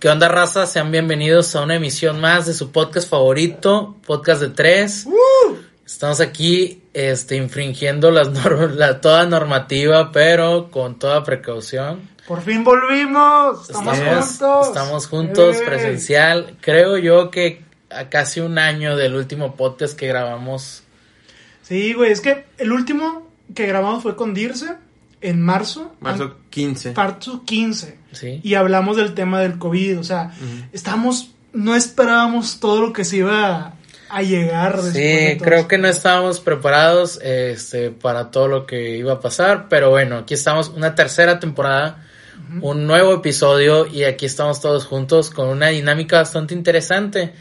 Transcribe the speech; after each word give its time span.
¿Qué 0.00 0.08
onda, 0.08 0.28
raza? 0.28 0.66
Sean 0.66 0.92
bienvenidos 0.92 1.54
a 1.56 1.62
una 1.62 1.74
emisión 1.74 2.20
más 2.20 2.46
de 2.46 2.54
su 2.54 2.70
podcast 2.70 3.08
favorito, 3.08 3.96
Podcast 4.06 4.40
de 4.40 4.48
Tres. 4.50 5.06
Estamos 5.84 6.20
aquí 6.20 6.82
este, 6.92 7.36
infringiendo 7.36 8.10
las 8.10 8.28
norm- 8.28 8.74
la, 8.74 9.00
toda 9.00 9.26
normativa, 9.26 10.12
pero 10.12 10.70
con 10.70 10.98
toda 10.98 11.24
precaución. 11.24 12.08
Por 12.28 12.42
fin 12.42 12.62
volvimos. 12.62 13.62
Estamos 13.62 13.98
Estamos 13.98 14.26
juntos. 14.28 14.66
Estamos 14.68 15.06
juntos, 15.08 15.56
presencial. 15.66 16.56
Creo 16.60 16.96
yo 16.98 17.30
que 17.30 17.62
a 17.90 18.08
casi 18.08 18.40
un 18.40 18.58
año 18.58 18.96
del 18.96 19.16
último 19.16 19.56
podcast 19.56 19.98
que 19.98 20.06
grabamos. 20.06 20.84
Sí, 21.62 21.94
güey, 21.94 22.12
es 22.12 22.20
que 22.20 22.44
el 22.58 22.70
último 22.70 23.28
que 23.54 23.66
grabamos 23.66 24.02
fue 24.02 24.14
con 24.14 24.32
Dirce 24.34 24.76
en 25.20 25.40
marzo. 25.42 25.94
Marzo 26.00 26.24
an- 26.24 26.34
15. 26.50 26.92
Marzo 26.94 27.42
15. 27.44 27.98
Sí. 28.12 28.40
Y 28.42 28.54
hablamos 28.54 28.96
del 28.96 29.14
tema 29.14 29.40
del 29.40 29.58
COVID. 29.58 29.98
O 30.00 30.04
sea, 30.04 30.32
estamos. 30.72 31.30
No 31.52 31.74
esperábamos 31.74 32.60
todo 32.60 32.80
lo 32.82 32.92
que 32.92 33.04
se 33.04 33.18
iba 33.18 33.74
a 34.10 34.22
llegar. 34.22 34.80
de 34.82 34.92
Sí, 34.92 35.38
creo 35.42 35.58
esto. 35.58 35.68
que 35.68 35.78
no 35.78 35.88
estábamos 35.88 36.40
preparados 36.40 37.18
este, 37.22 37.90
para 37.90 38.30
todo 38.30 38.48
lo 38.48 38.66
que 38.66 38.96
iba 38.96 39.14
a 39.14 39.20
pasar, 39.20 39.66
pero 39.68 39.90
bueno, 39.90 40.18
aquí 40.18 40.34
estamos, 40.34 40.68
una 40.68 40.94
tercera 40.94 41.38
temporada, 41.40 42.04
un 42.60 42.86
nuevo 42.86 43.14
episodio 43.14 43.86
y 43.86 44.04
aquí 44.04 44.24
estamos 44.26 44.60
todos 44.60 44.86
juntos 44.86 45.30
con 45.30 45.48
una 45.48 45.68
dinámica 45.68 46.18
bastante 46.18 46.54
interesante, 46.54 47.32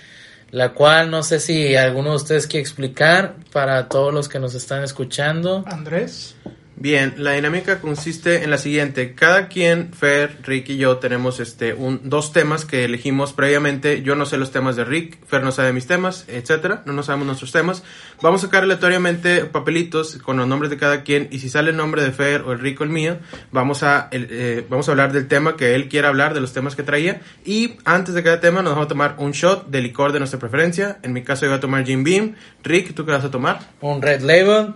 la 0.51 0.73
cual 0.73 1.11
no 1.11 1.21
sé 1.23 1.39
si 1.39 1.75
alguno 1.75 2.09
de 2.11 2.15
ustedes 2.15 2.47
quiere 2.47 2.61
explicar 2.61 3.35
para 3.53 3.87
todos 3.89 4.13
los 4.13 4.27
que 4.29 4.39
nos 4.39 4.53
están 4.55 4.83
escuchando. 4.83 5.63
Andrés. 5.67 6.35
Bien, 6.79 7.15
la 7.17 7.31
dinámica 7.31 7.81
consiste 7.81 8.43
en 8.43 8.51
la 8.51 8.59
siguiente. 8.59 9.15
Cada 9.15 9.47
quien, 9.47 9.93
Fer, 9.93 10.37
Rick 10.43 10.69
y 10.69 10.77
yo 10.77 10.97
tenemos 10.97 11.39
este 11.39 11.73
un, 11.73 12.01
dos 12.03 12.31
temas 12.33 12.65
que 12.65 12.85
elegimos 12.85 13.33
previamente. 13.33 14.03
Yo 14.03 14.13
no 14.13 14.27
sé 14.27 14.37
los 14.37 14.51
temas 14.51 14.75
de 14.75 14.85
Rick, 14.85 15.17
Fer 15.25 15.41
no 15.41 15.51
sabe 15.51 15.73
mis 15.73 15.87
temas, 15.87 16.25
etcétera. 16.27 16.83
No 16.85 16.93
nos 16.93 17.07
sabemos 17.07 17.25
nuestros 17.25 17.51
temas. 17.51 17.81
Vamos 18.21 18.43
a 18.43 18.45
sacar 18.45 18.61
aleatoriamente 18.61 19.45
papelitos 19.45 20.17
con 20.17 20.37
los 20.37 20.47
nombres 20.47 20.69
de 20.69 20.77
cada 20.77 21.01
quien 21.01 21.29
y 21.31 21.39
si 21.39 21.49
sale 21.49 21.71
el 21.71 21.77
nombre 21.77 22.03
de 22.03 22.11
Fer 22.11 22.41
o 22.41 22.51
el 22.51 22.59
Rick 22.59 22.79
o 22.81 22.83
el 22.83 22.91
mío, 22.91 23.17
vamos 23.51 23.81
a 23.81 24.09
eh, 24.11 24.63
vamos 24.69 24.87
a 24.87 24.91
hablar 24.91 25.13
del 25.13 25.27
tema 25.27 25.57
que 25.57 25.73
él 25.73 25.89
quiera 25.89 26.09
hablar, 26.09 26.35
de 26.35 26.41
los 26.41 26.53
temas 26.53 26.75
que 26.75 26.83
traía 26.83 27.21
y 27.43 27.77
antes 27.85 28.13
de 28.13 28.21
cada 28.21 28.39
tema 28.39 28.61
nos 28.61 28.73
vamos 28.73 28.85
a 28.85 28.89
tomar 28.89 29.15
un 29.17 29.31
shot 29.31 29.67
de 29.67 29.81
licor 29.81 30.11
de 30.11 30.19
nuestra 30.19 30.39
preferencia. 30.39 30.99
En 31.01 31.11
mi 31.11 31.23
caso 31.23 31.45
yo 31.45 31.49
voy 31.49 31.57
a 31.57 31.61
tomar 31.61 31.85
Jim 31.85 32.03
Beam. 32.03 32.35
Rick, 32.63 32.93
¿tú 32.93 33.03
qué 33.03 33.13
vas 33.13 33.25
a 33.25 33.31
tomar? 33.31 33.61
Un 33.81 33.99
Red 33.99 34.21
Label, 34.21 34.75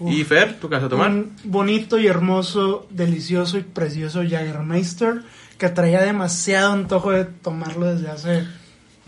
Y 0.00 0.24
Fer, 0.24 0.58
¿tú 0.58 0.68
qué 0.68 0.76
vas 0.76 0.84
a 0.84 0.88
tomar? 0.88 1.10
Un 1.10 1.36
bonito 1.44 1.98
y 1.98 2.06
hermoso, 2.06 2.86
delicioso 2.90 3.58
y 3.58 3.62
precioso 3.62 4.22
Jagermeister 4.22 5.22
que 5.58 5.68
traía 5.68 6.00
demasiado 6.00 6.72
antojo 6.72 7.10
de 7.10 7.26
tomarlo 7.26 7.94
desde 7.94 8.08
hace 8.10 8.46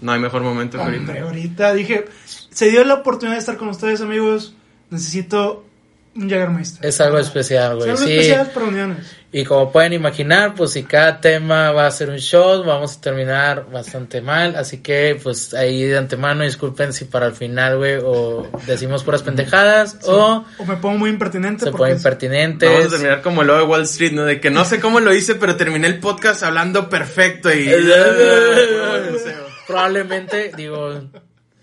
No 0.01 0.13
hay 0.13 0.21
mejor 0.21 0.43
momento 0.43 0.77
que 0.77 0.85
ahorita. 0.85 1.23
ahorita 1.23 1.73
dije, 1.73 2.05
se 2.27 2.69
dio 2.71 2.85
la 2.85 2.95
oportunidad 2.95 3.37
de 3.37 3.41
estar 3.41 3.57
con 3.57 3.69
ustedes, 3.69 4.03
amigos. 4.03 4.55
Necesito 4.91 5.65
un 6.15 6.29
Jagermeister. 6.29 6.85
es 6.87 7.01
algo 7.01 7.19
especial, 7.19 7.73
Es 7.73 7.79
güey. 7.79 7.91
algo 7.91 8.03
Sí. 8.05 8.13
especial 8.13 8.51
para 8.53 8.67
uniones. 8.67 9.17
Y 9.35 9.45
como 9.45 9.73
pueden 9.73 9.95
imaginar, 9.95 10.55
pues 10.55 10.73
si 10.73 10.83
cada 10.83 11.19
tema 11.19 11.73
va 11.73 11.87
a 11.87 11.91
ser 11.91 12.11
un 12.11 12.19
shot, 12.19 12.67
vamos 12.67 12.99
a 12.99 13.01
terminar 13.01 13.65
bastante 13.73 14.21
mal. 14.21 14.57
Así 14.57 14.83
que, 14.83 15.19
pues 15.23 15.55
ahí 15.55 15.85
de 15.85 15.97
antemano, 15.97 16.45
disculpen 16.45 16.93
si 16.93 17.07
para 17.07 17.29
el 17.29 17.33
final, 17.33 17.79
güey, 17.79 17.97
o 18.05 18.47
decimos 18.67 19.05
puras 19.05 19.23
pendejadas, 19.23 20.01
o 20.05 20.45
O 20.59 20.65
me 20.67 20.77
pongo 20.77 20.99
muy 20.99 21.09
impertinente 21.09 21.65
se 21.65 21.71
es- 21.71 21.97
impertinentes. 21.97 22.69
Vamos 22.69 22.87
a 22.87 22.91
terminar 22.91 23.23
como 23.23 23.41
el 23.41 23.47
lobo 23.47 23.61
de 23.61 23.65
Wall 23.65 23.83
Street, 23.85 24.13
¿no? 24.13 24.25
De 24.25 24.39
que 24.39 24.51
no 24.51 24.67
sé 24.67 24.81
cómo 24.81 25.01
lo 25.01 25.15
hice, 25.15 25.35
pero 25.37 25.57
terminé 25.57 25.87
el 25.87 25.99
podcast 25.99 26.43
hablando 26.43 26.91
perfecto 26.91 27.51
y... 27.51 27.71
Probablemente, 29.67 30.53
digo, 30.57 31.01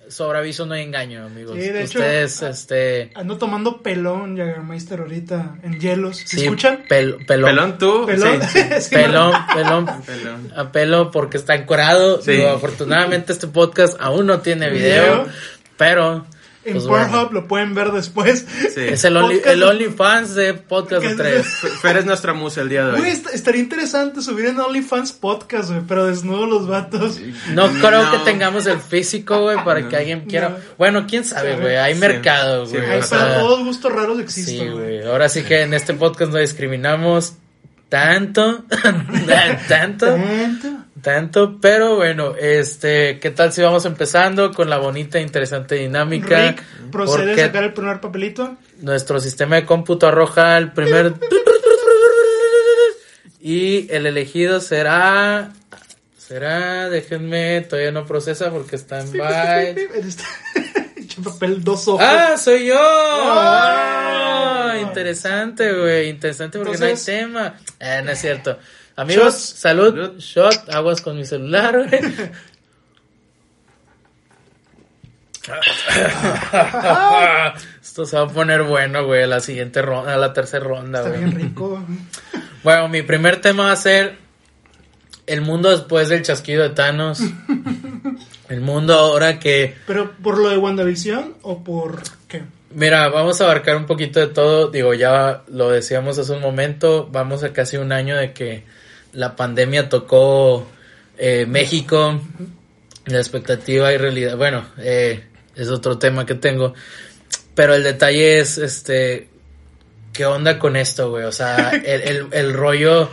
sobre 0.09 0.39
aviso 0.39 0.65
no 0.65 0.73
hay 0.73 0.83
engaño, 0.83 1.25
amigos. 1.25 1.55
Sí, 1.55 1.69
de 1.69 1.83
hecho, 1.83 1.99
Ustedes, 1.99 2.43
ah, 2.43 2.49
este. 2.49 3.11
ando 3.15 3.37
tomando 3.37 3.81
pelón 3.81 4.35
Jagermeister 4.37 4.99
ahorita 4.99 5.55
en 5.63 5.79
hielos. 5.79 6.17
¿Se 6.17 6.37
sí, 6.37 6.43
escuchan? 6.43 6.83
pel- 6.89 7.25
pelón. 7.25 7.49
¿Pelón 7.49 7.77
tú? 7.77 8.05
Pelón. 8.05 8.41
Sí. 8.43 8.59
Es 8.71 8.89
que 8.89 8.97
Pelón, 8.97 9.33
pelón, 9.53 9.85
Pelón. 10.05 10.51
a 10.55 10.71
pelo 10.71 11.11
porque 11.11 11.37
está 11.37 11.55
encuerado. 11.55 12.21
Sí. 12.21 12.31
Digo, 12.33 12.49
afortunadamente 12.49 13.33
este 13.33 13.47
podcast 13.47 13.95
aún 13.99 14.25
no 14.25 14.39
tiene 14.41 14.69
video, 14.69 15.23
Video. 15.23 15.27
pero 15.77 16.25
En 16.65 16.73
pues 16.73 16.85
Pornhub 16.85 17.09
bueno, 17.09 17.29
lo 17.31 17.47
pueden 17.47 17.73
ver 17.73 17.91
después. 17.93 18.45
Sí. 18.73 18.81
es 18.81 19.03
el, 19.05 19.15
only, 19.15 19.41
el 19.45 19.63
OnlyFans 19.63 20.35
de 20.35 20.53
Podcast 20.53 21.01
Que 21.01 21.15
de 21.15 21.37
es- 21.39 21.45
tres. 21.61 21.71
Fer 21.81 21.97
es 21.97 22.05
nuestra 22.05 22.33
musa 22.33 22.61
el 22.61 22.69
día 22.69 22.85
de 22.85 22.99
hoy. 22.99 23.07
Estaría 23.33 23.61
interesante 23.61 24.21
subir 24.21 24.47
en 24.47 24.59
OnlyFans 24.59 25.13
podcast, 25.13 25.69
güey, 25.69 25.81
pero 25.87 26.05
desnudo 26.07 26.45
los 26.45 26.67
vatos. 26.67 27.17
No 27.53 27.69
creo 27.69 28.03
No. 28.03 28.11
que 28.11 28.17
tengamos 28.19 28.65
el 28.65 28.79
físico, 28.79 29.41
güey, 29.41 29.63
para 29.63 29.87
que 29.87 29.95
alguien 29.95 30.25
quiera. 30.25 30.49
No. 30.49 30.55
Bueno, 30.77 31.05
quién 31.07 31.23
sabe, 31.23 31.55
güey. 31.55 31.77
Hay 31.77 31.93
Sí. 31.93 31.99
mercado, 32.01 32.65
Sí, 32.65 32.75
güey. 32.75 33.01
Sea, 33.03 33.19
para 33.19 33.39
todos 33.39 33.63
gustos 33.63 33.93
raros 33.93 34.17
Sí, 34.17 34.23
existen, 34.23 34.71
güey. 34.73 34.97
güey. 34.99 35.07
Ahora 35.07 35.29
sí 35.29 35.43
que 35.43 35.61
en 35.61 35.73
este 35.73 35.93
podcast 35.93 36.31
no 36.33 36.39
discriminamos 36.39 37.35
tanto, 37.87 38.65
tanto, 39.67 40.17
Tanto. 41.01 41.59
pero 41.61 41.95
bueno, 41.95 42.35
este, 42.39 43.19
¿qué 43.19 43.31
tal 43.31 43.51
si 43.53 43.61
vamos 43.61 43.85
empezando 43.85 44.51
con 44.53 44.69
la 44.69 44.77
bonita 44.77 45.17
e 45.19 45.21
interesante 45.21 45.75
dinámica? 45.75 46.49
Rick, 46.49 46.63
procede 46.91 47.33
a 47.33 47.45
sacar 47.47 47.63
el 47.63 47.73
primer 47.73 48.01
papelito. 48.01 48.57
nuestro 48.81 49.19
sistema 49.19 49.55
de 49.57 49.65
cómputo 49.65 50.07
arroja 50.07 50.57
el 50.57 50.71
primer 50.71 51.13
y 53.41 53.91
el 53.91 54.05
elegido 54.05 54.59
será 54.59 55.53
será, 56.17 56.89
déjenme, 56.89 57.61
todavía 57.61 57.91
no 57.91 58.05
procesa 58.05 58.51
porque 58.51 58.75
está 58.75 58.99
en 59.01 59.11
byte. 59.11 59.89
Este- 59.95 60.23
papel, 61.23 61.63
dos 61.63 61.87
ojos. 61.87 62.05
¡Ah, 62.07 62.37
soy 62.37 62.67
yo! 62.67 62.75
Ah, 62.79 64.75
interesante, 64.81 65.73
güey. 65.73 66.09
Interesante 66.09 66.57
porque 66.57 66.75
Entonces- 66.75 67.07
no 67.07 67.13
hay 67.13 67.21
tema. 67.25 67.59
Eh, 67.79 68.01
no 68.03 68.11
es 68.11 68.19
cierto. 68.19 68.57
Amigos, 68.99 69.35
salud. 69.35 69.93
Salud. 69.95 70.19
Shot, 70.19 70.69
aguas 70.73 70.99
con 71.01 71.15
mi 71.15 71.23
celular, 71.25 71.87
güey. 71.87 71.89
Esto 77.81 78.05
se 78.05 78.17
va 78.17 78.23
a 78.23 78.27
poner 78.27 78.63
bueno, 78.63 79.05
güey, 79.05 79.23
a 79.23 79.27
la 79.27 79.39
siguiente 79.39 79.81
ronda, 79.81 80.13
a 80.13 80.17
la 80.17 80.33
tercera 80.33 80.65
ronda, 80.65 80.99
Está 80.99 81.11
güey. 81.11 81.23
bien 81.23 81.39
rico. 81.39 81.81
Bueno, 82.63 82.89
mi 82.89 83.01
primer 83.01 83.39
tema 83.39 83.67
va 83.67 83.71
a 83.71 83.75
ser 83.77 84.17
el 85.27 85.39
mundo 85.41 85.69
después 85.69 86.09
del 86.09 86.23
chasquido 86.23 86.63
de 86.63 86.71
Thanos. 86.71 87.21
El 88.49 88.59
mundo 88.61 88.95
ahora 88.95 89.39
que 89.39 89.75
Pero 89.87 90.11
por 90.21 90.39
lo 90.39 90.49
de 90.49 90.57
WandaVision 90.57 91.35
o 91.43 91.63
por 91.63 92.01
qué? 92.27 92.43
Mira, 92.71 93.07
vamos 93.09 93.39
a 93.39 93.45
abarcar 93.45 93.77
un 93.77 93.85
poquito 93.85 94.19
de 94.19 94.27
todo. 94.27 94.67
Digo, 94.69 94.93
ya 94.93 95.43
lo 95.47 95.69
decíamos 95.69 96.19
hace 96.19 96.33
un 96.33 96.41
momento. 96.41 97.07
Vamos 97.11 97.43
a 97.43 97.53
casi 97.53 97.77
un 97.77 97.93
año 97.93 98.17
de 98.17 98.33
que 98.33 98.65
la 99.13 99.35
pandemia 99.35 99.89
tocó 99.89 100.67
eh, 101.17 101.45
México. 101.47 102.21
La 103.05 103.17
expectativa 103.17 103.91
y 103.91 103.97
realidad. 103.97 104.37
Bueno, 104.37 104.65
eh, 104.77 105.23
es 105.55 105.69
otro 105.69 105.97
tema 105.97 106.25
que 106.25 106.35
tengo. 106.35 106.73
Pero 107.55 107.73
el 107.73 107.83
detalle 107.83 108.39
es, 108.39 108.57
este, 108.57 109.29
¿qué 110.13 110.25
onda 110.25 110.59
con 110.59 110.75
esto, 110.75 111.09
güey? 111.09 111.25
O 111.25 111.31
sea, 111.31 111.69
el, 111.85 112.01
el, 112.01 112.27
el 112.31 112.53
rollo. 112.53 113.09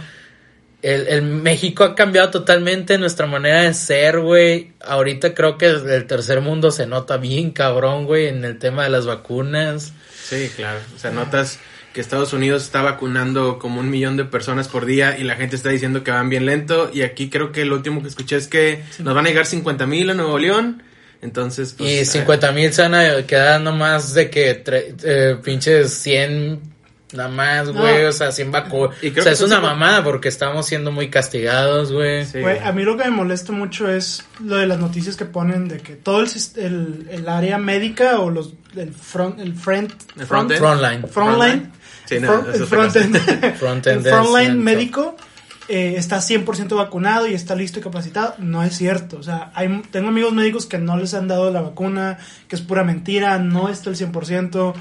El, 0.83 1.09
el 1.09 1.23
México 1.23 1.83
ha 1.83 1.95
cambiado 1.97 2.31
totalmente 2.31 2.97
nuestra 2.99 3.27
manera 3.27 3.63
de 3.63 3.75
ser, 3.75 4.21
güey. 4.21 4.73
Ahorita 4.81 5.35
creo 5.35 5.59
que 5.59 5.67
el, 5.67 5.89
el 5.89 6.07
tercer 6.07 6.43
mundo 6.43 6.71
se 6.71 6.87
nota 6.87 7.17
bien 7.17 7.51
cabrón, 7.51 8.05
güey, 8.05 8.27
en 8.27 8.45
el 8.45 8.59
tema 8.59 8.85
de 8.85 8.91
las 8.91 9.07
vacunas. 9.07 9.93
Sí, 10.23 10.51
claro. 10.55 10.79
O 10.95 10.99
sea, 10.99 11.11
notas 11.11 11.59
que 11.97 12.03
Estados 12.03 12.35
Unidos 12.35 12.63
está 12.63 12.83
vacunando 12.83 13.59
como 13.59 13.81
un 13.81 13.89
millón 13.89 14.19
de 14.19 14.27
personas 14.27 14.69
por 14.69 14.85
día 14.85 15.17
y 15.19 15.25
la 15.25 15.35
gente 15.37 15.57
está 15.57 15.71
diciendo 15.71 16.05
que 16.05 16.11
van 16.11 16.29
bien 16.29 16.45
lento. 16.45 16.91
Y 16.93 17.01
aquí 17.01 17.31
creo 17.31 17.53
que 17.53 17.65
lo 17.65 17.75
último 17.75 18.03
que 18.03 18.09
escuché 18.09 18.37
es 18.37 18.49
que 18.49 18.83
nos 18.99 19.15
van 19.15 19.25
a 19.25 19.29
llegar 19.31 19.47
50 19.47 19.87
mil 19.87 20.11
a 20.11 20.15
Nuevo 20.15 20.39
León. 20.39 20.83
Entonces, 21.23 21.73
pues, 21.77 21.91
y 21.91 21.95
eh, 22.01 22.05
50 22.05 22.53
mil 22.53 22.71
se 22.75 22.83
van 22.83 22.95
a 22.95 23.23
quedar 23.27 23.63
nomás 23.63 24.13
de 24.13 24.29
que 24.29 24.63
tre- 24.63 24.95
eh, 25.03 25.39
pinches 25.43 25.91
100 25.95 26.61
nada 27.15 27.31
más, 27.31 27.71
güey. 27.71 28.03
No. 28.03 28.09
O 28.11 28.13
sea, 28.13 28.31
100 28.31 28.53
vacunas. 28.53 28.95
Y 29.03 29.09
O 29.09 29.13
creo 29.13 29.23
sea, 29.25 29.33
que 29.33 29.37
es 29.37 29.41
una 29.41 29.61
mamada 29.61 30.05
porque 30.05 30.29
estamos 30.29 30.67
siendo 30.67 30.93
muy 30.93 31.09
castigados, 31.09 31.93
güey. 31.93 32.27
Sí. 32.27 32.41
Güey, 32.41 32.59
a 32.59 32.73
mí 32.73 32.83
lo 32.83 32.99
que 32.99 33.05
me 33.05 33.11
molesta 33.11 33.53
mucho 33.53 33.91
es 33.91 34.23
lo 34.45 34.57
de 34.57 34.67
las 34.67 34.79
noticias 34.79 35.17
que 35.17 35.25
ponen 35.25 35.67
de 35.69 35.79
que 35.79 35.97
todo 35.97 36.21
el, 36.21 36.29
el, 36.57 37.07
el 37.11 37.29
área 37.29 37.57
médica 37.57 38.19
o 38.21 38.29
los 38.29 38.53
el 38.77 38.93
front 38.93 39.41
el 39.41 39.55
front 39.55 39.93
El 40.19 40.27
frontend. 40.27 40.59
Frontline. 40.61 41.09
frontline 41.09 41.73
Sí, 42.07 42.21
no, 42.21 42.43
front- 42.45 42.97
el 43.45 43.55
frontend 43.55 44.07
frontline 44.09 44.51
es- 44.53 44.57
médico 44.57 45.17
eh, 45.69 45.95
está 45.97 46.19
100% 46.19 46.77
vacunado 46.77 47.27
y 47.27 47.35
está 47.35 47.55
listo 47.57 47.81
y 47.81 47.83
capacitado 47.83 48.35
no 48.39 48.63
es 48.63 48.77
cierto 48.77 49.17
o 49.19 49.23
sea 49.25 49.51
hay 49.55 49.83
tengo 49.91 50.09
amigos 50.09 50.33
médicos 50.33 50.67
que 50.67 50.79
no 50.79 50.97
les 50.97 51.13
han 51.15 51.27
dado 51.27 51.51
la 51.51 51.61
vacuna 51.61 52.19
que 52.47 52.55
es 52.57 52.63
pura 52.63 52.85
mentira 52.85 53.39
no 53.41 53.69
está 53.69 53.91
el 53.91 53.97
100% 53.97 54.75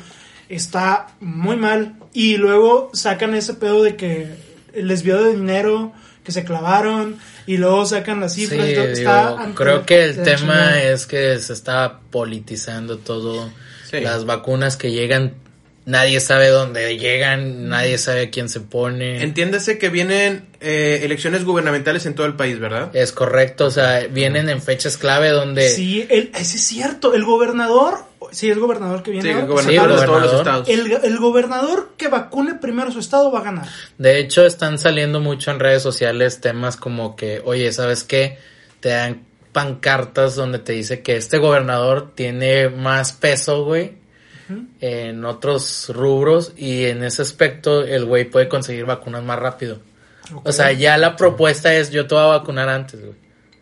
está 0.49 1.07
muy 1.19 1.55
mal 1.55 1.95
y 2.13 2.37
luego 2.37 2.91
sacan 2.93 3.33
ese 3.33 3.55
pedo 3.55 3.81
de 3.83 3.95
que 3.95 4.35
el 4.73 4.87
desvío 4.87 5.23
de 5.23 5.33
dinero 5.33 5.91
que 6.23 6.31
se 6.31 6.43
clavaron 6.43 7.17
y 7.47 7.57
luego 7.57 7.85
sacan 7.85 8.19
las 8.19 8.33
Sí, 8.33 8.41
cifras. 8.47 8.69
y 8.69 8.73
todo. 8.75 8.83
digo, 8.87 8.93
Está 8.93 9.39
ante 9.41 9.55
creo 9.55 9.85
que 9.85 10.03
el 10.05 10.23
tema 10.23 10.81
es 10.81 11.05
que 11.05 11.37
se 11.39 11.53
está 11.53 11.99
politizando 12.11 12.97
todo. 12.97 13.49
Sí. 13.89 13.99
Las 13.99 14.25
vacunas 14.25 14.75
que 14.75 14.91
llegan, 14.91 15.35
nadie 15.85 16.19
sabe 16.19 16.49
dónde 16.49 16.97
llegan, 16.97 17.69
nadie 17.69 17.97
sabe 17.97 18.23
a 18.23 18.29
quién 18.31 18.49
se 18.49 18.59
pone. 18.59 19.21
Entiéndase 19.23 19.77
que 19.77 19.89
vienen 19.89 20.45
eh, 20.59 21.01
elecciones 21.03 21.43
gubernamentales 21.43 22.05
en 22.05 22.15
todo 22.15 22.25
el 22.25 22.35
país, 22.35 22.59
¿verdad? 22.59 22.89
Es 22.95 23.11
correcto, 23.11 23.65
o 23.67 23.71
sea, 23.71 24.07
vienen 24.07 24.49
en 24.49 24.61
fechas 24.61 24.97
clave 24.97 25.29
donde... 25.29 25.69
Sí, 25.69 26.05
el, 26.09 26.31
ese 26.33 26.57
es 26.57 26.63
cierto. 26.63 27.13
El 27.13 27.23
gobernador, 27.23 27.99
sí, 28.31 28.49
el 28.49 28.59
gobernador 28.59 29.03
que 29.03 29.11
viene. 29.11 29.29
Sí, 29.29 29.33
ahora, 29.33 29.45
gobernadores 29.45 29.65
Sí, 29.65 30.01
de 30.01 30.05
todos 30.07 30.21
los 30.21 30.31
gobernador. 30.31 30.63
estados. 30.63 30.69
el, 31.03 31.11
el 31.11 31.17
gobernador 31.19 31.93
que 31.97 32.07
vacune 32.07 32.55
primero 32.55 32.91
su 32.91 32.99
estado 32.99 33.31
va 33.31 33.39
a 33.39 33.43
ganar. 33.43 33.67
De 33.97 34.19
hecho, 34.19 34.45
están 34.45 34.79
saliendo 34.79 35.19
mucho 35.19 35.51
en 35.51 35.59
redes 35.59 35.83
sociales 35.83 36.41
temas 36.41 36.77
como 36.77 37.15
que, 37.15 37.41
oye, 37.45 37.71
¿sabes 37.71 38.03
qué? 38.03 38.37
Te 38.79 38.89
dan 38.89 39.23
pancartas 39.51 40.35
donde 40.35 40.59
te 40.59 40.73
dice 40.73 41.01
que 41.01 41.15
este 41.15 41.37
gobernador 41.37 42.11
tiene 42.13 42.67
más 42.69 43.13
peso, 43.13 43.63
güey, 43.63 43.93
en 44.81 45.25
otros 45.25 45.89
rubros 45.93 46.53
y 46.57 46.85
en 46.85 47.03
ese 47.03 47.21
aspecto 47.21 47.83
el 47.83 48.05
güey 48.05 48.25
puede 48.25 48.47
conseguir 48.47 48.85
vacunas 48.85 49.23
más 49.23 49.39
rápido. 49.39 49.79
O 50.43 50.51
sea, 50.51 50.71
ya 50.71 50.97
la 50.97 51.15
propuesta 51.15 51.73
es 51.73 51.91
yo 51.91 52.07
te 52.07 52.15
voy 52.15 52.23
a 52.23 52.27
vacunar 52.27 52.69
antes, 52.69 52.99
güey. 53.01 53.15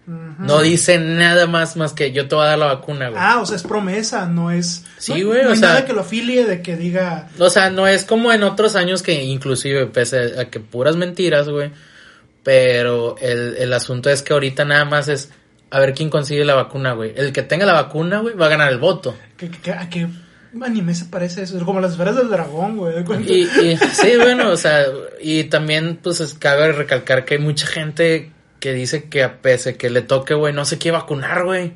No 0.05 0.61
dice 0.61 0.97
nada 0.99 1.47
más 1.47 1.77
más 1.77 1.93
que 1.93 2.11
yo 2.11 2.27
te 2.27 2.35
voy 2.35 2.43
a 2.43 2.49
dar 2.49 2.59
la 2.59 2.65
vacuna, 2.65 3.07
güey. 3.07 3.21
Ah, 3.23 3.39
o 3.39 3.45
sea, 3.45 3.55
es 3.55 3.63
promesa, 3.63 4.25
no 4.25 4.51
es. 4.51 4.83
Sí, 4.97 5.23
güey, 5.23 5.43
no 5.43 5.49
o 5.49 5.51
hay 5.53 5.57
sea- 5.57 5.69
nada 5.69 5.85
que 5.85 5.93
lo 5.93 6.01
afilie 6.01 6.45
de 6.45 6.61
que 6.61 6.75
diga. 6.75 7.29
O 7.39 7.49
sea, 7.49 7.69
no 7.69 7.87
es 7.87 8.03
como 8.03 8.33
en 8.33 8.43
otros 8.43 8.75
años 8.75 9.01
que 9.01 9.23
inclusive, 9.23 9.85
pese 9.87 10.37
a 10.39 10.49
que 10.49 10.59
puras 10.59 10.97
mentiras, 10.97 11.47
güey. 11.47 11.71
Pero 12.43 13.15
el, 13.21 13.55
el 13.57 13.71
asunto 13.73 14.09
es 14.09 14.21
que 14.21 14.33
ahorita 14.33 14.65
nada 14.65 14.83
más 14.83 15.07
es 15.07 15.29
a 15.71 15.79
ver 15.79 15.93
quién 15.93 16.09
consigue 16.09 16.43
la 16.43 16.55
vacuna, 16.55 16.91
güey. 16.93 17.13
El 17.15 17.31
que 17.31 17.41
tenga 17.41 17.65
la 17.65 17.73
vacuna, 17.73 18.19
güey, 18.19 18.35
va 18.35 18.47
a 18.47 18.49
ganar 18.49 18.71
el 18.71 18.79
voto. 18.79 19.15
Que- 19.37 19.49
¿A 19.71 19.89
qué 19.89 20.07
anime 20.61 20.93
se 20.93 21.05
parece 21.05 21.43
eso? 21.43 21.57
Es 21.57 21.63
como 21.63 21.79
las 21.79 21.91
esferas 21.93 22.15
del 22.15 22.29
dragón, 22.29 22.77
güey. 22.77 22.95
Y, 23.25 23.41
y 23.43 23.77
sí, 23.77 24.17
bueno, 24.17 24.49
o 24.49 24.57
sea, 24.57 24.83
y 25.21 25.45
también 25.45 25.99
pues 26.01 26.19
es- 26.19 26.33
cabe 26.33 26.71
recalcar 26.71 27.25
que 27.25 27.35
hay 27.35 27.39
mucha 27.39 27.65
gente 27.67 28.31
que 28.59 28.73
dice 28.73 29.05
que 29.05 29.23
a 29.23 29.41
pese 29.41 29.75
que 29.77 29.89
le 29.89 30.01
toque, 30.01 30.33
güey, 30.33 30.53
no 30.53 30.65
se 30.65 30.77
quiere 30.77 30.97
vacunar, 30.97 31.43
güey. 31.43 31.73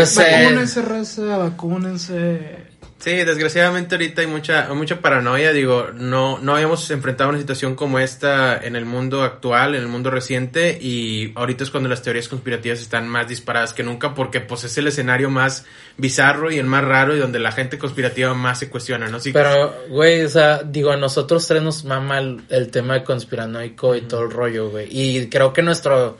O 0.00 0.06
sea, 0.06 0.42
Vacúnense, 0.42 0.82
raza, 0.82 1.36
vacúnense. 1.36 2.63
Sí, 3.04 3.10
desgraciadamente 3.16 3.96
ahorita 3.96 4.22
hay 4.22 4.26
mucha, 4.26 4.72
mucha 4.72 5.02
paranoia. 5.02 5.52
Digo, 5.52 5.88
no, 5.92 6.38
no 6.38 6.54
habíamos 6.54 6.90
enfrentado 6.90 7.28
una 7.28 7.38
situación 7.38 7.74
como 7.74 7.98
esta 7.98 8.56
en 8.56 8.76
el 8.76 8.86
mundo 8.86 9.22
actual, 9.22 9.74
en 9.74 9.82
el 9.82 9.88
mundo 9.88 10.10
reciente, 10.10 10.78
y 10.80 11.30
ahorita 11.34 11.64
es 11.64 11.70
cuando 11.70 11.90
las 11.90 12.00
teorías 12.00 12.28
conspirativas 12.28 12.80
están 12.80 13.06
más 13.06 13.28
disparadas 13.28 13.74
que 13.74 13.82
nunca, 13.82 14.14
porque 14.14 14.40
pues 14.40 14.64
es 14.64 14.78
el 14.78 14.86
escenario 14.86 15.28
más 15.28 15.66
bizarro 15.98 16.50
y 16.50 16.58
el 16.58 16.64
más 16.64 16.82
raro 16.82 17.14
y 17.14 17.18
donde 17.18 17.40
la 17.40 17.52
gente 17.52 17.76
conspirativa 17.76 18.32
más 18.32 18.60
se 18.60 18.70
cuestiona, 18.70 19.06
¿no? 19.08 19.20
Sí, 19.20 19.32
Pero, 19.34 19.74
güey, 19.90 20.22
o 20.22 20.28
sea, 20.30 20.62
digo, 20.62 20.90
a 20.90 20.96
nosotros 20.96 21.46
tres 21.46 21.62
nos 21.62 21.84
mama 21.84 22.18
el, 22.20 22.40
el 22.48 22.70
tema 22.70 23.04
conspiranoico 23.04 23.94
y 23.96 24.00
todo 24.00 24.22
el 24.22 24.30
rollo, 24.30 24.70
güey. 24.70 24.88
Y 24.90 25.28
creo 25.28 25.52
que 25.52 25.60
nuestro 25.60 26.16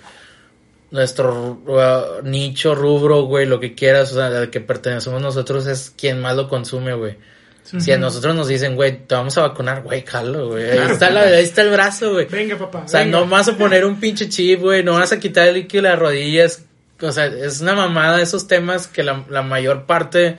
nuestro 0.95 1.61
uh, 1.67 2.23
nicho, 2.23 2.77
rubro, 2.77 3.23
güey, 3.23 3.47
lo 3.47 3.59
que 3.59 3.75
quieras, 3.75 4.13
o 4.13 4.15
sea, 4.15 4.27
al 4.27 4.49
que 4.51 4.61
pertenecemos 4.61 5.21
nosotros 5.21 5.67
es 5.67 5.93
quien 5.99 6.21
más 6.21 6.37
lo 6.37 6.49
consume, 6.49 6.95
güey. 6.95 7.17
Si 7.65 7.91
a 7.91 7.99
nosotros 7.99 8.37
nos 8.37 8.47
dicen, 8.47 8.77
güey, 8.77 9.05
te 9.05 9.17
vamos 9.17 9.37
a 9.37 9.41
vacunar, 9.43 9.83
güey, 9.83 10.05
jalo, 10.07 10.51
güey. 10.51 10.71
Ahí, 10.71 10.91
está 10.93 11.11
la- 11.11 11.23
ahí 11.23 11.43
está 11.43 11.63
el 11.63 11.71
brazo, 11.71 12.13
güey. 12.13 12.27
Venga, 12.27 12.57
papá. 12.57 12.83
O 12.85 12.89
sea, 12.89 13.01
venga. 13.01 13.19
no 13.19 13.27
vas 13.27 13.49
a 13.49 13.57
poner 13.57 13.85
un 13.85 13.99
pinche 13.99 14.29
chip, 14.29 14.61
güey, 14.61 14.85
no 14.85 14.93
vas 14.93 15.11
a 15.11 15.19
quitar 15.19 15.49
el 15.49 15.55
líquido 15.55 15.83
de 15.83 15.89
las 15.89 15.99
rodillas. 15.99 16.63
O 17.01 17.11
sea, 17.11 17.27
es 17.27 17.61
una 17.61 17.75
mamada 17.75 18.23
esos 18.23 18.47
temas 18.47 18.87
que 18.87 19.03
la, 19.03 19.25
la 19.29 19.43
mayor 19.43 19.87
parte 19.87 20.39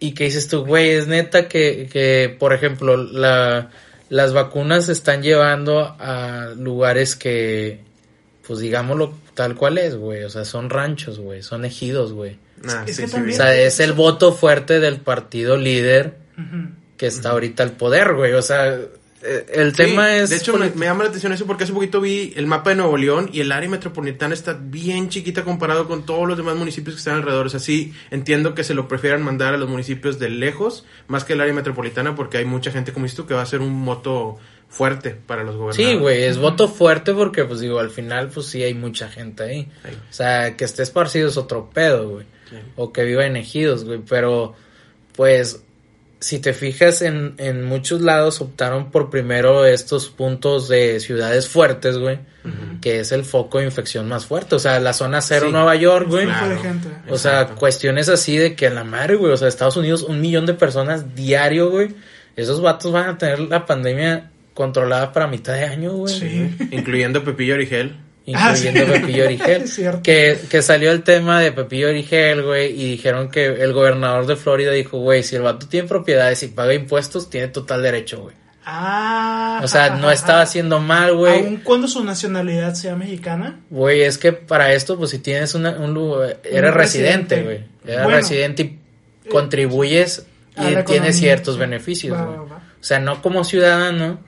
y 0.00 0.14
que 0.14 0.24
dices 0.24 0.48
tú, 0.48 0.64
güey, 0.66 0.90
es 0.90 1.06
neta 1.06 1.46
que, 1.46 1.88
que 1.92 2.34
por 2.36 2.54
ejemplo, 2.54 2.96
la, 2.96 3.70
las 4.08 4.32
vacunas 4.32 4.86
se 4.86 4.92
están 4.92 5.22
llevando 5.22 5.94
a 6.00 6.54
lugares 6.56 7.14
que, 7.14 7.82
pues 8.44 8.58
digámoslo 8.58 9.14
tal 9.40 9.54
cual 9.54 9.78
es, 9.78 9.96
güey. 9.96 10.22
O 10.24 10.28
sea, 10.28 10.44
son 10.44 10.68
ranchos, 10.68 11.18
güey, 11.18 11.42
son 11.42 11.64
ejidos, 11.64 12.12
güey. 12.12 12.36
Ah, 12.68 12.84
sí, 12.86 12.92
sí, 12.92 13.04
O 13.04 13.32
sea, 13.32 13.56
es 13.56 13.80
el 13.80 13.94
voto 13.94 14.34
fuerte 14.34 14.80
del 14.80 15.00
partido 15.00 15.56
líder 15.56 16.18
que 16.98 17.06
está 17.06 17.30
ahorita 17.30 17.62
al 17.62 17.72
poder, 17.72 18.12
güey. 18.12 18.34
O 18.34 18.42
sea, 18.42 18.78
eh, 19.22 19.46
el 19.54 19.70
Sí, 19.74 19.82
tema 19.82 20.14
es... 20.14 20.28
De 20.28 20.36
hecho, 20.36 20.58
me, 20.58 20.68
me 20.72 20.84
llama 20.84 21.04
la 21.04 21.08
atención 21.08 21.32
eso 21.32 21.46
porque 21.46 21.64
hace 21.64 21.72
poquito 21.72 22.02
vi 22.02 22.34
el 22.36 22.46
mapa 22.46 22.68
de 22.68 22.76
Nuevo 22.76 22.98
León 22.98 23.30
y 23.32 23.40
el 23.40 23.50
área 23.50 23.70
metropolitana 23.70 24.34
está 24.34 24.58
bien 24.60 25.08
chiquita 25.08 25.42
comparado 25.42 25.88
con 25.88 26.04
todos 26.04 26.28
los 26.28 26.36
demás 26.36 26.56
municipios 26.56 26.96
que 26.96 26.98
están 26.98 27.14
alrededor. 27.14 27.46
O 27.46 27.48
sea, 27.48 27.60
sí, 27.60 27.94
entiendo 28.10 28.54
que 28.54 28.62
se 28.62 28.74
lo 28.74 28.88
prefieran 28.88 29.22
mandar 29.22 29.54
a 29.54 29.56
los 29.56 29.70
municipios 29.70 30.18
de 30.18 30.28
lejos 30.28 30.84
más 31.08 31.24
que 31.24 31.32
el 31.32 31.40
área 31.40 31.54
metropolitana 31.54 32.14
porque 32.14 32.36
hay 32.36 32.44
mucha 32.44 32.70
gente, 32.72 32.92
como 32.92 33.04
dices 33.06 33.16
tú, 33.16 33.26
que 33.26 33.32
va 33.32 33.40
a 33.40 33.46
ser 33.46 33.62
un 33.62 33.86
voto 33.86 34.38
fuerte 34.70 35.10
para 35.10 35.42
los 35.42 35.56
gobernadores. 35.56 35.90
Sí, 35.90 35.96
güey, 35.98 36.22
es 36.22 36.38
voto 36.38 36.68
fuerte 36.68 37.12
porque, 37.12 37.44
pues 37.44 37.60
digo, 37.60 37.80
al 37.80 37.90
final, 37.90 38.28
pues 38.28 38.46
sí 38.46 38.62
hay 38.62 38.72
mucha 38.72 39.08
gente 39.08 39.42
ahí. 39.42 39.68
O 39.84 40.12
sea, 40.12 40.56
que 40.56 40.64
esté 40.64 40.82
esparcido 40.84 41.28
es 41.28 41.36
otro 41.36 41.68
pedo, 41.68 42.08
güey. 42.08 42.26
Sí. 42.48 42.56
O 42.76 42.92
que 42.92 43.04
viva 43.04 43.26
en 43.26 43.36
ejidos, 43.36 43.84
güey. 43.84 44.00
Pero, 44.08 44.54
pues, 45.16 45.64
si 46.20 46.38
te 46.38 46.52
fijas, 46.52 47.02
en, 47.02 47.34
en 47.38 47.64
muchos 47.64 48.00
lados 48.00 48.40
optaron 48.40 48.90
por 48.90 49.10
primero 49.10 49.66
estos 49.66 50.08
puntos 50.08 50.68
de 50.68 51.00
ciudades 51.00 51.48
fuertes, 51.48 51.98
güey. 51.98 52.18
Que 52.80 53.00
es 53.00 53.12
el 53.12 53.24
foco 53.24 53.58
de 53.58 53.66
infección 53.66 54.08
más 54.08 54.24
fuerte. 54.24 54.54
O 54.54 54.58
sea, 54.58 54.80
la 54.80 54.92
zona 54.94 55.20
cero 55.20 55.46
Sí. 55.48 55.52
Nueva 55.52 55.74
York, 55.76 56.06
güey. 56.08 56.24
Claro. 56.26 56.56
O 57.10 57.18
sea, 57.18 57.40
Exacto. 57.42 57.60
cuestiones 57.60 58.08
así 58.08 58.38
de 58.38 58.54
que 58.54 58.68
a 58.68 58.70
la 58.70 58.84
madre, 58.84 59.16
güey. 59.16 59.32
O 59.32 59.36
sea, 59.36 59.48
Estados 59.48 59.76
Unidos, 59.76 60.02
un 60.02 60.20
millón 60.20 60.46
de 60.46 60.54
personas 60.54 61.14
diario, 61.14 61.70
güey. 61.70 61.94
Esos 62.36 62.62
vatos 62.62 62.92
van 62.92 63.08
a 63.10 63.18
tener 63.18 63.40
la 63.40 63.66
pandemia 63.66 64.30
controlada 64.60 65.10
para 65.10 65.26
mitad 65.26 65.54
de 65.54 65.64
año, 65.64 65.92
güey. 65.92 66.12
Sí. 66.12 66.54
Incluyendo 66.70 67.24
Pepillo 67.24 67.54
Origel. 67.54 67.96
Ah, 68.34 68.54
sí. 68.54 68.68
Incluyendo 68.68 68.92
Pepillo 68.92 69.24
Origel. 69.24 69.62
Es 69.64 69.74
cierto. 69.74 70.02
que, 70.02 70.38
que 70.50 70.60
salió 70.60 70.90
el 70.92 71.02
tema 71.02 71.40
de 71.40 71.50
Pepillo 71.50 71.88
Origel, 71.88 72.42
güey. 72.42 72.78
Y 72.78 72.90
dijeron 72.90 73.30
que 73.30 73.46
el 73.46 73.72
gobernador 73.72 74.26
de 74.26 74.36
Florida 74.36 74.70
dijo, 74.72 74.98
güey, 74.98 75.22
si 75.22 75.36
el 75.36 75.42
vato 75.42 75.66
tiene 75.66 75.88
propiedades 75.88 76.42
y 76.42 76.48
paga 76.48 76.74
impuestos, 76.74 77.30
tiene 77.30 77.48
total 77.48 77.82
derecho, 77.82 78.20
güey. 78.20 78.36
Ah. 78.66 79.62
O 79.64 79.66
sea, 79.66 79.96
no 79.96 80.10
estaba 80.10 80.42
haciendo 80.42 80.78
mal, 80.78 81.16
güey. 81.16 81.38
Aun 81.38 81.56
cuando 81.64 81.88
su 81.88 82.04
nacionalidad 82.04 82.74
sea 82.74 82.96
mexicana. 82.96 83.60
Güey, 83.70 84.02
es 84.02 84.18
que 84.18 84.34
para 84.34 84.74
esto, 84.74 84.98
pues 84.98 85.08
si 85.08 85.20
tienes 85.20 85.54
una, 85.54 85.70
un 85.70 85.94
lugar, 85.94 86.38
eres 86.44 86.70
Un 86.70 86.76
residente, 86.76 87.42
güey. 87.42 87.64
Eres 87.86 88.02
Bueno. 88.02 88.10
residente 88.10 88.62
y 88.62 89.28
contribuyes 89.30 90.26
y 90.50 90.60
tienes 90.60 90.80
economía, 90.80 91.12
ciertos 91.14 91.54
sí. 91.54 91.60
beneficios, 91.60 92.18
güey. 92.18 92.38
O 92.38 92.82
sea, 92.82 92.98
no 92.98 93.22
como 93.22 93.42
ciudadano, 93.44 94.20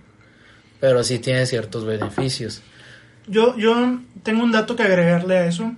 pero 0.83 1.05
sí 1.05 1.21
tienes 1.21 1.49
ciertos 1.49 1.85
beneficios. 1.85 2.61
Yo, 3.29 3.57
yo 3.57 4.01
tengo 4.25 4.43
un 4.43 4.51
dato 4.51 4.75
que 4.75 4.83
agregarle 4.83 5.39
a 5.39 5.47
eso. 5.47 5.73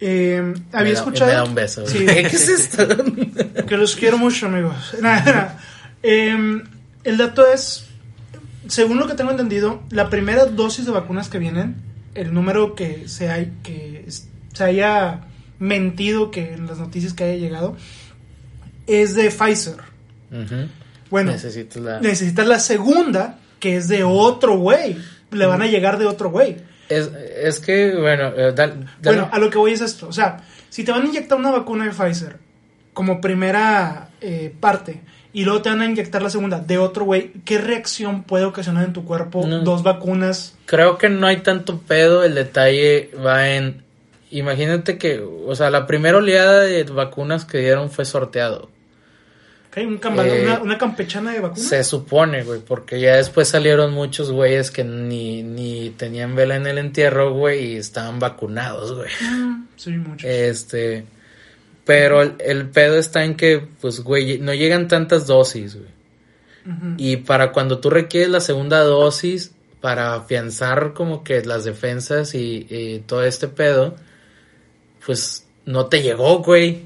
Eh, 0.00 0.54
había 0.72 0.82
me 0.82 0.92
da, 0.94 0.98
escuchado. 0.98 1.30
Me 1.30 1.36
da 1.36 1.44
un 1.44 1.54
beso. 1.54 1.86
Sí. 1.86 1.98
¿Qué 2.06 2.20
es 2.20 2.48
esto? 2.48 2.88
Que 3.68 3.76
los 3.76 3.94
quiero 3.96 4.16
mucho, 4.16 4.46
amigos. 4.46 4.74
Eh, 6.02 6.62
el 7.04 7.18
dato 7.18 7.46
es, 7.46 7.84
según 8.66 8.96
lo 8.96 9.06
que 9.06 9.12
tengo 9.12 9.30
entendido, 9.30 9.82
la 9.90 10.08
primera 10.08 10.46
dosis 10.46 10.86
de 10.86 10.92
vacunas 10.92 11.28
que 11.28 11.38
vienen, 11.38 11.76
el 12.14 12.32
número 12.32 12.74
que 12.74 13.06
se, 13.08 13.28
hay, 13.28 13.52
que 13.62 14.06
se 14.08 14.64
haya 14.64 15.26
mentido 15.58 16.30
que 16.30 16.54
en 16.54 16.66
las 16.66 16.78
noticias 16.78 17.12
que 17.12 17.24
haya 17.24 17.36
llegado, 17.36 17.76
es 18.86 19.14
de 19.14 19.30
Pfizer. 19.30 19.76
Bueno, 21.10 21.32
Necesitas 21.32 21.82
la... 21.82 22.00
necesitas 22.00 22.46
la 22.46 22.58
segunda, 22.58 23.38
que 23.60 23.76
es 23.76 23.86
de 23.88 24.02
otro 24.02 24.56
güey. 24.58 24.96
Le 25.30 25.46
van 25.46 25.62
a 25.62 25.66
llegar 25.66 25.98
de 25.98 26.06
otro 26.06 26.30
güey. 26.30 26.56
Es, 26.88 27.08
es 27.40 27.60
que, 27.60 27.94
bueno, 27.94 28.28
eh, 28.36 28.52
dal- 28.52 28.84
dale. 29.00 29.16
Bueno, 29.18 29.28
a 29.30 29.38
lo 29.38 29.48
que 29.48 29.58
voy 29.58 29.72
es 29.72 29.80
esto. 29.80 30.08
O 30.08 30.12
sea, 30.12 30.38
si 30.70 30.82
te 30.82 30.90
van 30.90 31.02
a 31.02 31.06
inyectar 31.06 31.38
una 31.38 31.52
vacuna 31.52 31.84
de 31.84 31.90
Pfizer 31.92 32.38
como 32.92 33.20
primera 33.20 34.08
eh, 34.20 34.52
parte 34.58 35.00
y 35.32 35.44
luego 35.44 35.62
te 35.62 35.68
van 35.68 35.80
a 35.82 35.86
inyectar 35.86 36.20
la 36.20 36.30
segunda 36.30 36.58
de 36.58 36.78
otro 36.78 37.04
güey, 37.04 37.30
¿qué 37.44 37.58
reacción 37.58 38.24
puede 38.24 38.44
ocasionar 38.44 38.84
en 38.84 38.92
tu 38.92 39.04
cuerpo 39.04 39.46
No. 39.46 39.60
dos 39.60 39.84
vacunas? 39.84 40.56
creo 40.66 40.98
que 40.98 41.08
no 41.08 41.28
hay 41.28 41.36
tanto 41.38 41.78
pedo, 41.78 42.24
el 42.24 42.34
detalle 42.34 43.10
va 43.24 43.50
en... 43.50 43.84
Imagínate 44.32 44.98
que, 44.98 45.20
o 45.20 45.54
sea, 45.54 45.70
la 45.70 45.86
primera 45.86 46.18
oleada 46.18 46.60
de 46.60 46.82
vacunas 46.84 47.44
que 47.44 47.58
dieron 47.58 47.90
fue 47.90 48.04
sorteado. 48.04 48.70
¿Ok? 49.70 49.76
Un 49.86 50.00
Eh, 50.02 50.42
una, 50.42 50.60
una 50.60 50.78
campechana 50.78 51.32
de 51.32 51.38
vacunas? 51.38 51.62
Se 51.62 51.84
supone, 51.84 52.42
güey, 52.42 52.60
porque 52.60 53.00
ya 53.00 53.16
después 53.16 53.48
salieron 53.48 53.92
muchos 53.92 54.32
güeyes 54.32 54.72
que 54.72 54.82
ni, 54.82 55.44
ni 55.44 55.90
tenían 55.90 56.34
vela 56.34 56.56
en 56.56 56.66
el 56.66 56.78
entierro, 56.78 57.32
güey, 57.32 57.74
y 57.74 57.76
estaban 57.76 58.18
vacunados, 58.18 58.92
güey. 58.96 59.08
Mm, 59.20 59.68
sí, 59.76 59.90
mucho. 59.90 60.26
Este, 60.26 61.04
pero 61.84 62.20
el, 62.22 62.34
el 62.40 62.68
pedo 62.68 62.98
está 62.98 63.24
en 63.24 63.36
que, 63.36 63.64
pues, 63.80 64.00
güey, 64.00 64.40
no 64.40 64.52
llegan 64.54 64.88
tantas 64.88 65.28
dosis, 65.28 65.76
güey. 65.76 66.00
Y 66.98 67.16
para 67.16 67.52
cuando 67.52 67.78
tú 67.78 67.90
requieres 67.90 68.28
la 68.28 68.40
segunda 68.40 68.80
dosis, 68.80 69.52
para 69.80 70.14
afianzar 70.14 70.92
como 70.92 71.24
que 71.24 71.42
las 71.44 71.64
defensas 71.64 72.34
y, 72.34 72.66
y 72.68 72.98
todo 73.06 73.24
este 73.24 73.48
pedo, 73.48 73.96
pues 75.04 75.46
no 75.64 75.86
te 75.86 76.02
llegó, 76.02 76.40
güey. 76.40 76.82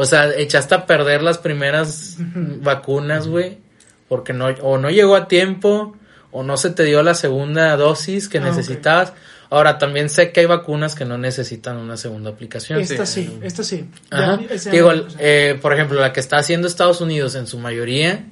O 0.00 0.04
sea, 0.04 0.30
echaste 0.36 0.76
a 0.76 0.86
perder 0.86 1.22
las 1.22 1.38
primeras 1.38 2.18
vacunas, 2.62 3.26
güey, 3.26 3.58
porque 4.08 4.32
no, 4.32 4.46
o 4.62 4.78
no 4.78 4.90
llegó 4.90 5.16
a 5.16 5.26
tiempo, 5.26 5.96
o 6.30 6.42
no 6.44 6.56
se 6.56 6.70
te 6.70 6.84
dio 6.84 7.02
la 7.02 7.14
segunda 7.14 7.76
dosis 7.76 8.28
que 8.28 8.38
Ah, 8.38 8.42
necesitabas. 8.42 9.12
Ahora, 9.50 9.78
también 9.78 10.08
sé 10.08 10.30
que 10.30 10.40
hay 10.40 10.46
vacunas 10.46 10.94
que 10.94 11.04
no 11.04 11.18
necesitan 11.18 11.78
una 11.78 11.96
segunda 11.96 12.30
aplicación. 12.30 12.78
Esta 12.80 13.06
sí, 13.06 13.38
esta 13.42 13.64
sí. 13.64 13.86
Ajá. 14.10 14.38
Ya- 14.40 14.70
Digo, 14.70 14.92
eh, 15.18 15.58
por 15.60 15.72
ejemplo, 15.72 15.98
la 16.00 16.12
que 16.12 16.20
está 16.20 16.36
haciendo 16.38 16.68
Estados 16.68 17.00
Unidos 17.00 17.34
en 17.34 17.46
su 17.48 17.58
mayoría, 17.58 18.24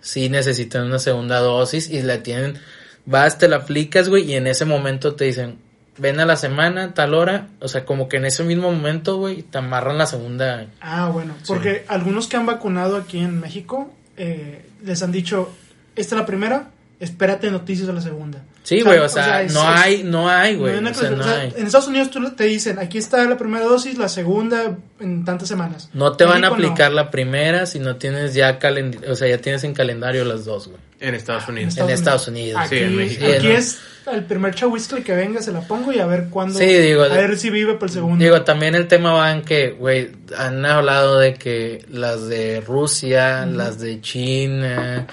sí 0.00 0.28
necesitan 0.30 0.84
una 0.86 0.98
segunda 1.00 1.40
dosis 1.40 1.90
y 1.90 2.00
la 2.02 2.22
tienen, 2.22 2.58
vas, 3.04 3.36
te 3.36 3.46
la 3.48 3.56
aplicas, 3.56 4.08
güey, 4.08 4.30
y 4.30 4.36
en 4.36 4.46
ese 4.46 4.64
momento 4.64 5.14
te 5.16 5.24
dicen, 5.26 5.58
ven 6.00 6.18
a 6.18 6.26
la 6.26 6.36
semana, 6.36 6.94
tal 6.94 7.14
hora, 7.14 7.48
o 7.60 7.68
sea, 7.68 7.84
como 7.84 8.08
que 8.08 8.16
en 8.16 8.24
ese 8.24 8.42
mismo 8.42 8.72
momento, 8.72 9.18
güey, 9.18 9.42
te 9.42 9.58
amarran 9.58 9.98
la 9.98 10.06
segunda. 10.06 10.66
Ah, 10.80 11.10
bueno, 11.12 11.34
porque 11.46 11.84
algunos 11.88 12.26
que 12.26 12.36
han 12.36 12.46
vacunado 12.46 12.96
aquí 12.96 13.18
en 13.18 13.38
México 13.38 13.92
eh, 14.16 14.64
les 14.82 15.02
han 15.02 15.12
dicho, 15.12 15.50
esta 15.96 16.14
es 16.14 16.20
la 16.20 16.26
primera, 16.26 16.70
espérate 17.00 17.50
noticias 17.50 17.86
de 17.86 17.92
la 17.92 18.00
segunda. 18.00 18.42
Sí, 18.62 18.82
güey, 18.82 18.98
o 18.98 19.08
sea, 19.08 19.42
no 19.44 19.60
es- 19.74 19.80
hay, 19.80 20.02
no 20.02 20.28
hay, 20.28 20.54
güey, 20.54 20.74
hay 20.74 20.78
una 20.80 20.90
o 20.90 20.94
sea, 20.94 21.08
cosa- 21.10 21.16
no 21.16 21.24
o 21.24 21.26
sea, 21.26 21.40
hay. 21.40 21.54
En 21.56 21.66
Estados 21.66 21.88
Unidos 21.88 22.10
tú 22.10 22.30
te 22.34 22.44
dicen, 22.44 22.78
aquí 22.78 22.98
está 22.98 23.24
la 23.24 23.38
primera 23.38 23.64
dosis, 23.64 23.96
la 23.96 24.08
segunda 24.08 24.76
en 25.00 25.24
tantas 25.24 25.48
semanas. 25.48 25.88
No 25.94 26.12
te 26.12 26.24
van 26.26 26.44
a 26.44 26.48
aplicar 26.48 26.92
la 26.92 27.10
primera 27.10 27.64
si 27.66 27.78
no 27.78 27.96
tienes 27.96 28.34
ya 28.34 28.58
calen, 28.58 29.00
o 29.08 29.14
sea, 29.16 29.28
ya 29.28 29.38
tienes 29.38 29.64
en 29.64 29.72
calendario 29.74 30.24
las 30.26 30.44
dos, 30.44 30.68
güey. 30.68 30.78
En 31.00 31.14
Estados 31.14 31.48
Unidos. 31.48 31.78
En 31.78 31.88
Estados 31.88 32.28
Unidos. 32.28 32.60
Aquí, 32.62 32.76
Sí, 32.76 32.84
en 32.84 32.96
México. 32.96 33.24
aquí 33.34 33.46
es 33.48 33.78
el 34.12 34.24
primer 34.24 34.54
chahuiscle 34.54 35.02
que 35.02 35.14
venga, 35.14 35.40
se 35.40 35.52
la 35.52 35.60
pongo 35.62 35.92
y 35.92 35.98
a 35.98 36.04
ver 36.04 36.26
cuándo. 36.28 36.58
Sí, 36.58 36.66
digo, 36.66 37.04
A 37.04 37.08
ver 37.08 37.38
si 37.38 37.48
vive 37.48 37.74
para 37.74 37.86
el 37.86 37.92
segundo. 37.92 38.22
Digo, 38.22 38.42
también 38.42 38.74
el 38.74 38.86
tema 38.88 39.14
va 39.14 39.32
en 39.32 39.40
que, 39.40 39.70
güey, 39.70 40.10
han 40.36 40.66
hablado 40.66 41.18
de 41.18 41.34
que 41.34 41.86
las 41.88 42.28
de 42.28 42.60
Rusia, 42.60 43.46
las 43.46 43.78
de 43.80 44.02
China, 44.02 45.06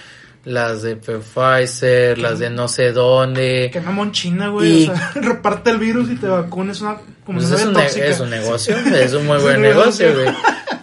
las 0.48 0.82
de 0.82 0.96
Pfizer, 0.96 2.18
las 2.18 2.40
de 2.40 2.50
no 2.50 2.68
sé 2.68 2.92
dónde. 2.94 3.70
que 3.72 3.82
mamón 3.82 4.12
China, 4.12 4.48
güey. 4.50 4.84
Y- 4.84 4.90
O 4.90 4.96
sea, 4.96 5.12
reparte 5.16 5.70
el 5.72 5.78
virus 5.78 6.10
y 6.10 6.16
te 6.16 6.28
vacunes 6.28 6.82
una 6.82 6.98
como 7.26 7.40
Pues 7.40 7.52
es, 7.52 7.66
un 7.66 7.74
tóxica. 7.74 8.06
es 8.06 8.20
un 8.20 8.30
negocio, 8.30 8.76
es 8.96 9.14
un 9.14 9.26
muy 9.28 9.38
Es 9.38 9.44
buen 9.44 9.56
un 9.58 9.62
negocio, 9.64 10.14
güey. 10.14 10.34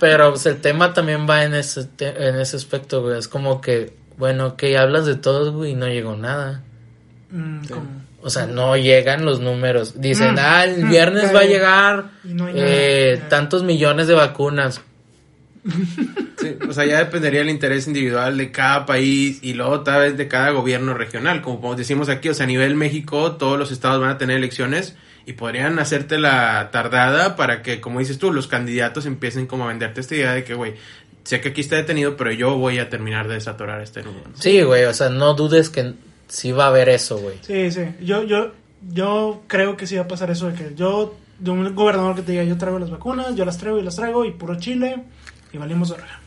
Pero 0.01 0.31
pues, 0.31 0.45
el 0.47 0.61
tema 0.61 0.93
también 0.93 1.27
va 1.29 1.45
en 1.45 1.55
ese, 1.55 1.85
te- 1.85 2.29
en 2.29 2.37
ese 2.37 2.57
aspecto, 2.57 3.03
güey. 3.03 3.19
Es 3.19 3.29
como 3.29 3.61
que, 3.61 3.95
bueno, 4.19 4.57
que 4.57 4.77
hablas 4.77 5.07
de 5.07 5.15
todo, 5.15 5.53
güey, 5.53 5.73
y 5.73 5.75
no 5.75 5.87
llegó 5.89 6.17
nada. 6.17 6.63
Mm, 7.31 7.63
O 8.23 8.31
sea, 8.31 8.47
no 8.47 8.77
llegan 8.77 9.25
los 9.25 9.41
números. 9.41 10.01
Dicen, 10.01 10.35
Mm. 10.35 10.39
ah, 10.41 10.65
el 10.65 10.85
Mm, 10.85 10.91
viernes 10.91 11.35
va 11.35 11.41
a 11.41 11.45
llegar 11.45 12.05
no 12.25 12.49
eh, 12.53 13.23
tantos 13.29 13.63
millones 13.65 14.07
de 14.07 14.15
vacunas. 14.15 14.81
Sí, 16.37 16.57
o 16.69 16.73
sea, 16.73 16.85
ya 16.85 16.99
dependería 16.99 17.41
del 17.41 17.49
interés 17.49 17.87
individual 17.87 18.37
de 18.37 18.51
cada 18.51 18.85
país 18.85 19.39
y 19.41 19.55
luego 19.55 19.81
tal 19.81 20.03
vez 20.03 20.17
de 20.17 20.29
cada 20.29 20.51
gobierno 20.51 20.93
regional. 20.93 21.41
Como 21.41 21.75
decimos 21.75 22.09
aquí, 22.09 22.29
o 22.29 22.35
sea, 22.35 22.45
a 22.45 22.49
nivel 22.49 22.75
México, 22.75 23.37
todos 23.37 23.59
los 23.59 23.73
estados 23.73 24.01
van 24.01 24.11
a 24.11 24.19
tener 24.19 24.37
elecciones 24.37 24.95
y 25.27 25.35
podrían 25.35 25.79
hacerte 25.79 26.19
la 26.19 26.71
tardada 26.71 27.37
para 27.37 27.63
que, 27.63 27.81
como 27.81 28.01
dices 28.01 28.19
tú, 28.19 28.33
los 28.33 28.47
candidatos 28.47 29.07
empiecen 29.07 29.47
como 29.47 29.65
a 29.65 29.69
venderte 29.69 30.01
esta 30.01 30.15
idea 30.17 30.35
de 30.35 30.45
que, 30.45 30.55
güey, 30.55 30.75
sé 31.23 31.41
que 31.41 31.51
aquí 31.51 31.63
está 31.63 31.77
detenido, 31.77 32.17
pero 32.17 32.33
yo 32.33 32.57
voy 32.57 32.79
a 32.79 32.91
terminar 32.91 33.29
de 33.29 33.35
desatorar 33.35 33.81
este 33.81 34.03
nudo. 34.03 34.21
¿no? 34.27 34.37
Sí, 34.37 34.61
güey, 34.63 34.85
o 34.85 34.93
sea, 34.93 35.09
no 35.09 35.35
dudes 35.35 35.71
que 35.71 35.95
sí 36.29 36.53
va 36.53 36.65
a 36.65 36.69
haber 36.69 36.91
eso, 36.91 37.19
güey. 37.19 37.37
Sí, 37.41 37.71
sí. 37.71 37.87
Yo, 38.03 38.23
yo, 38.25 38.53
yo 38.93 39.43
creo 39.47 39.77
que 39.77 39.87
sí 39.87 39.97
va 39.97 40.03
a 40.03 40.09
pasar 40.09 40.31
eso 40.31 40.51
de 40.51 40.55
que 40.55 40.75
yo, 40.75 41.17
de 41.39 41.51
un 41.51 41.75
gobernador 41.75 42.17
que 42.17 42.23
te 42.23 42.33
diga, 42.33 42.45
yo 42.45 42.59
traigo 42.59 42.79
las 42.79 42.91
vacunas, 42.91 43.35
yo 43.35 43.45
las 43.47 43.57
traigo 43.57 43.79
y 43.79 43.83
las 43.83 43.97
traigo 43.97 44.27
y 44.27 44.33
puro 44.33 44.57
chile 44.57 45.05
y 45.55 45.59
valimos 45.59 45.89
de 45.89 45.97
verga. 45.97 46.21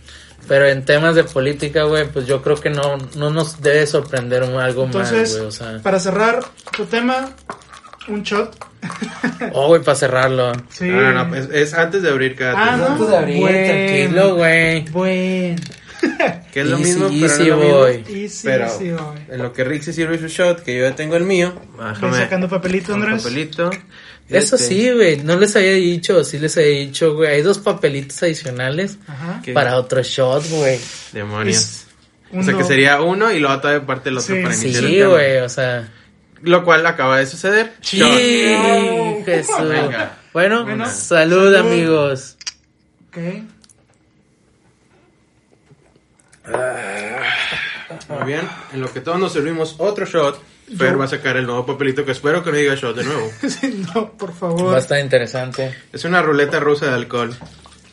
Pero 0.47 0.65
en 0.67 0.85
temas 0.85 1.13
de 1.15 1.25
política, 1.25 1.83
güey, 1.83 2.07
pues 2.07 2.25
yo 2.25 2.41
creo 2.41 2.55
que 2.55 2.69
no, 2.69 2.97
no 3.17 3.29
nos 3.29 3.61
debe 3.61 3.85
sorprender 3.85 4.43
algo 4.43 4.85
Entonces, 4.85 5.19
más, 5.29 5.33
güey, 5.35 5.45
o 5.47 5.51
sea. 5.51 5.79
para 5.83 5.99
cerrar 5.99 6.39
tu 6.75 6.85
tema, 6.85 7.29
un 8.07 8.23
shot. 8.23 8.55
Oh, 9.53 9.67
güey, 9.67 9.81
para 9.81 9.97
cerrarlo. 9.97 10.53
Sí. 10.69 10.85
No, 10.85 11.11
no, 11.11 11.25
no, 11.25 11.35
es, 11.35 11.49
es 11.51 11.73
antes 11.73 12.01
de 12.01 12.09
abrir 12.09 12.35
cada 12.35 12.53
Ah, 12.53 12.65
tema, 12.75 12.77
¿no? 12.77 12.85
Antes 12.93 13.09
de 13.09 13.17
abrir, 13.17 13.39
Bueno. 13.41 13.67
tranquilo, 13.67 14.35
güey. 14.35 14.81
Bueno. 14.89 15.61
que 16.53 16.61
es 16.61 16.67
lo 16.67 16.77
Easy, 16.77 16.83
mismo, 16.99 17.07
pero 17.07 17.17
no 17.19 17.25
easy, 17.25 17.41
es 17.41 17.47
lo 17.49 17.57
boy. 17.57 17.97
mismo. 17.97 18.15
Y 18.17 18.29
sí, 18.29 18.47
Pero 18.47 19.15
en 19.29 19.43
lo 19.43 19.51
que 19.51 19.63
Rick 19.63 19.81
se 19.81 19.91
sirve 19.93 20.17
su 20.19 20.27
shot, 20.27 20.61
que 20.63 20.77
yo 20.77 20.87
ya 20.87 20.95
tengo 20.95 21.15
el 21.17 21.23
mío, 21.23 21.53
Voy 21.75 21.87
déjame 21.89 22.17
sacando 22.17 22.47
papelito, 22.47 22.93
Andrés. 22.93 23.21
papelito. 23.23 23.69
Eso 24.29 24.55
Este, 24.57 24.67
sí, 24.67 24.91
güey, 24.91 25.17
no 25.23 25.37
les 25.37 25.55
había 25.55 25.73
dicho, 25.73 26.21
sí 26.23 26.37
les 26.37 26.57
había 26.57 26.69
dicho, 26.79 27.13
güey, 27.15 27.31
hay 27.35 27.41
dos 27.41 27.59
papelitos 27.59 28.21
adicionales 28.23 28.97
Ajá. 29.07 29.41
¿Qué? 29.43 29.53
para 29.53 29.77
otro 29.77 30.03
shot, 30.03 30.45
güey. 30.49 30.79
Demonios. 31.13 31.55
Es 31.57 31.85
O 32.39 32.43
sea 32.43 32.53
que 32.57 32.63
sería 32.65 33.01
uno 33.01 33.31
y 33.31 33.39
luego 33.39 33.59
todavía 33.61 33.85
parte 33.87 34.09
el 34.09 34.17
otro 34.17 34.35
Sí. 34.35 34.41
para 34.41 34.53
Sí, 34.53 34.65
iniciar 34.65 34.83
el 34.85 34.91
tema. 34.97 35.09
güey, 35.11 35.37
o 35.37 35.49
sea. 35.49 35.89
Lo 36.41 36.63
cual 36.65 36.85
acaba 36.85 37.17
de 37.19 37.25
suceder. 37.25 37.73
Sí, 37.81 37.99
No. 37.99 39.23
Jesús. 39.25 39.55
Venga. 39.69 40.17
Bueno, 40.33 40.63
Bueno, 40.65 40.85
salud, 40.89 41.53
salud. 41.53 41.55
amigos. 41.55 42.35
Ok. 43.07 43.17
Muy 48.09 48.25
bien. 48.25 48.47
En 48.73 48.81
lo 48.81 48.91
que 48.91 49.01
todos 49.01 49.19
nos 49.19 49.33
servimos 49.33 49.75
otro 49.79 50.05
shot, 50.05 50.39
Fer 50.75 50.99
va 50.99 51.05
a 51.05 51.07
sacar 51.07 51.37
el 51.37 51.45
nuevo 51.45 51.65
papelito 51.65 52.03
que 52.03 52.11
espero 52.11 52.43
que 52.43 52.51
no 52.51 52.57
diga 52.57 52.75
shot 52.75 52.95
de 52.97 53.03
nuevo. 53.05 53.31
Sí, 53.47 53.85
no, 53.95 54.11
por 54.13 54.31
Va 54.31 54.33
a 54.33 54.37
favor. 54.37 54.77
estar 54.77 54.99
interesante. 54.99 55.73
Es 55.93 56.03
una 56.03 56.21
ruleta 56.21 56.59
rusa 56.59 56.87
de 56.87 56.93
alcohol. 56.93 57.35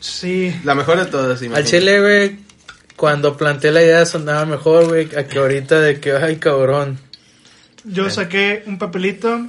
Sí. 0.01 0.53
La 0.65 0.75
mejor 0.75 0.97
de 0.99 1.05
todas, 1.05 1.39
Al 1.39 1.45
imagínate. 1.45 1.69
chile, 1.77 2.01
güey, 2.01 2.37
cuando 2.95 3.37
planteé 3.37 3.71
la 3.71 3.81
idea 3.81 4.05
sonaba 4.05 4.45
mejor, 4.45 4.87
güey, 4.87 5.09
a 5.15 5.25
que 5.27 5.39
ahorita 5.39 5.79
de 5.79 5.99
que, 5.99 6.11
ay, 6.13 6.35
cabrón. 6.37 6.99
Yo 7.85 8.09
saqué 8.09 8.63
un 8.67 8.77
papelito 8.77 9.47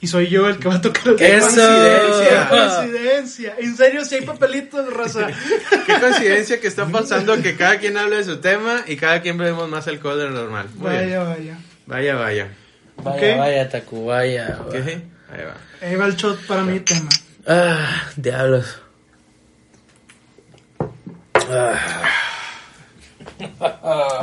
y 0.00 0.06
soy 0.06 0.28
yo 0.28 0.48
el 0.48 0.58
que 0.58 0.68
va 0.68 0.74
a 0.76 0.80
tocar 0.80 1.08
el 1.08 1.16
¡Qué 1.16 1.38
coincidencia! 1.40 2.48
¡Qué 2.50 2.56
coincidencia! 2.56 3.54
En 3.58 3.76
serio, 3.76 4.04
si 4.04 4.14
hay 4.16 4.20
papelitos, 4.22 4.92
raza. 4.94 5.26
Qué 5.86 5.98
coincidencia 6.00 6.60
que 6.60 6.68
está 6.68 6.86
pasando 6.86 7.40
que 7.42 7.56
cada 7.56 7.78
quien 7.78 7.96
habla 7.96 8.16
de 8.18 8.24
su 8.24 8.36
tema 8.36 8.84
y 8.86 8.96
cada 8.96 9.22
quien 9.22 9.38
bebemos 9.38 9.68
más 9.68 9.88
alcohol 9.88 10.18
de 10.18 10.24
lo 10.24 10.30
normal. 10.30 10.68
Muy 10.76 10.90
bien. 10.90 11.18
Vaya, 11.18 11.58
vaya. 11.86 12.14
Vaya, 12.16 12.48
vaya. 12.96 13.36
Vaya, 13.36 13.68
Tacubaya. 13.68 14.58
Ahí 14.72 15.44
va. 15.44 15.56
Ahí 15.82 15.96
va 15.96 16.06
el 16.06 16.16
shot 16.16 16.46
para 16.46 16.62
mi 16.62 16.80
tema. 16.80 17.08
Ah, 17.46 18.08
diablos. 18.16 18.80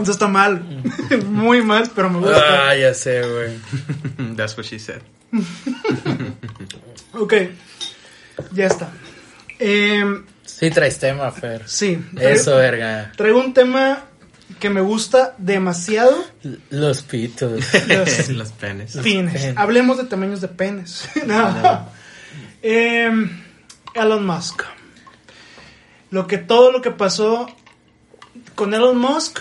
Eso 0.01 0.11
está 0.11 0.27
mal. 0.27 0.61
Muy 1.25 1.61
mal, 1.61 1.89
pero 1.95 2.09
me 2.09 2.19
gusta. 2.19 2.69
Ah, 2.69 2.75
ya 2.75 2.93
sé, 2.93 3.21
güey. 3.21 4.35
That's 4.35 4.57
what 4.57 4.65
she 4.65 4.79
said. 4.79 5.01
Ok. 7.13 7.33
Ya 8.53 8.67
está. 8.67 8.89
Em, 9.59 10.25
Sí 10.45 10.69
traes 10.69 10.97
tema, 10.97 11.29
Fer. 11.31 11.67
sí. 11.67 11.99
Eso, 12.17 12.55
verga. 12.55 13.11
Traigo 13.17 13.39
un 13.39 13.53
tema 13.53 14.05
que 14.61 14.69
me 14.69 14.79
gusta 14.79 15.35
demasiado. 15.37 16.23
Los 16.69 17.01
pitos. 17.01 17.61
Los 17.87 18.29
Los 18.29 18.51
penes. 18.53 18.95
Pines. 19.03 19.41
penes. 19.41 19.57
Hablemos 19.57 19.97
de 19.97 20.05
tamaños 20.05 20.39
de 20.39 20.47
penes. 20.47 21.09
no. 21.25 21.89
Em, 22.61 23.41
Elon 23.93 24.25
Musk. 24.25 24.61
Lo 26.11 26.27
que 26.27 26.37
todo 26.37 26.71
lo 26.71 26.81
que 26.81 26.91
pasó 26.91 27.47
con 28.55 28.73
Elon 28.73 28.97
Musk 28.97 29.39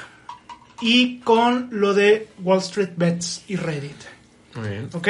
y 0.80 1.18
con 1.18 1.68
lo 1.70 1.92
de 1.94 2.28
Wall 2.42 2.60
Street 2.60 2.92
Bets 2.96 3.44
y 3.46 3.56
Reddit. 3.56 4.00
Muy 4.54 4.68
bien. 4.70 4.88
¿Ok? 4.94 5.08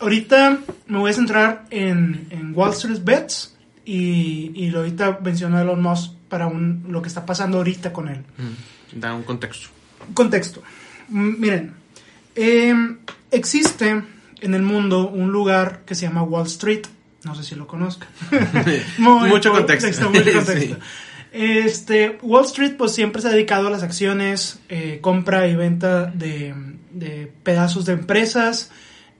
Ahorita 0.00 0.60
me 0.86 0.98
voy 0.98 1.10
a 1.10 1.14
centrar 1.14 1.64
en, 1.70 2.28
en 2.30 2.56
Wall 2.56 2.70
Street 2.72 3.00
Bets 3.02 3.56
y, 3.84 4.52
y 4.54 4.74
ahorita 4.74 5.18
menciono 5.20 5.58
a 5.58 5.62
Elon 5.62 5.82
Musk 5.82 6.12
para 6.28 6.46
un, 6.46 6.84
lo 6.88 7.02
que 7.02 7.08
está 7.08 7.26
pasando 7.26 7.58
ahorita 7.58 7.92
con 7.92 8.08
él. 8.08 8.24
Mm, 8.38 8.71
Da 8.94 9.14
un 9.14 9.22
contexto. 9.22 9.68
Contexto. 10.14 10.62
M- 11.10 11.36
Miren, 11.38 11.74
eh, 12.34 12.74
existe 13.30 14.02
en 14.40 14.54
el 14.54 14.62
mundo 14.62 15.08
un 15.08 15.30
lugar 15.32 15.82
que 15.86 15.94
se 15.94 16.06
llama 16.06 16.22
Wall 16.22 16.46
Street. 16.46 16.82
No 17.24 17.34
sé 17.34 17.44
si 17.44 17.54
lo 17.54 17.66
conozcan. 17.66 18.08
Muy 18.98 19.28
Mucho 19.28 19.52
contexto. 19.52 20.10
mucho 20.10 20.22
contexto. 20.32 20.52
Sí. 20.58 20.76
Este, 21.32 22.18
Wall 22.22 22.44
Street 22.44 22.74
pues 22.76 22.92
siempre 22.92 23.22
se 23.22 23.28
ha 23.28 23.30
dedicado 23.30 23.68
a 23.68 23.70
las 23.70 23.82
acciones, 23.82 24.58
eh, 24.68 24.98
compra 25.00 25.46
y 25.48 25.56
venta 25.56 26.06
de, 26.06 26.54
de 26.90 27.32
pedazos 27.42 27.86
de 27.86 27.94
empresas, 27.94 28.70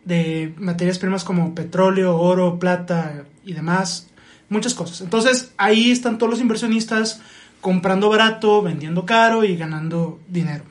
de 0.04 0.52
materias 0.58 0.98
primas 0.98 1.24
como 1.24 1.54
petróleo, 1.54 2.16
oro, 2.18 2.58
plata 2.58 3.24
y 3.46 3.54
demás, 3.54 4.08
muchas 4.50 4.74
cosas. 4.74 5.00
Entonces 5.00 5.52
ahí 5.56 5.90
están 5.90 6.18
todos 6.18 6.28
los 6.30 6.40
inversionistas 6.40 7.22
comprando 7.62 8.10
barato, 8.10 8.60
vendiendo 8.60 9.06
caro 9.06 9.42
y 9.42 9.56
ganando 9.56 10.20
dinero. 10.28 10.64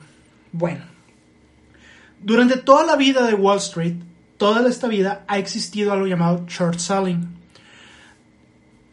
Bueno, 0.52 0.84
Durante 2.22 2.56
toda 2.56 2.86
la 2.86 2.94
vida 2.94 3.26
de 3.26 3.34
Wall 3.34 3.58
Street, 3.58 3.96
toda 4.36 4.68
esta 4.68 4.86
vida 4.86 5.24
ha 5.26 5.38
existido 5.38 5.92
algo 5.92 6.06
llamado 6.06 6.44
short 6.46 6.78
selling. 6.78 7.26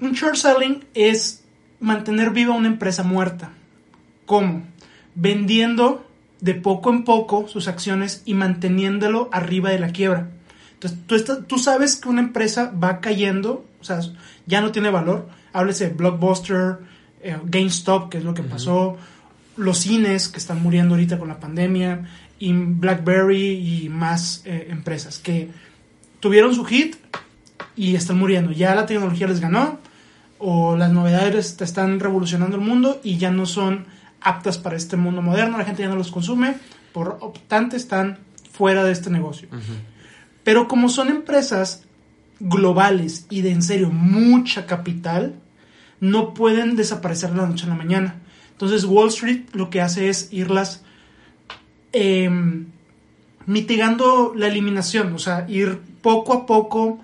Un 0.01 0.13
short 0.13 0.35
selling 0.35 0.85
es 0.95 1.43
mantener 1.79 2.31
viva 2.31 2.55
una 2.55 2.67
empresa 2.67 3.03
muerta. 3.03 3.51
¿Cómo? 4.25 4.63
Vendiendo 5.13 6.07
de 6.41 6.55
poco 6.55 6.89
en 6.89 7.03
poco 7.03 7.47
sus 7.47 7.67
acciones 7.67 8.23
y 8.25 8.33
manteniéndolo 8.33 9.29
arriba 9.31 9.69
de 9.69 9.79
la 9.79 9.91
quiebra. 9.91 10.31
Entonces, 10.81 11.45
tú, 11.45 11.59
sabes 11.59 11.97
que 11.97 12.09
una 12.09 12.21
empresa 12.21 12.71
va 12.71 12.99
cayendo, 12.99 13.65
o 13.79 13.83
sea, 13.83 13.99
ya 14.47 14.61
no 14.61 14.71
tiene 14.71 14.89
valor. 14.89 15.29
Háblese 15.53 15.89
de 15.89 15.93
Blockbuster, 15.93 16.79
eh, 17.21 17.37
GameStop, 17.43 18.09
que 18.09 18.17
es 18.19 18.23
lo 18.23 18.33
que 18.33 18.43
pasó, 18.43 18.97
los 19.57 19.79
cines 19.79 20.29
que 20.29 20.37
están 20.37 20.61
muriendo 20.61 20.95
ahorita 20.95 21.19
con 21.19 21.27
la 21.27 21.39
pandemia, 21.39 22.07
y 22.39 22.53
BlackBerry 22.53 23.83
y 23.83 23.89
más 23.89 24.41
eh, 24.45 24.67
empresas 24.69 25.17
que 25.17 25.49
tuvieron 26.21 26.55
su 26.55 26.63
hit 26.63 26.95
y 27.75 27.95
están 27.95 28.17
muriendo. 28.17 28.51
Ya 28.51 28.73
la 28.75 28.85
tecnología 28.85 29.27
les 29.27 29.41
ganó, 29.41 29.79
o 30.37 30.77
las 30.77 30.91
novedades 30.91 31.57
te 31.57 31.65
están 31.65 31.99
revolucionando 31.99 32.55
el 32.55 32.63
mundo 32.63 33.01
y 33.03 33.17
ya 33.17 33.29
no 33.29 33.45
son 33.45 33.85
aptas 34.21 34.57
para 34.57 34.77
este 34.77 34.97
mundo 34.97 35.21
moderno, 35.21 35.57
la 35.57 35.65
gente 35.65 35.83
ya 35.83 35.89
no 35.89 35.95
los 35.95 36.11
consume, 36.11 36.55
por 36.93 37.17
obstante 37.21 37.77
están 37.77 38.19
fuera 38.51 38.83
de 38.83 38.91
este 38.91 39.09
negocio. 39.09 39.49
Pero 40.43 40.67
como 40.67 40.89
son 40.89 41.09
empresas 41.09 41.83
globales 42.39 43.27
y 43.29 43.41
de 43.41 43.51
en 43.51 43.61
serio 43.61 43.89
mucha 43.91 44.65
capital, 44.65 45.35
no 45.99 46.33
pueden 46.33 46.75
desaparecer 46.75 47.31
de 47.31 47.37
la 47.37 47.47
noche 47.47 47.65
a 47.65 47.69
la 47.69 47.75
mañana. 47.75 48.15
Entonces 48.51 48.85
Wall 48.85 49.09
Street 49.09 49.43
lo 49.53 49.69
que 49.69 49.81
hace 49.81 50.09
es 50.09 50.29
irlas 50.31 50.83
em, 51.91 52.67
mitigando 53.45 54.33
la 54.35 54.47
eliminación, 54.47 55.13
o 55.13 55.19
sea, 55.19 55.45
ir 55.49 55.79
poco 56.01 56.33
a 56.33 56.45
poco 56.45 56.99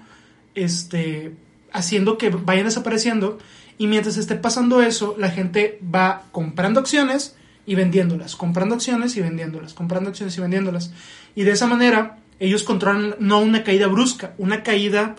este, 0.54 1.34
haciendo 1.72 2.18
que 2.18 2.30
vayan 2.30 2.66
desapareciendo 2.66 3.40
y 3.78 3.88
mientras 3.88 4.18
esté 4.18 4.36
pasando 4.36 4.82
eso, 4.82 5.16
la 5.18 5.30
gente 5.30 5.80
va 5.94 6.24
comprando 6.32 6.80
acciones 6.80 7.36
y 7.66 7.76
vendiéndolas, 7.76 8.36
comprando 8.36 8.76
acciones 8.76 9.18
y 9.18 9.22
vendiéndolas, 9.22 9.74
comprando 9.74 10.10
acciones 10.10 10.38
y 10.38 10.42
vendiéndolas. 10.42 10.94
Y 11.36 11.44
de 11.44 11.52
esa 11.52 11.68
manera 11.68 12.20
ellos 12.40 12.64
controlan 12.64 13.16
no 13.20 13.40
una 13.40 13.64
caída 13.64 13.88
brusca, 13.88 14.34
una 14.38 14.64
caída 14.64 15.16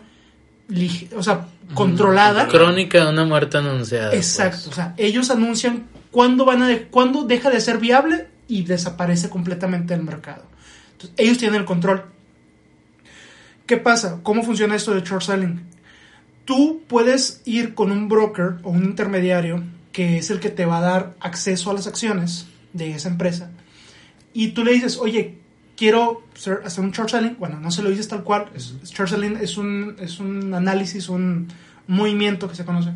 o 1.16 1.22
sea, 1.22 1.46
controlada. 1.74 2.48
Crónica 2.48 3.04
de 3.04 3.10
una 3.12 3.24
muerte 3.24 3.58
anunciada. 3.58 4.10
pues. 4.10 4.38
Exacto, 4.38 4.70
o 4.70 4.72
sea, 4.72 4.94
ellos 4.96 5.30
anuncian 5.30 5.86
cuándo 6.10 6.44
van 6.44 6.62
a 6.62 6.68
de- 6.68 6.82
cuándo 6.88 7.22
deja 7.24 7.50
de 7.50 7.60
ser 7.60 7.78
viable 7.78 8.28
y 8.48 8.62
desaparece 8.62 9.28
completamente 9.30 9.94
del 9.94 10.02
mercado. 10.04 10.44
Entonces, 10.92 11.14
ellos 11.18 11.38
tienen 11.38 11.60
el 11.60 11.66
control. 11.66 12.04
¿Qué 13.66 13.76
pasa? 13.76 14.20
¿Cómo 14.22 14.42
funciona 14.44 14.76
esto 14.76 14.94
de 14.94 15.00
short 15.02 15.22
selling? 15.22 15.60
Tú 16.44 16.82
puedes 16.86 17.42
ir 17.44 17.74
con 17.74 17.90
un 17.90 18.08
broker 18.08 18.56
o 18.62 18.70
un 18.70 18.84
intermediario 18.84 19.64
que 19.92 20.18
es 20.18 20.30
el 20.30 20.38
que 20.38 20.50
te 20.50 20.64
va 20.66 20.78
a 20.78 20.82
dar 20.82 21.14
acceso 21.20 21.70
a 21.70 21.74
las 21.74 21.86
acciones 21.86 22.46
de 22.72 22.92
esa 22.92 23.08
empresa 23.08 23.50
y 24.32 24.48
tú 24.48 24.62
le 24.62 24.72
dices, 24.72 24.98
oye, 24.98 25.38
quiero 25.76 26.22
hacer 26.64 26.84
un 26.84 26.90
short 26.90 27.10
selling. 27.10 27.36
Bueno, 27.38 27.60
no 27.60 27.70
se 27.70 27.82
lo 27.82 27.90
dices 27.90 28.08
tal 28.08 28.24
cual. 28.24 28.50
Es, 28.54 28.74
short 28.84 29.10
selling 29.10 29.36
es 29.36 29.56
un, 29.56 29.96
es 30.00 30.18
un 30.18 30.54
análisis, 30.54 31.08
un 31.08 31.48
movimiento 31.86 32.48
que 32.48 32.56
se 32.56 32.64
conoce. 32.64 32.90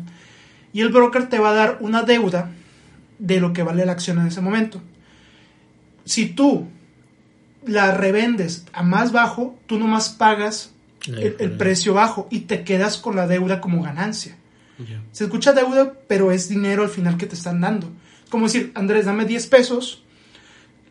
Y 0.73 0.81
el 0.81 0.89
broker 0.89 1.29
te 1.29 1.39
va 1.39 1.51
a 1.51 1.53
dar 1.53 1.77
una 1.81 2.03
deuda 2.03 2.51
de 3.19 3.39
lo 3.39 3.53
que 3.53 3.63
vale 3.63 3.85
la 3.85 3.91
acción 3.91 4.19
en 4.19 4.27
ese 4.27 4.41
momento. 4.41 4.81
Si 6.05 6.27
tú 6.27 6.67
la 7.65 7.91
revendes 7.91 8.65
a 8.73 8.81
más 8.83 9.11
bajo, 9.11 9.59
tú 9.67 9.77
nomás 9.77 10.09
pagas 10.09 10.73
el, 11.07 11.51
precio 11.51 11.93
bajo 11.93 12.27
y 12.31 12.41
te 12.41 12.63
quedas 12.63 12.97
con 12.97 13.15
la 13.15 13.27
deuda 13.27 13.61
como 13.61 13.83
ganancia. 13.83 14.37
Se 15.11 15.25
escucha 15.25 15.53
deuda, 15.53 15.93
pero 16.07 16.31
es 16.31 16.49
dinero 16.49 16.81
al 16.81 16.89
final 16.89 17.17
que 17.17 17.27
te 17.27 17.35
están 17.35 17.61
dando. 17.61 17.91
Como 18.29 18.47
decir, 18.47 18.71
Andrés, 18.73 19.05
dame 19.05 19.25
10 19.25 19.45
pesos 19.47 20.03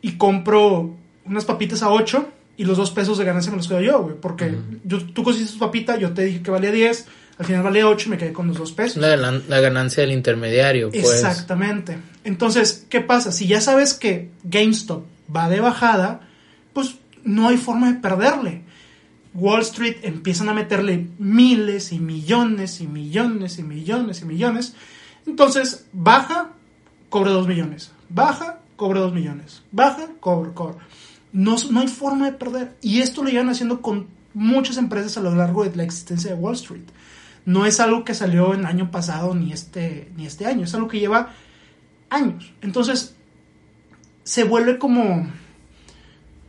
y 0.00 0.12
compro 0.12 0.96
unas 1.24 1.44
papitas 1.44 1.82
a 1.82 1.90
8 1.90 2.28
y 2.56 2.64
los 2.64 2.76
2 2.76 2.90
pesos 2.90 3.18
de 3.18 3.24
ganancia 3.24 3.50
me 3.50 3.56
los 3.58 3.68
quedo 3.68 3.80
yo, 3.80 4.02
güey. 4.02 4.16
Porque 4.20 4.54
yo, 4.84 4.98
tú 5.12 5.22
cosiste 5.22 5.52
tu 5.52 5.58
papita, 5.58 5.96
yo 5.96 6.12
te 6.12 6.24
dije 6.24 6.42
que 6.42 6.50
valía 6.50 6.70
10, 6.72 7.06
al 7.38 7.46
final 7.46 7.62
valía 7.62 7.88
8 7.88 8.06
y 8.06 8.10
me 8.10 8.18
quedé 8.18 8.32
con 8.32 8.48
los 8.48 8.58
2 8.58 8.72
pesos. 8.72 8.96
La, 8.98 9.16
la- 9.16 9.40
la 9.48 9.60
ganancia 9.60 10.02
del 10.02 10.12
intermediario, 10.12 10.90
pues. 10.90 11.04
Exactamente. 11.04 11.98
Entonces, 12.24 12.86
¿qué 12.90 13.00
pasa? 13.00 13.32
Si 13.32 13.46
ya 13.46 13.60
sabes 13.60 13.94
que 13.94 14.30
GameStop 14.44 15.04
va 15.34 15.48
de 15.48 15.60
bajada, 15.60 16.20
pues 16.74 16.96
no 17.24 17.48
hay 17.48 17.56
forma 17.56 17.90
de 17.92 17.98
perderle. 18.00 18.62
Wall 19.32 19.60
Street 19.62 19.98
empiezan 20.02 20.48
a 20.48 20.54
meterle 20.54 21.06
miles 21.18 21.92
y 21.92 22.00
millones 22.00 22.80
y 22.80 22.86
millones 22.88 23.58
y 23.58 23.62
millones 23.62 24.20
y 24.22 24.24
millones. 24.24 24.74
Entonces, 25.24 25.86
baja, 25.92 26.50
cobra 27.08 27.30
2 27.30 27.46
millones. 27.46 27.92
Baja, 28.08 28.58
cobra 28.76 29.00
2 29.00 29.14
millones. 29.14 29.62
Baja, 29.70 30.08
cobra, 30.18 30.52
cobra. 30.52 30.78
No, 31.32 31.56
no 31.70 31.80
hay 31.80 31.88
forma 31.88 32.26
de 32.26 32.36
perder. 32.36 32.76
Y 32.82 33.00
esto 33.00 33.22
lo 33.22 33.30
llevan 33.30 33.48
haciendo 33.48 33.80
con 33.82 34.08
muchas 34.34 34.76
empresas 34.76 35.16
a 35.16 35.20
lo 35.20 35.34
largo 35.34 35.64
de 35.64 35.74
la 35.76 35.84
existencia 35.84 36.30
de 36.30 36.36
Wall 36.36 36.54
Street. 36.54 36.84
No 37.44 37.66
es 37.66 37.80
algo 37.80 38.04
que 38.04 38.14
salió 38.14 38.52
el 38.54 38.66
año 38.66 38.90
pasado 38.90 39.34
ni 39.34 39.52
este, 39.52 40.10
ni 40.16 40.26
este 40.26 40.46
año. 40.46 40.64
Es 40.64 40.74
algo 40.74 40.88
que 40.88 41.00
lleva 41.00 41.30
años. 42.10 42.52
Entonces, 42.60 43.14
se 44.24 44.44
vuelve 44.44 44.78
como, 44.78 45.30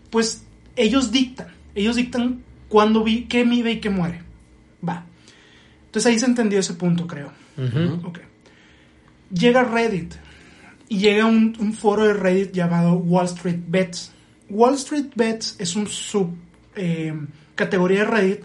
pues, 0.10 0.44
ellos 0.76 1.12
dictan. 1.12 1.48
Ellos 1.76 1.96
dictan 1.96 2.44
cuándo 2.68 3.04
vi, 3.04 3.26
qué 3.26 3.44
vive 3.44 3.72
y 3.74 3.80
qué 3.80 3.90
muere. 3.90 4.22
Va. 4.88 5.06
Entonces 5.86 6.12
ahí 6.12 6.20
se 6.20 6.26
entendió 6.26 6.60
ese 6.60 6.74
punto, 6.74 7.06
creo. 7.08 7.32
Ujú. 7.58 8.08
Ok. 8.08 8.20
Llega 9.34 9.64
Reddit 9.64 10.16
y 10.90 11.00
llega 11.00 11.26
un, 11.26 11.56
un 11.60 11.74
foro 11.74 12.06
de 12.06 12.14
Reddit 12.14 12.52
llamado 12.54 12.94
Wall 12.94 13.26
Street 13.26 13.60
Bets. 13.68 14.12
Wall 14.52 14.76
Street 14.76 15.12
Bets 15.16 15.56
es 15.60 15.76
un 15.76 15.88
sub 15.88 16.36
eh, 16.76 17.14
categoría 17.56 18.00
de 18.00 18.06
Reddit 18.06 18.40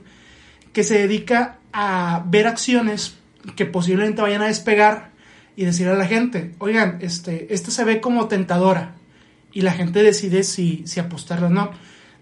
que 0.72 0.84
se 0.84 0.98
dedica 0.98 1.58
a 1.72 2.24
ver 2.26 2.46
acciones 2.46 3.16
que 3.56 3.66
posiblemente 3.66 4.22
vayan 4.22 4.42
a 4.42 4.46
despegar 4.46 5.10
y 5.56 5.64
decirle 5.64 5.94
a 5.94 5.96
la 5.96 6.06
gente, 6.06 6.54
oigan, 6.58 6.98
este, 7.00 7.52
esta 7.52 7.70
se 7.70 7.84
ve 7.84 8.00
como 8.00 8.28
tentadora 8.28 8.94
y 9.52 9.62
la 9.62 9.72
gente 9.72 10.02
decide 10.02 10.44
si, 10.44 10.86
si 10.86 11.00
apostarla 11.00 11.48
o 11.48 11.50
no. 11.50 11.70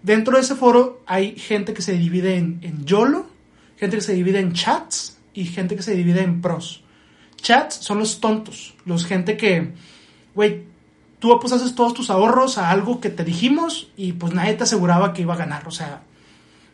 Dentro 0.01 0.37
de 0.37 0.43
ese 0.43 0.55
foro 0.55 1.03
hay 1.05 1.35
gente 1.35 1.73
que 1.73 1.81
se 1.81 1.93
divide 1.93 2.37
en, 2.37 2.59
en 2.61 2.85
YOLO, 2.85 3.27
gente 3.77 3.97
que 3.97 4.01
se 4.01 4.13
divide 4.13 4.39
en 4.39 4.53
chats 4.53 5.17
y 5.33 5.45
gente 5.45 5.75
que 5.75 5.83
se 5.83 5.95
divide 5.95 6.21
en 6.21 6.41
pros. 6.41 6.83
Chats 7.35 7.75
son 7.75 7.99
los 7.99 8.19
tontos, 8.19 8.73
los 8.85 9.05
gente 9.05 9.37
que, 9.37 9.73
güey, 10.33 10.63
tú 11.33 11.39
pues 11.39 11.53
haces 11.53 11.73
todos 11.75 11.93
tus 11.93 12.09
ahorros 12.09 12.57
a 12.57 12.69
algo 12.69 12.99
que 13.01 13.09
te 13.09 13.23
dijimos 13.23 13.87
y 13.97 14.13
pues 14.13 14.33
nadie 14.33 14.53
te 14.53 14.63
aseguraba 14.63 15.13
que 15.13 15.23
iba 15.23 15.33
a 15.33 15.37
ganar, 15.37 15.67
o 15.67 15.71
sea, 15.71 16.01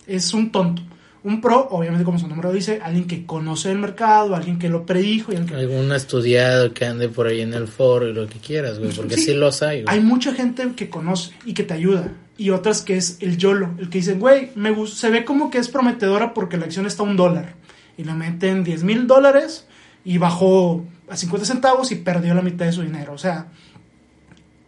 es 0.07 0.33
un 0.33 0.51
tonto. 0.51 0.81
Un 1.23 1.39
pro, 1.39 1.67
obviamente 1.69 2.03
como 2.03 2.17
su 2.17 2.27
nombre 2.27 2.47
lo 2.49 2.53
dice, 2.53 2.79
alguien 2.83 3.05
que 3.05 3.27
conoce 3.27 3.71
el 3.71 3.77
mercado, 3.77 4.35
alguien 4.35 4.57
que 4.57 4.69
lo 4.69 4.87
predijo 4.87 5.31
y 5.31 5.35
alguien 5.35 5.55
que... 5.55 5.61
Algún 5.63 5.91
estudiado 5.93 6.73
que 6.73 6.85
ande 6.85 7.09
por 7.09 7.27
ahí 7.27 7.41
en 7.41 7.53
el 7.53 7.67
foro 7.67 8.09
y 8.09 8.13
lo 8.13 8.27
que 8.27 8.39
quieras, 8.39 8.79
güey, 8.79 8.91
porque 8.91 9.15
sí, 9.15 9.25
Sí, 9.25 9.33
los 9.35 9.61
hay, 9.61 9.83
güey. 9.83 9.95
Hay 9.95 10.03
mucha 10.03 10.33
gente 10.33 10.71
que 10.75 10.89
conoce 10.89 11.31
y 11.45 11.53
que 11.53 11.63
te 11.63 11.75
ayuda. 11.75 12.11
Y 12.37 12.49
otras 12.49 12.81
que 12.81 12.97
es 12.97 13.17
el 13.21 13.37
YOLO, 13.37 13.69
el 13.77 13.89
que 13.89 13.99
dicen, 13.99 14.19
güey, 14.19 14.49
me 14.55 14.71
gus- 14.71 14.95
se 14.95 15.11
ve 15.11 15.23
como 15.23 15.51
que 15.51 15.59
es 15.59 15.69
prometedora 15.69 16.33
porque 16.33 16.57
la 16.57 16.65
acción 16.65 16.87
está 16.87 17.03
a 17.03 17.05
un 17.05 17.15
dólar. 17.15 17.53
Y 17.99 18.03
le 18.03 18.13
meten 18.15 18.63
10 18.63 18.83
mil 18.83 19.05
dólares 19.05 19.67
y 20.03 20.17
bajó 20.17 20.83
a 21.07 21.15
50 21.15 21.45
centavos 21.45 21.91
y 21.91 21.95
perdió 21.97 22.33
la 22.33 22.41
mitad 22.41 22.65
de 22.65 22.71
su 22.71 22.81
dinero. 22.81 23.13
O 23.13 23.19
sea, 23.19 23.45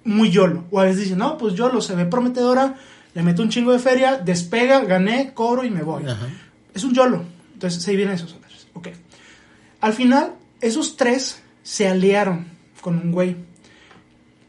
muy 0.06 0.30
YOLO. 0.30 0.66
O 0.72 0.80
a 0.80 0.84
veces 0.84 1.02
dicen, 1.02 1.20
no, 1.20 1.38
pues 1.38 1.54
YOLO 1.56 1.82
se 1.82 1.96
ve 1.96 2.06
prometedora, 2.06 2.76
le 3.14 3.24
meto 3.24 3.42
un 3.42 3.50
chingo 3.50 3.72
de 3.72 3.80
feria, 3.80 4.18
despega, 4.18 4.84
gané, 4.84 5.34
cobro 5.34 5.64
y 5.64 5.70
me 5.70 5.84
voy. 5.84 6.06
Ajá. 6.06 6.28
Es 6.74 6.84
un 6.84 6.94
YOLO. 6.94 7.24
Entonces, 7.54 7.82
se 7.82 7.96
vienen 7.96 8.16
esos 8.16 8.34
Andrés. 8.34 8.68
Ok. 8.74 8.90
Al 9.82 9.94
final, 9.94 10.34
esos 10.62 10.98
tres 10.98 11.42
se 11.62 11.88
aliaron 11.88 12.48
con 12.82 12.98
un 12.98 13.12
güey. 13.12 13.36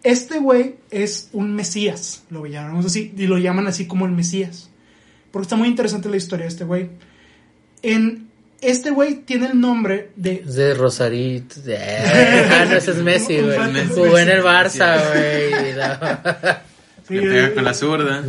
Este 0.03 0.39
güey 0.39 0.77
es 0.91 1.31
un 1.33 1.55
Mesías, 1.55 2.25
lo 2.29 2.45
llamamos 2.47 2.85
así, 2.85 3.15
y 3.17 3.27
lo 3.27 3.39
llaman 3.39 3.67
así 3.67 3.87
como 3.87 4.05
el 4.05 4.13
Mesías. 4.13 4.71
Porque 5.31 5.45
está 5.45 5.57
muy 5.57 5.69
interesante 5.69 6.09
la 6.11 6.17
historia 6.17 6.45
de 6.45 6.51
este 6.51 6.65
güey. 6.65 6.91
En 7.83 8.29
este 8.61 8.91
güey 8.91 9.17
tiene 9.23 9.47
el 9.49 9.61
nombre 9.61 10.11
de 10.17 10.41
de 10.45 10.75
Rosarito. 10.75 11.61
de- 11.61 11.77
Ah, 11.79 12.65
no, 12.69 12.77
ese 12.77 12.93
es 12.93 12.97
Messi, 13.03 13.39
güey. 13.41 13.59
Jugó 13.89 14.19
en 14.19 14.29
el. 14.29 14.43
Barça, 14.43 14.99
güey. 15.11 15.73
la- 15.75 16.63
Sí, 17.09 17.19
pega 17.21 17.47
eh, 17.49 17.55
con 17.55 17.65
la 17.65 17.75
zurda. 17.75 18.25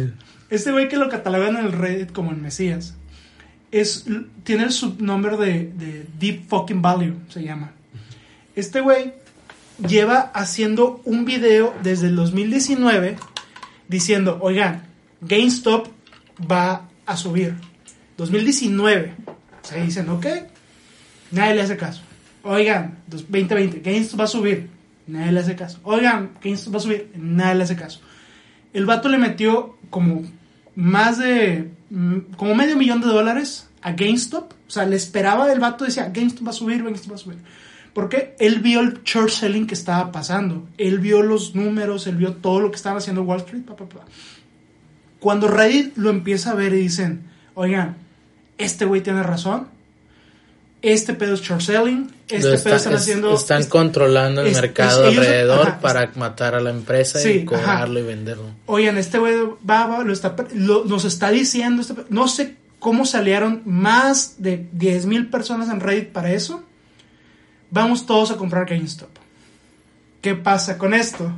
Este 0.50 0.72
güey 0.72 0.90
que 0.90 0.98
lo 0.98 1.08
catalogan 1.10 1.56
en 1.58 1.66
el 1.66 1.72
Reddit 1.72 2.12
como 2.12 2.32
el 2.32 2.38
Mesías. 2.38 2.94
Es, 3.72 4.06
tiene 4.44 4.64
el 4.66 4.72
subnombre 4.72 5.38
de, 5.38 5.72
de 5.74 6.06
Deep 6.20 6.48
Fucking 6.50 6.82
Value, 6.82 7.16
se 7.30 7.42
llama. 7.44 7.72
Este 8.56 8.82
güey 8.82 9.14
lleva 9.88 10.20
haciendo 10.34 11.02
un 11.06 11.26
video 11.26 11.74
desde 11.84 12.08
el 12.08 12.16
2019 12.18 13.16
diciendo, 13.88 14.40
oigan, 14.42 14.84
GameStop 15.22 15.88
va 16.52 16.90
a 17.06 17.18
subir. 17.18 17.56
2019. 18.18 19.14
Se 19.66 19.82
dicen, 19.82 20.10
ok, 20.10 20.26
nadie 21.32 21.56
le 21.56 21.62
hace 21.62 21.76
caso. 21.76 22.02
Oigan, 22.44 23.00
2020, 23.08 23.80
GameStop 23.80 24.20
va 24.20 24.24
a 24.26 24.28
subir. 24.28 24.70
Nadie 25.08 25.32
le 25.32 25.40
hace 25.40 25.56
caso. 25.56 25.80
Oigan, 25.84 26.32
GameStop 26.44 26.74
va 26.74 26.78
a 26.78 26.82
subir. 26.82 27.12
Nadie 27.16 27.56
le 27.56 27.64
hace 27.64 27.76
caso. 27.76 28.00
El 28.74 28.86
vato 28.86 29.10
le 29.10 29.18
metió 29.18 29.78
como 29.90 30.24
más 30.76 31.18
de. 31.18 31.72
mm, 31.90 32.36
como 32.38 32.54
medio 32.54 32.78
millón 32.78 33.02
de 33.02 33.08
dólares 33.08 33.68
a 33.82 33.94
GameStop. 33.94 34.54
O 34.68 34.72
sea, 34.72 34.86
le 34.86 34.96
esperaba 34.96 35.52
el 35.52 35.60
vato, 35.60 35.86
decía, 35.86 36.10
GameStop 36.14 36.46
va 36.46 36.52
a 36.52 36.54
subir, 36.54 36.84
GameStop 36.84 37.12
va 37.12 37.16
a 37.16 37.20
subir. 37.20 37.38
Porque 37.94 38.36
él 38.40 38.60
vio 38.60 38.82
el 38.82 39.02
short 39.04 39.30
selling 39.30 39.66
que 39.66 39.74
estaba 39.74 40.12
pasando. 40.12 40.68
Él 40.78 41.00
vio 41.00 41.24
los 41.24 41.56
números, 41.56 42.06
él 42.06 42.18
vio 42.18 42.34
todo 42.34 42.60
lo 42.60 42.70
que 42.70 42.76
estaba 42.76 43.00
haciendo 43.00 43.24
Wall 43.24 43.40
Street. 43.40 43.64
Cuando 45.20 45.48
Reddit 45.48 45.98
lo 45.98 46.10
empieza 46.12 46.52
a 46.52 46.56
ver 46.56 46.74
y 46.74 46.82
dicen, 46.82 47.24
oigan, 47.54 47.96
este 48.58 48.86
güey 48.86 49.02
tiene 49.02 49.24
razón. 49.24 49.68
Este 50.82 51.14
pedo 51.16 51.34
es 51.34 51.42
short 51.42 51.62
selling. 51.62 52.12
Este 52.28 52.38
Lo 52.38 52.44
pedo 52.44 52.54
está- 52.54 52.76
están 52.76 52.94
es- 52.94 53.02
haciendo. 53.02 53.34
están 53.36 53.62
es- 53.62 53.68
controlando 53.68 54.42
el 54.42 54.48
es- 54.48 54.62
mercado 54.62 55.08
ellos- 55.08 55.18
alrededor 55.20 55.68
ajá, 55.68 55.80
para 55.80 56.12
matar 56.16 56.54
a 56.56 56.60
la 56.62 56.70
empresa 56.70 57.20
Sí, 57.20 57.30
y 57.30 57.46
cobrarlo 57.46 58.00
y 58.00 58.04
venderlo. 58.04 58.46
Oigan, 58.68 58.98
este 58.98 59.18
güey 59.18 59.34
va, 59.68 59.88
va, 59.88 60.04
lo 60.04 60.14
está, 60.14 60.36
lo- 60.54 60.86
nos 60.86 61.06
está 61.06 61.32
diciendo, 61.32 61.82
este 61.82 61.96
no 62.10 62.28
sé 62.28 62.56
cómo 62.80 63.06
salieron 63.06 63.64
más 63.66 64.36
de 64.38 64.68
10 64.74 65.08
mil 65.08 65.28
personas 65.30 65.70
en 65.70 65.80
Reddit 65.80 66.10
para 66.10 66.32
eso. 66.34 66.62
Vamos 67.72 68.06
todos 68.06 68.30
a 68.30 68.38
comprar 68.38 68.68
GameStop. 68.68 69.10
¿Qué 70.22 70.36
pasa 70.36 70.78
con 70.78 70.94
esto? 70.94 71.32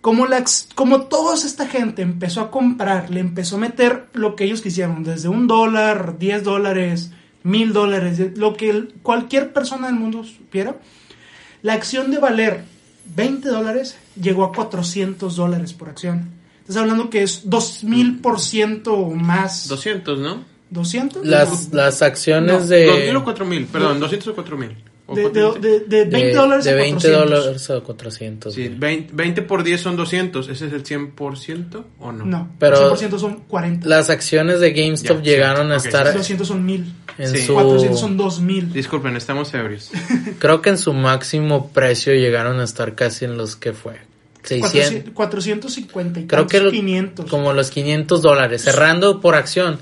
Como, 0.00 0.26
la, 0.26 0.38
ex- 0.38 0.68
como 0.74 1.02
toda 1.02 1.34
esta 1.34 1.66
gente 1.66 2.02
empezó 2.02 2.40
a 2.40 2.50
comprar, 2.50 3.10
le 3.10 3.20
empezó 3.20 3.56
a 3.56 3.60
meter 3.60 4.06
lo 4.12 4.36
que 4.36 4.44
ellos 4.44 4.60
quisieron, 4.62 5.02
desde 5.02 5.28
un 5.28 5.46
dólar, 5.48 6.18
10 6.18 6.44
dólares, 6.44 7.10
mil 7.42 7.72
dólares, 7.72 8.36
lo 8.36 8.54
que 8.56 8.88
cualquier 9.02 9.52
persona 9.52 9.88
del 9.88 9.96
mundo 9.96 10.22
supiera, 10.24 10.76
la 11.62 11.72
acción 11.74 12.10
de 12.12 12.18
valer 12.18 12.64
20 13.16 13.48
dólares 13.48 13.96
llegó 14.20 14.44
a 14.44 14.52
400 14.52 15.34
dólares 15.34 15.72
por 15.72 15.88
acción. 15.88 16.30
Estás 16.60 16.76
hablando 16.76 17.10
que 17.10 17.22
es 17.22 17.48
2000% 17.48 19.14
más. 19.14 19.68
200, 19.68 20.18
¿no? 20.18 20.44
¿200? 20.72 21.22
Las, 21.24 21.72
las 21.72 22.02
acciones 22.02 22.52
No, 22.62 22.66
de, 22.66 22.86
2000 22.86 23.16
o 23.16 23.24
4000, 23.24 23.66
perdón, 23.66 24.00
200 24.00 24.28
o 24.28 24.34
4000. 24.34 24.76
De, 25.08 25.22
de, 25.22 25.28
400. 25.30 25.62
de- 25.62 25.80
de 25.80 26.04
20 26.04 26.34
dólares 26.34 26.64
de 26.66 26.70
a 26.70 26.74
20 26.74 26.92
400. 27.08 27.30
dólares 27.40 27.70
a 27.70 27.80
400. 27.80 28.54
Sí, 28.54 28.66
güey. 28.66 28.78
20, 28.78 29.12
20 29.14 29.42
por 29.42 29.62
10 29.62 29.80
son 29.80 29.96
200. 29.96 30.48
¿Ese 30.48 30.66
es 30.66 30.72
el 30.72 30.82
100% 30.84 31.84
o 31.98 32.12
no? 32.12 32.24
No, 32.26 32.50
Pero- 32.58 32.76
100% 32.96 33.18
son 33.18 33.40
40. 33.48 33.88
Las 33.88 34.10
acciones 34.10 34.60
de 34.60 34.72
GameStop 34.72 35.18
Ya, 35.22 35.32
llegaron 35.32 35.68
sí, 35.68 35.72
a 35.72 35.76
ok. 35.78 35.84
estar 35.86 36.14
200 36.14 36.46
son 36.46 36.64
1000. 36.66 36.92
en 37.18 37.28
Sí. 37.30 37.38
su 37.46 37.54
400 37.54 37.98
son 38.00 38.16
2000. 38.16 38.72
Disculpen, 38.72 39.16
estamos 39.16 39.52
ebrios. 39.54 39.90
creo 40.38 40.60
que 40.62 40.70
en 40.70 40.78
su 40.78 40.92
máximo 40.92 41.70
precio 41.72 42.12
llegaron 42.14 42.60
a 42.60 42.64
estar 42.64 42.94
casi 42.94 43.24
en 43.24 43.36
los 43.36 43.56
que 43.56 43.72
fue 43.72 43.94
600 44.44 44.70
400, 45.12 45.14
450 45.14 46.20
y 46.20 46.26
creo 46.26 46.46
que 46.46 46.58
tantos, 46.58 46.72
lo- 46.74 46.78
500. 46.78 47.26
como 47.30 47.52
los 47.54 47.70
500 47.70 48.22
dólares 48.22 48.62
cerrando 48.62 49.20
por 49.20 49.34
acción 49.34 49.78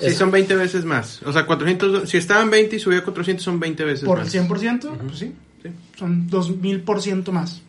Sí, 0.00 0.06
Es- 0.06 0.16
son 0.16 0.30
20 0.30 0.54
veces 0.56 0.84
más. 0.84 1.22
O 1.24 1.32
sea, 1.32 1.46
400, 1.46 2.08
si 2.08 2.16
estaban 2.16 2.50
20 2.50 2.76
y 2.76 2.78
subió 2.80 2.98
a 3.00 3.04
400 3.04 3.44
son 3.44 3.60
20 3.60 3.84
veces 3.84 4.04
por 4.06 4.18
el 4.18 4.24
más. 4.24 4.32
100%, 4.32 4.96
pues 5.06 5.18
sí, 5.18 5.32
Sí. 5.62 5.68
son 5.98 6.28
2000% 6.28 7.32
más. 7.32 7.60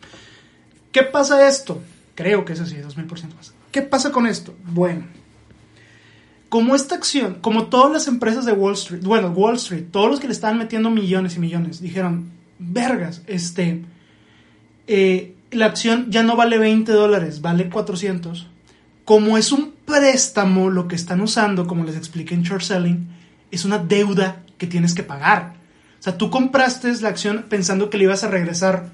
¿Qué 0.90 1.02
pasa 1.02 1.46
esto? 1.48 1.82
Creo 2.14 2.44
que 2.44 2.52
es 2.54 2.60
así, 2.60 2.76
2000% 2.76 3.34
más. 3.36 3.52
¿Qué 3.70 3.82
pasa 3.82 4.10
con 4.12 4.26
esto? 4.26 4.54
Bueno, 4.66 5.04
como 6.48 6.74
esta 6.74 6.94
acción, 6.94 7.38
como 7.40 7.66
todas 7.66 7.90
las 7.92 8.08
empresas 8.08 8.44
de 8.44 8.52
Wall 8.52 8.74
Street, 8.74 9.02
bueno, 9.02 9.28
Wall 9.28 9.56
Street, 9.56 9.84
todos 9.90 10.10
los 10.10 10.20
que 10.20 10.26
le 10.26 10.32
estaban 10.34 10.58
metiendo 10.58 10.90
millones 10.90 11.36
y 11.36 11.38
millones, 11.40 11.80
dijeron, 11.80 12.30
vergas, 12.58 13.22
este, 13.26 13.82
eh, 14.86 15.34
la 15.50 15.66
acción 15.66 16.10
ya 16.10 16.22
no 16.22 16.36
vale 16.36 16.58
20 16.58 16.92
dólares, 16.92 17.40
vale 17.40 17.68
400. 17.70 18.48
Como 19.12 19.36
es 19.36 19.52
un 19.52 19.74
préstamo, 19.84 20.70
lo 20.70 20.88
que 20.88 20.96
están 20.96 21.20
usando, 21.20 21.66
como 21.66 21.84
les 21.84 21.96
expliqué 21.96 22.34
en 22.34 22.44
short 22.44 22.62
selling, 22.62 23.08
es 23.50 23.64
una 23.66 23.76
deuda 23.78 24.42
que 24.56 24.66
tienes 24.66 24.94
que 24.94 25.02
pagar. 25.02 25.54
O 26.00 26.02
sea, 26.02 26.16
tú 26.16 26.30
compraste 26.30 26.90
la 27.02 27.10
acción 27.10 27.44
pensando 27.50 27.90
que 27.90 27.98
le 27.98 28.04
ibas 28.04 28.24
a 28.24 28.28
regresar 28.28 28.86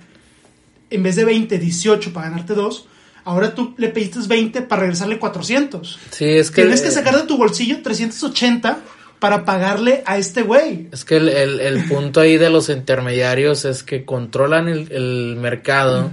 en 0.91 1.03
vez 1.05 1.15
de 1.15 1.25
20, 1.25 1.57
18 1.59 2.13
para 2.13 2.31
ganarte 2.31 2.55
2. 2.55 2.87
Ahora 3.27 3.55
tú 3.55 3.75
le 3.79 3.89
pediste 3.91 4.19
20 4.27 4.63
para 4.63 4.81
regresarle 4.83 5.19
400. 5.21 5.99
sí 6.11 6.25
es 6.25 6.51
que 6.51 6.63
Tienes 6.63 6.81
que 6.83 6.91
sacar 6.91 7.15
de 7.15 7.23
tu 7.23 7.37
bolsillo 7.37 7.81
380 7.83 8.79
para 9.21 9.45
pagarle 9.45 10.03
a 10.07 10.17
este 10.19 10.43
güey. 10.43 10.89
es 10.93 11.05
que 11.05 11.17
el, 11.19 11.29
el- 11.29 11.61
el 11.61 11.85
punto 11.89 12.21
ahí 12.21 12.39
de 12.39 12.51
los 12.51 12.69
intermediarios 12.71 13.65
es 13.65 13.83
que 13.85 14.05
controlan 14.05 14.67
el, 14.69 14.91
el 14.91 15.37
mercado. 15.41 16.11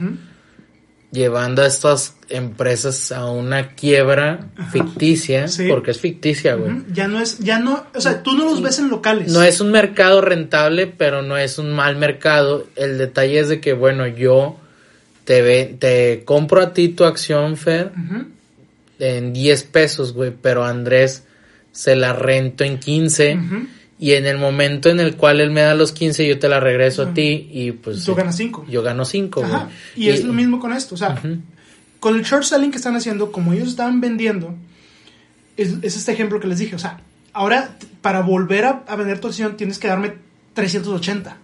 Llevando 1.16 1.64
a 1.64 1.66
estas 1.68 2.16
empresas 2.30 3.12
a 3.12 3.26
una 3.32 3.70
quiebra 3.70 4.50
ficticia 4.72 5.48
Sí. 5.48 5.68
porque 5.70 5.90
es 5.92 6.00
ficticia 6.00 6.54
güey. 6.56 6.84
Ya 6.92 7.08
no 7.08 7.20
es, 7.20 7.40
ya 7.40 7.58
no, 7.58 7.86
o 7.96 8.02
sea, 8.02 8.22
tú 8.22 8.34
no 8.34 8.46
los 8.46 8.62
ves 8.62 8.78
en 8.78 8.90
locales. 8.90 9.32
No 9.32 9.42
es 9.42 9.62
un 9.62 9.72
mercado 9.72 10.22
rentable, 10.22 10.86
pero 10.86 11.22
no 11.24 11.38
es 11.38 11.58
un 11.58 11.72
mal 11.72 11.96
mercado. 11.96 12.68
El 12.76 12.98
detalle 13.00 13.40
es 13.40 13.50
de 13.50 13.60
que, 13.60 13.74
bueno, 13.74 14.06
yo 14.06 14.58
te, 15.24 15.42
ve, 15.42 15.76
te 15.80 16.24
compro 16.26 16.62
a 16.62 16.74
ti 16.74 16.90
tu 16.90 17.04
acción, 17.06 17.58
Fer, 17.58 17.92
en 19.00 19.34
10 19.34 19.64
pesos, 19.64 20.14
güey, 20.14 20.32
pero 20.40 20.64
a 20.64 20.70
Andrés 20.70 21.24
se 21.72 21.96
la 21.96 22.14
rento 22.14 22.64
en 22.64 22.80
15. 22.80 23.36
Ujú. 23.38 23.68
Y 23.98 24.14
en 24.14 24.26
el 24.26 24.38
momento 24.38 24.90
en 24.90 25.00
el 25.00 25.16
cual 25.16 25.40
él 25.40 25.52
me 25.52 25.62
da 25.62 25.74
los 25.74 25.94
15, 25.94 26.28
yo 26.28 26.38
te 26.38 26.50
la 26.50 26.60
regreso 26.60 27.04
a 27.04 27.14
ti 27.14 27.48
y 27.52 27.72
pues... 27.72 28.04
Tú 28.04 28.14
ganas 28.14 28.36
5. 28.36 28.66
Yo 28.70 28.84
gano 28.84 29.06
5, 29.06 29.40
güey. 29.40 29.54
Ajá. 29.54 29.70
Y, 29.96 30.10
es 30.10 30.24
lo 30.26 30.34
mismo 30.34 30.60
con 30.60 30.74
esto. 30.74 30.96
O 30.96 30.98
sea, 30.98 31.12
Ujú. 31.12 31.38
con 32.02 32.16
el 32.16 32.24
short 32.24 32.44
selling 32.44 32.72
que 32.72 32.78
están 32.78 32.96
haciendo, 32.96 33.32
como 33.32 33.54
ellos 33.54 33.70
estaban 33.70 34.02
vendiendo, 34.02 34.54
es, 35.56 35.76
es 35.82 35.96
este 35.96 36.12
ejemplo 36.12 36.42
que 36.42 36.48
les 36.48 36.60
dije. 36.60 36.76
O 36.76 36.80
sea, 36.80 37.00
ahora 37.32 37.78
para 38.02 38.22
volver 38.22 38.66
a, 38.66 38.84
a 38.86 38.96
vender 38.98 39.20
tu 39.20 39.28
acción 39.28 39.56
tienes 39.56 39.80
que 39.80 39.88
darme 39.88 40.16
380. 40.54 41.38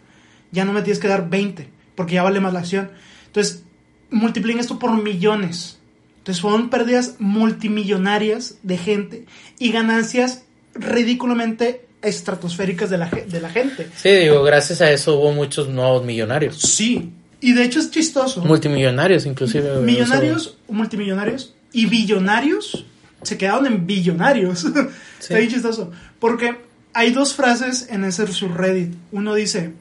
Ya 0.51 0.65
no 0.65 0.73
me 0.73 0.81
tienes 0.81 0.99
que 0.99 1.07
dar 1.07 1.29
20, 1.29 1.69
porque 1.95 2.15
ya 2.15 2.23
vale 2.23 2.41
más 2.41 2.51
la 2.51 2.59
acción. 2.59 2.91
Entonces, 3.27 3.63
multipliquen 4.09 4.59
esto 4.59 4.77
por 4.77 4.91
millones. 5.01 5.79
Entonces, 6.17 6.41
fueron 6.41 6.69
pérdidas 6.69 7.15
multimillonarias 7.19 8.57
de 8.61 8.77
gente 8.77 9.25
y 9.57 9.71
ganancias 9.71 10.43
ridículamente 10.75 11.85
estratosféricas 12.01 12.89
de 12.89 12.97
la, 12.97 13.09
de 13.09 13.41
la 13.41 13.49
gente. 13.49 13.89
Sí, 13.95 14.09
digo, 14.09 14.43
gracias 14.43 14.81
a 14.81 14.91
eso 14.91 15.19
hubo 15.19 15.31
muchos 15.31 15.69
nuevos 15.69 16.03
millonarios. 16.03 16.57
Sí. 16.59 17.11
Y 17.39 17.53
de 17.53 17.63
hecho 17.63 17.79
es 17.79 17.89
chistoso. 17.91 18.41
Multimillonarios, 18.41 19.25
inclusive. 19.25 19.81
Millonarios, 19.81 20.57
multimillonarios 20.67 21.55
y 21.73 21.85
billonarios 21.87 22.85
se 23.23 23.37
quedaron 23.37 23.65
en 23.65 23.85
billonarios. 23.85 24.65
Está 25.19 25.37
bien 25.37 25.49
chistoso. 25.49 25.91
Porque 26.19 26.57
hay 26.93 27.11
dos 27.11 27.33
frases 27.33 27.87
en 27.89 28.03
ese 28.03 28.27
subreddit. 28.27 28.93
Uno 29.11 29.33
dice, 29.33 29.73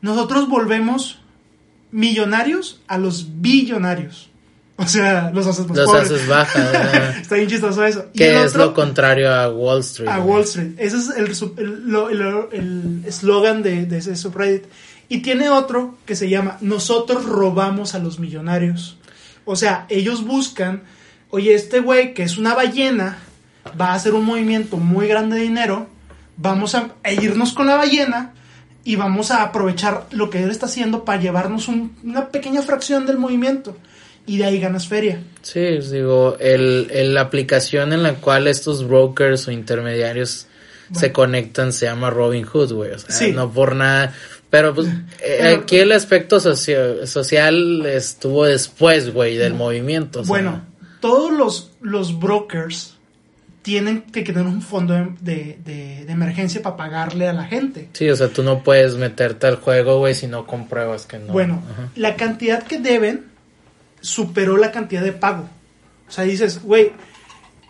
nosotros 0.00 0.48
volvemos 0.48 1.20
millonarios 1.90 2.80
a 2.88 2.98
los 2.98 3.40
billonarios. 3.40 4.30
O 4.76 4.86
sea, 4.88 5.30
los 5.32 5.46
haces 5.46 5.68
más 5.68 5.76
Los 5.76 5.86
pobres. 5.86 6.04
haces 6.10 6.26
baja. 6.28 6.58
¿verdad? 6.72 7.16
Está 7.18 7.36
bien 7.36 7.48
chistoso 7.48 7.84
eso. 7.84 8.06
Que 8.14 8.42
es 8.42 8.50
otro, 8.50 8.64
lo 8.66 8.74
contrario 8.74 9.32
a 9.32 9.48
Wall 9.50 9.80
Street. 9.80 10.08
a. 10.08 10.18
Wall 10.20 10.42
Street. 10.42 10.72
Ese 10.78 10.96
es 10.96 11.10
el 11.16 11.34
sub- 11.36 11.58
el 11.58 11.94
el- 12.10 12.48
el 12.52 13.02
eslogan 13.06 13.62
de, 13.62 13.86
de 13.86 13.98
ese 13.98 14.16
subreddit. 14.16 14.64
Y 15.08 15.18
tiene 15.18 15.48
otro 15.48 15.96
que 16.06 16.16
se 16.16 16.28
llama 16.28 16.56
Nosotros 16.60 17.24
robamos 17.24 17.94
a 17.94 17.98
los 18.00 18.18
millonarios. 18.18 18.98
O 19.44 19.54
sea, 19.54 19.86
ellos 19.90 20.24
buscan, 20.24 20.82
oye, 21.30 21.54
este 21.54 21.78
güey 21.80 22.14
que 22.14 22.22
es 22.24 22.36
una 22.38 22.54
ballena 22.54 23.18
va 23.80 23.88
a 23.90 23.94
hacer 23.94 24.14
un 24.14 24.24
movimiento 24.24 24.76
muy 24.78 25.06
grande 25.06 25.36
de 25.36 25.42
dinero, 25.42 25.86
vamos 26.36 26.74
a, 26.74 26.90
a 27.04 27.12
irnos 27.12 27.52
con 27.52 27.66
la 27.66 27.76
ballena 27.76 28.32
y 28.82 28.96
vamos 28.96 29.30
a 29.30 29.42
aprovechar 29.42 30.06
lo 30.10 30.30
que 30.30 30.42
él 30.42 30.50
está 30.50 30.66
haciendo 30.66 31.04
para 31.04 31.20
llevarnos 31.20 31.68
un- 31.68 31.94
una 32.02 32.28
pequeña 32.30 32.62
fracción 32.62 33.06
del 33.06 33.18
movimiento. 33.18 33.76
Y 34.26 34.38
de 34.38 34.44
ahí 34.44 34.58
ganas 34.60 34.88
feria. 34.88 35.20
Sí, 35.42 35.60
digo, 35.92 36.36
el, 36.40 36.88
el- 36.90 37.12
la 37.14 37.20
aplicación 37.22 37.92
en 37.92 38.02
la 38.02 38.14
cual 38.14 38.46
estos 38.46 38.86
brokers 38.88 39.46
o 39.48 39.50
intermediarios 39.50 40.46
se 40.94 41.12
conectan 41.12 41.72
se 41.72 41.86
llama 41.86 42.10
Robinhood, 42.10 42.72
güey. 42.72 42.92
O 42.92 42.98
sea, 42.98 43.10
Sí. 43.14 43.32
no 43.32 43.50
por 43.52 43.74
nada. 43.76 44.14
Pero 44.50 44.74
pues 44.74 44.86
eh, 45.20 45.58
aquí 45.58 45.76
el 45.78 45.92
aspecto 45.92 46.38
socio- 46.40 47.06
social 47.06 47.84
estuvo 47.86 48.44
después, 48.46 49.12
güey, 49.12 49.36
del 49.36 49.54
movimiento. 49.54 50.20
o 50.20 50.24
sea, 50.24 50.28
Bueno, 50.28 50.62
todos 51.00 51.32
los, 51.32 51.72
los 51.82 52.18
brokers 52.18 52.94
tienen 53.62 54.02
que 54.02 54.22
tener 54.22 54.42
un 54.46 54.60
fondo 54.62 54.94
de, 54.94 55.08
de- 55.20 55.58
de- 55.64 56.04
de 56.04 56.12
emergencia 56.12 56.62
para 56.62 56.76
pagarle 56.76 57.28
a 57.28 57.32
la 57.32 57.44
gente. 57.44 57.88
Sí, 57.94 58.08
o 58.10 58.16
sea, 58.16 58.28
tú 58.28 58.42
no 58.42 58.62
puedes 58.62 58.94
meterte 58.96 59.46
al 59.46 59.56
juego, 59.56 59.98
güey, 59.98 60.14
si 60.14 60.26
no 60.28 60.46
compruebas 60.46 61.06
que 61.06 61.18
no. 61.18 61.32
bueno, 61.32 61.62
Ajá. 61.72 61.88
la 61.96 62.14
cantidad 62.16 62.62
que 62.62 62.78
deben 62.78 63.24
superó 64.04 64.56
la 64.56 64.70
cantidad 64.70 65.02
de 65.02 65.12
pago. 65.12 65.48
O 66.06 66.10
sea, 66.10 66.24
dices, 66.24 66.62
güey, 66.62 66.92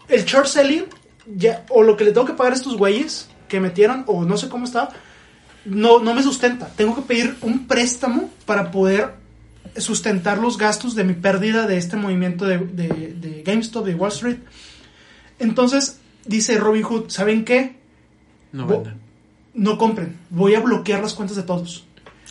el 0.09 0.25
short 0.25 0.47
selling, 0.47 0.85
ya, 1.27 1.65
o 1.71 1.83
lo 1.83 1.97
que 1.97 2.05
le 2.05 2.13
tengo 2.13 2.27
que 2.27 2.33
pagar 2.33 2.53
a 2.53 2.57
estos 2.57 2.77
güeyes 2.77 3.29
que 3.49 3.61
metieron, 3.61 4.05
o 4.07 4.25
no 4.25 4.37
sé 4.37 4.49
cómo 4.49 4.65
está, 4.65 4.89
no, 5.65 6.01
no 6.01 6.13
me 6.13 6.23
sustenta. 6.23 6.67
Tengo 6.77 6.95
que 6.97 7.03
pedir 7.03 7.37
un 7.41 7.67
préstamo 7.67 8.31
para 8.47 8.71
poder 8.71 9.15
sustentar 9.77 10.39
los 10.39 10.59
gastos 10.59 10.95
de 10.95 11.05
mi 11.05 11.15
pérdida 11.15 11.67
de 11.67 11.77
este 11.77 11.97
movimiento 11.97 12.45
de, 12.45 12.59
de, 12.59 13.15
de 13.15 13.43
GameStop, 13.43 13.87
de 13.87 13.95
Wall 13.95 14.11
Street. 14.11 14.39
Entonces, 15.39 16.01
dice 16.27 16.59
Robin 16.59 16.83
Hood, 16.83 17.11
¿saben 17.11 17.45
qué? 17.45 17.77
No 18.53 18.67
vendan. 18.67 19.01
No 19.55 19.79
compren, 19.79 20.17
voy 20.31 20.57
a 20.57 20.61
bloquear 20.61 21.01
las 21.01 21.15
cuentas 21.15 21.37
de 21.37 21.45
todos. 21.45 21.87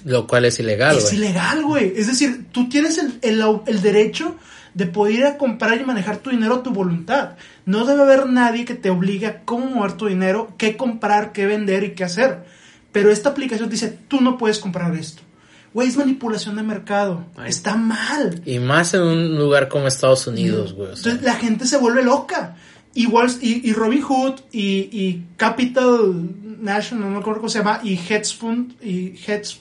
Lo 0.05 0.27
cual 0.27 0.45
es 0.45 0.59
ilegal, 0.59 0.97
es 0.97 1.03
güey. 1.05 1.15
ilegal, 1.17 1.63
güey. 1.63 1.93
Es 1.95 2.07
decir, 2.07 2.45
tú 2.51 2.67
tienes 2.69 2.97
el, 2.97 3.19
el- 3.21 3.43
el 3.67 3.81
derecho 3.81 4.35
de 4.73 4.87
poder 4.87 5.13
ir 5.15 5.25
a 5.25 5.37
comprar 5.37 5.79
y 5.79 5.83
manejar 5.85 6.17
tu 6.17 6.31
dinero 6.31 6.55
a 6.55 6.63
tu 6.63 6.71
voluntad. 6.71 7.31
No 7.65 7.85
debe 7.85 8.01
haber 8.01 8.25
nadie 8.27 8.65
que 8.65 8.73
te 8.75 8.89
obligue 8.89 9.27
a 9.27 9.41
cómo 9.41 9.67
mover 9.67 9.93
tu 9.93 10.07
dinero, 10.07 10.53
qué 10.57 10.75
comprar, 10.77 11.31
qué 11.31 11.45
vender 11.45 11.83
y 11.83 11.91
qué 11.91 12.03
hacer. 12.03 12.43
Pero 12.91 13.11
esta 13.11 13.29
aplicación 13.29 13.69
dice, 13.69 13.97
tú 14.07 14.19
no 14.21 14.37
puedes 14.37 14.59
comprar 14.59 14.93
esto. 14.95 15.21
Güey, 15.73 15.87
es 15.87 15.97
manipulación 15.97 16.55
de 16.55 16.63
mercado. 16.63 17.25
Ay. 17.35 17.49
Está 17.49 17.75
mal. 17.75 18.41
Y 18.45 18.59
más 18.59 18.93
en 18.93 19.01
un 19.01 19.37
lugar 19.39 19.69
como 19.69 19.87
Estados 19.87 20.27
Unidos, 20.27 20.73
güey. 20.73 20.91
o 20.91 20.95
sea. 20.95 21.11
Entonces 21.13 21.21
la 21.23 21.35
gente 21.39 21.65
se 21.65 21.77
vuelve 21.77 22.03
loca. 22.03 22.55
Y, 22.95 23.07
y 23.41 23.73
Robin 23.73 24.01
Hood 24.01 24.33
y, 24.51 24.61
y 24.91 25.25
Capital 25.35 26.29
National, 26.61 27.05
no 27.05 27.11
me 27.15 27.19
acuerdo 27.21 27.39
cómo 27.41 27.49
se 27.49 27.57
llama, 27.59 27.79
y 27.83 27.93
Hedge 27.95 28.35
Fund, 28.37 28.73
y 28.83 29.15
Hedge 29.25 29.57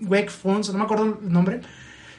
Wake 0.00 0.30
Funds, 0.30 0.70
no 0.72 0.78
me 0.78 0.84
acuerdo 0.84 1.18
el 1.22 1.32
nombre, 1.32 1.60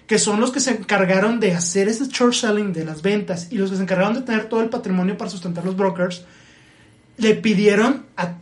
que 0.08 0.18
son 0.20 0.40
los 0.40 0.52
que 0.52 0.60
se 0.60 0.72
encargaron 0.72 1.40
de 1.40 1.54
hacer 1.54 1.88
ese 1.88 2.08
short 2.08 2.34
selling 2.34 2.74
de 2.74 2.86
las 2.86 3.02
ventas 3.02 3.48
y 3.52 3.58
los 3.58 3.70
que 3.70 3.78
se 3.78 3.84
encargaron 3.84 4.14
de 4.14 4.22
tener 4.22 4.48
todo 4.48 4.62
el 4.62 4.70
patrimonio 4.70 5.18
para 5.18 5.30
sustentar 5.30 5.66
los 5.66 5.76
brokers, 5.76 6.26
le 7.18 7.36
pidieron 7.36 8.06
a, 8.16 8.36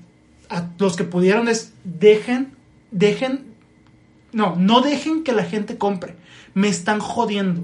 los 0.78 0.96
que 0.96 1.04
pudieron 1.04 1.50
dejen, 1.84 2.52
dejen, 2.92 3.46
no, 4.32 4.56
no 4.56 4.82
dejen 4.82 5.24
que 5.24 5.32
la 5.32 5.44
gente 5.44 5.78
compre, 5.78 6.16
me 6.54 6.68
están 6.68 7.00
jodiendo. 7.00 7.64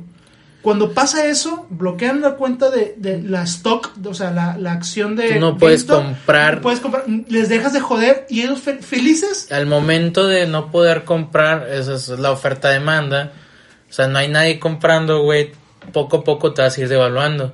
Cuando 0.61 0.91
pasa 0.93 1.25
eso, 1.25 1.65
bloquean 1.71 2.21
la 2.21 2.35
cuenta 2.35 2.69
de, 2.69 2.93
de 2.97 3.21
la 3.21 3.43
stock, 3.43 3.91
o 4.05 4.13
sea, 4.13 4.29
la, 4.31 4.57
la 4.57 4.73
acción 4.73 5.15
de... 5.15 5.33
Tú 5.33 5.39
no 5.39 5.57
puedes 5.57 5.85
comprar. 5.85 6.57
no 6.57 6.61
puedes 6.61 6.79
comprar, 6.79 7.05
les 7.27 7.49
dejas 7.49 7.73
de 7.73 7.79
joder 7.79 8.27
y 8.29 8.41
ellos 8.41 8.59
fe- 8.61 8.77
felices. 8.77 9.51
Al 9.51 9.65
momento 9.65 10.27
de 10.27 10.45
no 10.45 10.69
poder 10.71 11.03
comprar, 11.03 11.67
esa 11.71 11.95
es 11.95 12.09
la 12.09 12.29
oferta-demanda. 12.31 13.33
O 13.89 13.93
sea, 13.93 14.07
no 14.07 14.19
hay 14.19 14.27
nadie 14.27 14.59
comprando, 14.59 15.23
güey. 15.23 15.51
Poco 15.93 16.17
a 16.17 16.23
poco 16.23 16.53
te 16.53 16.61
vas 16.61 16.77
a 16.77 16.81
ir 16.81 16.89
devaluando. 16.89 17.53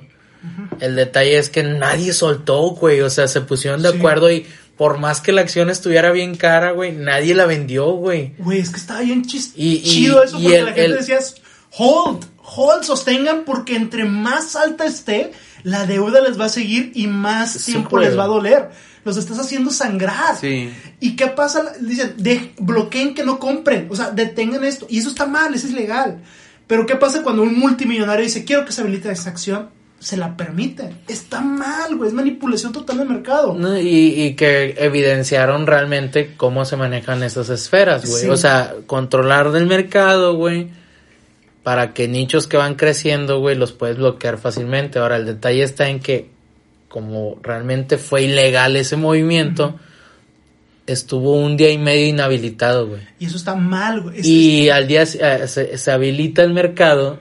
El 0.80 0.94
detalle 0.94 1.38
es 1.38 1.48
que 1.48 1.62
nadie 1.62 2.12
soltó, 2.12 2.60
güey. 2.72 3.00
O 3.00 3.08
sea, 3.10 3.26
se 3.26 3.40
pusieron 3.40 3.82
de 3.82 3.90
Sí. 3.90 3.96
acuerdo 3.96 4.30
y 4.30 4.46
por 4.76 4.98
más 4.98 5.20
que 5.22 5.32
la 5.32 5.40
acción 5.40 5.70
estuviera 5.70 6.12
bien 6.12 6.36
cara, 6.36 6.72
güey, 6.72 6.92
nadie 6.92 7.34
la 7.34 7.46
vendió, 7.46 7.86
güey. 7.92 8.34
Güey, 8.38 8.58
es 8.60 8.68
que 8.70 8.76
estaba 8.76 9.00
bien 9.00 9.24
chis- 9.24 9.52
Y- 9.56 9.76
y- 9.76 9.82
chido 9.82 10.22
eso 10.22 10.38
y 10.38 10.42
porque 10.42 10.58
el- 10.58 10.64
la 10.66 10.72
gente 10.72 10.84
el- 10.92 10.96
decía, 10.98 11.18
hold, 11.78 12.24
hold, 12.56 12.82
sostengan 12.82 13.44
porque 13.44 13.76
entre 13.76 14.04
más 14.04 14.56
alta 14.56 14.84
esté, 14.84 15.32
la 15.62 15.86
deuda 15.86 16.20
les 16.20 16.40
va 16.40 16.46
a 16.46 16.50
seguir 16.50 16.92
y 16.94 17.06
más 17.06 17.52
Sí, 17.52 17.72
tiempo 17.72 17.98
les 17.98 18.16
va 18.18 18.24
a 18.24 18.28
doler. 18.28 18.70
Los 19.04 19.16
estás 19.16 19.38
haciendo 19.38 19.70
sangrar. 19.70 20.36
Sí. 20.38 20.70
¿Y 21.00 21.16
qué 21.16 21.28
pasa? 21.28 21.72
Dicen, 21.80 22.14
de, 22.18 22.52
bloqueen 22.58 23.14
que 23.14 23.24
no 23.24 23.38
compren. 23.38 23.88
O 23.90 23.96
sea, 23.96 24.10
detengan 24.10 24.64
esto. 24.64 24.86
Y 24.88 24.98
eso 24.98 25.08
está 25.08 25.26
mal, 25.26 25.54
eso 25.54 25.66
es 25.66 25.72
ilegal. 25.72 26.18
Pero 26.66 26.84
¿qué 26.84 26.96
pasa 26.96 27.22
cuando 27.22 27.42
un 27.42 27.58
multimillonario 27.58 28.24
dice, 28.24 28.44
quiero 28.44 28.64
que 28.64 28.72
se 28.72 28.82
habilite 28.82 29.10
esa 29.10 29.30
acción? 29.30 29.70
Se 29.98 30.16
la 30.16 30.36
permiten. 30.36 30.98
Está 31.08 31.40
mal, 31.40 31.96
güey. 31.96 32.08
Es 32.08 32.14
manipulación 32.14 32.72
total 32.72 32.98
de 32.98 33.04
mercado. 33.04 33.54
No, 33.54 33.78
y, 33.78 34.22
y 34.22 34.34
que 34.34 34.74
evidenciaron 34.78 35.66
realmente 35.66 36.34
cómo 36.36 36.64
se 36.64 36.76
manejan 36.76 37.22
esas 37.22 37.48
esferas, 37.48 38.04
güey. 38.08 38.22
Sí. 38.22 38.28
O 38.28 38.36
sea, 38.36 38.74
controlar 38.86 39.50
del 39.50 39.66
mercado, 39.66 40.36
güey. 40.36 40.68
Para 41.68 41.92
que 41.92 42.08
nichos 42.08 42.46
que 42.46 42.56
van 42.56 42.76
creciendo, 42.76 43.40
güey, 43.40 43.54
los 43.54 43.72
puedes 43.72 43.98
bloquear 43.98 44.38
fácilmente. 44.38 45.00
Ahora, 45.00 45.16
el 45.16 45.26
detalle 45.26 45.62
está 45.62 45.90
en 45.90 46.00
que, 46.00 46.30
como 46.88 47.38
realmente 47.42 47.98
fue 47.98 48.22
ilegal 48.22 48.74
ese 48.74 48.96
movimiento, 48.96 49.78
estuvo 50.86 51.32
un 51.32 51.58
día 51.58 51.70
y 51.70 51.76
medio 51.76 52.06
inhabilitado, 52.06 52.86
güey. 52.86 53.02
Y 53.18 53.26
eso 53.26 53.36
está 53.36 53.54
mal, 53.54 54.00
güey. 54.00 54.26
Y 54.26 54.70
al 54.70 54.88
día 54.88 55.02
eh, 55.02 55.46
se, 55.46 55.76
se 55.76 55.90
habilita 55.90 56.42
el 56.42 56.54
mercado 56.54 57.18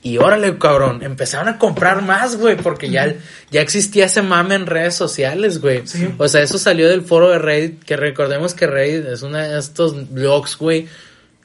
y 0.00 0.18
órale, 0.18 0.56
cabrón, 0.58 1.02
empezaron 1.02 1.48
a 1.48 1.58
comprar 1.58 2.02
más, 2.02 2.36
güey, 2.36 2.56
porque 2.56 2.88
ya, 2.88 3.16
ya 3.50 3.60
existía 3.60 4.04
ese 4.04 4.22
mame 4.22 4.54
en 4.54 4.66
redes 4.66 4.94
sociales, 4.94 5.60
güey. 5.60 5.84
Sí. 5.88 6.08
O 6.18 6.28
sea, 6.28 6.40
eso 6.40 6.56
salió 6.56 6.88
del 6.88 7.02
foro 7.02 7.30
de 7.30 7.38
Reddit, 7.38 7.82
que 7.82 7.96
recordemos 7.96 8.54
que 8.54 8.68
Reddit 8.68 9.06
es 9.06 9.22
uno 9.22 9.38
de 9.38 9.58
estos 9.58 10.08
blogs, 10.12 10.56
güey, 10.56 10.86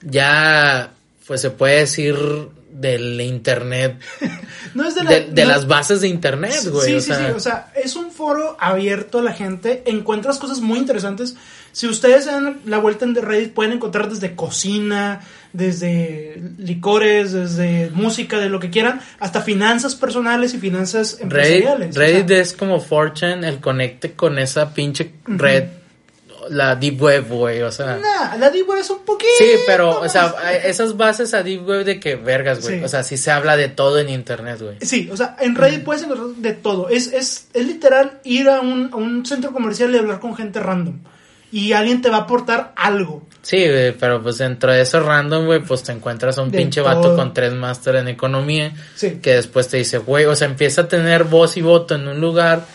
ya, 0.03 0.91
pues 1.27 1.41
se 1.41 1.49
puede 1.51 1.79
decir 1.79 2.15
del 2.71 3.21
internet, 3.21 3.99
no 4.73 4.87
es 4.87 4.95
de, 4.95 5.03
la- 5.03 5.09
de, 5.11 5.21
de 5.29 5.43
no- 5.43 5.47
las 5.49 5.67
bases 5.67 6.01
de 6.01 6.07
internet, 6.07 6.55
güey. 6.71 6.87
Sí, 6.89 6.95
o 6.95 7.01
sí, 7.01 7.07
sea, 7.07 7.17
sí. 7.27 7.33
O 7.35 7.39
sea, 7.39 7.71
es 7.75 7.95
un 7.95 8.11
foro 8.11 8.57
abierto 8.59 9.19
a 9.19 9.21
la 9.23 9.33
gente. 9.33 9.83
Encuentras 9.85 10.39
cosas 10.39 10.59
muy 10.59 10.79
interesantes. 10.79 11.35
Si 11.71 11.87
ustedes 11.87 12.25
dan 12.25 12.61
la 12.65 12.79
vuelta 12.79 13.05
en 13.05 13.15
Reddit, 13.15 13.53
pueden 13.53 13.73
encontrar 13.73 14.09
desde 14.09 14.35
cocina, 14.35 15.21
desde 15.53 16.41
licores, 16.57 17.31
desde 17.31 17.89
música, 17.91 18.39
de 18.39 18.49
lo 18.49 18.59
que 18.59 18.69
quieran, 18.69 19.01
hasta 19.19 19.41
finanzas 19.41 19.95
personales 19.95 20.53
y 20.53 20.59
finanzas 20.59 21.13
Reddit, 21.19 21.23
empresariales. 21.23 21.95
Reddit 21.95 22.25
O 22.25 22.27
sea, 22.29 22.39
es 22.41 22.53
como 22.53 22.79
Fortune, 22.79 23.47
el 23.47 23.59
conecte 23.59 24.13
con 24.13 24.37
esa 24.39 24.73
pinche 24.73 25.13
red, 25.25 25.65
la 26.49 26.75
deep 26.75 27.01
web, 27.01 27.27
güey, 27.29 27.61
o 27.61 27.71
sea. 27.71 27.97
nah, 27.97 28.35
la 28.37 28.49
Deep 28.49 28.67
Web 28.69 28.79
es 28.79 28.89
un 28.89 28.99
poquito. 29.05 29.31
Sí, 29.37 29.51
pero, 29.65 29.99
o 30.01 30.09
sea, 30.09 30.33
esas 30.63 30.95
bases 30.97 31.33
a 31.33 31.43
Deep 31.43 31.67
Web 31.67 31.85
de 31.85 31.99
que 31.99 32.15
vergas, 32.15 32.61
güey. 32.61 32.79
Sí. 32.79 32.83
O 32.85 32.87
sea, 32.87 33.03
sí 33.03 33.17
se 33.17 33.31
habla 33.31 33.55
de 33.57 33.69
todo 33.69 33.99
en 33.99 34.09
internet, 34.09 34.59
güey. 34.61 34.77
Sí, 34.81 35.09
o 35.11 35.17
sea, 35.17 35.35
en 35.39 35.55
Reddit 35.55 35.83
puedes 35.83 36.03
encontrar 36.03 36.29
de 36.37 36.53
todo. 36.53 36.89
Es, 36.89 37.07
es, 37.13 37.47
es 37.53 37.65
literal 37.67 38.19
ir 38.23 38.49
a 38.49 38.61
un, 38.61 38.89
a 38.93 38.95
un 38.95 39.25
centro 39.25 39.51
comercial 39.51 39.93
y 39.93 39.97
hablar 39.97 40.19
con 40.19 40.35
gente 40.35 40.59
random. 40.59 40.99
Y 41.51 41.73
alguien 41.73 42.01
te 42.01 42.09
va 42.09 42.17
a 42.17 42.21
aportar 42.21 42.73
algo. 42.75 43.21
Sí, 43.43 43.57
güey, 43.67 43.91
pero 43.91 44.23
pues 44.23 44.39
dentro 44.39 44.71
de 44.71 44.81
eso 44.81 44.99
random, 45.01 45.45
güey, 45.45 45.61
pues 45.61 45.83
te 45.83 45.91
encuentras 45.91 46.37
a 46.39 46.41
un 46.41 46.49
De 46.49 46.57
pinche 46.57 46.81
todo. 46.81 46.95
vato 46.95 47.15
con 47.15 47.31
tres 47.33 47.53
máster 47.53 47.97
en 47.97 48.07
economía 48.07 48.73
Sí. 48.95 49.19
que 49.21 49.35
después 49.35 49.67
te 49.67 49.77
dice, 49.77 49.99
güey, 49.99 50.25
o 50.25 50.35
sea, 50.35 50.47
empieza 50.47 50.81
a 50.81 50.87
tener 50.87 51.25
voz 51.25 51.55
y 51.57 51.61
voto 51.61 51.93
en 51.93 52.07
un 52.07 52.19
lugar 52.19 52.65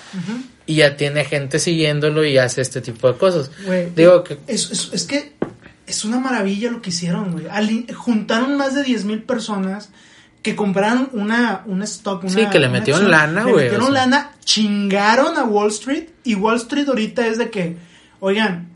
y 0.69 0.77
ya 0.77 0.97
tiene 0.97 1.25
gente 1.25 1.59
siguiéndolo 1.59 2.25
y 2.25 2.39
hace 2.39 2.61
este 2.61 2.81
tipo 2.81 3.11
de 3.11 3.19
cosas. 3.19 3.51
Güey, 3.67 3.91
Digo 3.97 4.23
que 4.23 4.39
Es, 4.47 4.71
es, 4.71 4.91
es 4.93 5.05
que 5.05 5.33
es 5.89 6.05
una 6.05 6.21
maravilla 6.21 6.71
lo 6.71 6.81
que 6.83 6.91
hicieron, 6.91 7.33
güey. 7.33 7.47
Juntaron 7.95 8.57
más 8.57 8.75
de 8.77 8.85
10 8.85 9.05
mil 9.07 9.23
personas 9.23 9.89
que 10.43 10.55
compraron 10.55 11.09
una, 11.13 11.63
una 11.67 11.85
stock. 11.85 12.23
Una, 12.23 12.33
Sí, 12.33 12.47
que 12.53 12.59
le 12.61 12.69
metieron 12.69 13.03
acción. 13.03 13.11
lana, 13.11 13.45
Le 13.45 13.51
güey, 13.53 13.65
metieron 13.65 13.89
o 13.89 13.93
sea. 13.93 14.07
lana, 14.07 14.31
chingaron 14.45 15.37
a 15.39 15.45
Wall 15.45 15.69
Street. 15.71 16.05
Y 16.23 16.35
Wall 16.37 16.57
Street 16.59 16.87
ahorita 16.89 17.27
es 17.27 17.39
de 17.39 17.51
que, 17.51 17.77
oigan, 18.21 18.69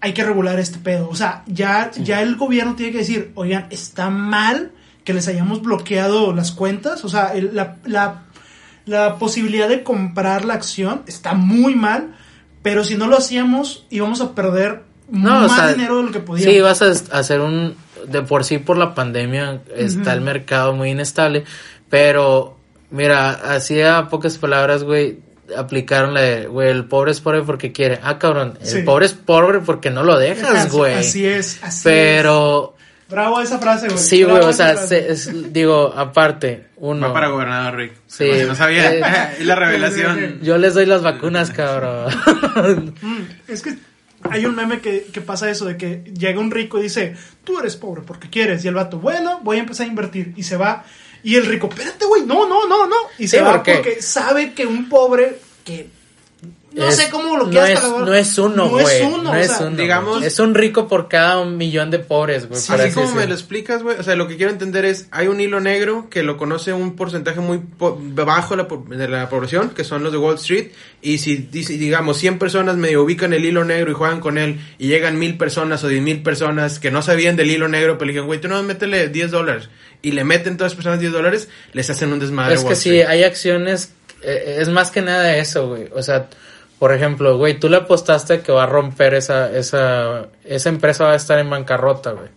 hay 0.00 0.12
que 0.14 0.24
regular 0.24 0.58
este 0.60 0.78
pedo. 0.78 1.08
O 1.10 1.16
sea, 1.16 1.42
ya, 1.46 1.90
ya 2.00 2.22
el 2.22 2.36
gobierno 2.36 2.76
tiene 2.76 2.92
que 2.92 2.98
decir, 2.98 3.32
oigan, 3.34 3.66
está 3.70 4.08
mal 4.10 4.70
que 5.04 5.12
les 5.14 5.26
hayamos 5.26 5.60
bloqueado 5.62 6.32
las 6.34 6.52
cuentas. 6.52 7.04
O 7.04 7.08
sea, 7.08 7.34
el- 7.34 7.50
la, 7.54 7.76
la, 7.84 8.22
la 8.88 9.16
posibilidad 9.16 9.68
de 9.68 9.82
comprar 9.82 10.44
la 10.44 10.54
acción 10.54 11.02
está 11.06 11.34
muy 11.34 11.74
mal. 11.74 12.16
Pero 12.62 12.82
si 12.82 12.96
no 12.96 13.06
lo 13.06 13.18
hacíamos, 13.18 13.86
íbamos 13.88 14.20
a 14.20 14.34
perder 14.34 14.82
No, 15.10 15.44
o 15.44 15.48
más 15.48 15.54
sea, 15.54 15.68
dinero 15.72 15.98
de 15.98 16.02
lo 16.04 16.10
que 16.10 16.20
podíamos. 16.20 16.54
Sí, 16.54 16.60
vas 16.60 16.82
a 16.82 17.18
hacer 17.18 17.40
un... 17.40 17.76
De 18.08 18.22
por 18.22 18.44
sí, 18.44 18.58
por 18.58 18.76
la 18.76 18.94
pandemia, 18.94 19.60
está 19.76 20.12
el 20.12 20.20
mercado 20.20 20.72
muy 20.72 20.90
inestable. 20.90 21.44
Pero, 21.90 22.56
mira, 22.90 23.30
así 23.30 23.80
a 23.82 24.08
pocas 24.08 24.38
palabras, 24.38 24.84
güey, 24.84 25.18
aplicaron 25.56 26.14
la 26.14 26.20
de, 26.20 26.46
güey, 26.46 26.70
el 26.70 26.84
pobre 26.84 27.12
es 27.12 27.20
pobre 27.20 27.42
porque 27.42 27.72
quiere. 27.72 27.98
Ah, 28.02 28.18
cabrón, 28.18 28.58
el 28.60 28.66
Sí. 28.66 28.82
pobre 28.82 29.06
es 29.06 29.14
pobre 29.14 29.60
porque 29.60 29.90
no 29.90 30.04
lo 30.04 30.18
dejas, 30.18 30.70
güey. 30.72 30.94
Así 30.94 31.26
es, 31.26 31.58
así 31.62 31.82
Pero. 31.84 32.76
Bravo 33.08 33.40
esa 33.40 33.58
frase, 33.58 33.86
güey. 33.88 33.98
sí, 33.98 34.22
güey, 34.22 34.42
o 34.42 34.52
sea, 34.52 34.76
se- 34.76 35.10
es- 35.12 35.52
digo, 35.52 35.94
aparte, 35.96 36.66
uno... 36.76 37.08
Va 37.08 37.14
para 37.14 37.28
gobernador, 37.28 37.76
Rick. 37.76 37.92
Sí. 38.06 38.28
No 38.46 38.54
sabía. 38.54 38.92
Eh. 38.94 39.36
y 39.40 39.44
la 39.44 39.54
revelación. 39.54 40.40
Yo 40.42 40.58
les 40.58 40.74
doy 40.74 40.84
las 40.86 41.02
vacunas, 41.02 41.50
cabrón. 41.50 42.94
Mm, 43.00 43.22
es 43.50 43.62
que 43.62 43.76
hay 44.30 44.44
un 44.46 44.54
meme 44.54 44.80
que, 44.80 45.04
que 45.12 45.20
pasa 45.20 45.48
eso, 45.50 45.64
de 45.64 45.76
que 45.76 46.04
llega 46.12 46.38
un 46.40 46.50
rico 46.50 46.78
y 46.78 46.82
dice, 46.82 47.14
tú 47.44 47.58
eres 47.58 47.76
pobre 47.76 48.02
porque 48.02 48.28
quieres. 48.28 48.64
Y 48.64 48.68
el 48.68 48.74
vato, 48.74 48.98
bueno, 48.98 49.40
voy 49.42 49.56
a 49.56 49.60
empezar 49.60 49.86
a 49.86 49.88
invertir. 49.88 50.34
Y 50.36 50.42
se 50.42 50.56
va. 50.56 50.84
Y 51.22 51.36
el 51.36 51.46
rico, 51.46 51.68
espérate, 51.68 52.04
güey, 52.04 52.26
no, 52.26 52.46
no, 52.48 52.66
no, 52.68 52.86
no. 52.86 52.96
Y 53.18 53.26
se 53.28 53.38
Sí, 53.38 53.42
va 53.42 53.52
¿por 53.52 53.62
qué? 53.62 53.74
porque 53.74 54.02
sabe 54.02 54.52
que 54.52 54.66
un 54.66 54.88
pobre 54.88 55.38
que 55.64 55.88
No 56.78 56.88
Es- 56.88 56.96
sé 56.96 57.10
cómo 57.10 57.36
lo 57.36 57.44
no 57.44 57.50
quieras 57.50 57.82
es, 57.82 57.90
no 57.90 58.14
es 58.14 58.38
uno, 58.38 58.54
No 58.56 58.68
güey. 58.68 58.84
es 58.86 59.02
uno, 59.02 59.22
No 59.24 59.30
o 59.32 59.34
es 59.34 59.46
sea, 59.48 59.66
uno. 59.66 59.76
digamos-. 59.76 60.22
Es 60.24 60.38
un 60.38 60.54
rico 60.54 60.86
por 60.88 61.08
cada 61.08 61.40
un 61.40 61.56
millón 61.56 61.90
de 61.90 61.98
pobres, 61.98 62.48
güey. 62.48 62.60
Sí, 62.60 62.72
así 62.72 62.92
como 62.92 63.12
me 63.14 63.26
lo 63.26 63.34
explicas, 63.34 63.82
güey. 63.82 63.98
O 63.98 64.02
sea, 64.02 64.14
lo 64.16 64.28
que 64.28 64.36
quiero 64.36 64.52
entender 64.52 64.84
es, 64.84 65.08
hay 65.10 65.26
un 65.28 65.40
hilo 65.40 65.60
negro 65.60 66.08
que 66.10 66.22
lo 66.22 66.36
conoce 66.36 66.72
un 66.72 66.94
porcentaje 66.96 67.40
muy 67.40 67.58
po- 67.58 67.98
bajo 68.00 68.54
de 68.56 68.62
la, 68.62 68.68
po- 68.68 68.84
de 68.88 69.08
la 69.08 69.28
población, 69.28 69.70
que 69.70 69.82
son 69.84 70.02
los 70.04 70.12
de 70.12 70.18
Wall 70.18 70.36
Street. 70.36 70.68
Y 71.02 71.18
si, 71.18 71.36
dice- 71.36 71.74
digamos, 71.74 72.16
100 72.18 72.38
personas 72.38 72.76
medio 72.76 73.02
ubican 73.02 73.32
el 73.32 73.44
hilo 73.44 73.64
negro 73.64 73.90
y 73.90 73.94
juegan 73.94 74.20
con 74.20 74.38
él, 74.38 74.60
y 74.78 74.88
llegan 74.88 75.18
mil 75.18 75.36
personas 75.36 75.82
o 75.84 75.88
diez 75.88 76.02
mil 76.02 76.22
personas 76.22 76.78
que 76.78 76.90
no 76.90 77.02
sabían 77.02 77.36
del 77.36 77.50
hilo 77.50 77.68
negro, 77.68 77.98
pero 77.98 78.06
le 78.06 78.12
dijeron, 78.12 78.26
güey, 78.28 78.40
tú 78.40 78.48
no 78.48 78.62
métele 78.62 79.08
10 79.08 79.30
dólares. 79.30 79.68
Y 80.00 80.12
le 80.12 80.22
meten 80.22 80.56
todas 80.56 80.72
las 80.72 80.76
personas 80.76 81.00
10 81.00 81.12
dólares, 81.12 81.48
les 81.72 81.90
hacen 81.90 82.12
un 82.12 82.20
desmadre. 82.20 82.54
Es 82.54 82.60
que 82.60 82.66
Wall 82.66 82.76
sí, 82.76 82.88
Street. 82.90 83.06
hay 83.08 83.24
acciones, 83.24 83.92
eh, 84.22 84.58
es 84.60 84.68
más 84.68 84.90
que 84.92 85.02
nada 85.02 85.36
eso, 85.36 85.68
güey. 85.68 85.88
O 85.92 86.02
sea, 86.02 86.28
por 86.78 86.92
ejemplo, 86.92 87.36
güey, 87.36 87.58
tú 87.58 87.68
le 87.68 87.78
apostaste 87.78 88.40
que 88.40 88.52
va 88.52 88.64
a 88.64 88.66
romper 88.66 89.14
esa, 89.14 89.50
esa, 89.50 90.28
esa 90.44 90.68
empresa 90.68 91.04
va 91.04 91.12
a 91.12 91.16
estar 91.16 91.38
en 91.38 91.50
bancarrota, 91.50 92.12
güey. 92.12 92.28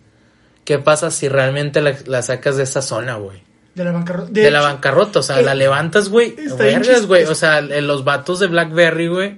¿Qué 0.64 0.78
pasa 0.78 1.10
si 1.10 1.28
realmente 1.28 1.80
la, 1.80 1.96
la 2.06 2.22
sacas 2.22 2.56
de 2.56 2.64
esa 2.64 2.82
zona, 2.82 3.16
güey? 3.16 3.42
De 3.74 3.84
la 3.84 3.92
bancarrota. 3.92 4.30
De, 4.30 4.50
la 4.50 4.58
hecho, 4.58 4.68
bancarrota, 4.68 5.18
o 5.20 5.22
sea, 5.22 5.40
eh, 5.40 5.42
la 5.42 5.54
levantas, 5.54 6.08
güey. 6.08 6.34
Vergas, 6.58 7.06
güey. 7.06 7.24
O 7.24 7.34
sea, 7.34 7.58
eh, 7.60 7.80
los 7.80 8.04
vatos 8.04 8.38
de 8.38 8.48
BlackBerry, 8.48 9.08
güey. 9.08 9.36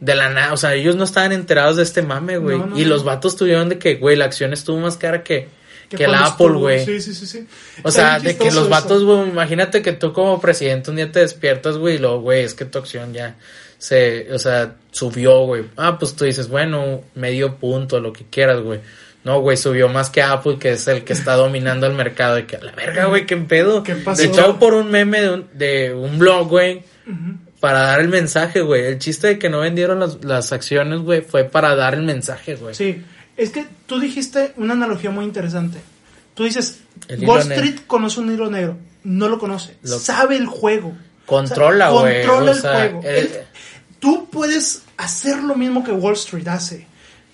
De 0.00 0.14
la 0.14 0.30
nada, 0.30 0.54
o 0.54 0.56
sea, 0.56 0.74
ellos 0.74 0.96
no 0.96 1.04
estaban 1.04 1.30
enterados 1.30 1.76
de 1.76 1.82
este 1.82 2.00
mame, 2.00 2.38
güey. 2.38 2.58
No, 2.58 2.66
no, 2.68 2.78
y 2.78 2.84
no. 2.84 2.88
los 2.88 3.04
vatos 3.04 3.36
tuvieron 3.36 3.68
de 3.68 3.78
que, 3.78 3.96
güey, 3.96 4.16
la 4.16 4.24
acción 4.24 4.54
estuvo 4.54 4.78
más 4.78 4.96
cara 4.96 5.22
que, 5.22 5.48
que, 5.90 6.08
la 6.08 6.24
Apple, 6.24 6.52
güey. 6.52 6.86
Sí, 6.86 7.02
sí, 7.02 7.14
sí, 7.14 7.26
sí. 7.26 7.46
O 7.82 7.88
Está 7.90 8.18
sea, 8.18 8.18
de 8.18 8.34
que 8.38 8.50
los 8.50 8.70
vatos, 8.70 9.04
güey, 9.04 9.28
imagínate 9.28 9.82
que 9.82 9.92
tú 9.92 10.14
como 10.14 10.40
presidente 10.40 10.88
un 10.88 10.96
día 10.96 11.12
te 11.12 11.20
despiertas, 11.20 11.76
güey, 11.76 11.96
y 11.96 11.98
luego, 11.98 12.22
güey, 12.22 12.44
es 12.44 12.54
que 12.54 12.64
tu 12.64 12.78
acción 12.78 13.12
ya 13.12 13.36
se, 13.82 14.32
o 14.32 14.38
sea, 14.38 14.76
subió, 14.92 15.40
güey. 15.44 15.64
Ah, 15.76 15.98
pues 15.98 16.14
tú 16.14 16.24
dices, 16.24 16.46
bueno, 16.48 17.00
medio 17.16 17.56
punto, 17.56 17.98
lo 17.98 18.12
que 18.12 18.24
quieras, 18.26 18.60
güey. 18.60 18.78
No, 19.24 19.40
güey, 19.40 19.56
subió 19.56 19.88
más 19.88 20.08
que 20.08 20.22
Apple, 20.22 20.56
que 20.60 20.72
es 20.72 20.86
el 20.86 21.02
que 21.02 21.12
está 21.12 21.34
dominando 21.34 21.88
el 21.88 21.92
mercado. 21.94 22.38
Y 22.38 22.44
que 22.44 22.56
a 22.56 22.62
la 22.62 22.70
verga, 22.72 23.06
güey, 23.06 23.26
qué 23.26 23.36
pedo. 23.38 23.82
¿Qué 23.82 23.96
pasó? 23.96 24.22
De 24.22 24.28
hecho, 24.28 24.56
por 24.60 24.74
un 24.74 24.88
meme 24.90 25.20
de 25.20 25.30
un, 25.30 25.46
de 25.54 25.94
un 25.94 26.16
blog, 26.20 26.48
güey, 26.48 26.82
para 27.58 27.80
dar 27.80 28.00
el 28.00 28.08
mensaje, 28.08 28.60
güey. 28.60 28.84
El 28.86 28.98
chiste 29.00 29.26
de 29.26 29.38
que 29.40 29.48
no 29.48 29.58
vendieron 29.60 29.98
las, 29.98 30.24
las 30.24 30.52
acciones, 30.52 31.00
güey, 31.00 31.22
fue 31.22 31.42
para 31.44 31.74
dar 31.74 31.94
el 31.94 32.02
mensaje, 32.02 32.54
güey. 32.54 32.76
Sí, 32.76 33.02
es 33.36 33.50
que 33.50 33.66
tú 33.86 33.98
dijiste 33.98 34.52
una 34.58 34.74
analogía 34.74 35.10
muy 35.10 35.24
interesante. 35.24 35.78
Tú 36.34 36.44
dices, 36.44 36.80
Wall 37.20 37.48
negro. 37.48 37.64
Street 37.64 37.80
conoce 37.88 38.20
un 38.20 38.32
hilo 38.32 38.48
negro. 38.48 38.76
No 39.02 39.28
lo 39.28 39.38
conoce. 39.40 39.76
Lo- 39.82 39.98
Sabe 39.98 40.36
el 40.36 40.46
juego. 40.46 40.92
Controla, 41.26 41.92
O 41.92 42.00
sea, 42.00 42.10
güey. 42.10 42.26
Controla 42.26 42.50
o 42.50 42.54
el 42.54 42.60
juego. 42.60 43.00
el- 43.04 43.16
Él- 43.16 43.30
tú 44.02 44.28
puedes 44.28 44.82
hacer 44.96 45.44
lo 45.44 45.54
mismo 45.54 45.84
que 45.84 45.92
Wall 45.92 46.14
Street 46.14 46.48
hace, 46.48 46.88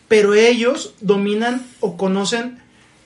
pero 0.06 0.34
ellos 0.34 0.94
dominan 1.00 1.64
o 1.80 1.96
conocen 1.96 2.58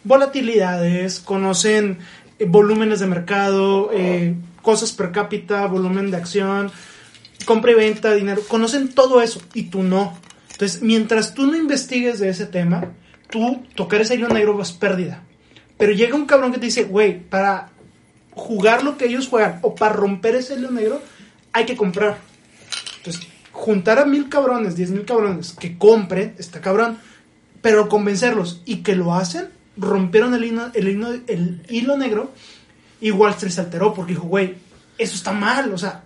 volatilidades, 0.02 1.20
conocen 1.20 1.98
eh, 2.40 2.44
volúmenes 2.44 2.98
de 2.98 3.06
mercado, 3.06 3.90
eh, 3.92 4.34
cosas 4.62 4.90
per 4.90 5.12
cápita, 5.12 5.64
volumen 5.68 6.10
de 6.10 6.16
acción, 6.16 6.72
compra 7.44 7.70
y 7.70 7.74
venta, 7.76 8.12
dinero, 8.14 8.42
conocen 8.48 8.88
todo 8.88 9.22
eso 9.22 9.40
y 9.54 9.64
tú 9.70 9.84
no. 9.84 10.18
Entonces, 10.50 10.82
mientras 10.82 11.32
tú 11.32 11.46
no 11.46 11.56
investigues 11.56 12.18
de 12.18 12.30
ese 12.30 12.46
tema, 12.46 12.90
tú 13.30 13.62
tocar 13.76 14.00
ese 14.00 14.16
hilo 14.16 14.28
negro 14.28 14.60
es 14.60 14.72
pérdida. 14.72 15.22
Pero 15.78 15.92
llega 15.92 16.16
un 16.16 16.26
cabrón 16.26 16.50
que 16.50 16.58
te 16.58 16.66
dice, 16.66 16.82
güey, 16.82 17.20
para 17.20 17.70
jugar 18.32 18.82
lo 18.82 18.96
que 18.96 19.04
ellos 19.04 19.28
juegan 19.28 19.60
o 19.62 19.76
para 19.76 19.94
romper 19.94 20.34
ese 20.34 20.54
hilo 20.54 20.72
negro, 20.72 21.00
hay 21.52 21.64
que 21.64 21.76
comprar. 21.76 22.18
Entonces, 22.98 23.31
juntar 23.52 23.98
a 23.98 24.04
mil 24.04 24.28
cabrones, 24.28 24.76
diez 24.76 24.90
mil 24.90 25.04
cabrones 25.04 25.52
que 25.52 25.78
compren, 25.78 26.34
está 26.38 26.60
cabrón, 26.60 26.98
pero 27.60 27.88
convencerlos 27.88 28.62
y 28.64 28.78
que 28.78 28.96
lo 28.96 29.14
hacen, 29.14 29.48
rompieron 29.76 30.34
el 30.34 30.44
el 30.74 31.62
hilo 31.68 31.96
negro 31.96 32.32
y 33.00 33.10
Wall 33.10 33.32
Street 33.32 33.52
se 33.52 33.60
alteró 33.60 33.94
porque 33.94 34.12
dijo, 34.12 34.26
güey, 34.26 34.54
eso 34.96 35.16
está 35.16 35.32
mal, 35.32 35.72
o 35.72 35.78
sea, 35.78 36.04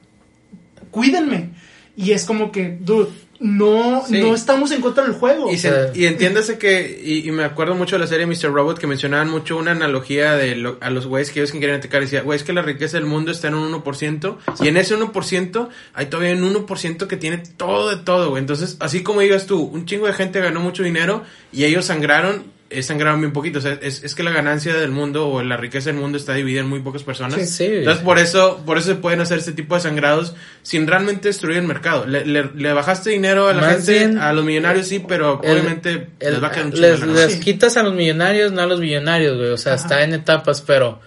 cuídenme. 0.90 1.50
Y 1.94 2.12
es 2.12 2.24
como 2.24 2.50
que, 2.50 2.78
dude, 2.80 3.10
no, 3.40 4.04
Sí. 4.06 4.20
no 4.20 4.34
estamos 4.34 4.70
en 4.70 4.80
contra 4.80 5.04
del 5.04 5.12
juego. 5.14 5.50
Y, 5.52 5.58
se- 5.58 5.90
y 5.94 6.06
entiéndase 6.06 6.58
que, 6.58 7.00
y, 7.04 7.28
y 7.28 7.32
me 7.32 7.44
acuerdo 7.44 7.74
mucho 7.74 7.96
de 7.96 8.00
la 8.00 8.06
serie 8.06 8.26
Mr. 8.26 8.52
Robot 8.52 8.78
que 8.78 8.86
mencionaban 8.86 9.28
mucho 9.28 9.56
una 9.56 9.72
analogía 9.72 10.34
de 10.36 10.56
lo- 10.56 10.78
a 10.80 10.90
los 10.90 11.06
güeyes 11.06 11.30
que 11.30 11.40
ellos 11.40 11.52
que 11.52 11.60
querían 11.60 11.78
atacar. 11.78 12.00
Decía, 12.00 12.22
güey, 12.22 12.36
es 12.36 12.42
que 12.44 12.52
la 12.52 12.62
riqueza 12.62 12.96
del 12.96 13.06
mundo 13.06 13.30
está 13.32 13.48
en 13.48 13.54
un 13.54 13.70
1%, 13.72 14.38
y 14.60 14.68
en 14.68 14.76
ese 14.76 14.94
1% 14.96 15.68
hay 15.94 16.06
todavía 16.06 16.34
un 16.34 16.44
1% 16.44 17.06
que 17.06 17.16
tiene 17.16 17.38
todo 17.38 17.88
de 17.90 17.96
todo, 18.02 18.30
güey. 18.30 18.40
Entonces, 18.40 18.76
así 18.80 19.02
como 19.02 19.20
digas 19.20 19.46
tú, 19.46 19.60
un 19.62 19.86
chingo 19.86 20.06
de 20.06 20.12
gente 20.12 20.40
ganó 20.40 20.60
mucho 20.60 20.82
dinero 20.82 21.22
y 21.52 21.64
ellos 21.64 21.84
sangraron, 21.86 22.44
eh, 22.70 22.82
sangraron 22.82 23.20
bien 23.20 23.32
poquito. 23.32 23.58
O 23.58 23.62
sea, 23.62 23.78
es, 23.80 24.02
es 24.02 24.14
que 24.14 24.22
la 24.22 24.30
ganancia 24.32 24.74
del 24.74 24.90
mundo 24.90 25.28
o 25.28 25.42
la 25.42 25.56
riqueza 25.56 25.90
del 25.90 26.00
mundo 26.00 26.18
está 26.18 26.34
dividida 26.34 26.60
en 26.60 26.68
muy 26.68 26.80
pocas 26.80 27.02
personas. 27.04 27.34
Sí, 27.40 27.46
sí. 27.46 27.64
Entonces, 27.66 28.02
por 28.02 28.18
eso, 28.18 28.62
por 28.66 28.76
eso 28.78 28.88
se 28.88 28.94
pueden 28.96 29.20
hacer 29.20 29.38
este 29.38 29.52
tipo 29.52 29.74
de 29.74 29.80
sangrados 29.80 30.34
sin 30.62 30.86
realmente 30.86 31.28
destruir 31.28 31.58
el 31.58 31.66
mercado. 31.66 32.06
Le, 32.06 32.24
le- 32.26 32.50
le 32.54 32.72
bajaste 32.72 33.10
dinero 33.10 33.48
a 33.48 33.52
la 33.54 33.60
Más 33.62 33.72
gente, 33.76 33.92
bien, 33.92 34.18
a 34.18 34.32
los 34.32 34.44
millonarios 34.44 34.86
sí, 34.88 34.98
pero 35.06 35.40
el- 35.44 35.52
obviamente 35.52 36.08
el- 36.20 36.32
les 36.32 36.42
va 36.42 36.48
a 36.48 36.50
quedar 36.50 36.66
un 36.66 36.80
les, 36.80 37.00
les 37.06 37.36
quitas 37.36 37.76
a 37.76 37.82
los 37.82 37.94
millonarios, 37.94 38.52
no 38.52 38.62
a 38.62 38.66
los 38.66 38.80
millonarios, 38.80 39.36
güey. 39.36 39.50
O 39.50 39.56
sea, 39.58 39.74
Ajá. 39.74 39.82
está 39.82 40.02
en 40.04 40.14
etapas, 40.14 40.60
pero 40.62 41.00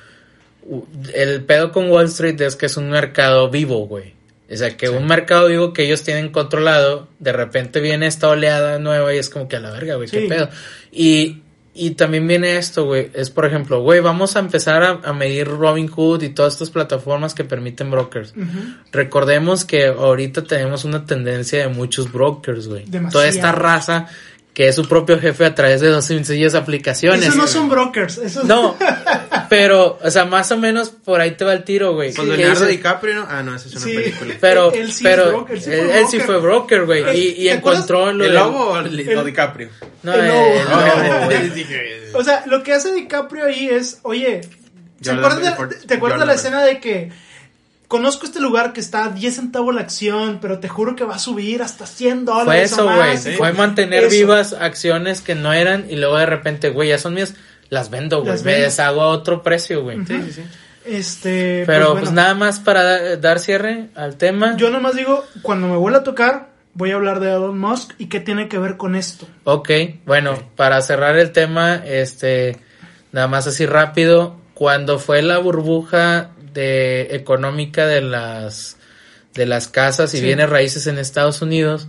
el 1.13 1.43
pedo 1.45 1.71
con 1.71 1.89
Wall 1.89 2.05
Street 2.05 2.39
es 2.41 2.55
que 2.55 2.67
es 2.67 2.77
un 2.77 2.89
mercado 2.89 3.49
vivo, 3.49 3.87
güey. 3.87 4.13
O 4.51 4.55
sea, 4.55 4.75
que 4.75 4.89
un 4.89 5.05
mercado 5.05 5.47
vivo 5.47 5.73
que 5.73 5.83
ellos 5.85 6.01
tienen 6.01 6.29
controlado, 6.29 7.07
de 7.19 7.31
repente 7.33 7.79
viene 7.81 8.07
esta 8.07 8.29
oleada 8.29 8.79
nueva 8.79 9.13
y 9.13 9.17
es 9.19 9.29
como 9.29 9.47
que 9.47 9.57
a 9.57 9.59
la 9.59 9.69
verga, 9.71 9.95
güey, 9.95 10.09
qué 10.09 10.21
pedo. 10.21 10.49
Y, 10.91 11.43
y 11.79 11.91
también 11.91 12.27
viene 12.27 12.57
esto, 12.57 12.85
güey. 12.85 13.09
Es, 13.13 13.29
por 13.29 13.45
ejemplo, 13.45 13.81
güey, 13.81 14.01
vamos 14.01 14.35
a 14.35 14.39
empezar 14.39 14.83
a, 14.83 14.99
a 15.03 15.13
medir 15.13 15.47
Robinhood 15.47 16.21
y 16.23 16.29
todas 16.29 16.53
estas 16.53 16.69
plataformas 16.69 17.33
que 17.33 17.43
permiten 17.43 17.89
brokers. 17.89 18.33
Recordemos 18.91 19.65
que 19.65 19.87
ahorita 19.87 20.43
tenemos 20.43 20.83
una 20.83 21.05
tendencia 21.05 21.59
de 21.59 21.69
muchos 21.69 22.11
brokers, 22.11 22.67
güey. 22.67 22.85
Toda 23.11 23.27
esta 23.27 23.51
raza 23.51 24.07
que 24.59 24.67
es 24.67 24.75
su 24.75 24.85
propio 24.89 25.17
jefe 25.21 25.45
a 25.45 25.55
través 25.55 25.79
de 25.79 25.87
dos 25.87 26.03
sencillas 26.03 26.53
aplicaciones. 26.53 27.21
Esos 27.21 27.37
no 27.37 27.47
son 27.47 27.69
brokers, 27.69 28.17
esos 28.17 28.43
No, 28.43 28.75
pero, 29.49 29.97
o 30.03 30.11
sea, 30.11 30.25
más 30.25 30.51
o 30.51 30.57
menos 30.57 30.89
por 30.89 31.21
ahí 31.21 31.31
te 31.31 31.45
va 31.45 31.53
el 31.53 31.63
tiro, 31.63 31.93
güey. 31.93 32.13
Con 32.13 32.29
Que 32.29 32.35
Leonardo 32.35 32.65
DiCaprio, 32.65 33.15
¿no? 33.15 33.27
Ah, 33.29 33.41
no, 33.41 33.55
esa 33.55 33.69
es 33.69 33.75
una 33.75 33.85
Sí. 33.85 33.93
película. 33.95 34.33
Pero, 34.41 34.73
Él 34.73 34.91
sí 34.91 35.03
pero, 35.05 35.27
broker, 35.29 35.55
él 35.55 35.61
sí 35.61 35.69
fue 35.69 35.79
él, 35.79 35.89
él 35.91 36.05
sí 36.09 36.17
broker. 36.17 36.25
fue 36.25 36.37
broker, 36.41 36.85
güey. 36.85 37.03
Eh, 37.03 37.17
Y, 37.17 37.43
y 37.43 37.49
encontró 37.49 38.11
lo 38.11 38.25
¿El 38.25 38.31
del- 38.31 38.33
lobo 38.33 38.65
o 38.71 38.79
el, 38.79 38.97
DiCaprio? 39.25 39.69
No, 40.03 40.13
El 40.13 40.19
el 40.19 40.27
lobo. 40.27 40.49
lobo, 40.69 41.25
güey. 41.25 41.49
Dije, 41.51 42.01
O 42.15 42.23
sea, 42.25 42.43
lo 42.45 42.61
que 42.61 42.73
hace 42.73 42.93
DiCaprio 42.93 43.45
ahí 43.45 43.69
es, 43.69 43.99
oye, 44.01 44.41
¿te 45.01 45.11
acuerdas, 45.11 45.41
de, 45.41 45.51
por- 45.51 45.69
¿te 45.73 45.93
acuerdas 45.93 46.17
yo 46.17 46.19
de 46.19 46.25
la 46.25 46.33
la- 46.33 46.37
escena 46.37 46.63
de 46.63 46.81
que 46.81 47.11
conozco 47.89 48.25
este 48.25 48.39
lugar 48.39 48.71
que 48.71 48.79
está 48.79 49.03
a 49.05 49.09
10 49.09 49.35
centavos 49.35 49.75
la 49.75 49.81
acción, 49.81 50.37
pero 50.41 50.59
te 50.59 50.69
juro 50.69 50.95
que 50.95 51.03
va 51.03 51.15
a 51.15 51.19
subir 51.19 51.61
hasta 51.61 51.85
100 51.85 52.23
Fue 52.25 52.33
dólares 52.33 52.71
eso, 52.71 52.83
o 52.83 52.85
güey. 52.85 52.97
más? 52.97 53.27
Fue 53.37 53.51
mantener 53.51 54.05
Eso. 54.05 54.15
vivas 54.15 54.53
acciones 54.53 55.19
que 55.21 55.35
no 55.35 55.51
eran 55.51 55.87
y 55.89 55.97
luego 55.97 56.15
de 56.17 56.25
repente, 56.25 56.69
güey, 56.69 56.87
ya 56.89 56.97
son 56.97 57.15
mías. 57.15 57.35
Las 57.69 57.89
vendo, 57.89 58.23
güey. 58.23 58.41
Me 58.43 58.53
deshago 58.53 59.01
a 59.01 59.07
otro 59.09 59.43
precio, 59.43 59.83
güey. 59.83 59.97
Sí, 60.05 60.21
sí, 60.27 60.31
sí. 60.33 60.41
Este, 60.85 61.63
Pero 61.67 61.87
pues, 61.91 61.91
pues, 61.91 62.03
bueno, 62.05 62.21
nada 62.21 62.33
más 62.33 62.59
para 62.59 62.83
da- 62.83 63.15
dar 63.17 63.39
cierre 63.39 63.89
al 63.95 64.15
tema. 64.17 64.55
Yo 64.57 64.69
nomás 64.71 64.95
digo, 64.95 65.23
cuando 65.43 65.67
me 65.67 65.75
vuelva 65.77 65.99
a 65.99 66.03
tocar, 66.03 66.49
voy 66.73 66.91
a 66.91 66.95
hablar 66.95 67.19
de 67.19 67.29
Elon 67.29 67.59
Musk 67.59 67.93
y 67.99 68.07
qué 68.07 68.19
tiene 68.19 68.47
que 68.47 68.57
ver 68.57 68.77
con 68.77 68.95
esto. 68.95 69.27
Ok, 69.43 69.69
bueno, 70.05 70.37
para 70.55 70.81
cerrar 70.81 71.17
el 71.17 71.31
tema, 71.31 71.75
este, 71.85 72.57
nada 73.11 73.27
más 73.27 73.45
así 73.45 73.65
rápido, 73.67 74.35
cuando 74.55 74.97
fue 74.97 75.21
la 75.21 75.37
burbuja 75.37 76.31
de 76.59 77.15
económica 77.15 77.87
de 77.87 78.01
las 78.01 78.77
de 79.33 79.45
las 79.45 79.67
casas 79.67 80.13
y 80.13 80.17
Sí. 80.17 80.23
bienes 80.23 80.49
raíces 80.49 80.87
en 80.87 80.97
Estados 80.97 81.41
Unidos, 81.41 81.87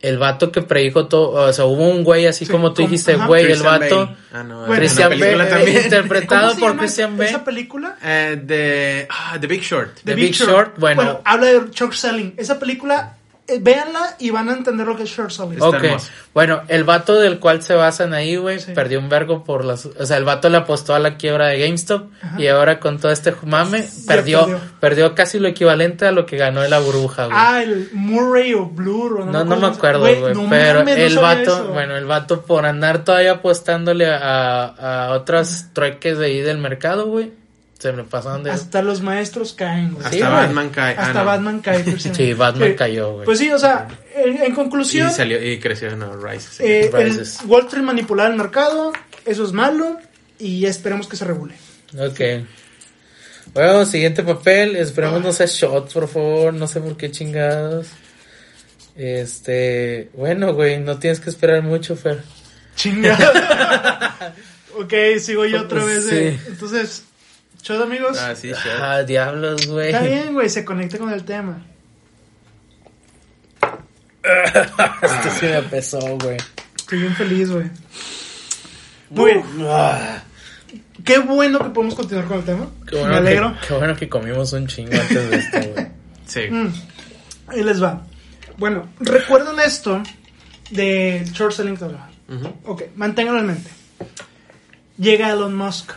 el 0.00 0.16
vato 0.16 0.52
que 0.52 0.62
predijo 0.62 1.08
todo, 1.08 1.30
o 1.32 1.52
sea, 1.52 1.64
hubo 1.64 1.88
un 1.88 2.04
güey 2.04 2.26
así 2.26 2.46
Sí, 2.46 2.52
como 2.52 2.68
tú 2.72 2.76
como- 2.82 2.88
dijiste, 2.88 3.14
ajá. 3.14 3.26
güey, 3.26 3.50
el 3.50 3.62
vato. 3.62 4.14
Ah, 4.32 4.44
no, 4.44 4.60
Bueno, 4.60 4.74
Christian 4.76 5.10
Bale, 5.18 5.44
también. 5.46 5.76
eh, 5.76 5.80
interpretado 5.84 6.40
¿Cómo 6.42 6.54
se 6.54 6.60
por 6.60 6.68
llama 6.70 6.80
Christian 6.80 7.16
Bale. 7.18 7.30
Esa 7.30 7.44
película? 7.44 7.96
Eh, 8.02 8.40
de 8.42 9.06
ah, 9.10 9.36
The 9.40 9.46
Big 9.48 9.62
Short. 9.62 9.98
The 10.04 10.14
Big 10.14 10.32
Short, 10.34 10.78
bueno. 10.78 11.20
habla 11.24 11.46
de 11.48 11.60
short 11.72 11.92
selling. 11.94 12.32
Esa 12.36 12.58
película, 12.60 13.17
véanla 13.60 14.16
y 14.18 14.30
van 14.30 14.48
a 14.48 14.52
entender 14.52 14.86
lo 14.86 14.96
que 14.96 15.04
es 15.04 15.08
short. 15.10 15.30
Está 15.30 15.44
Ok, 15.68 15.84
bueno, 16.34 16.62
el 16.68 16.84
vato 16.84 17.14
del 17.16 17.38
cual 17.40 17.62
se 17.62 17.74
basan 17.74 18.12
ahí, 18.14 18.36
güey, 18.36 18.60
Sí. 18.60 18.72
perdió 18.72 18.98
un 18.98 19.08
vergo 19.08 19.44
por 19.44 19.64
las... 19.64 19.86
O 19.86 20.06
sea, 20.06 20.16
el 20.18 20.24
vato 20.24 20.48
le 20.48 20.58
apostó 20.58 20.94
a 20.94 20.98
la 20.98 21.16
quiebra 21.16 21.46
de 21.48 21.58
GameStop 21.58 22.10
Ajá. 22.22 22.40
y 22.40 22.46
ahora 22.48 22.78
con 22.80 22.98
todo 22.98 23.10
este 23.10 23.34
mame 23.44 23.88
perdió, 24.06 24.40
perdió. 24.46 24.60
perdió 24.80 25.14
casi 25.14 25.38
lo 25.38 25.48
equivalente 25.48 26.06
a 26.06 26.12
lo 26.12 26.26
que 26.26 26.36
ganó 26.36 26.62
en 26.62 26.70
la 26.70 26.78
burbuja, 26.78 27.26
güey. 27.26 27.36
Ah, 27.38 27.62
el 27.62 27.88
Murray 27.92 28.54
o 28.54 28.66
Blur. 28.66 29.20
o 29.20 29.24
no, 29.24 29.44
no 29.44 29.56
me 29.56 29.66
acuerdo, 29.66 30.00
Güey, 30.00 30.20
güey, 30.20 30.34
no 30.34 30.46
pero 30.50 30.84
no 30.84 30.90
el 30.90 31.18
vato, 31.18 31.40
eso. 31.42 31.68
bueno, 31.68 31.96
el 31.96 32.04
vato 32.04 32.42
por 32.42 32.66
andar 32.66 33.04
todavía 33.04 33.32
apostándole 33.32 34.06
a, 34.06 34.64
a 35.08 35.10
otras 35.12 35.70
trueques 35.72 36.18
de 36.18 36.26
ahí 36.26 36.40
del 36.40 36.58
mercado, 36.58 37.06
güey, 37.06 37.32
Se 37.78 37.92
me 37.92 38.02
pasaron 38.02 38.42
de... 38.42 38.50
Hasta 38.50 38.82
los 38.82 39.02
maestros 39.02 39.52
caen, 39.52 39.92
güey. 39.94 40.04
Hasta 40.04 40.16
Sí. 40.16 40.22
Batman 40.22 40.68
cae. 40.70 40.96
ah, 40.98 41.02
Hasta 41.02 41.18
no. 41.20 41.24
Batman 41.26 41.60
cae. 41.60 41.84
Sí, 41.98 42.32
Batman 42.34 42.70
Sí. 42.70 42.74
cayó, 42.76 43.12
güey. 43.12 43.24
Pues 43.24 43.38
sí, 43.38 43.50
o 43.52 43.58
sea, 43.58 43.86
en, 44.16 44.36
en 44.42 44.52
Y 44.52 44.54
conclusión, 44.54 45.10
salió 45.12 45.40
y 45.40 45.58
creció 45.60 45.94
no, 45.96 46.16
Rise. 46.16 46.48
sí. 46.50 46.62
eh, 46.64 46.90
el 46.92 47.04
Rises. 47.04 47.38
Wall 47.46 47.66
Street 47.66 47.84
manipular 47.84 48.30
el 48.32 48.36
mercado, 48.36 48.92
eso 49.24 49.44
es 49.44 49.52
malo 49.52 49.96
y 50.40 50.66
esperemos 50.66 51.06
que 51.06 51.16
se 51.16 51.24
regule. 51.24 51.54
Ok. 51.96 52.20
Bueno, 53.54 53.84
siguiente 53.86 54.22
papel. 54.24 54.74
Esperemos 54.76 55.22
no 55.22 55.32
sea 55.32 55.46
shots, 55.46 55.94
por 55.94 56.08
favor. 56.08 56.52
No 56.54 56.66
sé 56.66 56.80
por 56.80 56.96
qué 56.96 57.10
chingados. 57.12 57.86
Este. 58.96 60.10
Bueno, 60.14 60.52
güey, 60.54 60.78
no 60.80 60.98
tienes 60.98 61.20
que 61.20 61.30
esperar 61.30 61.62
mucho, 61.62 61.96
Fer. 61.96 62.22
Chingada. 62.74 64.34
ok, 64.78 64.92
sigo 65.20 65.44
yo 65.46 65.62
otra 65.62 65.84
vez. 65.84 66.06
de- 66.10 66.32
Sí. 66.32 66.40
Entonces, 66.48 67.04
chau 67.62 67.82
amigos. 67.82 68.18
Ah, 68.18 68.34
sí, 68.34 68.48
shot. 68.48 68.80
Ah, 68.80 69.02
diablos, 69.02 69.66
güey. 69.66 69.88
Está 69.90 70.02
bien, 70.02 70.32
güey, 70.34 70.48
se 70.48 70.64
conecta 70.64 70.98
con 70.98 71.12
el 71.12 71.24
tema. 71.24 71.64
Esto 75.02 75.30
sí 75.40 75.46
me 75.46 75.62
pesó, 75.62 75.98
güey. 76.18 76.36
Estoy 76.76 77.00
bien 77.00 77.14
feliz, 77.14 77.50
güey. 77.50 77.70
Muy 79.10 79.32
bien. 79.32 79.44
Ah, 79.66 80.22
Qué 81.04 81.18
bueno 81.18 81.58
que 81.60 81.70
podemos 81.70 81.94
continuar 81.94 82.26
con 82.26 82.38
el 82.38 82.44
tema. 82.44 82.68
qué, 82.86 82.96
bueno 82.96 83.12
Me 83.12 83.18
alegro. 83.18 83.54
Que, 83.60 83.68
qué 83.68 83.74
bueno 83.74 83.96
que 83.96 84.08
comimos 84.08 84.52
un 84.52 84.66
chingo 84.66 84.92
antes 84.92 85.30
de 85.30 85.36
esto, 85.36 85.58
güey. 85.72 85.88
Sí. 86.26 86.40
Mm, 86.50 86.70
ahí 87.46 87.64
les 87.64 87.82
va. 87.82 88.02
Bueno, 88.58 88.90
recuerden 89.00 89.58
esto 89.60 90.02
de 90.70 91.24
short 91.32 91.54
selling 91.54 91.78
que. 91.78 91.86
Ok, 92.64 92.82
manténganlo 92.96 93.40
en 93.40 93.46
mente. 93.46 93.70
Llega 94.98 95.30
Elon 95.30 95.56
Musk 95.56 95.92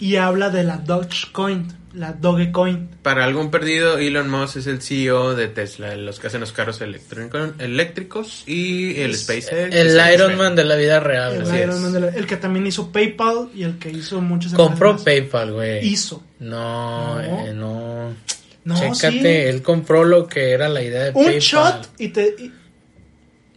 y 0.00 0.16
habla 0.16 0.50
de 0.50 0.64
la 0.64 0.78
Dogecoin, 0.78 1.68
la 1.94 2.12
Dogecoin. 2.12 2.88
Para 3.02 3.24
algún 3.24 3.50
perdido, 3.50 3.98
Elon 3.98 4.28
Musk 4.30 4.56
es 4.56 4.66
el 4.66 4.80
CEO 4.80 5.34
de 5.34 5.48
Tesla, 5.48 5.94
los 5.96 6.18
que 6.18 6.26
hacen 6.28 6.40
los 6.40 6.52
carros 6.52 6.80
eléctricos 6.80 8.44
y 8.46 9.00
el 9.00 9.14
SpaceX. 9.16 9.52
El 9.74 10.00
Iron 10.14 10.36
Man 10.36 10.56
de 10.56 10.64
la 10.64 10.76
vida 10.76 11.00
real, 11.00 11.34
El, 11.34 11.54
Iron 11.54 11.70
es. 11.70 11.80
Man 11.80 11.92
de 11.92 12.00
la- 12.00 12.08
el 12.08 12.26
que 12.26 12.36
también 12.36 12.66
hizo 12.66 12.90
PayPal 12.92 13.50
y 13.54 13.62
el 13.64 13.78
que 13.78 13.90
hizo 13.90 14.20
muchas 14.20 14.52
Compró 14.54 14.90
empresas. 14.92 15.04
PayPal, 15.04 15.52
güey. 15.52 15.86
Hizo. 15.86 16.22
No, 16.38 17.16
No. 17.16 17.20
eh, 17.46 17.52
no. 17.54 18.14
No, 18.62 18.74
Chécate, 18.78 19.10
sí. 19.10 19.26
él 19.48 19.62
compró 19.62 20.04
lo 20.04 20.26
que 20.26 20.50
era 20.50 20.68
la 20.68 20.82
idea 20.82 21.04
de 21.04 21.10
Un 21.10 21.24
PayPal. 21.24 21.40
shot 21.40 21.88
y 21.98 22.08
te... 22.08 22.34
y- 22.38 22.52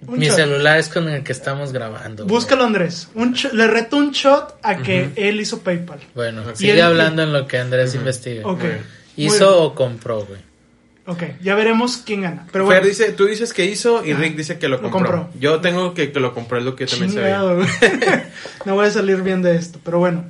un 0.08 0.20
Mi 0.20 0.28
shot. 0.28 0.36
celular 0.36 0.78
es 0.80 0.90
con 0.90 1.08
el 1.10 1.24
que 1.24 1.32
estamos 1.32 1.72
grabando. 1.74 2.24
güey. 2.24 2.36
Búscalo, 2.36 2.64
Andrés. 2.64 3.10
Un 3.16 3.36
le 3.54 3.68
reto 3.68 3.98
un 3.98 4.12
shot 4.12 4.58
a 4.64 4.78
que 4.78 5.10
él 5.16 5.40
hizo 5.40 5.60
PayPal. 5.62 6.00
Bueno, 6.16 6.44
Y 6.54 6.56
sigue 6.56 6.74
él- 6.74 6.82
hablando 6.82 7.24
en 7.24 7.34
lo 7.34 7.48
que 7.48 7.58
Andrés 7.58 7.96
investiga. 7.96 8.44
Bueno. 8.44 8.80
¿Hizo 9.16 9.62
o 9.64 9.76
compró, 9.76 10.26
güey? 10.26 10.40
Ok, 11.06 11.22
ya 11.42 11.54
veremos 11.56 11.98
quién 11.98 12.22
gana. 12.22 12.48
Pero 12.52 12.66
Fer 12.66 12.78
bueno, 12.78 12.88
dice, 12.88 13.12
tú 13.12 13.26
dices 13.26 13.52
que 13.54 13.66
hizo 13.66 14.06
y 14.06 14.12
Ah, 14.14 14.18
Rick 14.18 14.38
dice 14.38 14.58
que 14.58 14.70
lo 14.70 14.78
lo 14.82 14.90
compró. 14.90 15.12
compró. 15.24 15.40
Yo 15.40 15.60
tengo 15.60 15.94
que, 15.94 16.12
que 16.14 16.20
lo 16.22 16.34
compró, 16.34 16.58
es 16.60 16.64
lo 16.64 16.76
que 16.78 16.86
yo 16.86 16.92
también 16.98 17.12
sabía. 17.12 17.28
chingado, 17.36 17.56
güey. 17.58 17.68
no 18.66 18.76
voy 18.76 18.88
a 18.88 18.92
salir 18.92 19.22
bien 19.22 19.42
de 19.42 19.56
esto, 19.58 19.80
pero 19.84 20.00
bueno. 20.00 20.24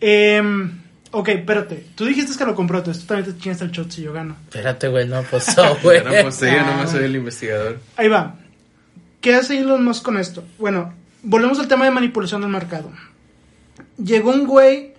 Em, 0.00 0.80
ok, 1.12 1.28
espérate. 1.28 1.84
Tú 1.94 2.04
dijiste 2.04 2.36
que 2.36 2.44
lo 2.44 2.54
compró, 2.56 2.78
entonces 2.78 3.02
tú 3.04 3.14
también 3.14 3.32
te 3.34 3.40
chingas 3.40 3.60
el 3.62 3.70
shot 3.70 3.90
si 3.92 4.02
yo 4.02 4.12
gano. 4.12 4.36
Espérate, 4.48 4.88
güey, 4.88 5.06
no 5.06 5.18
apostó, 5.18 5.76
güey. 5.82 6.02
Ya 6.02 6.04
no, 6.04 6.22
pues, 6.22 6.40
yo 6.40 6.48
Ah, 6.50 6.62
nomás 6.66 6.90
soy 6.90 6.98
bueno. 7.00 7.06
el 7.06 7.16
investigador. 7.16 7.78
Ahí 7.96 8.08
va. 8.08 8.34
¿Qué 9.22 9.34
hace 9.34 9.58
Elon 9.58 9.82
Musk 9.84 10.02
con 10.04 10.18
esto? 10.18 10.44
Bueno, 10.58 10.92
volvemos 11.22 11.58
al 11.58 11.68
tema 11.68 11.86
de 11.86 11.90
manipulación 11.90 12.42
del 12.42 12.50
mercado. 12.50 12.90
Llegó 14.02 14.30
un 14.32 14.46
güey, 14.46 14.92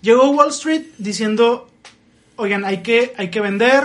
llegó 0.00 0.30
Wall 0.30 0.48
Street 0.48 0.82
diciendo, 0.98 1.70
oigan, 2.36 2.64
hay 2.64 2.78
que, 2.82 3.14
hay 3.16 3.30
que 3.30 3.40
vender 3.40 3.84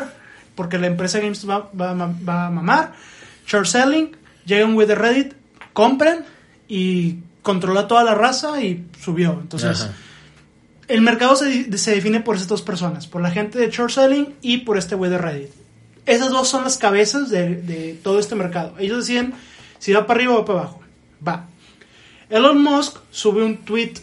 porque 0.55 0.77
la 0.79 0.87
empresa 0.87 1.19
GameStop 1.19 1.49
va, 1.49 1.69
va 1.75 1.91
a 1.91 1.93
ma- 1.93 2.15
va 2.27 2.47
a 2.47 2.49
mamar. 2.49 2.93
Short 3.45 3.65
selling, 3.67 4.11
llega 4.45 4.65
un 4.65 4.73
güey 4.75 4.87
de 4.87 4.95
Reddit, 4.95 5.33
compren 5.73 6.25
y 6.67 7.17
controla 7.41 7.87
toda 7.87 8.03
la 8.03 8.15
raza 8.15 8.61
y 8.61 8.85
subió. 9.03 9.39
Entonces, 9.41 9.81
Ajá. 9.81 9.93
el 10.87 11.01
mercado 11.01 11.35
se, 11.35 11.63
define 11.65 12.21
por 12.21 12.35
esas 12.37 12.47
dos 12.47 12.61
personas, 12.61 13.07
por 13.07 13.21
la 13.21 13.31
gente 13.31 13.59
de 13.59 13.69
short 13.69 13.91
selling 13.91 14.35
y 14.41 14.57
por 14.59 14.77
este 14.77 14.95
güey 14.95 15.11
de 15.11 15.17
Reddit. 15.17 15.49
Esas 16.05 16.29
dos 16.29 16.47
son 16.47 16.63
las 16.63 16.77
cabezas 16.77 17.29
de, 17.29 17.55
de 17.61 17.99
todo 18.01 18.19
este 18.19 18.35
mercado. 18.35 18.73
Ellos 18.79 18.99
deciden 19.05 19.33
si 19.81 19.91
va 19.93 20.05
para 20.05 20.19
arriba 20.19 20.37
o 20.37 20.45
para 20.45 20.59
abajo. 20.59 20.81
Va. 21.27 21.47
Elon 22.29 22.61
Musk 22.63 22.97
sube 23.11 23.43
un 23.43 23.57
tweet 23.65 23.93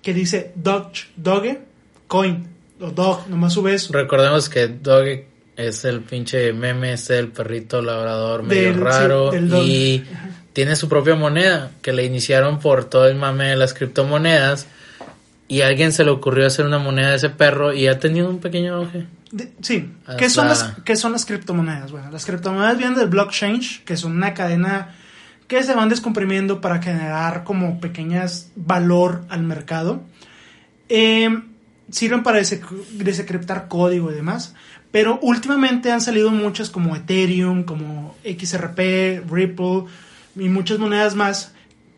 que 0.00 0.14
dice 0.14 0.52
Doge, 0.54 1.08
Doge 1.16 1.58
Coin. 2.06 2.46
O 2.80 2.90
Dog, 2.92 3.28
nomás 3.28 3.52
sube 3.54 3.74
eso. 3.74 3.92
Recordemos 3.92 4.48
que 4.48 4.68
Doge 4.68 5.26
es 5.56 5.84
el 5.84 6.00
pinche 6.02 6.52
meme, 6.52 6.92
es 6.92 7.10
el 7.10 7.26
perrito 7.28 7.82
labrador 7.82 8.44
medio 8.44 8.68
Del- 8.72 8.80
raro 8.80 9.32
y 9.64 10.04
tiene 10.52 10.76
su 10.76 10.88
propia 10.88 11.16
moneda 11.16 11.72
que 11.82 11.92
le 11.92 12.04
iniciaron 12.04 12.60
por 12.60 12.84
todo 12.84 13.08
el 13.08 13.16
mame 13.16 13.48
de 13.48 13.56
las 13.56 13.74
criptomonedas 13.74 14.66
y 15.48 15.62
a 15.62 15.66
alguien 15.66 15.90
se 15.92 16.04
le 16.04 16.10
ocurrió 16.12 16.46
hacer 16.46 16.64
una 16.66 16.78
moneda 16.78 17.10
de 17.10 17.16
ese 17.16 17.30
perro 17.30 17.72
y 17.74 17.88
ha 17.88 17.98
tenido 17.98 18.30
un 18.30 18.38
pequeño 18.38 18.76
auge. 18.76 19.06
De- 19.32 19.52
sí. 19.60 19.90
Hasta- 20.06 20.16
¿Qué 20.16 20.30
son, 20.30 20.46
las, 20.48 20.72
¿Qué 20.84 20.94
son 20.96 21.10
las 21.12 21.26
criptomonedas? 21.26 21.90
Bueno, 21.90 22.10
las 22.12 22.24
criptomonedas 22.24 22.78
vienen 22.78 22.96
del 22.96 23.08
blockchain, 23.08 23.60
que 23.84 23.96
son 23.96 24.12
una 24.12 24.32
cadena 24.34 24.94
que 25.48 25.62
se 25.62 25.74
van 25.74 25.88
descomprimiendo 25.88 26.60
para 26.60 26.80
generar 26.80 27.42
como 27.42 27.80
pequeñas 27.80 28.50
valor 28.54 29.24
al 29.28 29.42
mercado. 29.42 30.02
Eh, 30.88 31.30
sirven 31.90 32.22
para 32.22 32.38
desec- 32.38 32.68
desencriptar 32.92 33.66
código 33.68 34.12
y 34.12 34.14
demás. 34.14 34.54
Pero 34.90 35.18
últimamente 35.22 35.90
han 35.90 36.00
salido 36.00 36.30
muchas 36.30 36.70
como 36.70 36.96
Ethereum, 36.96 37.64
como 37.64 38.14
XRP, 38.24 39.22
Ripple 39.30 39.84
y 40.36 40.48
muchas 40.48 40.78
monedas 40.78 41.14
más 41.14 41.52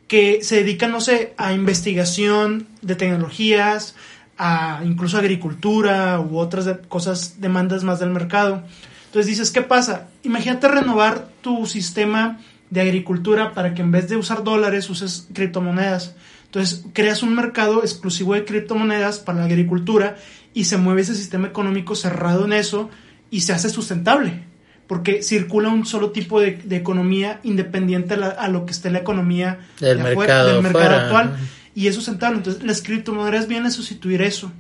que 0.08 0.42
se 0.42 0.56
dedican, 0.56 0.90
no 0.90 1.00
sé, 1.00 1.34
a 1.36 1.52
investigación 1.52 2.66
de 2.82 2.96
tecnologías, 2.96 3.94
a 4.38 4.80
incluso 4.84 5.18
agricultura 5.18 6.18
u 6.20 6.38
otras 6.38 6.68
cosas, 6.88 7.40
demandas 7.40 7.84
más 7.84 8.00
del 8.00 8.10
mercado. 8.10 8.62
Entonces 9.06 9.26
dices, 9.26 9.50
¿qué 9.52 9.62
pasa? 9.62 10.08
Imagínate 10.24 10.66
renovar 10.66 11.28
tu 11.42 11.66
sistema 11.66 12.40
de 12.70 12.80
agricultura 12.80 13.52
para 13.52 13.74
que 13.74 13.82
en 13.82 13.90
vez 13.90 14.08
de 14.08 14.16
usar 14.16 14.44
dólares 14.44 14.88
uses 14.90 15.26
criptomonedas. 15.32 16.14
Entonces 16.46 16.84
creas 16.92 17.22
un 17.22 17.34
mercado 17.34 17.82
exclusivo 17.82 18.34
de 18.34 18.44
criptomonedas 18.44 19.18
para 19.18 19.38
la 19.40 19.44
agricultura 19.44 20.16
y 20.54 20.64
se 20.64 20.76
mueve 20.76 21.02
ese 21.02 21.14
sistema 21.14 21.48
económico 21.48 21.94
cerrado 21.94 22.44
en 22.44 22.52
eso 22.52 22.90
y 23.30 23.40
se 23.42 23.52
hace 23.52 23.70
sustentable. 23.70 24.44
Porque 24.86 25.22
circula 25.22 25.68
un 25.68 25.86
solo 25.86 26.10
tipo 26.10 26.40
de, 26.40 26.52
de 26.64 26.76
economía 26.76 27.38
independiente 27.44 28.14
a, 28.14 28.16
la- 28.16 28.28
a 28.30 28.48
lo 28.48 28.66
que 28.66 28.72
esté 28.72 28.90
la 28.90 28.98
economía 28.98 29.60
Del 29.78 29.98
de 29.98 30.02
mercado 30.02 30.48
del 30.54 30.62
mercado 30.62 30.84
afuera, 30.84 31.04
actual. 31.04 31.36
Y 31.76 31.82
eso 31.82 31.90
es 31.90 31.94
sustentable. 32.04 32.38
Entonces 32.38 32.62
las 32.64 32.82
criptomonedas 32.82 33.46
vienen 33.46 33.66
a 33.66 33.70
sustituir 33.70 34.20
eso. 34.22 34.50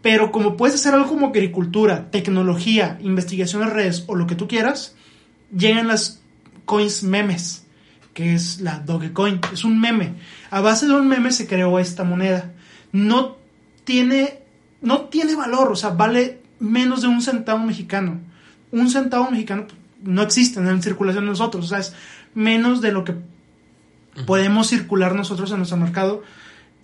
Pero 0.00 0.32
como 0.32 0.56
puedes 0.56 0.76
hacer 0.76 0.94
algo 0.94 1.08
como 1.08 1.26
agricultura, 1.26 2.10
tecnología, 2.10 2.98
investigación 3.02 3.62
en 3.62 3.70
redes 3.70 4.04
o 4.06 4.14
lo 4.14 4.26
que 4.26 4.34
tú 4.34 4.48
quieras, 4.48 4.94
llegan 5.54 5.88
las 5.88 6.19
coins 6.70 7.02
memes, 7.02 7.66
que 8.14 8.32
es 8.32 8.60
la 8.60 8.78
Dogecoin. 8.78 9.40
Es 9.52 9.64
un 9.64 9.80
meme. 9.80 10.14
A 10.52 10.60
base 10.60 10.86
de 10.86 10.92
un 10.92 11.08
meme 11.08 11.32
se 11.32 11.48
creó 11.48 11.80
esta 11.80 12.04
moneda. 12.04 12.52
No 12.92 13.38
tiene, 13.82 14.38
no 14.80 15.06
tiene 15.06 15.34
valor, 15.34 15.72
o 15.72 15.74
sea, 15.74 15.90
vale 15.90 16.42
menos 16.60 17.02
de 17.02 17.08
un 17.08 17.22
centavo 17.22 17.58
mexicano. 17.58 18.20
Un 18.70 18.88
centavo 18.88 19.28
mexicano 19.32 19.66
no 20.04 20.22
existe 20.22 20.60
en 20.60 20.80
circulación 20.80 21.24
de 21.24 21.30
nosotros, 21.30 21.64
o 21.64 21.68
sea, 21.68 21.80
es 21.80 21.92
menos 22.34 22.80
de 22.80 22.92
lo 22.92 23.02
que 23.02 23.16
podemos 24.24 24.68
circular 24.68 25.16
nosotros 25.16 25.50
en 25.50 25.56
nuestro 25.56 25.76
mercado. 25.76 26.22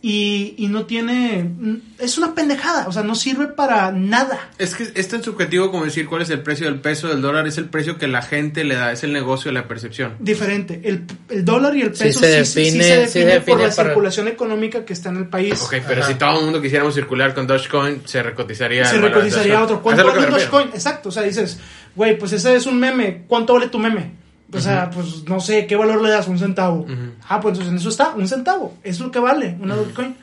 Y, 0.09 0.55
y 0.57 0.69
no 0.69 0.87
tiene. 0.87 1.51
Es 1.99 2.17
una 2.17 2.33
pendejada, 2.33 2.87
o 2.87 2.93
sea, 2.93 3.03
no 3.03 3.17
sirve 3.17 3.49
para 3.49 3.91
nada. 3.91 4.51
Es 4.57 4.77
que 4.77 4.87
es 4.95 5.09
tan 5.09 5.25
subjetivo 5.25 5.73
como 5.73 5.85
decir 5.85 6.07
cuál 6.07 6.23
es 6.23 6.31
el 6.31 6.43
precio 6.43 6.67
del 6.67 6.79
peso 6.79 7.09
del 7.09 7.21
dólar, 7.21 7.49
es 7.49 7.59
el 7.59 7.65
precio 7.65 7.99
que 7.99 8.07
la 8.07 8.23
gente 8.23 8.63
le 8.63 8.77
da, 8.77 8.93
es 8.93 9.03
el 9.03 9.13
negocio 9.13 9.49
de 9.51 9.55
la 9.55 9.67
percepción. 9.67 10.15
Diferente. 10.21 10.81
El, 10.85 11.07
el 11.29 11.45
dólar 11.45 11.75
y 11.75 11.83
el 11.83 11.97
Sí 11.97 12.05
peso 12.05 12.21
se 12.21 12.45
sí, 12.45 12.53
sí- 12.67 12.71
sí 12.71 12.79
define- 12.79 12.83
se 12.83 13.09
sí 13.09 13.19
define 13.19 13.25
por 13.25 13.35
define 13.59 13.69
la 13.69 13.75
para- 13.75 13.89
circulación 13.89 14.29
económica 14.29 14.85
que 14.85 14.93
está 14.93 15.09
en 15.09 15.17
el 15.17 15.27
país. 15.29 15.61
Ok, 15.61 15.75
pero 15.89 16.03
Ajá. 16.03 16.13
si 16.13 16.15
todo 16.19 16.39
el 16.39 16.45
mundo 16.45 16.63
quisiéramos 16.63 16.95
circular 16.95 17.35
con 17.35 17.49
Dogecoin, 17.49 18.03
se 18.05 18.23
recotizaría. 18.23 18.85
se 18.85 18.99
recotizaría 18.99 19.61
otro. 19.61 19.83
¿Cuánto 19.83 20.07
vale. 20.07 20.27
Dogecoin? 20.29 20.69
Exacto. 20.69 21.09
O 21.09 21.13
sea, 21.13 21.25
dices, 21.25 21.59
güey, 21.97 22.17
pues 22.17 22.31
ese 22.33 22.55
es 22.55 22.67
un 22.67 22.79
meme. 22.79 23.25
¿Cuánto 23.27 23.55
vale 23.55 23.67
tu 23.71 23.81
meme? 23.81 24.13
O 24.53 24.61
sea, 24.61 24.91
pues 24.91 25.25
no 25.25 25.41
sé, 25.41 25.67
¿qué 25.67 25.77
valor 25.77 26.03
le 26.03 26.11
das? 26.11 26.29
Un 26.29 26.39
centavo. 26.39 26.87
Ah, 27.29 27.41
pues 27.41 27.53
entonces 27.53 27.73
en 27.73 27.79
eso 27.79 27.89
está, 27.89 28.11
un 28.11 28.29
centavo. 28.29 28.77
Es 28.83 29.01
lo 29.01 29.11
que 29.11 29.19
vale 29.19 29.57
una 29.61 29.75
Dogecoin. 29.75 30.17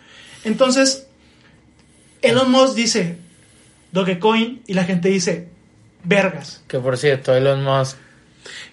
Entonces, 0.43 1.07
Elon 2.21 2.49
Musk 2.51 2.75
dice 2.75 3.17
Dogecoin 3.91 4.63
y 4.65 4.73
la 4.73 4.85
gente 4.85 5.09
dice, 5.09 5.49
vergas. 6.03 6.63
Que 6.67 6.79
por 6.79 6.97
cierto, 6.97 7.35
Elon 7.35 7.63
Musk 7.63 7.97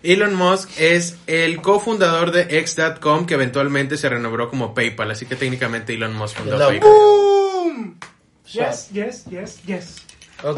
Elon 0.02 0.34
Musk 0.34 0.70
es 0.78 1.16
el 1.26 1.60
cofundador 1.60 2.32
de 2.32 2.58
X.com 2.58 3.26
que 3.26 3.34
eventualmente 3.34 3.96
se 3.96 4.08
renombró 4.08 4.48
como 4.48 4.74
PayPal, 4.74 5.10
así 5.10 5.26
que 5.26 5.36
técnicamente 5.36 5.94
Elon 5.94 6.14
Musk 6.14 6.36
fundó 6.36 6.58
PayPal. 6.58 6.88
¡Boom! 6.88 7.98
Yes, 8.46 8.90
yes, 8.92 9.24
yes, 9.26 9.62
yes. 9.64 9.96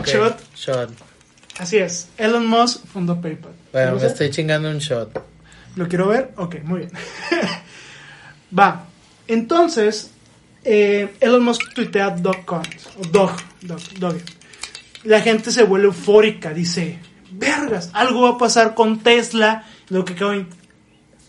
Shot. 0.07 0.41
Shot. 0.55 0.91
Así 1.59 1.79
es. 1.79 2.09
Elon 2.17 2.47
Musk 2.47 2.87
fundó 2.87 3.21
PayPal. 3.21 3.53
Bueno, 3.73 3.93
¿Lo 3.93 4.01
me 4.01 4.07
estoy 4.07 4.31
chingando 4.31 4.71
un 4.71 4.79
shot. 4.79 5.23
¿Lo 5.77 5.89
quiero 5.89 6.09
ver? 6.09 6.33
Ok, 6.37 6.57
muy 6.65 6.81
bien. 6.81 6.93
Va. 8.59 8.87
Entonces, 9.27 10.11
eh, 10.65 11.15
Elon 11.21 11.43
Musk 11.43 11.73
tuitea 11.75 12.11
Dogecoin. 12.11 12.63
O 12.99 13.07
Dog, 13.07 13.33
Dog, 13.63 13.81
Doge. 13.99 14.23
La 15.05 15.21
gente 15.21 15.51
se 15.51 15.65
vuelve 15.65 15.87
eufórica. 15.87 16.53
Dice, 16.53 16.99
vergas, 17.31 17.91
algo 17.93 18.23
va 18.23 18.31
a 18.31 18.39
pasar 18.39 18.75
con 18.75 19.01
Tesla. 19.01 19.65
Dogecoin. 19.89 20.47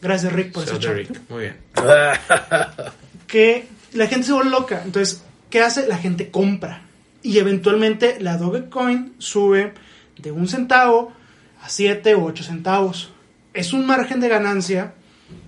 Gracias, 0.01 0.33
Rick, 0.33 0.51
por 0.51 0.63
ese 0.63 0.73
de 0.73 0.79
chat. 0.79 0.93
Rick. 0.93 1.21
Muy 1.29 1.41
bien. 1.43 1.57
que 3.27 3.67
la 3.93 4.07
gente 4.07 4.27
se 4.27 4.33
vuelve 4.33 4.51
loca. 4.51 4.81
Entonces, 4.83 5.23
¿qué 5.49 5.61
hace? 5.61 5.87
La 5.87 5.97
gente 5.97 6.29
compra. 6.29 6.81
Y 7.21 7.37
eventualmente 7.37 8.17
la 8.19 8.37
Dogecoin 8.37 9.13
sube 9.17 9.73
de 10.17 10.31
un 10.31 10.47
centavo 10.47 11.13
a 11.61 11.69
7 11.69 12.15
o 12.15 12.25
8 12.25 12.43
centavos. 12.43 13.09
Es 13.53 13.73
un 13.73 13.85
margen 13.85 14.19
de 14.19 14.29
ganancia 14.29 14.93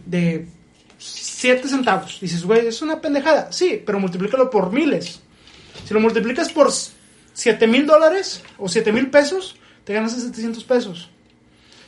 de 0.05 0.47
7 0.97 1.67
centavos. 1.67 2.19
Dices, 2.21 2.43
güey, 2.43 2.67
es 2.67 2.81
una 2.81 3.01
pendejada. 3.01 3.51
Sí, 3.51 3.81
pero 3.85 3.99
multiplícalo 3.99 4.49
por 4.49 4.71
miles. 4.71 5.21
Si 5.85 5.93
lo 5.93 5.99
multiplicas 5.99 6.51
por 6.51 6.71
7 7.33 7.67
mil 7.67 7.85
dólares 7.85 8.43
o 8.57 8.69
7 8.69 8.91
mil 8.91 9.09
pesos, 9.09 9.55
te 9.83 9.93
ganas 9.93 10.13
700 10.13 10.63
pesos. 10.63 11.09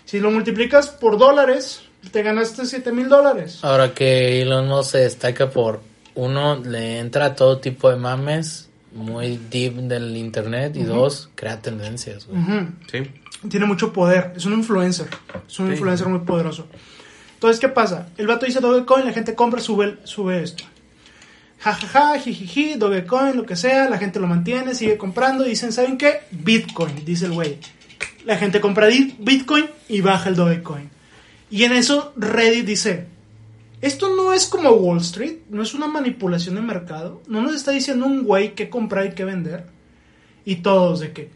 Si 0.05 0.19
lo 0.19 0.31
multiplicas 0.31 0.87
por 0.87 1.17
dólares, 1.17 1.81
te 2.11 2.23
ganaste 2.23 2.65
7 2.65 2.91
mil 2.91 3.09
dólares. 3.09 3.59
Ahora 3.63 3.93
que 3.93 4.41
Elon 4.41 4.67
Musk 4.67 4.91
se 4.91 4.97
destaca 4.99 5.49
por 5.49 5.81
uno, 6.15 6.57
le 6.57 6.99
entra 6.99 7.35
todo 7.35 7.59
tipo 7.59 7.89
de 7.89 7.95
mames 7.97 8.66
muy 8.97 9.39
deep 9.49 9.75
del 9.75 10.15
internet 10.17 10.75
y 10.75 10.83
dos, 10.83 11.29
crea 11.35 11.61
tendencias. 11.61 12.25
güey. 12.27 12.41
Ujú. 12.41 12.67
Sí. 12.91 12.97
Tiene 13.49 13.65
mucho 13.65 13.93
poder, 13.93 14.33
es 14.35 14.45
un 14.45 14.53
influencer, 14.53 15.07
es 15.47 15.59
un 15.59 15.67
Sí. 15.67 15.73
influencer 15.73 16.07
muy 16.07 16.19
poderoso. 16.19 16.67
Entonces, 17.35 17.59
¿qué 17.59 17.69
pasa? 17.69 18.09
El 18.17 18.25
vato 18.27 18.45
dice 18.47 18.59
Dogecoin, 18.59 19.05
la 19.05 19.13
gente 19.13 19.35
compra, 19.35 19.61
sube, 19.61 19.97
sube 20.05 20.41
esto. 20.41 20.63
Ja, 21.59 21.73
ja, 21.73 21.87
ja, 21.87 22.19
jijiji, 22.19 22.75
Dogecoin, 22.75 23.35
lo 23.37 23.45
que 23.45 23.55
sea, 23.55 23.89
la 23.89 23.97
gente 23.97 24.19
lo 24.19 24.27
mantiene, 24.27 24.73
sigue 24.75 24.97
comprando 24.97 25.45
y 25.45 25.49
dicen, 25.49 25.71
¿saben 25.71 25.97
qué? 25.97 26.21
Bitcoin, 26.31 27.05
dice 27.05 27.25
el 27.25 27.33
güey. 27.33 27.57
La 28.25 28.37
gente 28.37 28.59
compra 28.59 28.87
Bitcoin 28.87 29.65
y 29.87 30.01
baja 30.01 30.29
el 30.29 30.35
Dogecoin. 30.35 30.89
Y 31.49 31.63
en 31.63 31.73
eso 31.73 32.13
Reddit 32.17 32.65
dice, 32.65 33.07
esto 33.81 34.15
no 34.15 34.33
es 34.33 34.47
como 34.47 34.71
Wall 34.71 34.99
Street, 34.99 35.37
no 35.49 35.61
es 35.61 35.73
una 35.73 35.87
manipulación 35.87 36.55
de 36.55 36.61
mercado, 36.61 37.21
no 37.27 37.41
nos 37.41 37.55
está 37.55 37.71
diciendo 37.71 38.05
un 38.05 38.23
güey 38.23 38.55
qué 38.55 38.69
comprar 38.69 39.05
y 39.05 39.11
qué 39.11 39.23
vender. 39.23 39.65
Y 40.45 40.57
todos 40.57 41.01
de 41.01 41.11
que, 41.11 41.29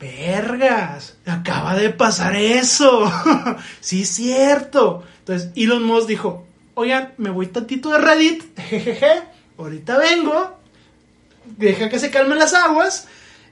vergas, 0.00 1.16
acaba 1.26 1.76
de 1.76 1.90
pasar 1.90 2.34
eso. 2.34 3.10
sí, 3.80 4.02
es 4.02 4.08
cierto. 4.08 5.04
Entonces 5.20 5.50
Elon 5.54 5.84
Musk 5.84 6.08
dijo, 6.08 6.46
oigan, 6.74 7.12
me 7.18 7.30
voy 7.30 7.46
tantito 7.46 7.90
de 7.90 7.98
Reddit, 7.98 8.58
jejeje, 8.68 9.22
ahorita 9.58 9.98
vengo, 9.98 10.58
deja 11.56 11.88
que 11.88 11.98
se 11.98 12.10
calmen 12.10 12.38
las 12.38 12.54
aguas. 12.54 13.06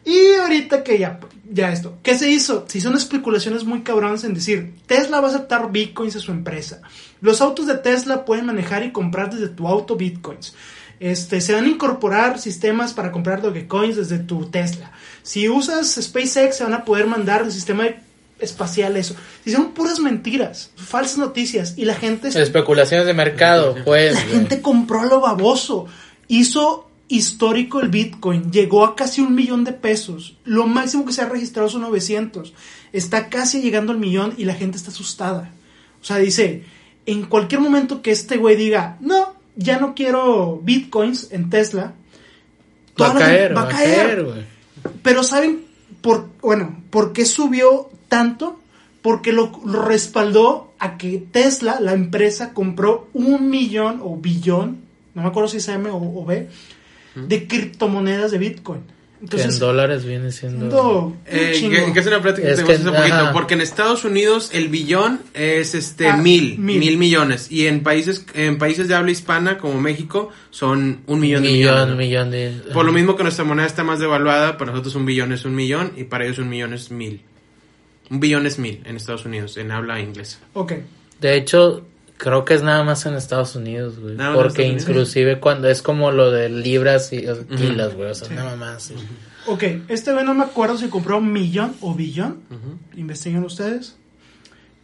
Y 0.05 0.35
ahorita 0.41 0.83
que 0.83 0.99
ya, 0.99 1.21
ya 1.51 1.73
esto, 1.73 1.99
¿qué 2.03 2.17
se 2.17 2.31
hizo? 2.31 2.65
Se 2.69 2.79
hizo 2.79 2.89
unas 2.89 3.03
especulaciones 3.03 3.65
muy 3.65 3.83
cabronas 3.83 4.25
en 4.25 4.35
decir, 4.35 4.75
Tesla 4.87 5.21
va 5.21 5.29
a 5.29 5.31
aceptar 5.31 5.71
bitcoins 5.71 6.17
a 6.17 6.21
su 6.21 6.31
empresa. 6.31 6.81
Los 7.21 7.41
autos 7.41 7.67
de 7.67 7.77
Tesla 7.77 8.25
pueden 8.25 8.47
manejar 8.47 8.85
y 8.85 8.93
comprar 8.93 9.33
desde 9.33 9.49
tu 9.49 9.69
auto 9.69 9.97
bitcoins. 9.97 10.55
Este, 11.01 11.41
se 11.41 11.53
van 11.53 11.65
a 11.65 11.69
incorporar 11.69 12.41
sistemas 12.41 12.93
para 12.93 13.13
comprar 13.13 13.41
Dogecoins 13.41 13.97
desde 13.97 14.19
tu 14.19 14.47
Tesla. 14.47 14.91
Si 15.23 15.49
usas 15.49 15.95
SpaceX, 16.01 16.57
se 16.57 16.65
van 16.65 16.75
a 16.75 16.85
poder 16.85 17.07
mandar 17.07 17.43
el 17.43 17.53
sistema 17.53 17.87
espacial 18.41 18.97
eso. 18.97 19.15
Y 19.45 19.51
son 19.53 19.73
puras 19.73 20.01
mentiras, 20.01 20.71
falsas 20.77 21.19
noticias. 21.19 21.75
Y 21.77 21.85
la 21.85 21.95
gente... 21.95 22.29
Especulaciones 22.29 23.07
de 23.07 23.15
mercado, 23.15 23.77
pues. 23.85 24.15
La 24.15 24.21
gente 24.21 24.61
compró 24.61 25.05
lo 25.05 25.21
baboso. 25.21 25.87
Hizo 26.27 26.88
histórico 27.09 27.81
el 27.81 27.89
Bitcoin. 27.89 28.53
Llegó 28.53 28.85
a 28.85 28.95
casi 28.95 29.21
un 29.21 29.35
millón 29.35 29.65
de 29.65 29.73
pesos. 29.73 30.37
Lo 30.45 30.67
máximo 30.67 31.05
que 31.05 31.13
se 31.13 31.23
ha 31.23 31.29
registrado 31.29 31.69
son 31.69 31.83
900. 31.83 32.53
Está 32.93 33.29
casi 33.29 33.61
llegando 33.61 33.93
al 33.93 33.99
millón 33.99 34.35
y 34.37 34.45
la 34.45 34.55
gente 34.55 34.77
está 34.77 34.91
asustada. 34.91 35.51
O 36.01 36.05
sea, 36.05 36.19
dice, 36.19 36.65
en 37.07 37.25
cualquier 37.27 37.61
momento 37.61 38.03
que 38.03 38.11
este 38.11 38.37
güey 38.37 38.57
diga, 38.57 38.97
no, 39.01 39.35
ya 39.57 39.79
no 39.81 39.95
quiero 39.95 40.61
Bitcoins 40.63 41.33
en 41.33 41.51
Tesla. 41.51 41.95
Va 43.01 43.11
a 43.11 43.15
caer, 43.15 43.57
va 43.57 43.63
a 43.63 43.69
caer, 43.69 44.47
pero 45.03 45.23
¿saben 45.23 45.65
por, 46.01 46.29
bueno, 46.41 46.83
por 46.91 47.13
qué 47.13 47.25
subió 47.25 47.91
tanto? 48.09 48.61
Porque 49.03 49.33
lo, 49.33 49.53
lo 49.65 49.83
respaldó 49.83 50.73
a 50.81 50.99
que 50.99 51.19
Tesla, 51.19 51.79
la 51.81 51.93
empresa, 51.93 52.53
compró 52.53 53.09
un 53.13 53.51
millón 53.51 54.01
o 54.03 54.17
billón, 54.17 54.81
no 55.15 55.23
me 55.23 55.29
acuerdo 55.29 55.49
si 55.49 55.59
es 55.59 55.69
M 55.69 55.89
o, 55.91 55.97
o 55.97 56.25
B, 56.25 56.49
de 57.27 57.47
criptomonedas 57.47 58.31
de 58.31 58.39
Bitcoin. 58.39 58.81
Que 59.19 59.25
Entonces, 59.25 59.55
en 59.55 59.59
dólares 59.59 60.05
viene 60.05 60.31
siendo. 60.31 61.17
Eh, 61.27 61.51
chingo. 61.59 61.87
que, 61.87 61.93
que 61.93 61.99
es 61.99 62.07
una 62.07 62.23
plática 62.23 62.47
que 62.47 62.53
Es 62.53 62.59
tenemos 62.65 62.79
que- 62.85 62.89
hace 62.91 62.97
poquito, 63.01 63.15
ajá. 63.17 63.33
porque 63.33 63.55
en 63.55 63.61
Estados 63.63 64.05
Unidos 64.05 64.51
el 64.53 64.69
billón 64.69 65.21
es 65.35 65.75
este 65.75 66.07
Ah, 66.07 66.17
mil, 66.17 66.57
mil. 66.57 66.79
mil, 66.79 66.97
millones 66.99 67.51
y 67.51 67.67
en 67.67 67.83
países 67.83 68.25
en 68.35 68.59
países 68.59 68.87
de 68.87 68.95
habla 68.95 69.11
hispana 69.11 69.59
como 69.59 69.81
México 69.81 70.29
son 70.51 71.01
un 71.09 71.19
millón 71.19 71.43
de 71.43 71.49
millón, 71.51 71.75
millones. 71.75 71.97
millón 71.97 72.31
de. 72.31 72.73
Por 72.73 72.87
lo 72.87 72.93
mismo 72.93 73.17
que 73.17 73.25
nuestra 73.25 73.45
moneda 73.45 73.67
está 73.67 73.83
más 73.83 73.99
devaluada, 73.99 74.57
para 74.57 74.71
nosotros 74.71 74.95
un 74.95 75.05
billón 75.05 75.33
es 75.33 75.45
un 75.45 75.57
millón 75.57 75.95
y 75.97 76.05
para 76.05 76.25
ellos 76.25 76.39
un 76.39 76.49
millón 76.49 76.73
es 76.73 76.93
mil. 76.93 77.21
Un 78.11 78.21
billón 78.21 78.47
es 78.47 78.61
mil 78.61 78.81
en 78.85 78.95
Estados 78.97 79.25
Unidos, 79.25 79.57
en 79.57 79.73
habla 79.73 79.99
inglesa. 80.01 80.39
Ok. 80.55 80.75
De 81.21 81.37
hecho, 81.37 81.85
creo 82.19 82.45
que 82.45 82.53
es 82.55 82.63
nada 82.63 82.85
más 82.85 83.07
en 83.07 83.15
Estados 83.15 83.57
Unidos, 83.57 83.99
güey. 83.99 84.17
Nada 84.17 84.35
Porque 84.35 84.63
Unidos. 84.65 84.83
inclusive 84.89 85.41
cuando 85.41 85.69
es 85.71 85.81
como 85.81 86.11
lo 86.11 86.31
de 86.31 86.51
libras 86.51 87.13
y 87.13 87.23
kilos, 87.57 87.95
güey. 87.95 88.11
O 88.11 88.15
sea, 88.15 88.29
nada 88.35 88.55
más. 88.57 88.83
sí. 88.83 88.95
Ok, 89.47 89.63
este 89.89 90.13
güey 90.13 90.27
no 90.27 90.35
me 90.35 90.45
acuerdo 90.45 90.77
si 90.77 90.89
compró 90.89 91.17
un 91.19 91.33
millón 91.33 91.75
o 91.81 91.95
billón. 91.95 92.41
Investiguen 92.97 93.45
ustedes. 93.45 93.97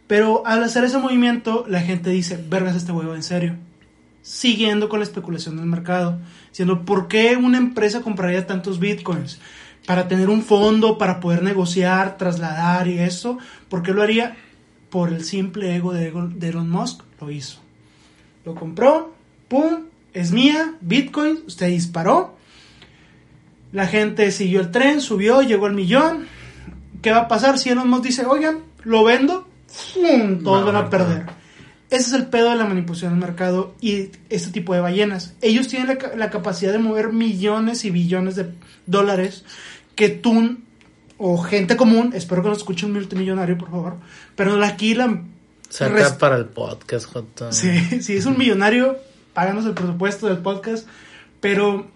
Pero 0.07 0.43
al 0.45 0.63
hacer 0.63 0.83
ese 0.83 0.97
movimiento, 0.97 1.65
la 1.67 1.81
gente 1.81 2.09
dice, 2.09 2.43
vergas, 2.49 2.75
este 2.75 2.91
huevo 2.91 3.13
en 3.15 3.23
serio. 3.23 3.55
Siguiendo 4.21 4.89
con 4.89 4.99
la 4.99 5.05
especulación 5.05 5.57
del 5.57 5.65
mercado. 5.67 6.17
Diciendo, 6.49 6.83
¿por 6.85 7.07
qué 7.07 7.35
una 7.37 7.57
empresa 7.57 8.01
compraría 8.01 8.47
tantos 8.47 8.79
bitcoins? 8.79 9.39
Para 9.85 10.07
tener 10.07 10.29
un 10.29 10.41
fondo, 10.41 10.97
para 10.97 11.19
poder 11.19 11.43
negociar, 11.43 12.17
trasladar 12.17 12.87
y 12.87 12.97
eso. 12.99 13.37
¿Por 13.69 13.83
qué 13.83 13.93
lo 13.93 14.01
haría? 14.01 14.35
Por 14.89 15.09
el 15.13 15.23
simple 15.23 15.75
Ego- 15.75 15.93
de 15.93 16.47
Elon 16.49 16.69
Musk. 16.69 17.01
Lo 17.19 17.31
hizo. 17.31 17.59
Lo 18.45 18.55
compró, 18.55 19.13
pum, 19.47 19.85
es 20.13 20.31
mía, 20.31 20.75
bitcoin, 20.81 21.39
usted 21.47 21.67
disparó. 21.67 22.35
La 23.71 23.87
gente 23.87 24.31
siguió 24.31 24.61
el 24.61 24.71
tren, 24.71 25.01
subió, 25.01 25.41
llegó 25.41 25.65
al 25.65 25.73
millón. 25.73 26.27
¿Qué 27.01 27.11
va 27.11 27.21
a 27.21 27.27
pasar 27.27 27.57
si 27.57 27.69
Elon 27.69 27.89
Musk 27.89 28.03
dice, 28.03 28.25
oigan, 28.25 28.59
lo 28.83 29.03
vendo? 29.03 29.47
¡Fum! 29.67 30.43
Todos 30.43 30.61
No, 30.61 30.65
van 30.67 30.75
a 30.75 30.81
no. 30.83 30.89
perder. 30.89 31.25
Ese 31.89 32.07
es 32.07 32.13
el 32.13 32.27
pedo 32.27 32.49
de 32.49 32.55
la 32.55 32.65
manipulación 32.65 33.11
del 33.11 33.19
mercado 33.19 33.75
y 33.81 34.09
este 34.29 34.51
tipo 34.51 34.73
de 34.73 34.79
ballenas. 34.79 35.35
Ellos 35.41 35.67
tienen 35.67 35.97
la 36.15 36.29
capacidad 36.29 36.71
de 36.71 36.79
mover 36.79 37.13
millones 37.13 37.85
y 37.85 37.91
billones 37.91 38.35
de 38.35 38.51
dólares 38.85 39.43
que 39.95 40.09
tú 40.09 40.57
o 41.17 41.37
gente 41.37 41.77
común, 41.77 42.11
espero 42.13 42.41
que 42.43 42.49
nos 42.49 42.57
escuche 42.59 42.85
un 42.85 42.93
multimillonario, 42.93 43.57
por 43.57 43.69
favor, 43.69 43.97
pero 44.35 44.61
aquí 44.63 44.93
la... 44.95 45.21
Saca 45.77 45.93
res- 45.93 46.13
para 46.13 46.37
el 46.37 46.45
podcast, 46.45 47.05
Jota. 47.11 47.51
Sí, 47.51 47.79
si 48.01 48.15
es 48.17 48.25
un 48.25 48.37
millonario, 48.37 48.97
páganos 49.33 49.65
el 49.65 49.73
presupuesto 49.73 50.27
del 50.27 50.37
podcast. 50.39 50.87
Pero 51.41 51.87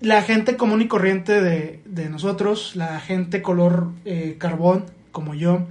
la 0.00 0.22
gente 0.22 0.56
común 0.56 0.82
y 0.82 0.88
corriente 0.88 1.40
de, 1.42 1.80
de 1.84 2.08
nosotros, 2.08 2.76
la 2.76 3.00
gente 3.00 3.42
color 3.42 3.88
eh, 4.04 4.36
carbón, 4.38 4.84
como 5.12 5.34
yo, 5.34 5.66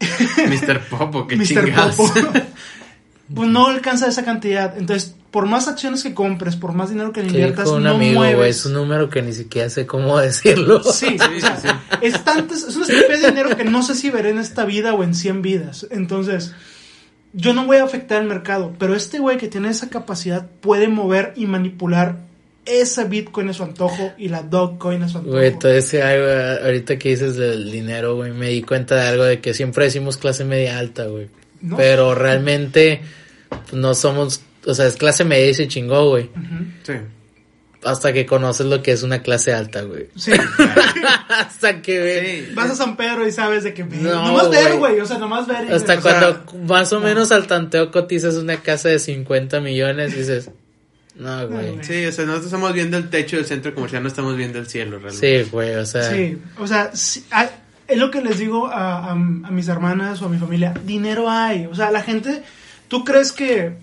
Mr. 0.00 0.80
Popo, 0.88 1.26
qué 1.26 1.36
Mr. 1.36 1.44
chingados. 1.46 1.96
Popo, 1.96 2.32
pues 3.34 3.48
no 3.48 3.66
alcanza 3.68 4.06
esa 4.08 4.24
cantidad. 4.24 4.76
Entonces, 4.76 5.14
por 5.34 5.46
más 5.46 5.66
acciones 5.66 6.04
que 6.04 6.14
compres, 6.14 6.54
por 6.54 6.74
más 6.74 6.90
dinero 6.90 7.12
que 7.12 7.20
le 7.20 7.26
inviertas, 7.26 7.68
un 7.68 7.82
no 7.82 7.96
amigo, 7.96 8.20
güey. 8.20 8.36
mueves. 8.36 8.58
Es 8.58 8.66
un 8.66 8.74
número 8.74 9.10
que 9.10 9.20
ni 9.20 9.32
siquiera 9.32 9.68
sé 9.68 9.84
cómo 9.84 10.16
decirlo. 10.20 10.80
Sí, 10.84 11.16
o 11.18 11.40
sea, 11.40 11.82
Es, 12.00 12.22
tanto, 12.22 12.54
es 12.54 12.76
una 12.76 12.86
estupidez 12.86 13.20
de 13.20 13.30
dinero 13.30 13.56
que 13.56 13.64
no 13.64 13.82
sé 13.82 13.96
si 13.96 14.10
veré 14.10 14.30
en 14.30 14.38
esta 14.38 14.64
vida 14.64 14.94
o 14.94 15.02
en 15.02 15.12
100 15.12 15.42
vidas. 15.42 15.88
Entonces, 15.90 16.54
yo 17.32 17.52
no 17.52 17.66
voy 17.66 17.78
a 17.78 17.82
afectar 17.82 18.22
el 18.22 18.28
mercado, 18.28 18.74
pero 18.78 18.94
este 18.94 19.18
güey 19.18 19.36
que 19.36 19.48
tiene 19.48 19.70
esa 19.70 19.90
capacidad 19.90 20.46
puede 20.60 20.86
mover 20.86 21.32
y 21.34 21.46
manipular 21.46 22.18
ese 22.64 23.02
Bitcoin 23.02 23.48
a 23.48 23.54
su 23.54 23.64
antojo 23.64 24.12
y 24.16 24.28
la 24.28 24.44
Dogecoin 24.44 25.02
a 25.02 25.08
su 25.08 25.18
antojo. 25.18 25.36
Güey, 25.36 25.58
todo 25.58 25.72
ese 25.72 26.00
algo, 26.04 26.64
ahorita 26.64 26.96
que 26.96 27.08
dices 27.08 27.34
del 27.34 27.72
dinero, 27.72 28.14
güey, 28.14 28.30
me 28.30 28.50
di 28.50 28.62
cuenta 28.62 28.94
de 28.94 29.08
algo 29.08 29.24
de 29.24 29.40
que 29.40 29.52
siempre 29.52 29.86
decimos 29.86 30.16
clase 30.16 30.44
media 30.44 30.78
alta, 30.78 31.06
güey. 31.06 31.26
No. 31.60 31.76
Pero 31.76 32.14
realmente 32.14 33.00
pues, 33.48 33.74
no 33.74 33.94
somos, 33.94 34.40
o 34.66 34.74
sea, 34.74 34.86
es 34.86 34.96
clase 34.96 35.24
media 35.24 35.50
y 35.50 35.54
se 35.54 35.68
chingó, 35.68 36.08
güey. 36.10 36.30
Sí. 36.82 36.92
hasta 37.84 38.12
que 38.14 38.24
conoces 38.24 38.64
lo 38.66 38.82
que 38.82 38.92
es 38.92 39.02
una 39.02 39.22
clase 39.22 39.52
alta, 39.52 39.82
güey. 39.82 40.08
Sí. 40.16 40.32
hasta 41.28 41.82
que 41.82 41.98
ve. 42.00 42.48
Vas 42.54 42.70
a 42.70 42.74
San 42.76 42.96
Pedro 42.96 43.26
y 43.26 43.32
sabes 43.32 43.64
de 43.64 43.74
que... 43.74 43.84
No, 43.84 44.26
nomás 44.26 44.50
ver, 44.50 44.76
güey. 44.78 45.00
O 45.00 45.06
sea, 45.06 45.18
nomás 45.18 45.46
ver. 45.46 45.66
y- 45.68 45.72
Hasta 45.72 45.98
o 45.98 46.00
sea, 46.00 46.18
cuando 46.42 46.64
más 46.66 46.92
o 46.92 47.00
menos 47.00 47.32
al 47.32 47.46
tanteo 47.46 47.90
cotizas 47.90 48.36
una 48.36 48.56
casa 48.58 48.88
de 48.88 48.98
50 48.98 49.60
millones 49.60 50.14
y 50.14 50.18
dices, 50.18 50.50
no, 51.16 51.46
güey. 51.48 51.72
güey. 51.72 51.84
Sí, 51.84 52.06
o 52.06 52.12
sea, 52.12 52.24
nosotros 52.24 52.46
estamos 52.46 52.72
viendo 52.72 52.96
el 52.96 53.10
techo 53.10 53.36
del 53.36 53.44
centro 53.44 53.74
comercial, 53.74 54.02
no 54.02 54.08
estamos 54.08 54.36
viendo 54.36 54.58
el 54.58 54.66
cielo 54.66 54.98
realmente. 54.98 55.44
Sí, 55.44 55.50
güey, 55.50 55.74
o 55.74 55.84
sea. 55.86 56.10
Sí, 56.10 56.38
o 56.58 56.66
sea, 56.66 56.90
sí, 56.94 57.24
hay- 57.30 57.48
es 57.86 57.98
lo 57.98 58.10
que 58.10 58.22
les 58.22 58.38
digo 58.38 58.66
a, 58.68 59.08
a- 59.08 59.12
a 59.12 59.14
mis 59.14 59.68
hermanas 59.68 60.22
o 60.22 60.26
a 60.26 60.28
mi 60.30 60.38
familia, 60.38 60.72
dinero 60.84 61.28
hay, 61.28 61.66
o 61.66 61.74
sea, 61.74 61.90
la 61.90 62.02
gente, 62.02 62.42
tú 62.88 63.04
crees 63.04 63.30
que, 63.30 63.74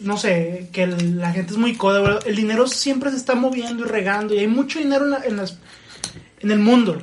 no 0.00 0.16
sé, 0.16 0.68
que 0.72 0.82
el- 0.84 1.18
la 1.18 1.32
gente 1.32 1.52
es 1.52 1.58
muy 1.58 1.76
coda, 1.76 2.18
el 2.26 2.36
dinero 2.36 2.66
siempre 2.66 3.10
se 3.10 3.16
está 3.16 3.34
moviendo 3.34 3.84
y 3.84 3.88
regando 3.88 4.34
y 4.34 4.38
hay 4.38 4.46
mucho 4.48 4.78
dinero 4.78 5.04
en, 5.04 5.10
la- 5.10 5.24
en 5.24 5.36
las, 5.36 5.58
en 6.40 6.50
el 6.50 6.58
mundo. 6.58 7.02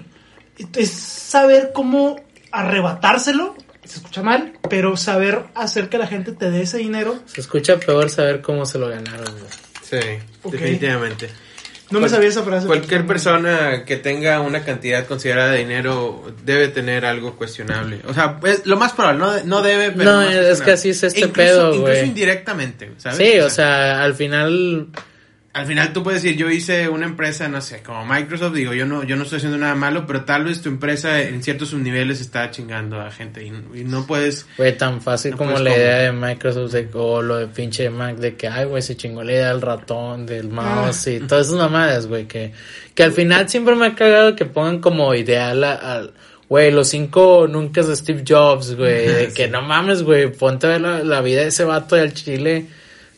Es 0.75 0.91
saber 0.91 1.71
cómo 1.73 2.15
arrebatárselo, 2.51 3.55
se 3.83 3.97
escucha 3.99 4.21
mal, 4.23 4.53
pero 4.69 4.97
saber 4.97 5.43
hacer 5.55 5.87
que 5.89 5.97
la 5.97 6.07
gente 6.07 6.31
te 6.33 6.49
dé 6.51 6.61
ese 6.63 6.77
dinero. 6.79 7.19
Se 7.25 7.39
escucha 7.41 7.79
peor 7.79 8.09
saber 8.09 8.41
cómo 8.41 8.65
se 8.65 8.77
lo 8.79 8.89
ganaron, 8.89 9.31
güey. 9.31 9.51
Sí, 9.81 10.19
definitivamente. 10.51 11.29
No 11.89 11.99
me 12.01 12.09
sabía 12.09 12.27
esa 12.29 12.43
frase. 12.43 12.67
Cualquier 12.67 13.05
persona 13.07 13.83
que 13.85 13.95
tenga 13.95 14.41
una 14.41 14.63
cantidad 14.65 15.05
considerada 15.05 15.51
de 15.51 15.59
dinero 15.59 16.23
debe 16.43 16.67
tener 16.67 17.05
algo 17.05 17.35
cuestionable. 17.37 18.01
O 18.07 18.13
sea, 18.13 18.39
pues 18.39 18.65
lo 18.65 18.75
más 18.77 18.91
probable, 18.93 19.19
no, 19.19 19.43
no 19.45 19.61
debe, 19.61 19.91
pero. 19.91 20.11
No, 20.11 20.21
es 20.21 20.27
cuestionable. 20.27 20.65
que 20.65 20.71
así 20.71 20.89
es 20.89 21.03
este 21.03 21.19
Incluso- 21.21 21.35
pedo, 21.35 21.73
Incluso 21.75 22.03
indirectamente, 22.03 22.91
¿sabes? 22.97 23.17
Sí, 23.17 23.39
o 23.39 23.49
sea, 23.49 24.03
al 24.03 24.15
final 24.15 24.87
Al 25.57 25.65
final 25.65 25.91
tú 25.91 26.03
puedes 26.03 26.21
decir, 26.21 26.37
yo 26.37 26.51
hice 26.51 26.87
una 26.87 27.05
empresa, 27.07 27.47
no 27.47 27.61
sé, 27.61 27.81
como 27.81 28.05
Microsoft, 28.05 28.53
digo, 28.53 28.73
yo 28.73 28.85
no, 28.85 29.03
yo 29.03 29.15
no 29.15 29.23
estoy 29.23 29.37
haciendo 29.37 29.57
nada 29.57 29.73
malo, 29.73 30.05
pero 30.05 30.23
tal 30.23 30.43
vez 30.45 30.61
tu 30.61 30.69
empresa 30.69 31.19
en 31.21 31.41
ciertos 31.41 31.69
subniveles 31.69 32.21
está 32.21 32.51
chingando 32.51 33.01
a 33.01 33.09
gente 33.09 33.43
y, 33.43 33.47
y 33.79 33.83
no 33.83 34.05
puedes... 34.05 34.45
Fue 34.55 34.71
tan 34.73 35.01
fácil 35.01 35.31
No 35.31 35.37
como 35.37 35.51
la 35.53 35.57
comer. 35.57 35.77
idea 35.77 35.97
de 36.03 36.11
Microsoft 36.11 36.71
de- 36.73 36.89
o 36.93 37.21
lo 37.23 37.37
de 37.37 37.47
pinche 37.47 37.89
Mac 37.89 38.17
de 38.17 38.35
que, 38.35 38.47
ay, 38.47 38.65
güey, 38.65 38.81
se 38.83 38.95
chingó 38.95 39.23
la 39.23 39.31
idea 39.31 39.47
del 39.49 39.61
ratón, 39.61 40.25
del 40.27 40.49
mouse 40.49 41.07
y 41.07 41.19
todas 41.21 41.47
esas 41.47 41.57
mamadas, 41.59 42.05
güey, 42.07 42.25
que, 42.27 42.51
que 42.93 43.03
al 43.03 43.11
final 43.11 43.49
siempre 43.49 43.73
me 43.75 43.87
ha 43.87 43.95
cagado 43.95 44.35
que 44.35 44.45
pongan 44.45 44.79
como 44.79 45.15
ideal 45.15 45.63
al, 45.63 46.13
güey, 46.49 46.71
los 46.71 46.87
cinco 46.87 47.47
nunca 47.49 47.81
de 47.81 47.95
Steve 47.95 48.23
Jobs, 48.27 48.75
güey, 48.75 49.07
de 49.07 49.33
que 49.35 49.47
no 49.47 49.63
mames, 49.63 50.03
güey, 50.03 50.31
ponte 50.31 50.67
a 50.67 50.69
ver 50.69 50.81
la, 50.81 51.03
la 51.03 51.21
vida 51.21 51.41
de 51.41 51.47
ese 51.47 51.63
vato 51.63 51.95
del 51.95 52.13
Chile, 52.13 52.67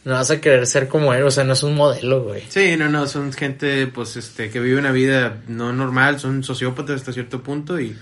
no 0.06 0.14
vas 0.14 0.32
a 0.32 0.40
querer 0.42 0.66
ser 0.68 0.88
como 0.88 1.14
él, 1.14 1.24
o 1.24 1.32
sea, 1.32 1.44
no 1.44 1.54
es 1.54 1.64
un 1.64 1.76
modelo, 1.76 2.24
güey. 2.24 2.44
Sí, 2.50 2.76
no, 2.78 2.90
no, 2.90 3.08
son 3.08 3.32
gente, 3.34 3.88
pues, 3.88 4.16
este, 4.18 4.50
que 4.50 4.60
vive 4.60 4.80
una 4.80 4.92
vida 4.92 5.38
no 5.48 5.74
normal, 5.74 6.20
son 6.20 6.44
sociópatas 6.44 6.98
hasta 6.98 7.14
cierto 7.14 7.42
punto 7.44 7.80
y... 7.80 7.96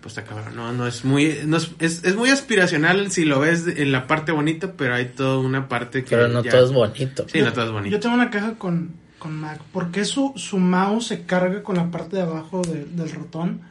Pues 0.00 0.18
está 0.18 0.28
cabrón, 0.28 0.54
no, 0.54 0.70
no 0.74 0.86
es 0.86 1.02
muy, 1.06 1.38
no 1.46 1.56
es, 1.56 1.70
es, 1.78 2.04
es 2.04 2.14
muy 2.14 2.28
aspiracional 2.28 3.10
si 3.10 3.24
lo 3.24 3.40
ves 3.40 3.66
en 3.66 3.90
la 3.90 4.06
parte 4.06 4.32
bonita, 4.32 4.72
pero 4.76 4.94
hay 4.94 5.06
toda 5.06 5.38
una 5.38 5.66
parte 5.66 6.04
que 6.04 6.10
Pero 6.14 6.28
no 6.28 6.42
ya- 6.42 6.50
todo 6.50 6.66
es 6.66 6.72
bonito. 6.72 7.24
Sí, 7.26 7.40
no 7.40 7.54
todo 7.54 7.64
es 7.64 7.70
bonito. 7.70 7.96
Yo 7.96 8.00
tengo 8.00 8.14
una 8.14 8.28
queja 8.28 8.52
con, 8.58 8.90
con 9.18 9.32
Mac. 9.40 9.62
¿Por 9.72 9.90
qué 9.90 10.04
su, 10.04 10.34
su 10.36 10.58
mouse 10.58 11.06
se 11.06 11.22
carga 11.24 11.62
con 11.62 11.76
la 11.76 11.90
parte 11.90 12.16
de 12.16 12.22
abajo 12.22 12.60
de- 12.60 12.84
del 12.84 13.10
ratón 13.12 13.62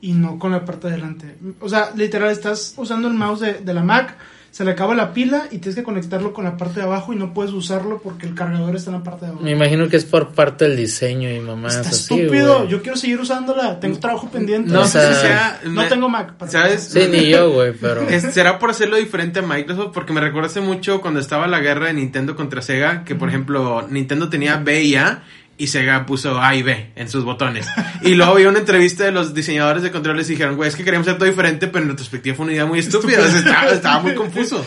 y 0.00 0.12
no 0.12 0.38
con 0.38 0.52
la 0.52 0.64
parte 0.64 0.86
de 0.86 0.92
adelante? 0.92 1.34
O 1.58 1.68
sea, 1.68 1.90
literal, 1.96 2.30
estás 2.30 2.72
usando 2.76 3.08
el 3.08 3.14
mouse 3.14 3.40
de, 3.40 3.54
de 3.54 3.74
la 3.74 3.82
Mac, 3.82 4.16
se 4.50 4.64
le 4.64 4.72
acaba 4.72 4.94
la 4.94 5.12
pila 5.12 5.44
y 5.50 5.58
tienes 5.58 5.76
que 5.76 5.82
conectarlo 5.82 6.32
con 6.32 6.44
la 6.44 6.56
parte 6.56 6.80
de 6.80 6.86
abajo 6.86 7.12
y 7.12 7.16
no 7.16 7.32
puedes 7.32 7.52
usarlo 7.52 8.00
porque 8.02 8.26
el 8.26 8.34
cargador 8.34 8.74
está 8.74 8.90
en 8.90 8.96
la 8.98 9.02
parte 9.04 9.24
de 9.26 9.30
abajo. 9.30 9.44
Me 9.44 9.52
imagino 9.52 9.88
que 9.88 9.96
es 9.96 10.04
por 10.04 10.30
parte 10.30 10.66
del 10.66 10.76
diseño 10.76 11.30
y 11.30 11.38
mamás 11.40 11.76
Está 11.76 11.90
así, 11.90 12.14
estúpido. 12.20 12.58
güey. 12.58 12.68
Yo 12.68 12.82
quiero 12.82 12.96
seguir 12.96 13.20
usándola. 13.20 13.78
Tengo 13.78 13.98
trabajo 13.98 14.28
pendiente. 14.30 14.70
No 14.72 14.80
O 14.82 14.84
sé 14.84 15.00
sea, 15.00 15.14
si 15.14 15.20
sea... 15.20 15.60
no 15.66 15.82
me- 15.82 15.88
tengo 15.88 16.08
Mac. 16.08 16.34
para 16.34 16.50
¿Sabes? 16.50 16.82
Sí, 16.92 17.00
ni 17.10 17.28
yo, 17.28 17.52
güey, 17.52 17.72
pero... 17.80 18.02
Es- 18.08 18.32
¿Será 18.34 18.58
por 18.58 18.70
hacerlo 18.70 18.96
diferente 18.96 19.38
a 19.38 19.42
Microsoft? 19.42 19.92
Porque 19.94 20.12
me 20.12 20.20
recuerda 20.20 20.48
hace 20.48 20.60
mucho 20.60 21.00
cuando 21.00 21.20
estaba 21.20 21.46
la 21.46 21.60
guerra 21.60 21.86
de 21.86 21.94
Nintendo 21.94 22.34
contra 22.34 22.60
Sega, 22.60 23.04
que 23.04 23.14
por 23.14 23.28
ejemplo 23.28 23.86
Nintendo 23.88 24.28
tenía 24.28 24.56
B 24.56 24.82
y 24.82 24.96
A 24.96 25.22
y 25.62 25.66
Sega 25.66 26.06
puso 26.06 26.40
A 26.40 26.54
y 26.56 26.62
B 26.62 26.90
en 26.96 27.08
sus 27.08 27.24
botones. 27.24 27.66
Y 28.02 28.14
luego 28.14 28.34
vi 28.36 28.44
una 28.46 28.58
entrevista 28.58 29.04
de 29.04 29.12
los 29.12 29.34
diseñadores 29.34 29.82
de 29.82 29.90
controles 29.90 30.28
y 30.28 30.32
dijeron, 30.32 30.56
güey, 30.56 30.68
es 30.68 30.74
que 30.76 30.84
queríamos 30.84 31.06
hacer 31.06 31.18
todo 31.18 31.28
diferente, 31.28 31.66
pero 31.68 31.84
en 31.84 31.90
retrospectiva 31.90 32.34
fue 32.36 32.44
una 32.44 32.52
idea 32.54 32.66
muy 32.66 32.78
estúpida. 32.78 33.18
Estaba, 33.26 33.70
estaba 33.70 34.00
muy 34.00 34.14
confuso. 34.16 34.64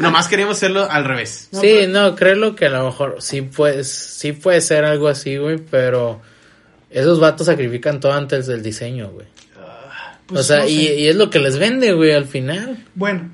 Nomás 0.00 0.28
queríamos 0.28 0.56
hacerlo 0.56 0.88
al 0.90 1.04
revés. 1.04 1.48
No, 1.52 1.60
sí, 1.60 1.66
pero- 1.80 1.92
no, 1.92 2.14
creo 2.16 2.54
que 2.54 2.66
a 2.66 2.70
lo 2.70 2.86
mejor 2.86 3.16
sí 3.20 3.42
puede, 3.42 3.84
sí 3.84 4.32
puede 4.32 4.60
ser 4.60 4.84
algo 4.84 5.08
así, 5.08 5.36
güey, 5.36 5.58
pero 5.58 6.22
esos 6.90 7.18
vatos 7.20 7.46
sacrifican 7.46 7.98
todo 8.00 8.12
antes 8.12 8.46
del 8.46 8.62
diseño, 8.62 9.08
güey. 9.10 9.26
Pues 10.26 10.40
o 10.40 10.44
sea, 10.44 10.58
no 10.60 10.68
y, 10.68 10.74
y 10.88 11.06
es 11.08 11.16
lo 11.16 11.30
que 11.30 11.38
les 11.38 11.58
vende, 11.58 11.92
güey, 11.92 12.12
al 12.12 12.24
final. 12.26 12.84
Bueno, 12.94 13.30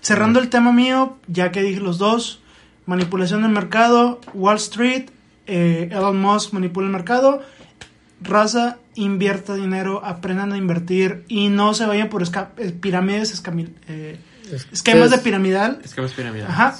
cerrando 0.00 0.40
el 0.40 0.48
tema 0.48 0.72
mío, 0.72 1.18
ya 1.28 1.52
que 1.52 1.62
dije 1.62 1.80
los 1.80 1.98
dos, 1.98 2.40
manipulación 2.86 3.42
del 3.42 3.52
mercado, 3.52 4.20
Wall 4.34 4.56
Street, 4.56 5.04
eh, 5.52 5.88
Elon 5.92 6.18
Musk 6.20 6.52
manipula 6.52 6.86
el 6.86 6.92
mercado, 6.92 7.42
raza, 8.22 8.78
invierta 8.94 9.54
dinero, 9.54 10.04
aprendan 10.04 10.52
a 10.52 10.56
invertir 10.56 11.24
y 11.28 11.48
no 11.48 11.74
se 11.74 11.86
vayan 11.86 12.08
por 12.08 12.22
esca- 12.22 12.50
eh, 12.56 12.72
pirámides, 12.72 13.32
escamil- 13.34 13.72
eh, 13.88 14.18
esquemas 14.72 15.10
de 15.10 15.18
piramidal. 15.18 15.80
Es 15.84 15.94
que 15.94 16.00
más 16.02 16.12
piramidal. 16.12 16.48
Ajá. 16.50 16.76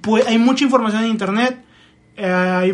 Pues 0.00 0.26
hay 0.26 0.38
mucha 0.38 0.64
información 0.64 1.04
en 1.04 1.10
internet. 1.10 1.56
eh, 2.16 2.26
hay, 2.26 2.72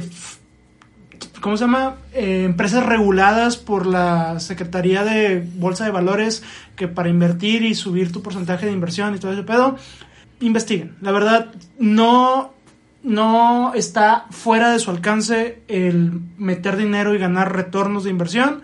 ¿cómo 1.40 1.56
se 1.56 1.64
llama? 1.64 1.96
Eh, 2.12 2.42
empresas 2.44 2.84
reguladas 2.84 3.56
por 3.56 3.86
la 3.86 4.40
Secretaría 4.40 5.04
de 5.04 5.46
Bolsa 5.56 5.84
de 5.84 5.90
Valores 5.92 6.42
que 6.74 6.88
para 6.88 7.08
invertir 7.08 7.62
y 7.64 7.74
subir 7.74 8.10
tu 8.12 8.22
porcentaje 8.22 8.66
de 8.66 8.72
inversión 8.72 9.14
y 9.14 9.18
todo 9.18 9.32
ese 9.32 9.42
pedo, 9.44 9.76
investiguen. 10.40 10.96
La 11.00 11.12
verdad, 11.12 11.52
no, 11.78 12.52
no 13.06 13.72
está 13.74 14.26
fuera 14.30 14.72
de 14.72 14.78
su 14.80 14.90
alcance 14.90 15.60
el 15.68 16.20
meter 16.38 16.76
dinero 16.76 17.14
y 17.14 17.18
ganar 17.18 17.54
retornos 17.54 18.04
de 18.04 18.10
inversión. 18.10 18.62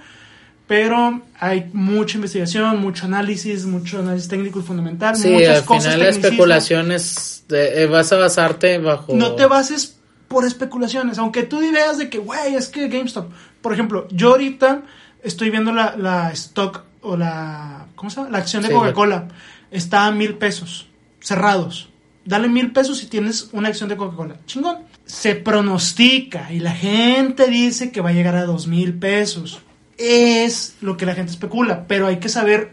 Pero 0.66 1.20
hay 1.38 1.68
mucha 1.74 2.16
investigación, 2.16 2.80
mucho 2.80 3.04
análisis, 3.06 3.66
mucho 3.66 3.98
análisis 3.98 4.28
técnico 4.28 4.60
y 4.60 4.62
fundamental. 4.62 5.16
Sí, 5.16 5.28
muchas 5.30 5.58
al 5.58 5.64
cosas, 5.64 5.84
final 5.94 6.00
la 6.00 6.08
especulación 6.08 6.92
es, 6.92 7.44
de- 7.48 7.82
eh, 7.82 7.86
vas 7.86 8.12
a 8.12 8.16
basarte 8.16 8.78
bajo... 8.78 9.12
No 9.14 9.32
te 9.34 9.44
bases 9.46 9.98
por 10.28 10.46
especulaciones, 10.46 11.18
aunque 11.18 11.42
tú 11.42 11.58
veas 11.60 11.98
de 11.98 12.08
que, 12.08 12.18
güey, 12.18 12.54
es 12.54 12.68
que 12.68 12.88
GameStop. 12.88 13.30
Por 13.60 13.72
ejemplo, 13.74 14.08
yo 14.12 14.30
ahorita 14.30 14.82
estoy 15.22 15.50
viendo 15.50 15.72
la, 15.72 15.94
la 15.96 16.30
stock 16.32 16.84
o 17.02 17.16
la, 17.18 17.86
¿cómo 17.94 18.08
se 18.08 18.16
llama? 18.16 18.30
La 18.30 18.38
acción 18.38 18.62
de 18.62 18.68
Sí, 18.68 18.74
Coca-Cola. 18.74 19.28
Está 19.70 20.06
a 20.06 20.10
mil 20.12 20.34
pesos, 20.34 20.86
cerrados. 21.20 21.90
Dale 22.24 22.48
mil 22.48 22.72
pesos 22.72 23.02
y 23.02 23.06
tienes 23.06 23.50
una 23.52 23.68
acción 23.68 23.88
de 23.88 23.96
Coca-Cola. 23.96 24.36
Chingón. 24.46 24.78
Se 25.04 25.34
pronostica 25.34 26.52
y 26.52 26.60
la 26.60 26.72
gente 26.72 27.48
dice 27.48 27.90
que 27.90 28.00
va 28.00 28.10
a 28.10 28.12
llegar 28.12 28.36
a 28.36 28.44
dos 28.44 28.66
mil 28.66 28.94
pesos. 28.94 29.60
Es 29.98 30.76
lo 30.80 30.96
que 30.96 31.06
la 31.06 31.14
gente 31.14 31.32
especula, 31.32 31.86
pero 31.86 32.06
hay 32.06 32.18
que 32.18 32.28
saber 32.28 32.72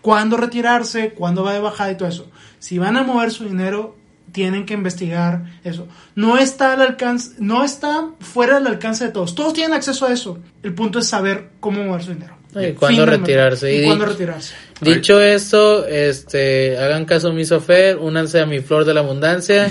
cuándo 0.00 0.36
retirarse, 0.36 1.10
cuándo 1.10 1.44
va 1.44 1.52
de 1.52 1.60
bajada 1.60 1.92
y 1.92 1.96
todo 1.96 2.08
eso. 2.08 2.30
Si 2.58 2.78
van 2.78 2.96
a 2.96 3.02
mover 3.02 3.30
su 3.30 3.44
dinero, 3.44 3.96
tienen 4.32 4.66
que 4.66 4.74
investigar 4.74 5.44
eso. 5.64 5.88
No 6.14 6.38
está 6.38 6.72
al 6.72 6.82
alcance, 6.82 7.32
no 7.38 7.64
está 7.64 8.10
fuera 8.20 8.54
del 8.54 8.66
alcance 8.66 9.04
de 9.04 9.12
todos. 9.12 9.34
Todos 9.34 9.52
tienen 9.52 9.74
acceso 9.74 10.06
a 10.06 10.12
eso. 10.12 10.38
El 10.62 10.74
punto 10.74 10.98
es 10.98 11.08
saber 11.08 11.50
cómo 11.60 11.82
mover 11.82 12.02
su 12.02 12.12
dinero. 12.12 12.39
Y 12.54 12.72
cuándo 12.72 13.06
retirarse. 13.06 13.72
Y 13.74 13.82
Y 13.82 13.84
cuándo 13.86 14.06
retirarse. 14.06 14.54
Dicho 14.80 15.20
esto, 15.20 15.86
este, 15.86 16.78
hagan 16.78 17.04
caso 17.04 17.28
a 17.28 17.32
mi 17.32 17.44
sofer, 17.44 17.98
únanse 17.98 18.40
a 18.40 18.46
mi 18.46 18.60
flor 18.60 18.84
de 18.86 18.94
la 18.94 19.00
abundancia 19.00 19.70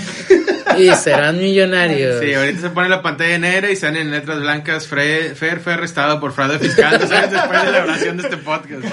y 0.78 0.88
serán 0.94 1.38
millonarios. 1.38 2.20
Sí, 2.20 2.32
ahorita 2.32 2.60
se 2.60 2.70
pone 2.70 2.88
la 2.88 3.02
pantalla 3.02 3.36
negra 3.38 3.70
y 3.72 3.76
salen 3.76 4.02
en 4.02 4.10
letras 4.12 4.38
blancas 4.40 4.88
Fre- 4.88 5.34
Fer 5.34 5.58
fue 5.58 5.72
arrestado 5.72 6.20
por 6.20 6.32
fraude 6.32 6.58
fiscal 6.60 6.96
dos 7.00 7.10
años 7.10 7.32
después 7.32 7.64
de 7.64 7.72
la 7.72 7.82
oración 7.82 8.16
de 8.18 8.22
este 8.22 8.36
podcast. 8.36 8.84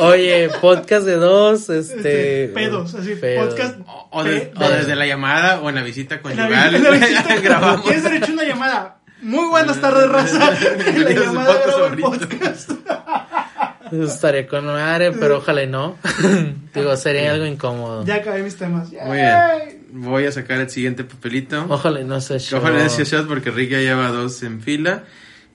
Oye, 0.00 0.50
podcast 0.60 1.06
de 1.06 1.14
dos, 1.16 1.70
este... 1.70 2.44
Este, 2.44 2.48
pedos, 2.54 2.94
así, 2.94 3.14
pedos. 3.14 3.48
podcast. 3.48 3.78
O, 3.86 4.08
o 4.12 4.24
de- 4.24 4.52
o 4.54 4.68
desde 4.68 4.94
la 4.96 5.06
llamada 5.06 5.60
o 5.60 5.68
en 5.70 5.74
la 5.76 5.82
visita 5.82 6.16
la 6.16 6.22
conyugal. 6.22 6.70
visita- 6.74 6.90
la 6.90 6.98
visita- 7.06 7.36
grabamos. 7.40 7.82
¿Quieres 7.86 8.02
derecho 8.04 8.30
a 8.30 8.34
una 8.34 8.44
llamada? 8.44 8.97
Muy 9.20 9.46
buenas 9.48 9.80
tardes, 9.80 10.08
raza. 10.08 10.38
La 10.96 11.10
llamada 11.10 11.54
podcast 11.64 11.66
grabo 11.66 11.86
el 11.86 11.96
podcast. 12.28 12.70
Estaré 13.90 14.46
con 14.46 14.66
madre, 14.66 15.12
pero 15.12 15.38
ojalá 15.38 15.62
y 15.62 15.66
no. 15.66 15.96
Digo, 16.74 16.96
sería 16.96 17.32
algo 17.32 17.46
incómodo. 17.46 18.04
Ya 18.04 18.16
acabé 18.16 18.42
mis 18.42 18.56
temas. 18.56 18.90
Muy 18.90 19.16
Yay. 19.16 19.66
bien. 19.66 20.02
Voy 20.04 20.26
a 20.26 20.32
sacar 20.32 20.60
el 20.60 20.70
siguiente 20.70 21.04
papelito. 21.04 21.64
Ojalá 21.68 22.00
y 22.00 22.04
no 22.04 22.20
se 22.20 22.38
show. 22.38 22.60
Ojalá 22.60 22.82
decía 22.82 23.04
shot 23.04 23.26
porque 23.26 23.50
Rick 23.50 23.70
ya 23.70 23.78
lleva 23.78 24.08
dos 24.08 24.42
en 24.42 24.60
fila. 24.60 25.04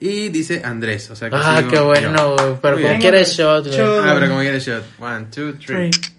Y 0.00 0.28
dice 0.28 0.60
Andrés, 0.64 1.08
o 1.10 1.16
sea 1.16 1.30
que 1.30 1.36
Ah, 1.36 1.58
sigo 1.58 1.70
qué 1.70 1.80
bueno, 1.80 2.34
güey. 2.34 2.54
Pero 2.60 2.82
como 2.82 2.98
quieres 2.98 3.36
shot, 3.36 3.66
güey. 3.66 3.78
Shot. 3.78 4.04
Ah, 4.04 4.12
pero 4.14 4.28
como 4.28 4.40
quiere 4.40 4.58
shot. 4.58 4.82
One, 4.98 5.26
two, 5.34 5.52
three. 5.54 5.90
Three. 5.90 6.10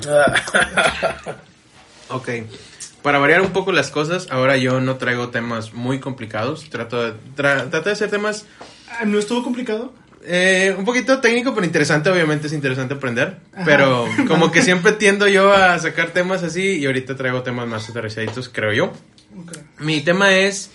Ok. 2.12 2.28
Para 3.02 3.18
variar 3.18 3.40
un 3.40 3.50
poco 3.50 3.72
las 3.72 3.90
cosas, 3.90 4.28
ahora 4.30 4.56
yo 4.56 4.80
no 4.80 4.96
traigo 4.96 5.28
temas 5.30 5.72
muy 5.72 6.00
complicados. 6.00 6.68
Trato 6.70 7.02
de, 7.04 7.12
tra- 7.36 7.68
trato 7.70 7.82
de 7.88 7.92
hacer 7.92 8.10
temas 8.10 8.46
Ah, 8.90 9.04
¿No 9.04 9.18
estuvo 9.18 9.42
complicado? 9.42 9.92
eh, 10.22 10.74
un 10.76 10.84
poquito 10.84 11.18
técnico, 11.20 11.54
pero 11.54 11.64
interesante. 11.64 12.10
Obviamente 12.10 12.48
es 12.48 12.52
interesante 12.52 12.94
aprender. 12.94 13.38
Ajá. 13.54 13.64
Pero 13.64 14.06
como 14.28 14.50
que 14.52 14.62
siempre 14.62 14.92
tiendo 14.92 15.26
yo 15.28 15.52
a 15.52 15.78
sacar 15.78 16.10
temas 16.10 16.42
así 16.42 16.78
y 16.78 16.86
ahorita 16.86 17.16
traigo 17.16 17.42
temas 17.42 17.66
más 17.68 17.88
aterrizaditos, 17.88 18.48
creo 18.48 18.72
yo. 18.72 18.84
Ok. 19.40 19.56
Mi 19.78 20.00
tema 20.02 20.34
es, 20.34 20.72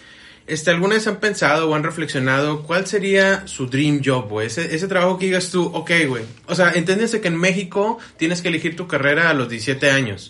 este, 0.48 0.72
¿alguna 0.72 0.96
vez 0.96 1.06
han 1.08 1.18
pensado 1.18 1.70
o 1.70 1.76
han 1.76 1.84
reflexionado 1.84 2.64
cuál 2.64 2.88
sería 2.88 3.46
su 3.48 3.68
dream 3.68 4.02
job, 4.04 4.30
güey? 4.30 4.48
Ese, 4.48 4.74
ese 4.74 4.88
trabajo 4.88 5.20
que 5.20 5.26
digas 5.28 5.52
tú, 5.52 5.66
ok, 5.66 5.92
güey. 6.08 6.24
O 6.48 6.56
sea, 6.56 6.72
entiéndese 6.74 7.22
que 7.22 7.28
en 7.28 7.38
México 7.38 8.00
tienes 8.18 8.42
que 8.42 8.48
elegir 8.48 8.76
tu 8.76 8.88
carrera 8.88 9.30
a 9.30 9.34
los 9.36 9.48
17 9.50 9.92
años. 9.92 10.28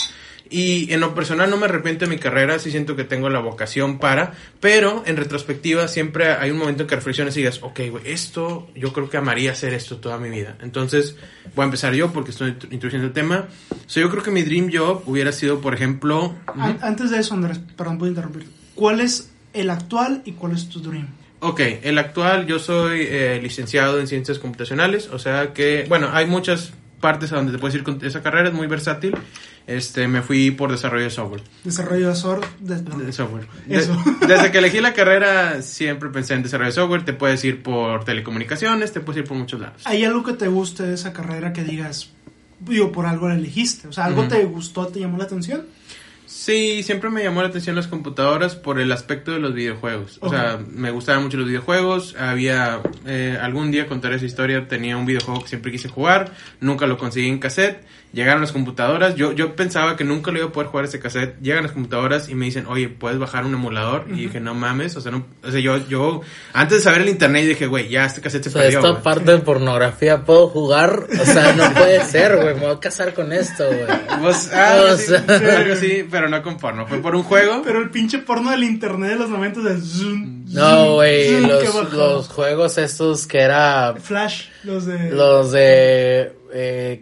Y 0.50 0.93
en 0.93 1.00
lo 1.00 1.16
personal 1.16 1.50
no 1.50 1.58
me 1.58 1.66
arrepiento 1.66 2.06
de 2.06 2.12
mi 2.12 2.18
carrera, 2.20 2.60
sí 2.60 2.70
siento 2.70 2.96
que 2.96 3.04
tengo 3.04 3.30
la 3.30 3.39
vocación 3.39 3.98
para, 3.98 4.34
pero 4.60 5.04
en 5.08 5.18
retrospectiva 5.18 5.88
siempre 5.88 6.32
hay 6.34 6.52
un 6.52 6.58
momento 6.58 6.84
en 6.84 6.88
que 6.88 6.96
reflexiones 6.96 7.36
y 7.36 7.39
digas, 7.39 7.60
ok, 7.64 7.80
güey, 7.89 8.04
esto, 8.12 8.70
yo 8.76 8.93
creo 8.93 9.10
que 9.10 9.18
amaría 9.18 9.52
hacer 9.54 9.74
esto 9.74 9.98
toda 9.98 10.18
mi 10.20 10.30
vida. 10.30 10.56
Entonces, 10.62 11.16
voy 11.56 11.64
a 11.64 11.66
empezar 11.66 11.93
yo 11.93 12.14
porque 12.14 12.30
estoy 12.32 12.50
introduciendo 12.70 13.08
el 13.08 13.14
tema. 13.14 13.48
So, 13.88 14.00
yo 14.00 14.10
creo 14.12 14.22
que 14.22 14.30
mi 14.32 14.43
dream 14.43 14.70
job 14.72 15.02
hubiera 15.08 15.32
sido, 15.32 15.62
por 15.62 15.74
ejemplo... 15.74 16.36
An- 16.48 16.78
Antes 16.82 17.10
de 17.10 17.20
eso, 17.20 17.34
Andrés, 17.34 17.60
perdón 17.76 17.98
por 17.98 18.08
interrumpir. 18.08 18.46
¿Cuál 18.76 19.02
es 19.02 19.32
el 19.54 19.70
actual 19.72 20.22
y 20.26 20.34
cuál 20.34 20.52
es 20.54 20.70
tu 20.70 20.80
dream? 20.80 21.08
Ok, 21.39 21.60
el 21.82 21.98
actual 21.98 22.46
yo 22.46 22.60
soy 22.60 23.02
eh, 23.10 23.39
licenciado 23.41 24.00
en 24.00 24.08
ciencias 24.08 24.39
computacionales, 24.39 25.10
o 25.12 25.18
sea 25.20 25.54
que, 25.54 25.86
bueno, 25.89 26.10
hay 26.14 26.26
muchas 26.28 26.72
partes 27.02 27.32
a 27.34 27.36
donde 27.36 27.52
te 27.52 27.58
puedes 27.60 27.76
ir 27.76 27.84
con 27.84 28.00
esa 28.04 28.24
carrera, 28.24 28.50
es 28.50 28.54
muy 28.56 28.68
versátil. 28.68 29.16
Este, 29.68 30.07
me 30.07 30.22
fui 30.22 30.51
por 30.51 30.72
desarrollo 30.72 31.05
de 31.05 31.09
software. 31.09 31.41
Desarrollo 31.63 32.09
de 32.09 32.16
SOR. 32.16 32.41
de- 32.59 32.82
no. 32.84 32.99
De 32.99 33.11
software. 33.11 33.47
Eso. 33.68 33.97
De- 34.22 34.28
desde 34.36 34.51
que 34.51 34.59
elegí 34.59 34.80
la 34.80 34.93
carrera 34.93 35.61
siempre 35.63 36.09
pensé 36.09 36.36
en 36.36 36.43
desarrollo 36.43 36.68
de 36.70 36.76
software, 36.76 37.03
te 37.03 37.13
puedes 37.13 37.43
ir 37.43 37.63
por 37.63 38.03
telecomunicaciones, 38.05 38.91
te 38.93 38.99
puedes 38.99 39.24
ir 39.24 39.28
por 39.28 39.38
muchos 39.38 39.59
lados. 39.59 39.82
¿Hay 39.86 40.03
algo 40.03 40.24
que 40.24 40.34
te 40.34 40.47
guste 40.47 40.84
de 40.84 40.93
esa 40.93 41.13
carrera 41.13 41.51
que 41.51 41.63
digas, 41.63 42.11
digo, 42.59 42.91
por 42.91 43.07
algo 43.07 43.28
la 43.28 43.36
elegiste? 43.36 43.88
O 43.88 43.91
sea, 43.93 44.05
¿algo 44.05 44.28
te 44.28 44.43
gustó, 44.45 44.86
te 44.88 44.99
llamó 44.99 45.18
la 45.18 45.24
atención? 45.24 45.63
Sí, 46.28 46.82
siempre 46.84 47.09
me 47.09 47.24
llamó 47.24 47.41
la 47.41 47.47
atención 47.49 47.76
las 47.76 47.88
computadoras 47.88 48.55
por 48.55 48.80
el 48.80 48.91
aspecto 48.91 49.32
de 49.32 49.39
los 49.39 49.53
videojuegos. 49.53 50.18
O 50.22 50.30
sea, 50.30 50.59
me 50.74 50.89
gustaban 50.91 51.24
mucho 51.24 51.38
los 51.38 51.47
videojuegos. 51.47 52.16
Había, 52.20 52.82
eh, 53.05 53.38
algún 53.41 53.72
día 53.72 53.86
contaré 53.88 54.16
esa 54.18 54.26
historia, 54.26 54.68
tenía 54.68 54.97
un 54.97 55.05
videojuego 55.05 55.41
que 55.43 55.49
siempre 55.49 55.72
quise 55.72 55.88
jugar, 55.88 56.34
nunca 56.59 56.88
lo 56.88 56.97
conseguí 56.97 57.28
en 57.28 57.38
cassette. 57.39 57.86
Llegaron 58.16 58.39
las 58.41 58.53
computadoras, 58.53 59.16
yo, 59.16 59.34
yo 59.34 59.57
pensaba 59.57 59.97
que 59.97 60.05
nunca 60.05 60.32
lo 60.32 60.38
iba 60.39 60.47
a 60.47 60.51
poder 60.53 60.70
jugar 60.70 60.86
ese 60.86 60.99
cassette. 61.01 61.38
Llegan 61.41 61.63
las 61.63 61.74
computadoras 61.74 62.30
y 62.30 62.34
me 62.36 62.45
dicen, 62.45 62.66
oye, 62.66 62.88
¿puedes 62.88 63.20
bajar 63.20 63.43
un 63.45 63.53
emulador? 63.53 64.05
Y 64.09 64.13
dije, 64.22 64.39
no 64.39 64.53
mames, 64.55 64.95
o 64.95 65.01
sea, 65.01 65.11
no, 65.11 65.26
o 65.43 65.51
sea 65.51 65.59
yo, 65.59 65.78
yo, 65.89 66.22
antes 66.53 66.78
de 66.78 66.84
saber 66.86 67.01
el 67.01 67.09
internet, 67.09 67.45
dije, 67.45 67.68
güey, 67.68 67.89
ya 67.89 68.05
este 68.05 68.22
cassette 68.22 68.43
se 68.43 68.49
O 68.49 68.51
sea, 68.53 68.61
perdió. 68.61 68.80
esta 68.80 68.91
güey". 68.91 69.03
parte 69.03 69.32
de 69.34 69.38
pornografía 69.39 70.24
puedo 70.24 70.47
jugar. 70.47 71.07
O 71.22 71.26
sea, 71.26 71.51
no 71.53 71.70
puede 71.74 72.03
ser, 72.05 72.38
güey. 72.38 72.55
Me 72.55 72.61
voy 72.61 72.72
a 72.76 72.80
casar 72.80 73.13
con 73.13 73.34
esto, 73.34 73.66
güey. 73.68 73.86
Pues, 74.22 74.49
ah, 74.53 74.82
O 74.93 74.95
sí, 74.97 75.07
sea- 75.07 75.57
algo 75.57 75.74
así, 75.74 76.07
pero 76.09 76.30
no 76.30 76.41
con 76.41 76.55
porno. 76.57 76.88
Fue 76.88 76.99
por 76.99 77.16
un 77.16 77.24
juego. 77.24 77.63
Pero 77.66 77.80
el 77.82 77.89
pinche 77.89 78.20
porno 78.20 78.49
del 78.51 78.63
internet 78.63 79.09
de 79.09 79.16
los 79.18 79.30
momentos 79.30 79.61
de 79.66 79.78
zoom, 79.82 80.45
No, 80.53 80.61
zoom, 80.70 80.93
güey. 80.93 81.41
Los, 81.41 81.91
los 81.93 82.28
juegos 82.30 82.78
estos 82.78 83.28
que 83.28 83.39
era. 83.41 83.93
Flash, 84.01 84.45
los 84.63 84.86
de... 84.86 85.11
Los 85.11 85.51
de. 85.51 86.32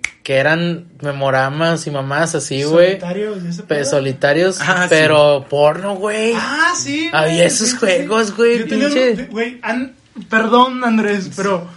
Que 0.02 0.36
eran 0.36 0.88
memoramas 1.02 1.86
y 1.88 1.91
mamás 1.91 2.36
así, 2.36 2.64
güey. 2.64 2.88
solitarios 3.00 3.44
y 3.44 3.48
ese 3.48 3.62
Pe- 3.64 3.76
pedo. 3.76 3.86
Solitarios, 3.86 4.60
Ah, 4.62 4.84
sí. 4.84 4.88
pero 4.89 5.46
porno, 5.50 5.96
güey. 5.96 6.34
Ah, 6.36 6.72
sí. 6.78 7.10
Había 7.12 7.46
esos 7.46 7.70
sí, 7.70 7.78
juegos, 7.78 8.36
güey, 8.36 8.64
pinche. 8.68 9.26
Güey, 9.32 9.60
an- 9.62 9.94
perdón, 10.30 10.84
Andrés, 10.84 11.30
pero. 11.36 11.68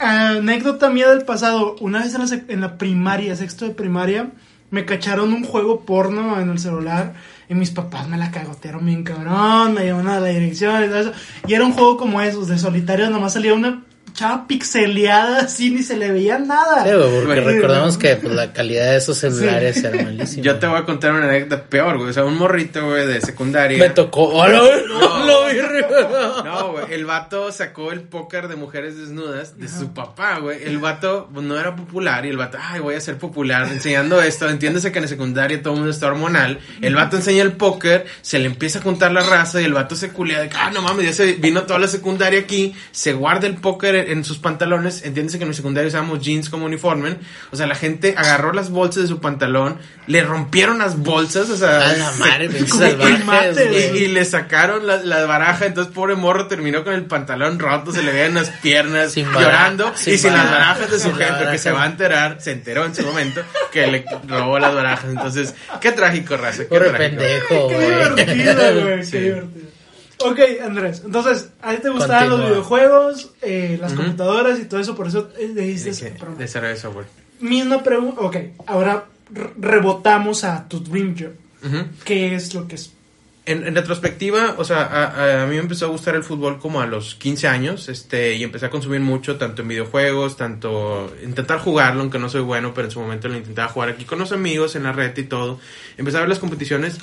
Anécdota 0.00 0.90
mía 0.90 1.08
del 1.10 1.22
pasado. 1.24 1.74
Una 1.80 2.02
vez 2.04 2.14
en 2.14 2.20
la, 2.20 2.40
en 2.54 2.60
la 2.60 2.78
primaria, 2.78 3.34
sexto 3.34 3.64
de 3.66 3.74
primaria, 3.74 4.30
me 4.70 4.84
cacharon 4.84 5.32
un 5.32 5.44
juego 5.44 5.80
porno 5.80 6.40
en 6.40 6.50
el 6.50 6.58
celular. 6.58 7.14
Y 7.48 7.54
mis 7.54 7.70
papás 7.70 8.06
me 8.08 8.18
la 8.18 8.30
cagotearon 8.30 8.84
bien 8.84 9.02
cabrón. 9.02 9.74
Me 9.74 9.82
llevaron 9.84 10.08
a 10.08 10.20
la 10.20 10.28
dirección 10.28 10.84
y 10.84 10.86
todo 10.88 10.98
eso. 11.00 11.12
Y 11.46 11.54
era 11.54 11.64
un 11.64 11.72
juego 11.72 11.96
como 11.96 12.20
esos, 12.20 12.46
de 12.48 12.58
solitario. 12.58 13.08
Nomás 13.10 13.32
salía 13.32 13.54
una 13.54 13.82
chava 14.18 14.48
pixeleada 14.48 15.42
así, 15.42 15.70
ni 15.70 15.84
se 15.84 15.96
le 15.96 16.10
veía 16.10 16.40
nada. 16.40 16.82
Sí, 16.82 16.90
güey, 16.90 17.24
porque 17.24 17.40
recordamos 17.40 17.96
que 17.98 18.16
pues, 18.16 18.34
la 18.34 18.52
calidad 18.52 18.90
de 18.90 18.96
esos 18.96 19.16
celulares 19.16 19.76
era 19.76 20.02
malísima. 20.02 20.42
Yo 20.42 20.58
te 20.58 20.66
voy 20.66 20.78
a 20.78 20.84
contar 20.84 21.12
una 21.12 21.26
anécdota 21.26 21.62
peor, 21.64 21.98
güey. 21.98 22.10
O 22.10 22.12
sea, 22.12 22.24
un 22.24 22.36
morrito, 22.36 22.84
güey, 22.84 23.06
de 23.06 23.20
secundaria. 23.20 23.78
Me 23.78 23.90
tocó. 23.90 24.28
¡Hola, 24.28 24.60
güey! 24.60 24.80
¡Hola, 24.90 25.38
güey! 25.42 25.58
No, 26.44 26.72
güey. 26.72 26.84
El 26.90 27.04
vato 27.04 27.52
sacó 27.52 27.92
el 27.92 28.00
póker 28.00 28.48
de 28.48 28.56
mujeres 28.56 28.98
desnudas 28.98 29.56
de 29.56 29.68
su 29.68 29.94
papá, 29.94 30.40
güey. 30.40 30.64
El 30.64 30.78
vato 30.78 31.28
pues, 31.32 31.46
no 31.46 31.58
era 31.58 31.76
popular 31.76 32.26
y 32.26 32.30
el 32.30 32.36
vato, 32.36 32.58
ay, 32.60 32.80
voy 32.80 32.96
a 32.96 33.00
ser 33.00 33.18
popular 33.18 33.68
enseñando 33.70 34.20
esto. 34.20 34.48
Entiéndese 34.48 34.90
que 34.90 34.98
en 34.98 35.04
la 35.04 35.08
secundaria 35.08 35.62
todo 35.62 35.74
el 35.74 35.80
mundo 35.80 35.92
está 35.92 36.08
hormonal. 36.08 36.58
El 36.80 36.96
vato 36.96 37.16
enseña 37.16 37.42
el 37.42 37.52
póker, 37.52 38.06
se 38.22 38.40
le 38.40 38.46
empieza 38.46 38.80
a 38.80 38.82
juntar 38.82 39.12
la 39.12 39.20
raza 39.20 39.60
y 39.60 39.64
el 39.64 39.74
vato 39.74 39.94
se 39.94 40.10
culea 40.10 40.40
de 40.40 40.48
que, 40.48 40.56
ah, 40.56 40.72
no 40.72 40.82
mames, 40.82 41.06
ya 41.06 41.12
se 41.12 41.34
vino 41.34 41.62
toda 41.62 41.78
la 41.78 41.88
secundaria 41.88 42.40
aquí. 42.40 42.74
Se 42.90 43.12
guarda 43.12 43.46
el 43.46 43.54
póker 43.54 44.07
en, 44.10 44.24
sus 44.24 44.38
pantalones. 44.38 45.04
Entiéndese 45.04 45.38
que 45.38 45.44
en 45.44 45.48
mi 45.50 45.54
secundaria 45.54 45.88
usábamos 45.88 46.20
jeans 46.20 46.48
como 46.50 46.66
uniforme. 46.66 47.16
O 47.52 47.56
sea, 47.56 47.66
la 47.66 47.74
gente 47.74 48.14
agarró 48.16 48.52
las 48.52 48.70
bolsas 48.70 49.02
de 49.04 49.08
su 49.08 49.20
pantalón, 49.20 49.78
le 50.06 50.22
rompieron 50.22 50.78
las 50.78 50.98
bolsas, 50.98 51.50
o 51.50 51.56
sea. 51.56 51.90
A 51.90 51.92
la 51.96 52.12
se- 52.12 52.18
madre, 52.20 52.48
primates, 52.48 53.56
salvajes, 53.56 53.94
y, 53.94 54.08
le 54.08 54.24
sacaron 54.24 54.86
la, 54.86 54.96
la 54.98 55.24
baraja, 55.26 55.66
entonces 55.66 55.92
pobre 55.92 56.14
morro 56.16 56.46
terminó 56.48 56.84
con 56.84 56.94
el 56.94 57.04
pantalón 57.04 57.58
roto, 57.58 57.92
se 57.92 58.02
le 58.02 58.12
veían 58.12 58.34
las 58.34 58.50
piernas 58.50 59.12
Sin 59.12 59.30
llorando 59.32 59.92
sin 59.96 60.14
y 60.14 60.18
sin 60.18 60.32
las 60.32 60.44
bara- 60.44 60.58
barajas 60.58 60.90
de 60.90 60.98
su 61.00 61.12
jefe 61.14 61.50
que 61.50 61.58
se 61.58 61.70
va 61.70 61.84
a 61.84 61.86
enterar, 61.86 62.40
se 62.40 62.52
enteró 62.52 62.84
en 62.84 62.94
su 62.94 63.02
momento 63.04 63.42
que 63.72 63.86
le 63.86 64.04
robó 64.26 64.58
las 64.58 64.74
barajas. 64.74 65.10
Entonces, 65.10 65.54
qué 65.80 65.92
trágico, 65.92 66.36
raza, 66.36 66.58
qué 66.62 66.64
Pobre 66.64 66.90
trágico. 66.90 67.18
Qué 67.20 67.26
pendejo, 67.48 67.68
güey. 67.68 68.26
divertido, 68.26 68.82
güey. 68.82 69.04
Sí. 69.04 69.10
Qué 69.12 69.20
divertido. 69.20 69.68
Ok, 70.24 70.38
Andrés. 70.64 71.02
Entonces, 71.04 71.50
a 71.62 71.72
ti 71.74 71.82
te 71.82 71.90
gustaban 71.90 72.24
los 72.28 72.40
Continúa. 72.40 72.50
videojuegos, 72.50 73.30
eh, 73.42 73.78
las 73.80 73.92
Ujú. 73.92 74.02
computadoras 74.02 74.58
y 74.58 74.64
todo 74.64 74.80
eso, 74.80 74.96
por 74.96 75.06
eso 75.06 75.30
eh, 75.38 75.50
le 75.54 75.62
dices. 75.62 76.00
que- 76.00 76.10
perdón. 76.10 76.38
Desarrollo 76.38 76.74
de 76.74 76.80
software. 76.80 77.06
Misma 77.40 77.82
pregunta. 77.84 78.20
Ok, 78.22 78.36
ahora 78.66 79.04
re- 79.32 79.50
rebotamos 79.58 80.42
a 80.44 80.66
tu 80.68 80.80
dream 80.80 81.14
job. 81.18 81.32
Ujú. 81.64 81.84
¿Qué 82.04 82.34
es 82.34 82.52
lo 82.54 82.66
que 82.66 82.74
es? 82.74 82.92
En, 83.46 83.66
en 83.66 83.74
retrospectiva, 83.74 84.56
o 84.58 84.64
sea, 84.64 84.82
a, 84.82 85.04
a- 85.06 85.42
a 85.44 85.46
mí 85.46 85.54
me 85.54 85.60
empezó 85.62 85.86
a 85.86 85.88
gustar 85.88 86.14
el 86.16 86.22
fútbol 86.24 86.58
como 86.58 86.80
a 86.82 86.86
los 86.86 87.14
15 87.14 87.46
años, 87.48 87.88
este, 87.88 88.34
y 88.34 88.42
empecé 88.42 88.66
a 88.66 88.70
consumir 88.70 89.00
mucho, 89.00 89.36
tanto 89.38 89.62
en 89.62 89.68
videojuegos, 89.68 90.36
tanto 90.36 91.10
intentar 91.24 91.58
jugarlo, 91.60 92.02
aunque 92.02 92.18
no 92.18 92.28
soy 92.28 92.42
bueno, 92.42 92.74
pero 92.74 92.88
en 92.88 92.90
su 92.90 93.00
momento 93.00 93.28
lo 93.28 93.36
intentaba 93.38 93.68
jugar 93.68 93.88
aquí 93.90 94.04
con 94.04 94.18
los 94.18 94.32
amigos, 94.32 94.76
en 94.76 94.82
la 94.82 94.92
red 94.92 95.16
y 95.16 95.22
todo. 95.22 95.60
Empecé 95.96 96.18
a 96.18 96.20
ver 96.20 96.28
las 96.28 96.40
competiciones 96.40 96.98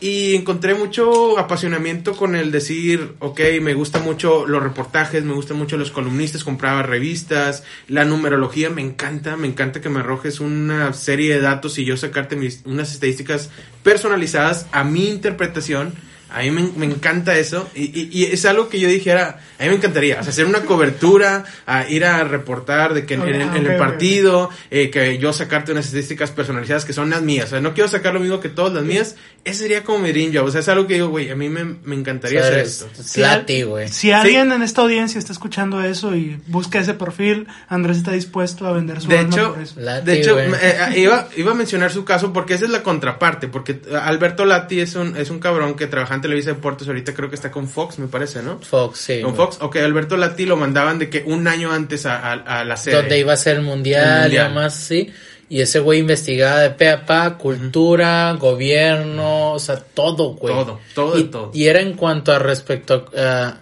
y 0.00 0.36
encontré 0.36 0.74
mucho 0.74 1.38
apasionamiento 1.38 2.16
con 2.16 2.36
el 2.36 2.52
decir, 2.52 3.14
ok, 3.18 3.40
me 3.60 3.74
gustan 3.74 4.04
mucho 4.04 4.46
los 4.46 4.62
reportajes, 4.62 5.24
me 5.24 5.34
gustan 5.34 5.56
mucho 5.56 5.76
los 5.76 5.90
columnistas, 5.90 6.44
compraba 6.44 6.82
revistas, 6.82 7.64
la 7.88 8.04
numerología 8.04 8.70
me 8.70 8.82
encanta, 8.82 9.36
me 9.36 9.48
encanta 9.48 9.80
que 9.80 9.88
me 9.88 10.00
arrojes 10.00 10.38
una 10.38 10.92
serie 10.92 11.34
de 11.34 11.40
datos 11.40 11.78
y 11.78 11.84
yo 11.84 11.96
sacarte 11.96 12.36
mis, 12.36 12.62
unas 12.64 12.92
estadísticas 12.92 13.50
personalizadas 13.82 14.66
a 14.70 14.84
mi 14.84 15.08
interpretación. 15.08 15.92
A 16.30 16.40
mí 16.42 16.50
me, 16.50 16.68
me 16.76 16.86
encanta 16.86 17.36
eso. 17.38 17.68
Y, 17.74 17.84
y- 17.84 18.08
y 18.12 18.24
es 18.24 18.44
algo 18.44 18.68
que 18.68 18.78
yo 18.78 18.88
dijera, 18.88 19.40
a 19.58 19.62
mí 19.62 19.68
me 19.70 19.76
encantaría, 19.76 20.18
o 20.20 20.22
sea, 20.22 20.30
hacer 20.30 20.44
una 20.46 20.60
cobertura, 20.60 21.44
a 21.66 21.88
ir 21.88 22.04
a 22.04 22.22
reportar 22.24 22.92
de 22.94 23.06
que 23.06 23.14
en, 23.14 23.22
en 23.22 23.40
el- 23.56 23.66
en 23.66 23.78
partido, 23.78 24.50
eh, 24.70 24.90
que 24.90 25.18
yo 25.18 25.32
sacarte 25.32 25.72
unas 25.72 25.86
estadísticas 25.86 26.30
personalizadas 26.30 26.84
que 26.84 26.92
son 26.92 27.10
las 27.10 27.22
mías, 27.22 27.46
o 27.46 27.50
sea, 27.50 27.60
no 27.60 27.72
quiero 27.74 27.88
sacar 27.88 28.12
lo 28.14 28.20
mismo 28.20 28.40
que 28.40 28.48
todas 28.50 28.72
las 28.74 28.84
mías, 28.84 29.16
ese 29.44 29.60
sería 29.62 29.84
como 29.84 30.00
mi 30.00 30.12
dream 30.12 30.32
job, 30.34 30.44
o 30.46 30.50
sea, 30.50 30.60
es 30.60 30.68
algo 30.68 30.86
que 30.86 30.94
digo, 30.94 31.08
güey, 31.08 31.30
a 31.30 31.34
mí 31.36 31.48
me, 31.48 31.64
me 31.64 31.94
encantaría 31.96 32.40
hacer 32.40 32.58
esto. 32.58 32.88
Slati, 33.02 33.62
güey. 33.62 33.88
Si 33.88 34.12
alguien 34.12 34.52
en 34.52 34.62
esta 34.62 34.82
audiencia 34.82 35.18
está 35.18 35.32
escuchando 35.32 35.82
eso 35.82 36.14
y 36.14 36.38
busca 36.46 36.78
ese 36.80 36.94
perfil, 36.94 37.46
Andrés 37.68 37.96
está 37.98 38.12
dispuesto 38.12 38.66
a 38.66 38.72
vender 38.72 39.00
su 39.00 39.08
De 39.08 39.18
alma 39.18 39.34
hecho, 39.34 39.54
por 39.54 39.62
eso. 39.62 39.74
Lati, 39.80 40.06
de 40.06 40.18
hecho 40.18 40.38
eh, 40.38 40.50
eh, 40.60 41.00
iba, 41.00 41.28
iba 41.36 41.52
a 41.52 41.54
mencionar 41.54 41.90
su 41.90 42.04
caso 42.04 42.32
porque 42.32 42.54
esa 42.54 42.66
es 42.66 42.70
la 42.70 42.82
contraparte, 42.82 43.48
porque 43.48 43.80
Alberto 44.02 44.44
Lati 44.44 44.80
es 44.80 44.94
un, 44.94 45.16
es 45.16 45.30
un 45.30 45.38
cabrón 45.38 45.74
que 45.74 45.86
trabaja 45.86 46.17
en 46.18 46.22
Televisa 46.22 46.50
Deportes, 46.50 46.86
ahorita 46.86 47.14
creo 47.14 47.28
que 47.28 47.34
está 47.36 47.50
con 47.50 47.68
Fox, 47.68 47.98
me 47.98 48.06
parece, 48.08 48.42
¿no? 48.42 48.60
Fox, 48.60 48.98
sí. 48.98 49.20
Con. 49.22 49.34
Fox, 49.34 49.58
ok, 49.60 49.76
Alberto 49.76 50.16
Lati 50.16 50.44
lo 50.46 50.56
mandaban 50.56 50.98
de 50.98 51.08
que 51.08 51.22
un 51.26 51.48
año 51.48 51.72
antes 51.72 52.04
a, 52.06 52.18
a- 52.18 52.60
a 52.60 52.64
la 52.64 52.76
serie. 52.76 53.00
Donde 53.00 53.18
iba 53.18 53.32
a 53.32 53.36
ser 53.36 53.56
el 53.56 53.62
mundial, 53.62 54.32
y 54.32 54.36
demás, 54.36 54.74
sí. 54.74 55.10
Y 55.50 55.62
ese 55.62 55.78
güey 55.80 56.00
investigaba 56.00 56.60
de 56.60 56.70
pe 56.70 56.90
a 56.90 57.06
pa, 57.06 57.38
cultura, 57.38 58.36
gobierno, 58.38 59.52
o 59.52 59.58
sea, 59.58 59.76
todo, 59.76 60.34
güey. 60.34 60.52
Todo, 60.54 60.80
todo 60.94 61.18
y, 61.18 61.24
todo. 61.24 61.50
Y 61.54 61.66
era 61.66 61.80
en 61.80 61.94
cuanto 61.94 62.32
a 62.32 62.38
respecto 62.38 63.06
a... 63.16 63.54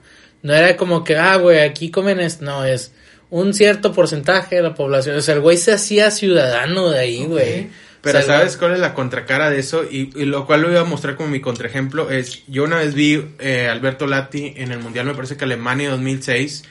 no 0.43 0.53
era 0.55 0.77
como 0.77 1.05
que, 1.05 1.17
ah, 1.17 1.37
güey, 1.37 1.61
aquí 1.61 1.91
comen 1.91 2.19
esto. 2.21 2.45
No, 2.45 2.65
es 2.65 2.93
un 3.31 3.55
cierto 3.55 3.93
porcentaje 3.93 4.57
de 4.57 4.63
la 4.63 4.75
población. 4.75 5.17
O 5.17 5.21
sea, 5.21 5.35
el 5.35 5.41
güey 5.41 5.59
se 5.59 5.73
hacía 5.73 6.11
ciudadano 6.11 6.91
de 6.91 6.99
ahí, 6.99 7.25
güey. 7.25 7.69
Pero 8.13 8.23
¿sabes 8.23 8.57
cuál 8.57 8.75
es 8.75 8.79
la 8.79 8.95
contracara 8.95 9.51
de 9.51 9.59
eso? 9.59 9.85
Y, 9.85 10.13
y 10.15 10.25
lo 10.25 10.47
cual 10.47 10.63
lo 10.63 10.71
iba 10.71 10.81
a 10.81 10.85
mostrar 10.85 11.17
como 11.17 11.29
mi 11.29 11.41
contraejemplo 11.41 12.11
es, 12.11 12.45
yo 12.47 12.65
una 12.65 12.77
vez 12.77 12.95
vi 12.95 13.25
eh, 13.39 13.69
Alberto 13.69 14.07
Lati 14.07 14.55
en 14.57 14.73
el 14.73 14.79
Mundial, 14.79 15.07
me 15.07 15.15
parece 15.15 15.37
que 15.37 15.45
Alemania 15.45 15.91
2006, 15.91 16.65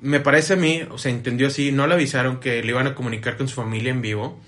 me 0.00 0.20
parece 0.20 0.54
a 0.54 0.56
mí, 0.56 0.82
o 0.90 0.98
sea, 0.98 1.10
entendió 1.10 1.48
así, 1.48 1.72
no 1.72 1.86
le 1.86 1.94
avisaron 1.94 2.38
que 2.38 2.62
le 2.62 2.68
iban 2.68 2.86
a 2.86 2.94
comunicar 2.94 3.36
con 3.36 3.48
su 3.48 3.56
familia 3.56 3.90
en 3.90 4.02
vivo. 4.02 4.38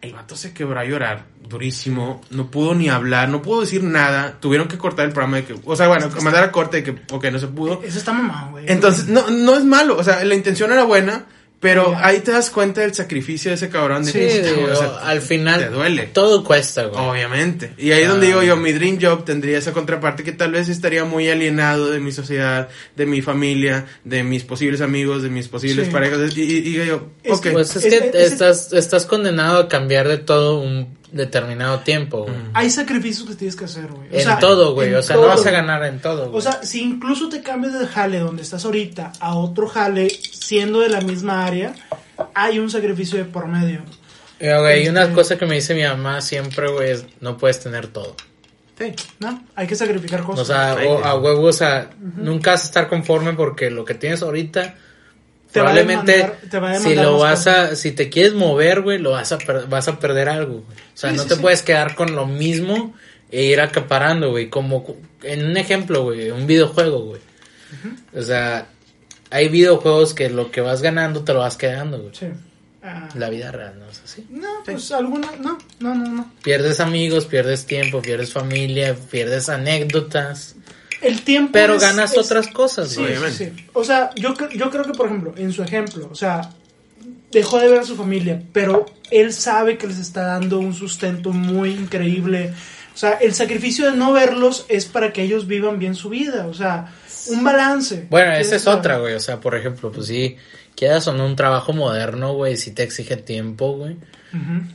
El 0.00 0.14
vato 0.14 0.34
se 0.34 0.52
quebró 0.52 0.80
a 0.80 0.84
llorar 0.84 1.26
durísimo, 1.48 2.22
no 2.30 2.50
pudo 2.50 2.74
ni 2.74 2.88
hablar, 2.88 3.28
no 3.28 3.42
pudo 3.42 3.60
decir 3.60 3.84
nada, 3.84 4.38
tuvieron 4.40 4.66
que 4.66 4.78
cortar 4.78 5.06
el 5.06 5.12
programa 5.12 5.36
de 5.36 5.44
que, 5.44 5.54
o 5.64 5.76
sea, 5.76 5.86
bueno, 5.86 6.08
mandar 6.22 6.42
a 6.42 6.50
corte 6.50 6.78
de 6.78 6.82
que, 6.82 7.14
ok, 7.14 7.24
no 7.26 7.38
se 7.38 7.46
pudo. 7.48 7.82
Eso 7.84 7.98
está 7.98 8.12
mamado, 8.12 8.52
güey. 8.52 8.64
Entonces, 8.68 9.06
no, 9.08 9.30
no 9.30 9.56
es 9.56 9.64
malo, 9.64 9.96
o 9.96 10.02
sea, 10.02 10.24
la 10.24 10.34
intención 10.34 10.72
era 10.72 10.84
buena, 10.84 11.26
pero 11.62 11.96
ahí 11.96 12.18
te 12.18 12.32
das 12.32 12.50
cuenta 12.50 12.80
del 12.82 12.92
sacrificio 12.92 13.50
de 13.50 13.54
ese 13.54 13.68
cabrón. 13.70 14.04
De 14.04 14.10
Sí, 14.12 14.18
que, 14.18 14.42
digo, 14.42 14.68
o 14.70 14.76
sea, 14.76 14.96
al 14.98 15.22
final 15.22 15.60
Te 15.60 15.68
duele. 15.70 16.02
todo 16.12 16.42
cuesta, 16.42 16.86
güey. 16.86 17.00
Obviamente. 17.08 17.72
Y 17.78 17.92
ahí 17.92 18.02
es 18.02 18.08
Ah. 18.08 18.10
donde 18.10 18.26
digo 18.26 18.42
yo, 18.42 18.56
mi 18.56 18.72
dream 18.72 18.98
job 19.00 19.24
tendría 19.24 19.56
esa 19.58 19.72
contraparte 19.72 20.24
que 20.24 20.32
tal 20.32 20.50
vez 20.50 20.68
estaría 20.68 21.04
muy 21.04 21.30
alienado 21.30 21.88
de 21.90 22.00
mi 22.00 22.10
sociedad, 22.10 22.68
de 22.96 23.06
mi 23.06 23.22
familia, 23.22 23.86
de 24.04 24.24
mis 24.24 24.42
posibles 24.42 24.80
amigos, 24.80 25.22
de 25.22 25.30
mis 25.30 25.46
posibles 25.48 25.86
Sí. 25.86 25.92
parejas. 25.92 26.36
Y, 26.36 26.42
y- 26.42 26.44
y 26.56 26.60
digo 26.62 26.84
yo, 26.84 26.96
ok. 27.32 27.46
Pues 27.52 27.76
es 27.76 27.84
Es- 27.84 27.94
que 27.94 28.08
es- 28.08 28.32
estás, 28.32 28.72
estás 28.72 29.06
condenado 29.06 29.58
a 29.60 29.68
cambiar 29.68 30.08
de 30.08 30.18
todo 30.18 30.58
un 30.60 31.00
determinado 31.12 31.80
tiempo, 31.80 32.22
güey. 32.24 32.34
Hay 32.54 32.70
sacrificios 32.70 33.28
que 33.28 33.34
tienes 33.34 33.54
que 33.56 33.66
hacer, 33.66 33.86
güey. 33.88 34.08
O 34.10 34.14
En 34.14 34.22
sea, 34.24 34.38
todo, 34.38 34.74
güey. 34.74 34.88
en 34.88 34.96
O 34.96 35.02
sea, 35.02 35.16
no 35.16 35.22
todo. 35.22 35.30
vas 35.30 35.46
a 35.46 35.50
ganar 35.50 35.84
en 35.84 36.00
todo, 36.00 36.26
güey. 36.26 36.38
O 36.38 36.40
sea, 36.40 36.62
si 36.62 36.82
incluso 36.82 37.28
te 37.28 37.42
cambias 37.42 37.74
del 37.78 37.86
jale 37.88 38.18
donde 38.18 38.42
estás 38.42 38.64
ahorita 38.64 39.12
a 39.20 39.34
otro 39.36 39.68
jale 39.68 40.08
siendo 40.10 40.80
de 40.80 40.88
la 40.88 41.00
misma 41.00 41.44
área, 41.46 41.74
hay 42.34 42.58
un 42.58 42.70
sacrificio 42.70 43.18
de 43.18 43.24
por 43.24 43.46
medio. 43.46 43.82
Eh, 44.40 44.82
y 44.84 44.88
una 44.88 45.02
este- 45.02 45.14
cosa 45.14 45.38
que 45.38 45.46
me 45.46 45.54
dice 45.54 45.74
mi 45.74 45.82
mamá 45.84 46.20
siempre, 46.20 46.70
güey, 46.72 46.90
es 46.90 47.04
no 47.20 47.36
puedes 47.36 47.60
tener 47.60 47.86
todo. 47.86 48.16
Sí. 48.78 48.92
¿No? 49.20 49.44
Hay 49.54 49.66
que 49.66 49.76
sacrificar 49.76 50.22
cosas. 50.24 50.40
O 50.40 50.44
sea, 50.44 50.76
o- 50.88 51.04
a 51.04 51.14
huevo, 51.14 51.46
o 51.46 51.52
sea, 51.52 51.90
nunca 52.16 52.52
vas 52.52 52.62
a 52.62 52.66
estar 52.66 52.88
conforme 52.88 53.34
porque 53.34 53.70
lo 53.70 53.84
que 53.84 53.94
tienes 53.94 54.22
ahorita 54.22 54.74
Te 55.52 55.60
va 55.60 55.70
a 55.70 55.72
probablemente 55.72 56.12
demandar- 56.16 56.50
te 56.50 56.58
va 56.58 56.70
a 56.72 56.78
si 56.78 56.94
lo 56.94 57.18
vas 57.18 57.38
cosas. 57.40 57.72
a 57.72 57.76
si 57.76 57.92
te 57.92 58.08
quieres 58.08 58.34
mover, 58.34 58.80
güey, 58.82 58.98
lo 58.98 59.10
vas 59.10 59.32
a 59.32 59.38
per- 59.38 59.66
vas 59.68 59.86
a 59.88 59.98
perder 59.98 60.28
algo. 60.28 60.62
güey. 60.62 60.78
O 60.78 60.96
sea, 60.96 61.10
Sí, 61.10 61.16
no 61.16 61.22
sí, 61.24 61.28
te 61.28 61.34
sí. 61.36 61.40
puedes 61.40 61.62
quedar 61.62 61.94
con 61.94 62.14
lo 62.16 62.26
mismo 62.26 62.94
e 63.30 63.44
ir 63.44 63.60
acaparando, 63.60 64.30
güey, 64.30 64.48
como 64.48 64.84
en 65.22 65.44
un 65.46 65.56
ejemplo, 65.56 66.02
güey, 66.04 66.30
un 66.30 66.46
videojuego, 66.46 67.00
güey. 67.04 67.20
O 68.14 68.22
sea, 68.22 68.66
hay 69.30 69.48
videojuegos 69.48 70.12
que 70.14 70.28
lo 70.30 70.50
que 70.50 70.60
vas 70.60 70.82
ganando 70.82 71.22
te 71.24 71.32
lo 71.32 71.40
vas 71.40 71.56
quedando, 71.56 71.98
güey. 72.00 72.14
Sí. 72.14 72.26
Ah, 72.84 73.08
La 73.14 73.30
vida 73.30 73.52
real 73.52 73.78
no 73.78 73.88
es 73.88 74.00
así. 74.04 74.26
no, 74.28 74.48
pues 74.64 74.90
alguna. 74.90 75.28
No, 75.38 75.56
no, 75.78 75.94
no, 75.94 76.08
no. 76.10 76.32
Pierdes 76.42 76.80
amigos, 76.80 77.26
pierdes 77.26 77.64
tiempo, 77.64 78.02
pierdes 78.02 78.32
familia, 78.32 78.96
pierdes 79.10 79.48
anécdotas, 79.48 80.56
El 81.02 81.22
tiempo. 81.22 81.50
pero 81.52 81.74
es- 81.76 81.82
ganas 81.82 82.12
es- 82.12 82.18
otras 82.18 82.48
cosas, 82.48 82.90
Sí, 82.90 82.96
güey. 83.00 83.10
Obviamente. 83.12 83.50
sí, 83.50 83.52
sí. 83.56 83.66
O 83.72 83.84
sea, 83.84 84.10
yo, 84.16 84.34
yo 84.54 84.70
creo 84.70 84.84
que, 84.84 84.92
por 84.92 85.06
ejemplo, 85.06 85.34
en 85.36 85.52
su 85.52 85.62
ejemplo, 85.62 86.08
o 86.10 86.14
sea, 86.14 86.50
dejó 87.30 87.58
de 87.58 87.68
ver 87.68 87.80
a 87.80 87.84
su 87.84 87.96
familia, 87.96 88.42
pero 88.52 88.86
él 89.10 89.32
sabe 89.32 89.78
que 89.78 89.86
les 89.86 89.98
está 89.98 90.22
dando 90.22 90.58
un 90.58 90.74
sustento 90.74 91.32
muy 91.32 91.70
increíble. 91.70 92.52
O 92.94 92.96
sea, 92.98 93.12
el 93.12 93.34
sacrificio 93.34 93.90
de 93.90 93.96
no 93.96 94.12
verlos 94.12 94.66
es 94.68 94.84
para 94.86 95.12
que 95.12 95.22
ellos 95.22 95.46
vivan 95.46 95.78
bien 95.78 95.94
su 95.94 96.10
vida. 96.10 96.46
O 96.46 96.52
sea, 96.54 96.92
un 97.28 97.42
balance. 97.42 98.06
Bueno, 98.10 98.32
esa 98.34 98.56
es 98.56 98.66
otra, 98.66 98.98
güey. 98.98 99.14
O 99.14 99.20
sea, 99.20 99.40
por 99.40 99.54
ejemplo, 99.56 99.90
pues 99.90 100.06
sí, 100.08 100.36
quedas 100.76 101.06
en 101.06 101.20
un 101.20 101.36
trabajo 101.36 101.72
moderno, 101.72 102.34
güey, 102.34 102.56
si 102.56 102.72
te 102.72 102.82
exige 102.82 103.16
tiempo, 103.16 103.72
güey. 103.72 103.96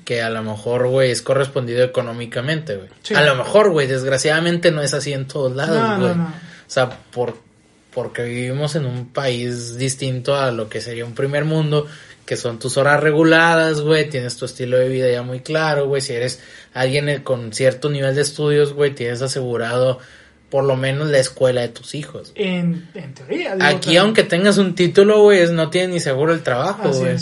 Que 0.06 0.22
a 0.22 0.30
lo 0.30 0.44
mejor, 0.44 0.88
güey, 0.88 1.10
es 1.10 1.24
correspondido 1.24 1.84
económicamente, 1.84 2.76
güey. 2.76 2.90
Sí. 3.02 3.16
A 3.16 3.24
lo 3.24 3.36
mejor, 3.36 3.72
güey, 3.72 3.88
desgraciadamente 3.88 4.72
no 4.72 4.84
es 4.84 4.94
así 4.94 5.14
en 5.14 5.28
todos 5.28 5.56
lados, 5.56 5.76
No, 5.78 5.98
güey. 6.00 6.10
no, 6.10 6.16
no. 6.16 6.28
O 6.28 6.70
sea, 6.70 6.90
por, 6.90 7.36
porque 7.92 8.22
vivimos 8.24 8.76
en 8.76 8.86
un 8.86 9.08
país 9.08 9.76
distinto 9.76 10.36
a 10.36 10.52
lo 10.52 10.70
que 10.70 10.80
sería 10.80 11.06
un 11.06 11.16
primer 11.16 11.44
mundo, 11.46 11.88
que 12.24 12.38
son 12.38 12.60
tus 12.60 12.78
horas 12.78 13.00
reguladas, 13.02 13.82
güey, 13.82 14.08
tienes 14.10 14.38
tu 14.38 14.46
estilo 14.46 14.78
de 14.78 14.90
vida 14.90 15.10
ya 15.10 15.24
muy 15.24 15.40
claro, 15.40 15.88
güey, 15.88 16.02
si 16.02 16.14
eres 16.14 16.40
alguien 16.76 17.24
con 17.24 17.52
cierto 17.52 17.90
nivel 17.90 18.14
de 18.14 18.22
estudios, 18.22 18.74
güey, 18.74 18.94
tienes 18.94 19.24
asegurado 19.24 19.98
por 20.50 20.64
lo 20.64 20.76
menos 20.78 21.08
la 21.10 21.20
escuela 21.20 21.62
de 21.62 21.70
tus 21.70 21.94
hijos. 21.96 22.32
En, 22.36 22.88
en 22.94 23.14
teoría. 23.14 23.56
digo, 23.56 23.66
Aquí, 23.68 23.98
aunque 23.98 24.24
tengas 24.24 24.58
un 24.58 24.76
título, 24.76 25.22
güey, 25.24 25.40
es- 25.40 25.52
no 25.52 25.70
tienes 25.70 25.90
ni 25.90 26.00
seguro 26.00 26.34
el 26.34 26.42
trabajo, 26.44 26.90
güey. 26.90 27.16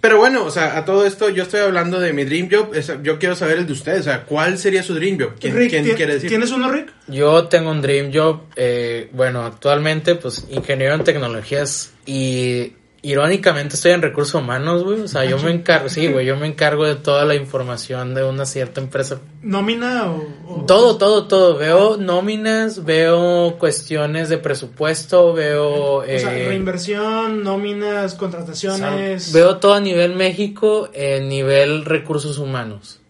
Pero 0.00 0.18
bueno, 0.18 0.44
o 0.44 0.50
sea, 0.50 0.76
a 0.78 0.84
todo 0.84 1.04
esto 1.04 1.30
yo 1.30 1.42
estoy 1.42 1.60
hablando 1.60 1.98
de 1.98 2.12
mi 2.12 2.24
dream 2.24 2.48
job. 2.50 2.74
es- 2.74 2.92
yo 3.02 3.18
quiero 3.18 3.34
saber 3.34 3.58
el 3.58 3.66
de 3.66 3.72
ustedes. 3.72 4.00
O 4.00 4.04
sea, 4.04 4.22
¿cuál 4.24 4.56
sería 4.58 4.82
su 4.84 4.94
dream 4.94 5.18
job? 5.18 5.32
¿Quién, 5.40 5.56
Rick, 5.56 5.70
quién 5.70 5.84
¿ti- 5.84 5.90
quiere 5.92 6.14
decir? 6.14 6.28
¿tienes 6.28 6.50
uno, 6.52 6.70
Rick? 6.70 6.92
Yo 7.08 7.46
tengo 7.48 7.70
un 7.70 7.82
dream 7.82 8.12
job, 8.14 8.42
eh, 8.54 9.08
bueno, 9.12 9.44
actualmente, 9.44 10.14
pues, 10.14 10.46
ingeniero 10.50 10.94
en 10.94 11.02
tecnologías 11.02 11.92
y 12.04 12.74
irónicamente 13.10 13.76
estoy 13.76 13.92
en 13.92 14.02
recursos 14.02 14.34
humanos, 14.40 14.82
güey. 14.84 15.00
O 15.00 15.08
sea, 15.08 15.24
yo 15.24 15.38
me 15.38 15.50
encargo, 15.50 15.88
sí, 15.88 16.06
güey, 16.08 16.26
yo 16.26 16.36
me 16.36 16.46
encargo 16.46 16.84
de 16.86 16.96
toda 16.96 17.24
la 17.24 17.34
información 17.34 18.14
de 18.14 18.24
una 18.24 18.46
cierta 18.46 18.80
empresa. 18.80 19.20
¿Nómina 19.42 20.10
o...? 20.10 20.24
o- 20.48 20.64
Todo, 20.66 20.96
todo, 20.96 21.26
todo. 21.26 21.56
Veo 21.56 21.96
nóminas, 21.96 22.84
veo 22.84 23.56
cuestiones 23.58 24.28
de 24.28 24.38
presupuesto, 24.38 25.32
veo... 25.32 25.96
O 25.98 26.04
sea, 26.04 26.36
eh, 26.36 26.48
reinversión, 26.48 27.42
nóminas, 27.42 28.04
o 28.04 28.08
sea, 28.10 28.18
contrataciones. 28.18 29.32
veo 29.32 29.58
todo 29.58 29.74
a 29.74 29.80
nivel 29.80 30.14
México, 30.16 30.88
en 30.92 31.28
nivel 31.28 31.84
recursos 31.84 32.38
humanos. 32.38 33.00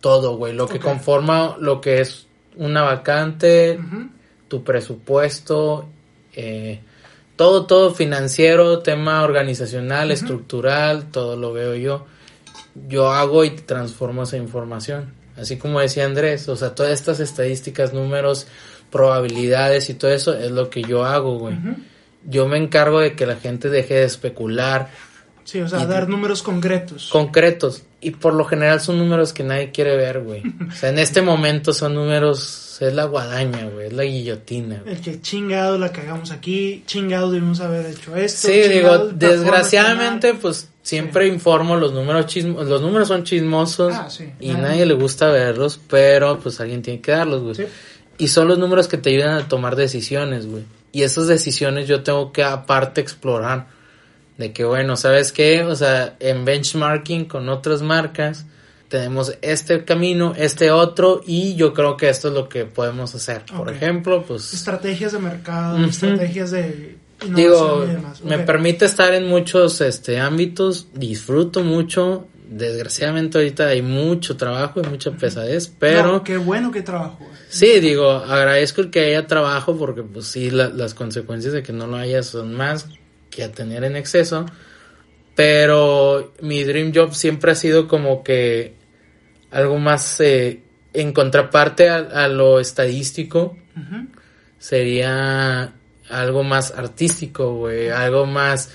Todo, 0.00 0.36
güey. 0.36 0.52
Lo 0.52 0.68
que 0.68 0.78
conforma 0.78 1.56
lo 1.58 1.80
que 1.80 2.00
es 2.00 2.26
una 2.56 2.82
vacante, 2.82 3.78
tu 4.48 4.62
presupuesto, 4.64 5.88
eh, 6.34 6.80
todo, 7.38 7.66
todo 7.66 7.94
financiero, 7.94 8.80
tema 8.80 9.22
organizacional, 9.22 10.10
estructural, 10.10 11.04
todo 11.12 11.36
lo 11.36 11.52
veo 11.52 11.76
yo. 11.76 12.04
Yo 12.88 13.12
hago 13.12 13.44
y 13.44 13.50
transformo 13.50 14.24
esa 14.24 14.36
información. 14.36 15.14
Así 15.36 15.56
como 15.56 15.78
decía 15.78 16.04
Andrés, 16.04 16.48
o 16.48 16.56
sea, 16.56 16.74
todas 16.74 16.90
estas 16.90 17.20
estadísticas, 17.20 17.94
números, 17.94 18.48
probabilidades 18.90 19.88
y 19.88 19.94
todo 19.94 20.10
eso 20.10 20.36
es 20.36 20.50
lo 20.50 20.68
que 20.68 20.82
yo 20.82 21.04
hago, 21.04 21.38
güey. 21.38 21.56
Yo 22.24 22.48
me 22.48 22.58
encargo 22.58 22.98
de 22.98 23.14
que 23.14 23.24
la 23.24 23.36
gente 23.36 23.70
deje 23.70 23.94
de 23.94 24.04
especular, 24.04 24.90
Sí, 25.48 25.62
o 25.62 25.68
sea, 25.68 25.84
Y- 25.84 25.86
dar 25.86 26.10
números 26.10 26.42
concretos. 26.42 27.08
concretos. 27.10 27.82
Y 28.02 28.10
por 28.10 28.34
lo 28.34 28.44
general 28.44 28.82
son 28.82 28.98
números 28.98 29.32
que 29.32 29.42
nadie 29.44 29.70
quiere 29.70 29.96
ver, 29.96 30.20
güey. 30.20 30.42
O 30.68 30.72
sea, 30.72 30.90
en 30.90 30.98
este 30.98 31.22
momento 31.22 31.72
son 31.72 31.94
números, 31.94 32.76
es 32.82 32.92
la 32.92 33.04
guadaña, 33.06 33.66
güey, 33.72 33.86
es 33.86 33.92
la 33.94 34.02
guillotina. 34.04 34.80
güey. 34.84 34.94
El 34.96 35.00
que 35.00 35.22
chingado 35.22 35.78
la 35.78 35.90
cagamos 35.90 36.32
aquí, 36.32 36.82
chingado 36.86 37.30
debimos 37.30 37.60
haber 37.60 37.86
hecho 37.86 38.14
esto. 38.14 38.48
Sí, 38.48 38.60
digo, 38.68 39.08
desgraciadamente, 39.08 40.34
pues 40.34 40.68
siempre 40.82 41.26
informo 41.28 41.76
los 41.76 41.92
números 41.94 42.26
chismos, 42.26 42.66
los 42.66 42.82
números 42.82 43.08
son 43.08 43.24
chismosos 43.24 43.94
Ah, 43.94 44.10
sí. 44.10 44.30
y 44.40 44.50
Ah. 44.50 44.58
nadie 44.58 44.84
le 44.84 44.94
gusta 44.94 45.28
verlos, 45.28 45.80
pero 45.88 46.38
pues 46.38 46.60
alguien 46.60 46.82
tiene 46.82 47.00
que 47.00 47.12
darlos, 47.12 47.42
güey. 47.42 47.54
Sí. 47.54 47.64
Y 48.18 48.28
son 48.28 48.48
los 48.48 48.58
números 48.58 48.86
que 48.86 48.98
te 48.98 49.10
ayudan 49.10 49.30
a 49.38 49.48
tomar 49.48 49.76
decisiones, 49.76 50.46
güey. 50.46 50.64
Y 50.92 51.02
esas 51.02 51.26
decisiones 51.26 51.88
yo 51.88 52.02
tengo 52.02 52.32
que 52.32 52.42
aparte 52.44 53.00
explorar. 53.00 53.77
De 54.38 54.52
que, 54.52 54.64
bueno, 54.64 54.96
¿sabes 54.96 55.32
qué? 55.32 55.62
O 55.64 55.74
sea, 55.76 56.16
en 56.20 56.44
benchmarking 56.44 57.26
con 57.26 57.48
otras 57.48 57.82
marcas, 57.82 58.46
tenemos 58.88 59.36
este 59.42 59.84
camino, 59.84 60.32
este 60.36 60.70
otro, 60.70 61.20
y 61.26 61.56
yo 61.56 61.74
creo 61.74 61.96
que 61.98 62.08
esto 62.08 62.28
es 62.28 62.34
lo 62.34 62.48
que 62.48 62.64
podemos 62.64 63.14
hacer. 63.14 63.42
Por 63.54 63.68
ejemplo, 63.70 64.24
pues... 64.26 64.54
Estrategias 64.54 65.12
de 65.12 65.18
mercado, 65.18 65.84
estrategias 65.84 66.52
de 66.52 66.96
Digo, 67.34 67.84
y 67.84 67.88
demás. 67.94 68.22
me 68.22 68.38
permite 68.38 68.84
estar 68.84 69.12
en 69.12 69.26
muchos 69.26 69.80
este 69.80 70.20
ámbitos, 70.20 70.86
disfruto 70.94 71.62
mucho. 71.64 72.28
Desgraciadamente 72.48 73.36
ahorita 73.36 73.66
hay 73.66 73.82
mucho 73.82 74.36
trabajo 74.38 74.80
y 74.80 74.88
mucha 74.88 75.10
pesadez, 75.10 75.70
pero 75.78 76.22
qué 76.24 76.38
bueno 76.38 76.70
que 76.70 76.80
trabajo. 76.80 77.18
sí, 77.50 77.78
digo, 77.80 78.10
agradezco 78.10 78.80
el 78.80 78.90
que 78.90 79.00
haya 79.00 79.26
trabajo 79.26 79.76
porque 79.76 80.02
pues 80.02 80.26
sí, 80.28 80.50
la- 80.50 80.70
las 80.70 80.94
consecuencias 80.94 81.52
de 81.52 81.62
que 81.62 81.74
no 81.74 81.86
lo 81.86 81.96
haya 81.96 82.22
son 82.22 82.54
más 82.54 82.86
que 83.38 83.44
a 83.44 83.52
tener 83.52 83.84
en 83.84 83.94
exceso. 83.94 84.46
Pero 85.36 86.32
mi 86.42 86.64
dream 86.64 86.90
job 86.92 87.14
siempre 87.14 87.52
ha 87.52 87.54
sido 87.54 87.86
como 87.86 88.24
que 88.24 88.74
algo 89.52 89.78
más 89.78 90.20
eh, 90.20 90.60
en 90.92 91.12
contraparte 91.12 91.88
a, 91.88 91.98
a 91.98 92.26
lo 92.28 92.58
estadístico 92.58 93.56
sería 94.58 95.72
algo 96.10 96.42
más 96.42 96.72
artístico, 96.72 97.54
güey, 97.54 97.90
algo 97.90 98.26
más, 98.26 98.70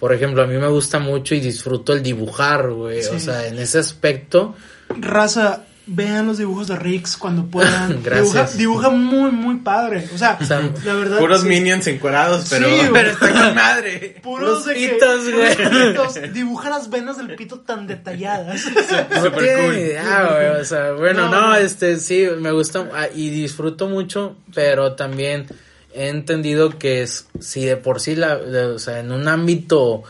por 0.00 0.14
ejemplo, 0.14 0.42
a 0.42 0.46
mí 0.46 0.56
me 0.56 0.68
gusta 0.68 0.98
mucho 0.98 1.34
y 1.34 1.40
disfruto 1.40 1.92
el 1.92 2.02
dibujar, 2.02 2.70
güey, 2.70 3.02
Sí. 3.02 3.10
o 3.16 3.20
sea, 3.20 3.46
en 3.46 3.58
ese 3.58 3.78
aspecto, 3.80 4.54
Raza, 4.88 5.66
vean 5.88 6.26
los 6.26 6.38
dibujos 6.38 6.66
de 6.68 6.76
Rix 6.76 7.16
cuando 7.16 7.46
puedan. 7.46 8.02
Gracias. 8.04 8.56
Dibuja, 8.56 8.88
dibuja 8.88 8.90
muy, 8.90 9.30
muy 9.30 9.56
padre. 9.58 10.08
O 10.14 10.18
sea, 10.18 10.36
O 10.40 10.44
sea, 10.44 10.60
la 10.84 10.94
verdad. 10.94 11.18
Puros 11.18 11.42
sí, 11.42 11.48
minions 11.48 11.86
encuerados, 11.86 12.46
pero, 12.50 12.68
Sí, 12.68 12.74
pero 12.92 13.10
está 13.10 13.30
con 13.32 13.54
madre. 13.54 14.16
Puros 14.22 14.48
Los 14.48 14.64
de 14.66 14.74
que- 14.74 14.88
pitos, 14.88 15.20
güey. 15.32 16.32
Dibuja 16.32 16.70
las 16.70 16.90
venas 16.90 17.16
del 17.18 17.36
pito 17.36 17.60
tan 17.60 17.86
detalladas. 17.86 18.64
No 19.10 19.22
Súper 19.24 19.38
tiene 19.44 19.62
cool. 19.64 19.76
idea, 19.78 20.28
güey, 20.32 20.60
o 20.60 20.64
sea, 20.64 20.92
bueno, 20.92 21.26
No, 21.30 21.40
no, 21.40 21.46
no. 21.50 21.56
este, 21.56 21.98
sí, 21.98 22.26
me 22.40 22.50
gusta 22.50 22.88
ah, 22.94 23.06
y 23.14 23.30
disfruto 23.30 23.88
mucho, 23.88 24.36
pero 24.54 24.92
también 24.94 25.46
he 25.94 26.08
entendido 26.08 26.78
que 26.78 27.02
es, 27.02 27.26
si 27.40 27.64
de 27.64 27.76
por 27.76 28.00
sí, 28.00 28.16
la, 28.16 28.36
de- 28.36 28.66
o 28.66 28.78
sea, 28.78 28.98
en 29.00 29.12
un 29.12 29.28
ámbito 29.28 30.02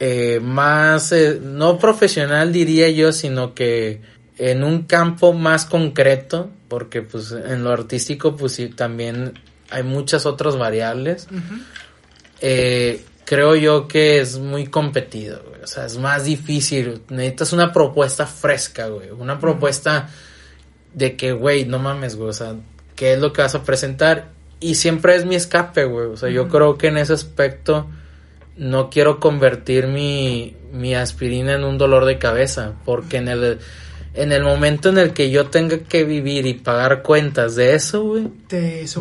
eh, 0.00 0.40
más, 0.42 1.12
eh, 1.12 1.38
no 1.42 1.78
profesional 1.78 2.52
diría 2.52 2.88
yo, 2.90 3.12
sino 3.12 3.54
que 3.54 4.00
en 4.38 4.64
un 4.64 4.84
campo 4.84 5.32
más 5.32 5.64
concreto, 5.66 6.50
porque 6.68 7.02
pues 7.02 7.32
en 7.32 7.64
lo 7.64 7.70
artístico 7.70 8.36
pues 8.36 8.52
sí, 8.52 8.68
también 8.68 9.38
hay 9.70 9.82
muchas 9.82 10.26
otras 10.26 10.56
variables 10.56 11.28
eh, 12.42 13.04
creo 13.24 13.54
yo 13.54 13.86
que 13.86 14.20
es 14.20 14.38
muy 14.38 14.66
competido, 14.66 15.42
güey. 15.48 15.62
O 15.62 15.66
sea, 15.66 15.86
es 15.86 15.96
más 15.96 16.24
difícil. 16.24 17.02
Necesitas 17.08 17.52
una 17.52 17.72
propuesta 17.72 18.26
fresca, 18.26 18.88
güey. 18.88 19.10
Una 19.10 19.38
propuesta 19.38 20.10
de 20.92 21.16
que, 21.16 21.32
güey, 21.32 21.64
no 21.64 21.78
mames, 21.78 22.16
güey. 22.16 22.30
O 22.30 22.34
sea, 22.34 22.56
¿qué 22.96 23.14
es 23.14 23.20
lo 23.20 23.32
que 23.32 23.42
vas 23.42 23.54
a 23.54 23.62
presentar? 23.62 24.30
Y 24.58 24.74
siempre 24.74 25.14
es 25.14 25.24
mi 25.24 25.36
escape, 25.36 25.84
güey. 25.84 26.08
O 26.08 26.16
sea, 26.16 26.30
yo 26.30 26.48
creo 26.48 26.76
que 26.76 26.88
en 26.88 26.98
ese 26.98 27.12
aspecto 27.12 27.86
no 28.56 28.90
quiero 28.90 29.20
convertir 29.20 29.86
mi, 29.86 30.56
mi 30.72 30.94
aspirina 30.94 31.54
en 31.54 31.62
un 31.62 31.78
dolor 31.78 32.04
de 32.06 32.18
cabeza. 32.18 32.74
Porque 32.84 33.18
en 33.18 33.28
el, 33.28 33.60
en 34.14 34.32
el 34.32 34.42
momento 34.42 34.90
en 34.90 34.98
el 34.98 35.12
que 35.12 35.30
yo 35.30 35.46
tenga 35.46 35.78
que 35.78 36.04
vivir 36.04 36.46
y 36.46 36.54
pagar 36.54 37.02
cuentas 37.02 37.56
de 37.56 37.74
eso, 37.74 38.02
güey, 38.02 38.28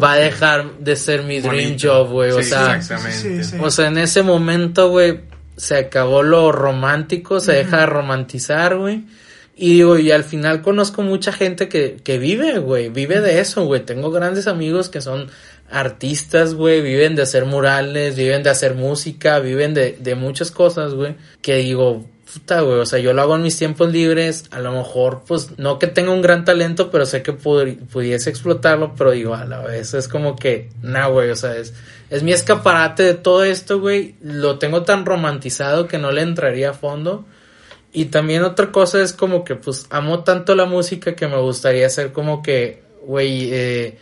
va 0.02 0.14
a 0.14 0.18
dejar 0.18 0.78
de 0.80 0.96
ser 0.96 1.24
mi 1.24 1.42
dream 1.42 1.72
Bonito. 1.72 1.88
job, 1.90 2.12
güey. 2.12 2.32
O 2.32 2.42
sea, 2.42 2.78
exactamente. 2.78 3.18
Sí, 3.18 3.44
sí, 3.44 3.52
sí. 3.52 3.58
o 3.60 3.70
sea, 3.70 3.88
en 3.88 3.98
ese 3.98 4.24
momento, 4.24 4.90
güey, 4.90 5.20
se 5.58 5.76
acabó 5.76 6.24
lo 6.24 6.52
romántico, 6.52 7.40
se 7.40 7.54
deja 7.54 7.82
de 7.82 7.86
romantizar, 7.88 8.78
güey. 8.78 9.04
Y 9.58 9.74
digo, 9.74 10.00
y 10.00 10.12
al 10.12 10.24
final 10.24 10.62
conozco 10.62 11.02
mucha 11.02 11.34
gente 11.34 11.68
que, 11.68 11.98
que 12.04 12.18
vive, 12.18 12.60
güey, 12.60 12.90
vive 12.90 13.20
de 13.20 13.42
eso, 13.42 13.66
güey. 13.66 13.86
Tengo 13.86 14.12
grandes 14.12 14.48
amigos 14.48 14.90
que 14.90 15.02
son 15.02 15.30
artistas, 15.70 16.56
güey, 16.56 16.82
viven 16.82 17.16
de 17.16 17.24
hacer 17.24 17.46
murales, 17.46 18.16
viven 18.16 18.44
de 18.44 18.50
hacer 18.50 18.76
música, 18.76 19.40
viven 19.40 19.74
de, 19.74 19.98
de 20.00 20.16
muchas 20.16 20.52
cosas, 20.52 20.94
güey. 20.94 21.16
Que 21.42 21.58
digo, 21.58 22.06
puta, 22.34 22.62
güey, 22.62 22.80
o 22.80 22.86
sea, 22.86 23.00
yo 23.00 23.14
lo 23.14 23.22
hago 23.22 23.36
en 23.36 23.42
mis 23.42 23.58
tiempos 23.58 23.92
libres, 23.92 24.46
a 24.52 24.60
lo 24.60 24.72
mejor, 24.72 25.24
pues, 25.28 25.58
no 25.58 25.80
que 25.80 25.88
tenga 25.88 26.12
un 26.12 26.22
gran 26.22 26.46
talento, 26.46 26.90
pero 26.90 27.06
sé 27.06 27.22
que 27.22 27.34
pudiese 27.34 28.30
explotarlo, 28.30 28.96
pero 28.96 29.12
digo, 29.12 29.36
a 29.36 29.46
la 29.46 29.60
vez 29.62 29.94
es 29.94 30.08
como 30.08 30.36
que, 30.36 30.70
nah, 30.82 31.08
güey, 31.08 31.30
o 31.30 31.36
sea, 31.36 31.56
es, 31.56 31.74
es 32.10 32.24
mi 32.24 32.32
escaparate 32.32 33.04
de 33.04 33.14
todo 33.16 33.44
esto, 33.44 33.80
güey, 33.80 34.16
lo 34.22 34.60
tengo 34.60 34.84
tan 34.84 35.06
romantizado 35.06 35.88
que 35.88 35.98
no 35.98 36.12
le 36.12 36.22
entraría 36.22 36.72
a 36.72 36.74
fondo. 36.74 37.26
Y 37.94 38.06
también 38.06 38.44
otra 38.44 38.72
cosa 38.72 39.02
es 39.02 39.12
como 39.12 39.44
que, 39.44 39.56
pues, 39.56 39.88
amo 39.90 40.24
tanto 40.24 40.56
la 40.56 40.66
música 40.66 41.16
que 41.16 41.28
me 41.28 41.38
gustaría 41.38 41.88
hacer 41.88 42.14
como 42.14 42.42
que, 42.42 42.84
güey, 43.06 43.50
eh, 43.52 43.98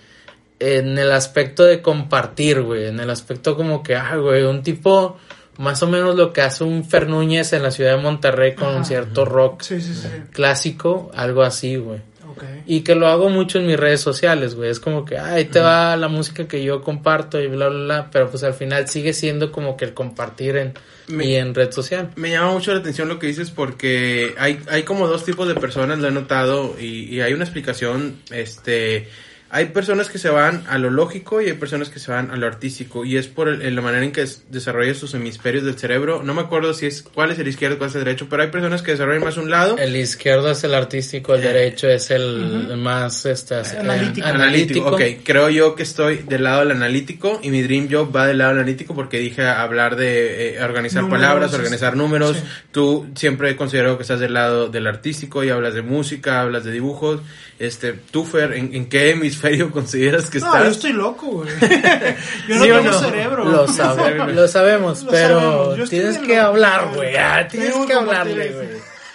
en 0.60 0.98
el 0.98 1.12
aspecto 1.12 1.64
de 1.64 1.82
compartir, 1.82 2.62
güey, 2.62 2.86
en 2.86 3.00
el 3.00 3.10
aspecto 3.10 3.56
como 3.56 3.82
que, 3.82 3.96
ah, 3.96 4.18
güey, 4.18 4.44
un 4.44 4.62
tipo 4.62 5.18
más 5.60 5.84
o 5.84 5.88
menos 5.88 6.16
lo 6.16 6.34
que 6.34 6.42
hace 6.42 6.64
un 6.64 6.84
Fer 6.84 7.08
Núñez 7.08 7.54
en 7.54 7.62
la 7.64 7.70
ciudad 7.72 7.96
de 7.96 8.02
Monterrey 8.02 8.56
con 8.56 8.70
un 8.70 8.76
Ajá. 8.78 8.86
cierto 8.86 9.26
rock 9.26 9.62
Sí, 9.62 9.80
sí, 9.82 9.94
sí. 9.94 10.08
clásico, 10.32 11.12
algo 11.14 11.44
así, 11.44 11.76
güey. 11.76 12.00
Ok. 12.32 12.44
Y 12.66 12.82
que 12.82 12.96
lo 12.96 13.08
hago 13.08 13.30
mucho 13.30 13.60
en 13.60 13.68
mis 13.68 13.78
redes 13.78 14.00
sociales, 14.02 14.56
güey. 14.56 14.70
Es 14.70 14.80
como 14.80 15.04
que, 15.04 15.18
ah, 15.18 15.34
ahí 15.34 15.46
te 15.46 15.60
va 15.60 15.96
la 15.98 16.08
música 16.08 16.48
que 16.48 16.64
yo 16.64 16.82
comparto 16.82 17.40
y 17.42 17.48
bla, 17.48 17.68
bla, 17.70 17.84
bla. 17.84 18.10
Pero 18.12 18.30
pues 18.30 18.44
al 18.44 18.54
final 18.54 18.88
sigue 18.88 19.14
siendo 19.14 19.52
como 19.52 19.76
que 19.76 19.86
el 19.86 19.94
compartir 19.94 20.56
en, 20.56 20.74
Me- 21.08 21.26
y 21.26 21.36
en 21.36 21.54
red 21.56 21.72
social. 21.72 22.12
Me 22.16 22.30
llama 22.30 22.52
mucho 22.54 22.72
la 22.74 22.80
atención 22.80 23.10
lo 23.10 23.18
que 23.20 23.28
dices 23.28 23.50
porque 23.52 24.36
hay, 24.38 24.60
hay 24.70 24.84
como 24.84 25.08
dos 25.08 25.26
tipos 25.26 25.48
de 25.48 25.56
personas, 25.56 26.00
lo 26.00 26.08
he 26.08 26.12
notado, 26.12 26.76
y, 26.80 27.14
y 27.14 27.20
hay 27.22 27.34
una 27.34 27.44
explicación, 27.44 28.18
este, 28.32 29.10
hay 29.52 29.66
personas 29.66 30.10
que 30.10 30.18
se 30.20 30.30
van 30.30 30.64
a 30.68 30.78
lo 30.78 30.90
lógico 30.90 31.42
y 31.42 31.48
hay 31.48 31.54
personas 31.54 31.90
que 31.90 32.00
se 32.00 32.12
van 32.12 32.30
a 32.32 32.36
lo 32.38 32.46
artístico, 32.48 33.04
y 33.06 33.18
es 33.18 33.28
por 33.28 33.50
el- 33.50 33.76
la 33.76 33.82
manera 33.82 34.04
en 34.04 34.12
que 34.12 34.22
es- 34.22 34.44
desarrolla 34.50 34.94
sus 34.94 35.14
hemisferios 35.14 35.64
del 35.64 35.76
cerebro, 35.78 36.22
no 36.24 36.34
me 36.34 36.42
acuerdo 36.42 36.74
si 36.74 36.86
es 36.86 37.02
cuál 37.02 37.32
es 37.32 37.40
el 37.40 37.48
izquierdo, 37.48 37.78
cuál 37.78 37.90
es 37.90 37.96
el 37.96 38.04
derecho, 38.04 38.28
pero 38.30 38.44
hay 38.44 38.50
personas 38.50 38.82
que 38.82 38.92
desarrollan 38.92 39.24
más 39.24 39.38
un 39.38 39.50
lado. 39.50 39.78
El 39.78 39.96
izquierdo 39.96 40.52
es 40.52 40.64
el 40.64 40.74
artístico, 40.74 41.34
el 41.36 41.42
derecho 41.42 41.88
es 41.88 42.12
el 42.12 42.78
más 42.78 43.26
este, 43.26 43.56
eh, 43.56 43.64
Analítico. 43.80 44.28
Analítico, 44.28 44.90
ok. 44.90 45.02
Creo 45.24 45.50
yo 45.50 45.76
que 45.76 45.84
estoy 45.84 46.18
del 46.18 46.44
lado 46.44 46.60
del 46.60 46.72
analítico 46.72 47.40
y 47.44 47.50
mi 47.50 47.62
dream 47.62 47.88
job 47.92 48.16
va 48.16 48.28
del 48.28 48.38
lado 48.38 48.52
del 48.52 48.60
analítico 48.60 48.94
porque 48.94 49.18
dije 49.20 49.42
hablar 49.48 49.96
de 49.96 50.56
eh, 50.58 50.64
organizar 50.64 51.02
Números, 51.04 51.22
palabras, 51.26 51.54
organizar 51.54 51.96
números. 51.98 52.38
Sí. 52.38 52.44
Tú 52.72 53.08
siempre 53.16 53.50
he 53.52 53.56
considerado 53.56 53.98
que 53.98 54.04
estás 54.04 54.20
del 54.20 54.34
lado 54.34 54.68
del 54.70 54.86
artístico 54.88 55.44
y 55.44 55.50
hablas 55.50 55.74
de 55.74 55.82
música, 55.82 56.42
hablas 56.42 56.64
de 56.64 56.72
dibujos. 56.72 57.22
Este, 57.60 57.92
tú, 57.92 58.24
Fer, 58.24 58.54
¿en, 58.54 58.74
en 58.74 58.88
qué 58.88 59.12
hemisferio 59.12 59.70
consideras 59.74 60.30
que 60.30 60.40
No, 60.40 60.48
estás? 60.48 60.64
yo 60.64 60.72
estoy 60.72 60.94
loco, 60.94 61.28
güey. 61.28 61.50
yo 62.48 62.56
no 62.56 62.64
¿Sí 62.64 62.72
o 62.72 62.76
tengo 62.78 62.92
no? 62.92 63.00
cerebro. 63.00 63.46
Lo, 63.46 63.68
sabe- 63.68 64.34
lo 64.34 64.48
sabemos, 64.48 65.04
Lo 65.04 65.12
pero 65.12 65.40
sabemos. 65.66 65.90
Tienes 65.90 66.18
que 66.20 66.36
loco, 66.38 66.48
hablar, 66.48 66.96
güey. 66.96 67.16
Ah, 67.18 67.48
tienes 67.50 67.76
que 67.86 67.94
hablarle, 67.94 68.50
güey. 68.54 68.70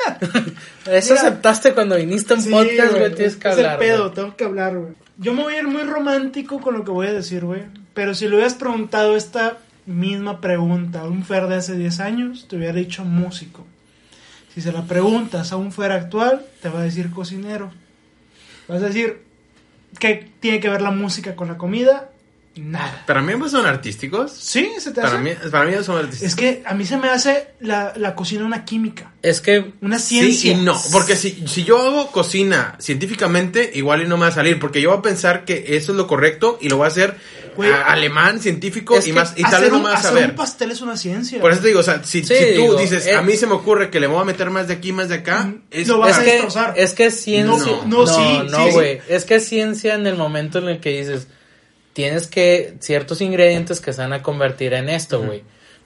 Eso 0.87 1.15
Mira, 1.15 1.23
aceptaste 1.29 1.73
cuando 1.73 1.97
viniste 1.97 2.35
a 2.35 2.37
un 2.37 2.43
Sí, 2.43 2.51
podcast, 2.51 2.93
güey. 2.93 3.15
Tienes 3.15 3.37
que 3.37 3.49
es 3.49 3.55
hablar. 3.57 3.73
el 3.73 3.79
pedo, 3.79 4.11
tengo 4.13 4.37
que 4.37 4.45
hablar, 4.45 4.77
güey. 4.77 4.93
Yo 5.17 5.33
me 5.33 5.43
voy 5.43 5.55
a 5.55 5.59
ir 5.61 5.69
muy 5.69 5.83
romántico 5.85 6.61
con 6.61 6.75
lo 6.75 6.85
que 6.85 6.91
voy 6.91 7.07
a 7.07 7.13
decir, 7.15 7.45
güey. 7.45 7.63
Pero 7.95 8.15
si 8.15 8.29
le 8.29 8.35
hubieras 8.35 8.55
preguntado 8.55 9.17
esta 9.17 9.57
misma 9.87 10.41
pregunta 10.43 11.01
a 11.01 11.05
un 11.05 11.25
Fer 11.25 11.47
de 11.47 11.55
hace 11.57 11.77
10 11.77 12.01
años, 12.01 12.47
te 12.49 12.57
hubiera 12.57 12.75
dicho 12.75 13.05
músico. 13.05 13.65
Si 14.55 14.61
se 14.61 14.73
la 14.73 14.83
preguntas 14.83 15.53
a 15.53 15.57
un 15.57 15.73
Fer 15.73 15.93
actual, 15.93 16.45
te 16.61 16.69
va 16.69 16.81
a 16.81 16.83
decir 16.83 17.11
cocinero. 17.11 17.73
Vas 18.69 18.83
a 18.83 18.87
decir, 18.87 19.19
¿qué 19.99 20.31
tiene 20.41 20.61
que 20.61 20.69
ver 20.69 20.83
la 20.83 20.91
música 20.91 21.35
con 21.37 21.49
la 21.49 21.57
comida? 21.59 22.11
Nada. 22.57 23.03
Para 23.05 23.21
mí 23.21 23.33
ambos 23.33 23.51
son 23.51 23.67
artísticos. 23.67 24.31
¿Sí? 24.33 24.71
¿Se 24.79 24.93
te 24.93 25.01
Para 25.03 25.15
hace? 25.15 25.19
mí, 25.25 25.31
para 25.51 25.65
mí 25.65 25.73
son 25.83 25.99
artísticos. 25.99 26.29
Es 26.29 26.37
que 26.37 26.63
a 26.65 26.73
mí 26.75 26.85
se 26.85 26.97
me 26.97 27.09
hace 27.09 27.49
la, 27.59 27.93
la 27.97 28.15
cocina 28.15 28.45
una 28.45 28.65
química, 28.65 29.13
Es 29.23 29.41
que 29.41 29.73
una 29.81 29.99
ciencia. 29.99 30.55
Sí 30.55 30.61
y 30.61 30.63
no, 30.65 30.81
porque 30.93 31.17
si, 31.17 31.49
si 31.49 31.65
yo 31.65 31.79
hago 31.85 32.13
cocina 32.13 32.77
científicamente, 32.79 33.73
igual 33.75 34.03
y 34.03 34.07
no 34.07 34.17
me 34.17 34.23
va 34.23 34.29
a 34.29 34.33
salir, 34.33 34.61
porque 34.61 34.81
yo 34.81 34.91
voy 34.91 34.99
a 35.01 35.03
pensar 35.03 35.45
que 35.45 35.77
eso 35.77 35.91
es 35.93 35.99
lo 35.99 36.07
correcto 36.07 36.57
y 36.61 36.69
lo 36.69 36.77
voy 36.77 36.85
a 36.85 36.89
hacer 36.89 37.17
Güey, 37.57 37.71
a- 37.71 37.83
alemán, 37.87 38.41
científico 38.41 38.99
y 39.05 39.13
más 39.13 39.35
y 39.37 39.45
hacer 39.45 39.73
un, 39.73 39.87
a 39.87 39.95
hacer 39.95 40.15
ver. 40.15 40.31
un 40.31 40.37
pastel 40.37 40.71
es 40.71 40.81
una 40.81 40.97
ciencia. 40.97 41.41
Por 41.41 41.53
eso 41.53 41.61
te 41.63 41.69
digo, 41.69 41.81
o 41.81 41.83
sea, 41.83 42.03
si, 42.05 42.23
Sí, 42.25 42.35
si 42.35 42.55
tú 42.55 42.61
digo, 42.63 42.75
dices, 42.77 43.07
eh, 43.07 43.15
a 43.15 43.23
mí 43.23 43.37
se 43.37 43.47
me 43.47 43.55
ocurre 43.55 43.91
que 43.91 44.01
le 44.01 44.07
voy 44.07 44.21
a 44.21 44.25
meter 44.25 44.51
más 44.51 44.69
de 44.69 44.75
aquí, 44.75 44.93
más 44.93 45.09
de 45.09 45.17
acá, 45.17 45.45
Mm, 45.45 45.63
es, 45.71 45.89
lo 45.89 45.99
vas 45.99 46.13
es 46.13 46.19
a 46.19 46.25
que, 46.25 46.31
destrozar. 46.33 46.75
es 46.77 46.93
que 46.95 47.07
es 47.07 47.21
ciencia. 47.21 47.73
No, 47.87 48.05
no, 48.05 48.07
sí, 48.07 48.41
no, 48.51 48.65
sí, 48.67 48.71
güey. 48.73 49.01
Es 49.09 49.25
que 49.25 49.37
es 49.37 49.49
ciencia 49.49 49.95
en 49.95 50.07
el 50.07 50.17
momento 50.17 50.59
en 50.59 50.69
el 50.69 50.81
que 50.81 50.91
dices, 50.99 51.29
tienes 51.93 52.27
que, 52.27 52.75
ciertos 52.81 53.21
ingredientes 53.21 53.81
que 53.81 53.93
se 53.93 54.01
van 54.01 54.13
a 54.13 54.23
convertir 54.23 54.73
en 54.75 54.89
esto, 54.89 55.23
güey. 55.23 55.43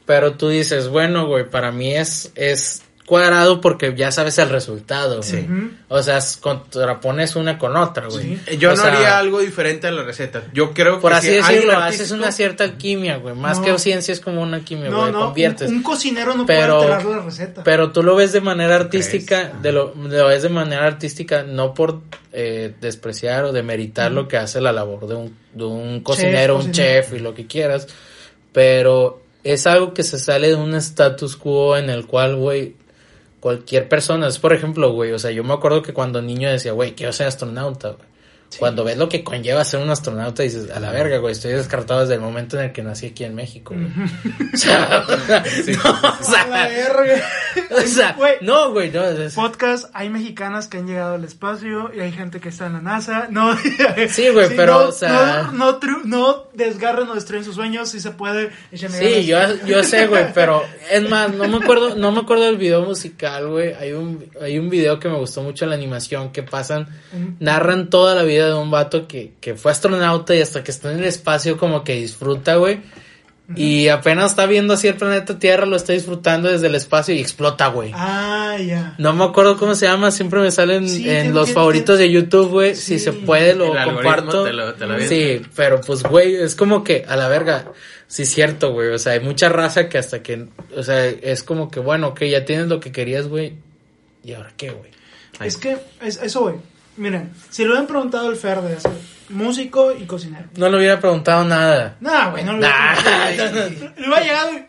Pero 0.07 0.33
tú 0.35 0.49
dices, 0.49 0.89
bueno, 0.89 1.27
güey, 1.27 1.51
para 1.51 1.71
mí 1.71 1.95
es, 1.95 2.33
es 2.35 2.83
cuadrado 3.09 3.61
porque 3.61 3.95
ya 3.97 4.13
sabes 4.13 4.37
el 4.39 4.51
resultado, 4.51 5.21
güey. 5.23 5.45
Ujú. 5.45 5.71
O 5.89 6.03
sea, 6.03 6.19
es- 6.19 6.37
contrapones 6.37 7.35
una 7.37 7.59
con 7.59 7.77
otra, 7.77 8.07
güey. 8.07 8.23
Sí. 8.23 8.41
Eh, 8.47 8.59
yo 8.59 8.71
O 8.73 8.77
no 8.77 8.83
sea, 8.83 8.93
haría 8.95 9.19
algo 9.19 9.41
diferente 9.41 9.87
a 9.87 9.91
la 9.91 10.03
receta. 10.03 10.43
Yo 10.53 10.75
creo 10.75 11.01
Por 11.01 11.13
que 11.13 11.17
así 11.19 11.27
si 11.29 11.35
alguien 11.39 11.55
decirlo, 11.55 11.73
artístico- 11.79 12.03
haces 12.05 12.11
una 12.13 12.31
cierta 12.33 12.65
alquimia, 12.65 13.17
güey. 13.17 13.35
Más 13.35 13.59
No. 13.59 13.65
que 13.65 13.79
ciencia 13.79 14.13
es 14.13 14.21
como 14.21 14.43
una 14.43 14.59
alquimia, 14.59 14.91
No, 14.91 15.01
güey. 15.01 15.13
no, 15.13 15.21
conviertes. 15.27 15.71
un 15.71 15.83
cocinero 15.83 16.35
no 16.35 16.45
Pero- 16.47 16.79
puede 16.79 16.93
alterar 16.93 17.17
la 17.19 17.23
receta. 17.25 17.65
Pero 17.65 17.91
tú 17.93 18.03
lo 18.03 18.15
ves 18.15 18.33
de 18.33 18.41
manera 18.43 18.77
artística, 18.77 19.53
de 19.63 19.73
lo, 19.73 19.95
lo 19.95 20.27
ves 20.27 20.43
de 20.43 20.49
manera 20.51 20.87
artística, 20.87 21.43
no 21.43 21.73
por 21.75 22.01
eh, 22.33 22.75
despreciar 22.81 23.45
o 23.47 23.53
demeritar 23.53 24.13
lo 24.13 24.29
que 24.29 24.37
hace 24.37 24.61
la 24.61 24.71
labor 24.71 25.07
de 25.09 25.15
un, 25.15 25.35
de 25.55 25.65
un 25.65 26.01
cocinero, 26.01 26.57
un 26.57 26.67
cocinero. 26.67 27.03
chef 27.03 27.15
y 27.15 27.19
lo 27.21 27.33
que 27.35 27.47
quieras, 27.47 27.89
pero 28.53 29.23
es 29.45 29.67
algo 29.67 29.95
que 29.95 30.03
se 30.03 30.19
sale 30.19 30.49
de 30.49 30.55
un 30.55 30.75
status 30.75 31.37
quo 31.37 31.77
en 31.77 31.91
el 31.91 32.07
cual, 32.07 32.37
güey, 32.37 32.75
cualquier 33.41 33.89
persona, 33.89 34.29
es 34.29 34.39
por 34.39 34.53
ejemplo, 34.53 34.93
güey, 34.93 35.13
o 35.13 35.19
sea, 35.19 35.31
yo 35.31 35.45
me 35.45 35.55
acuerdo 35.55 35.83
que 35.83 35.93
cuando 35.93 36.23
niño 36.23 36.51
decía, 36.51 36.73
güey, 36.73 36.95
quiero 36.95 37.13
ser 37.13 37.27
astronauta, 37.27 37.91
güey. 37.91 38.18
Cuando 38.59 38.83
ves 38.83 38.97
lo 38.97 39.09
que 39.09 39.23
conlleva 39.23 39.63
ser 39.65 39.81
un 39.81 39.91
astronauta, 39.91 40.43
dices, 40.43 40.71
a 40.71 40.81
la 40.81 40.91
verga, 40.91 41.19
güey, 41.19 41.33
estoy 41.33 41.53
descartado 41.53 42.01
desde 42.01 42.15
el 42.15 42.21
momento 42.21 42.59
en 42.59 42.65
el 42.67 42.73
que 42.73 42.83
nací 42.83 43.07
aquí 43.09 43.25
en 43.25 43.35
México. 43.35 43.75
O 44.55 44.57
sea, 44.57 45.05
no, 48.13 48.17
Güey. 48.17 48.35
no, 48.41 48.73
güey, 48.73 48.91
no. 48.91 49.05
es- 49.05 49.35
Podcast, 49.35 49.91
hay 49.93 50.09
mexicanas 50.11 50.69
que 50.69 50.79
han 50.79 50.87
llegado 50.87 51.15
al 51.15 51.25
espacio 51.25 51.91
y 51.95 52.01
hay 52.01 52.13
gente 52.13 52.41
que 52.41 52.49
está 52.49 52.67
en 52.67 52.75
la 52.75 52.81
NASA. 52.81 53.29
No, 53.31 53.57
Sí, 54.09 54.29
güey, 54.31 54.55
pero, 54.57 54.81
no, 54.83 54.89
o 54.89 54.93
sea- 54.93 55.51
No, 55.53 55.73
no, 55.83 56.05
no 56.05 56.45
desgarren 56.55 57.09
o 57.09 57.15
destruyen 57.15 57.45
sus 57.45 57.55
sueños, 57.55 57.91
si 57.91 58.01
se 58.01 58.11
puede. 58.13 58.51
Sí, 58.73 59.27
yo, 59.27 59.39
yo 59.67 59.83
sé, 59.85 60.07
güey, 60.07 60.33
pero 60.33 60.63
es 60.91 61.03
más, 61.11 61.33
no 61.35 61.47
me 61.49 61.57
acuerdo, 61.63 61.95
no 61.97 62.13
me 62.13 62.21
acuerdo 62.21 62.45
del 62.45 62.57
video 62.57 62.83
musical, 62.83 63.49
güey. 63.49 63.75
Hay 63.75 63.93
un, 63.93 64.25
hay 64.41 64.59
un 64.59 64.69
video 64.71 64.99
que 64.99 65.09
me 65.09 65.17
gustó 65.19 65.43
mucho 65.43 65.67
la 65.67 65.75
animación 65.75 66.33
que 66.33 66.43
pasan, 66.43 66.89
narran 67.41 67.91
toda 67.91 68.15
la 68.15 68.23
vida 68.23 68.38
de 68.47 68.55
un 68.55 68.71
vato 68.71 69.07
que, 69.09 69.33
que 69.41 69.55
fue 69.55 69.73
astronauta 69.73 70.35
y 70.35 70.41
hasta 70.41 70.63
que 70.65 70.71
está 70.71 70.93
en 70.93 70.99
el 70.99 71.05
espacio 71.05 71.57
como 71.57 71.85
que 71.85 71.95
disfruta, 71.97 72.57
güey. 72.57 72.81
Y 73.57 73.89
apenas 73.89 74.33
está 74.33 74.45
viendo 74.45 74.75
así 74.75 74.89
el 74.89 74.97
planeta 74.97 75.39
Tierra, 75.39 75.65
lo 75.65 75.77
está 75.77 75.95
disfrutando 75.95 76.51
desde 76.51 76.67
el 76.67 76.75
espacio 76.75 77.15
y 77.15 77.19
explota, 77.21 77.69
güey. 77.69 77.93
Ah, 77.95 78.59
ya. 78.61 78.95
No 78.99 79.15
me 79.15 79.25
acuerdo 79.25 79.57
cómo 79.57 79.75
se 79.75 79.87
llama, 79.87 80.11
siempre 80.11 80.41
me 80.41 80.51
salen 80.51 80.87
Sí, 80.87 81.09
en 81.09 81.33
los 81.33 81.53
favoritos 81.53 81.97
te- 81.97 82.03
de 82.03 82.11
YouTube, 82.11 82.51
güey. 82.51 82.75
Sí. 82.75 82.99
Si 82.99 83.05
se 83.05 83.13
puede, 83.15 83.55
lo 83.55 83.75
El 83.75 83.85
comparto. 83.85 84.45
te 84.45 84.53
lo- 84.53 84.75
te 84.75 84.85
lo 84.87 84.93
avienta. 84.95 85.15
sí, 85.15 85.41
pero 85.57 85.81
pues, 85.81 86.03
güey, 86.03 86.35
es 86.37 86.55
como 86.55 86.85
que 86.85 87.07
a 87.09 87.17
la 87.17 87.29
verga. 87.29 87.73
Sí, 88.07 88.25
es 88.25 88.29
cierto, 88.31 88.73
güey. 88.75 88.89
O 88.89 88.99
sea, 88.99 89.15
hay 89.15 89.21
mucha 89.21 89.49
raza 89.49 89.89
que 89.89 89.97
hasta 89.97 90.23
que. 90.23 90.45
O 90.77 90.83
sea, 90.83 91.07
es 91.07 91.43
como 91.43 91.71
que, 91.71 91.81
bueno, 91.81 92.13
que 92.13 92.29
ya 92.29 92.45
tienes 92.45 92.67
lo 92.67 92.81
que 92.81 92.93
querías, 92.93 93.29
güey. 93.29 93.55
¿Y 94.23 94.35
ahora 94.35 94.53
qué, 94.59 94.73
güey? 94.73 94.91
Es 95.43 95.57
que, 95.57 95.79
es, 96.03 96.21
eso, 96.23 96.41
güey. 96.41 96.57
Miren, 96.99 97.33
si 97.51 97.63
le 97.63 97.69
hubieran 97.71 97.87
preguntado 97.87 98.29
al 98.29 98.37
Fer 98.37 98.61
de 98.61 98.77
hacer 98.77 98.93
músico 99.31 99.93
y 99.93 100.05
cocinero. 100.07 100.47
No 100.57 100.69
le 100.69 100.79
hubiera 100.79 100.99
preguntado 101.01 101.45
nada. 101.45 101.97
No, 102.01 102.31
güey, 102.33 102.45
no 102.45 102.53
le 102.55 102.61
Nah. 102.61 102.95
Le 103.97 104.07
hubiera 104.09 104.21
llegado 104.23 104.53
y. 104.55 104.65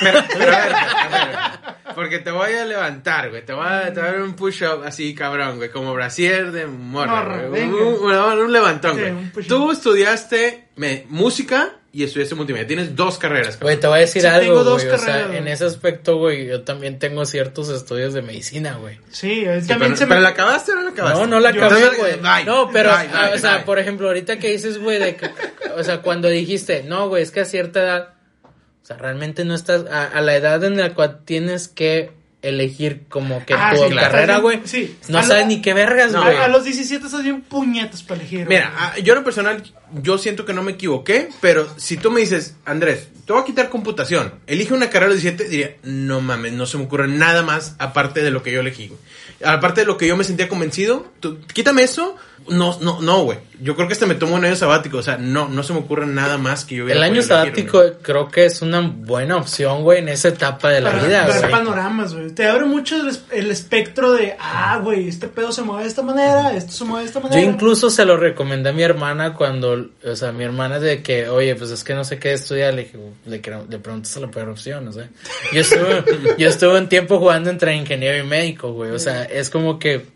Pero, 0.00 0.20
pero 0.36 0.52
a 0.52 0.64
ver, 0.66 0.74
a 0.74 1.08
ver, 1.08 1.94
porque 1.94 2.18
te 2.18 2.32
voy 2.32 2.52
a 2.54 2.64
levantar, 2.64 3.30
güey. 3.30 3.44
Te 3.44 3.52
voy 3.52 3.64
a, 3.66 3.92
te 3.92 4.00
voy 4.00 4.08
a 4.08 4.12
dar 4.12 4.22
un 4.22 4.34
push-up 4.34 4.82
así, 4.84 5.14
cabrón, 5.14 5.58
güey. 5.58 5.70
Como 5.70 5.94
brasier 5.94 6.50
de 6.50 6.66
morra, 6.66 7.22
Morra, 7.22 7.42
güey. 7.46 7.62
Un, 7.64 7.70
venga. 7.72 8.26
un- 8.34 8.38
un 8.40 8.52
levantón, 8.52 8.96
Sí, 8.96 9.02
güey. 9.32 9.46
Tú 9.46 9.70
estudiaste 9.70 10.68
me- 10.76 11.06
música 11.08 11.70
y 11.92 12.04
estudiaste 12.04 12.34
multimedia. 12.36 12.66
Tienes 12.66 12.94
dos 12.94 13.18
carreras. 13.18 13.58
Güey, 13.58 13.78
te 13.80 13.86
voy 13.88 13.96
a 13.98 14.00
decir 14.02 14.22
Sí, 14.22 14.28
tengo 14.28 14.40
algo, 14.58 14.64
dos 14.64 14.82
güey. 14.84 14.94
O 14.94 14.98
sea, 14.98 15.06
carreras, 15.14 15.36
en 15.36 15.48
ese 15.48 15.64
aspecto, 15.64 16.18
güey, 16.18 16.46
yo 16.46 16.62
también 16.62 16.98
tengo 16.98 17.24
ciertos 17.26 17.68
estudios 17.68 18.14
de 18.14 18.22
medicina, 18.22 18.76
güey. 18.76 18.98
Sí, 19.10 19.44
él 19.44 19.62
Sí, 19.62 19.68
también 19.68 19.92
pero, 19.92 19.96
se 19.96 20.06
pero 20.06 20.20
me. 20.20 20.22
la 20.22 20.28
acabaste 20.28 20.72
o 20.72 20.76
no 20.76 20.82
la 20.82 20.90
acabaste? 20.90 21.18
No, 21.20 21.26
no 21.26 21.40
la 21.40 21.48
acabé, 21.48 21.88
güey. 21.96 22.12
bye, 22.20 22.44
No, 22.44 22.70
pero, 22.72 22.90
bye, 22.96 23.08
bye, 23.08 23.34
o 23.34 23.38
sea, 23.38 23.56
bye. 23.56 23.64
por 23.64 23.78
ejemplo, 23.78 24.06
ahorita 24.06 24.38
que 24.38 24.50
dices, 24.50 24.78
güey, 24.78 24.98
de 25.00 25.16
que, 25.16 25.30
o 25.76 25.82
sea, 25.82 26.00
cuando 26.02 26.28
dijiste, 26.28 26.84
no, 26.84 27.08
güey, 27.08 27.22
es 27.24 27.32
que 27.32 27.40
a 27.40 27.44
cierta 27.44 27.80
edad, 27.80 28.08
o 28.44 28.86
sea, 28.86 28.96
realmente 28.96 29.44
no 29.44 29.54
estás, 29.54 29.84
a, 29.90 30.04
a 30.06 30.20
la 30.20 30.36
edad 30.36 30.62
en 30.64 30.76
la 30.76 30.94
cual 30.94 31.20
tienes 31.24 31.66
que 31.68 32.12
elegir 32.42 33.02
como 33.08 33.44
que 33.44 33.54
Ah, 33.54 33.72
tu 33.74 33.88
sí, 33.88 33.94
carrera, 33.94 34.38
güey, 34.38 34.60
Sí. 34.64 34.96
no 35.08 35.18
A 35.18 35.22
lo- 35.22 35.28
sabes 35.28 35.46
ni 35.46 35.60
qué 35.60 35.74
vergas, 35.74 36.14
güey. 36.16 36.36
A, 36.36 36.44
a 36.44 36.48
los 36.48 36.64
17 36.64 37.04
estás 37.06 37.22
bien 37.22 37.42
puñetas 37.42 38.02
para 38.02 38.20
elegir. 38.20 38.46
Mira, 38.48 38.72
ah, 38.76 38.94
yo 39.02 39.12
en 39.12 39.18
lo 39.18 39.24
personal, 39.24 39.62
yo 40.02 40.16
siento 40.18 40.44
que 40.46 40.52
no 40.54 40.62
me 40.62 40.72
equivoqué, 40.72 41.28
pero 41.40 41.68
si 41.76 41.96
tú 41.98 42.10
me 42.10 42.20
dices, 42.20 42.56
Andrés, 42.64 43.08
te 43.26 43.32
voy 43.32 43.42
a 43.42 43.44
quitar 43.44 43.68
computación, 43.68 44.32
elige 44.46 44.72
una 44.74 44.88
carrera 44.90 45.12
de 45.14 45.20
17, 45.20 45.48
diría, 45.50 45.76
no 45.82 46.20
mames, 46.20 46.52
no 46.54 46.64
se 46.66 46.78
me 46.78 46.84
ocurre 46.84 47.08
nada 47.08 47.42
más 47.42 47.76
aparte 47.78 48.22
de 48.22 48.30
lo 48.30 48.42
que 48.42 48.52
yo 48.52 48.60
elegí, 48.60 48.88
güey. 48.88 49.00
Aparte 49.44 49.82
de 49.82 49.86
lo 49.86 49.96
que 49.96 50.06
yo 50.06 50.16
me 50.16 50.24
sentía 50.24 50.48
convencido, 50.48 51.06
tú, 51.20 51.38
quítame 51.52 51.82
eso, 51.82 52.16
no, 52.48 52.78
no, 52.80 53.00
no, 53.00 53.22
güey. 53.24 53.38
Yo 53.62 53.76
creo 53.76 53.86
que 53.86 53.92
este 53.92 54.06
me 54.06 54.14
tomo 54.14 54.34
un 54.36 54.44
año 54.44 54.56
sabático, 54.56 54.96
o 54.98 55.02
sea, 55.02 55.18
no, 55.18 55.46
no 55.48 55.62
se 55.62 55.74
me 55.74 55.80
ocurre 55.80 56.06
nada 56.06 56.38
más 56.38 56.64
que 56.64 56.76
yo 56.76 56.84
hubiera 56.84 56.98
El 56.98 57.04
año 57.04 57.14
elegir, 57.20 57.28
sabático 57.28 57.82
creo 58.00 58.28
que 58.30 58.46
es 58.46 58.62
una 58.62 58.80
buena 58.80 59.36
opción, 59.36 59.82
güey, 59.82 59.98
en 59.98 60.08
esa 60.08 60.28
etapa 60.28 60.70
de 60.70 60.80
la 60.80 60.90
Para 60.92 61.04
vida, 61.06 61.26
ver 61.26 61.50
panoramas, 61.50 62.14
güey. 62.14 62.30
Te 62.30 62.46
abre 62.46 62.64
mucho 62.64 62.96
el, 62.96 63.08
es- 63.08 63.22
el 63.30 63.50
espectro 63.50 64.12
de, 64.12 64.34
ah, 64.40 64.80
güey, 64.82 65.08
este 65.08 65.28
pedo 65.28 65.52
se 65.52 65.60
mueve 65.62 65.82
de 65.82 65.88
esta 65.90 66.00
manera, 66.02 66.54
esto 66.56 66.72
se 66.72 66.84
mueve 66.84 67.02
de 67.02 67.08
esta 67.08 67.20
Yo 67.20 67.28
manera. 67.28 67.42
incluso 67.50 67.90
se 67.90 68.04
lo 68.06 68.16
recomendé 68.16 68.70
a 68.70 68.72
mi 68.72 68.82
hermana 68.82 69.34
cuando, 69.34 69.88
o 70.04 70.16
sea, 70.16 70.32
mi 70.32 70.44
hermana 70.44 70.80
de 70.80 71.02
que, 71.02 71.28
oye, 71.28 71.54
pues 71.54 71.70
es 71.70 71.84
que 71.84 71.92
no 71.94 72.02
sé 72.04 72.18
qué 72.18 72.32
estudiar, 72.32 72.72
le 72.72 72.84
dije, 72.84 72.98
le, 73.26 73.42
le 73.68 73.78
preguntas 73.78 74.16
a 74.16 74.20
la 74.20 74.28
peor 74.30 74.48
opción, 74.48 74.88
o 74.88 74.92
sea. 74.92 75.06
Yo 75.52 75.60
estuve, 75.60 76.02
yo 76.38 76.48
estuve 76.48 76.78
un 76.78 76.88
tiempo 76.88 77.18
jugando 77.18 77.50
entre 77.50 77.74
ingeniero 77.76 78.16
y 78.24 78.26
médico, 78.26 78.72
güey, 78.72 78.90
o 78.92 78.98
sea, 78.98 79.24
es 79.24 79.50
como 79.50 79.78
que, 79.78 80.06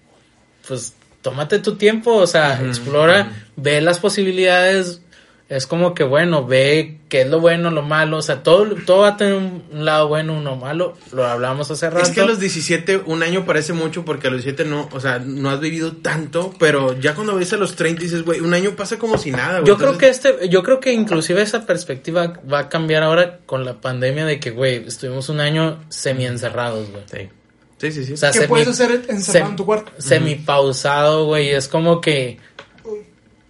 pues, 0.67 0.95
tómate 1.25 1.59
tu 1.59 1.77
tiempo, 1.77 2.15
o 2.17 2.27
sea, 2.27 2.61
explora, 2.63 3.33
ve 3.57 3.81
las 3.81 3.99
posibilidades, 3.99 5.01
es 5.49 5.67
como 5.67 5.95
que, 5.95 6.05
bueno, 6.05 6.47
ve 6.47 6.99
qué 7.09 7.23
es 7.23 7.29
lo 7.29 7.41
bueno, 7.41 7.71
lo 7.71 7.81
malo, 7.81 8.19
o 8.19 8.23
sea, 8.23 8.43
todo, 8.43 8.67
todo 8.85 8.99
va 8.99 9.09
a 9.09 9.17
tener 9.17 9.33
un, 9.33 9.65
un 9.73 9.85
lado 9.87 10.09
bueno, 10.09 10.37
uno 10.37 10.57
malo, 10.57 10.99
lo 11.13 11.25
hablamos 11.25 11.71
hace 11.71 11.89
rato. 11.89 12.05
Es 12.05 12.11
que 12.11 12.21
a 12.21 12.27
los 12.27 12.41
17, 12.41 13.05
un 13.07 13.23
año 13.23 13.47
parece 13.47 13.73
mucho 13.73 14.05
porque 14.05 14.27
a 14.27 14.31
los 14.31 14.45
17 14.45 14.69
no, 14.69 14.91
o 14.93 15.01
sea, 15.01 15.19
no 15.19 15.49
has 15.49 15.61
vivido 15.61 15.93
tanto, 15.93 16.53
pero 16.59 17.01
ya 17.01 17.15
cuando 17.15 17.35
ves 17.37 17.55
a 17.55 17.57
los 17.57 17.75
30 17.75 18.03
dices, 18.03 18.23
güey, 18.23 18.41
un 18.41 18.53
año 18.53 18.73
pasa 18.77 18.99
como 18.99 19.17
si 19.17 19.31
nada, 19.31 19.61
güey. 19.61 19.67
Yo 19.67 19.79
creo 19.79 19.97
que 19.97 20.11
este, 20.11 20.51
yo 20.51 20.63
creo 20.63 20.79
que 20.79 20.93
inclusive 20.93 21.41
esa 21.41 21.65
perspectiva 21.65 22.35
va 22.53 22.59
a 22.59 22.69
cambiar 22.69 23.03
ahora 23.03 23.39
con 23.47 23.65
la 23.65 23.81
pandemia 23.81 24.27
de 24.27 24.39
que, 24.41 24.51
güey, 24.51 24.87
estuvimos 24.87 25.31
un 25.31 25.41
año 25.41 25.83
semi 25.89 26.27
encerrados, 26.27 26.91
güey. 26.91 27.05
Sí, 27.11 27.31
sí, 27.93 28.01
sí. 28.01 28.05
sí. 28.07 28.13
O 28.15 28.17
sea, 28.17 28.31
¿Qué 28.33 28.41
semi- 28.41 28.49
puedes 28.49 28.69
hacer 28.69 29.03
encerrado 29.09 29.51
en 29.51 29.57
tu 29.57 29.65
cuarto? 29.67 29.93
Semi 29.99 30.35
pausado, 30.37 31.27
güey, 31.27 31.51
es 31.51 31.69
como 31.69 32.01
que, 32.01 32.39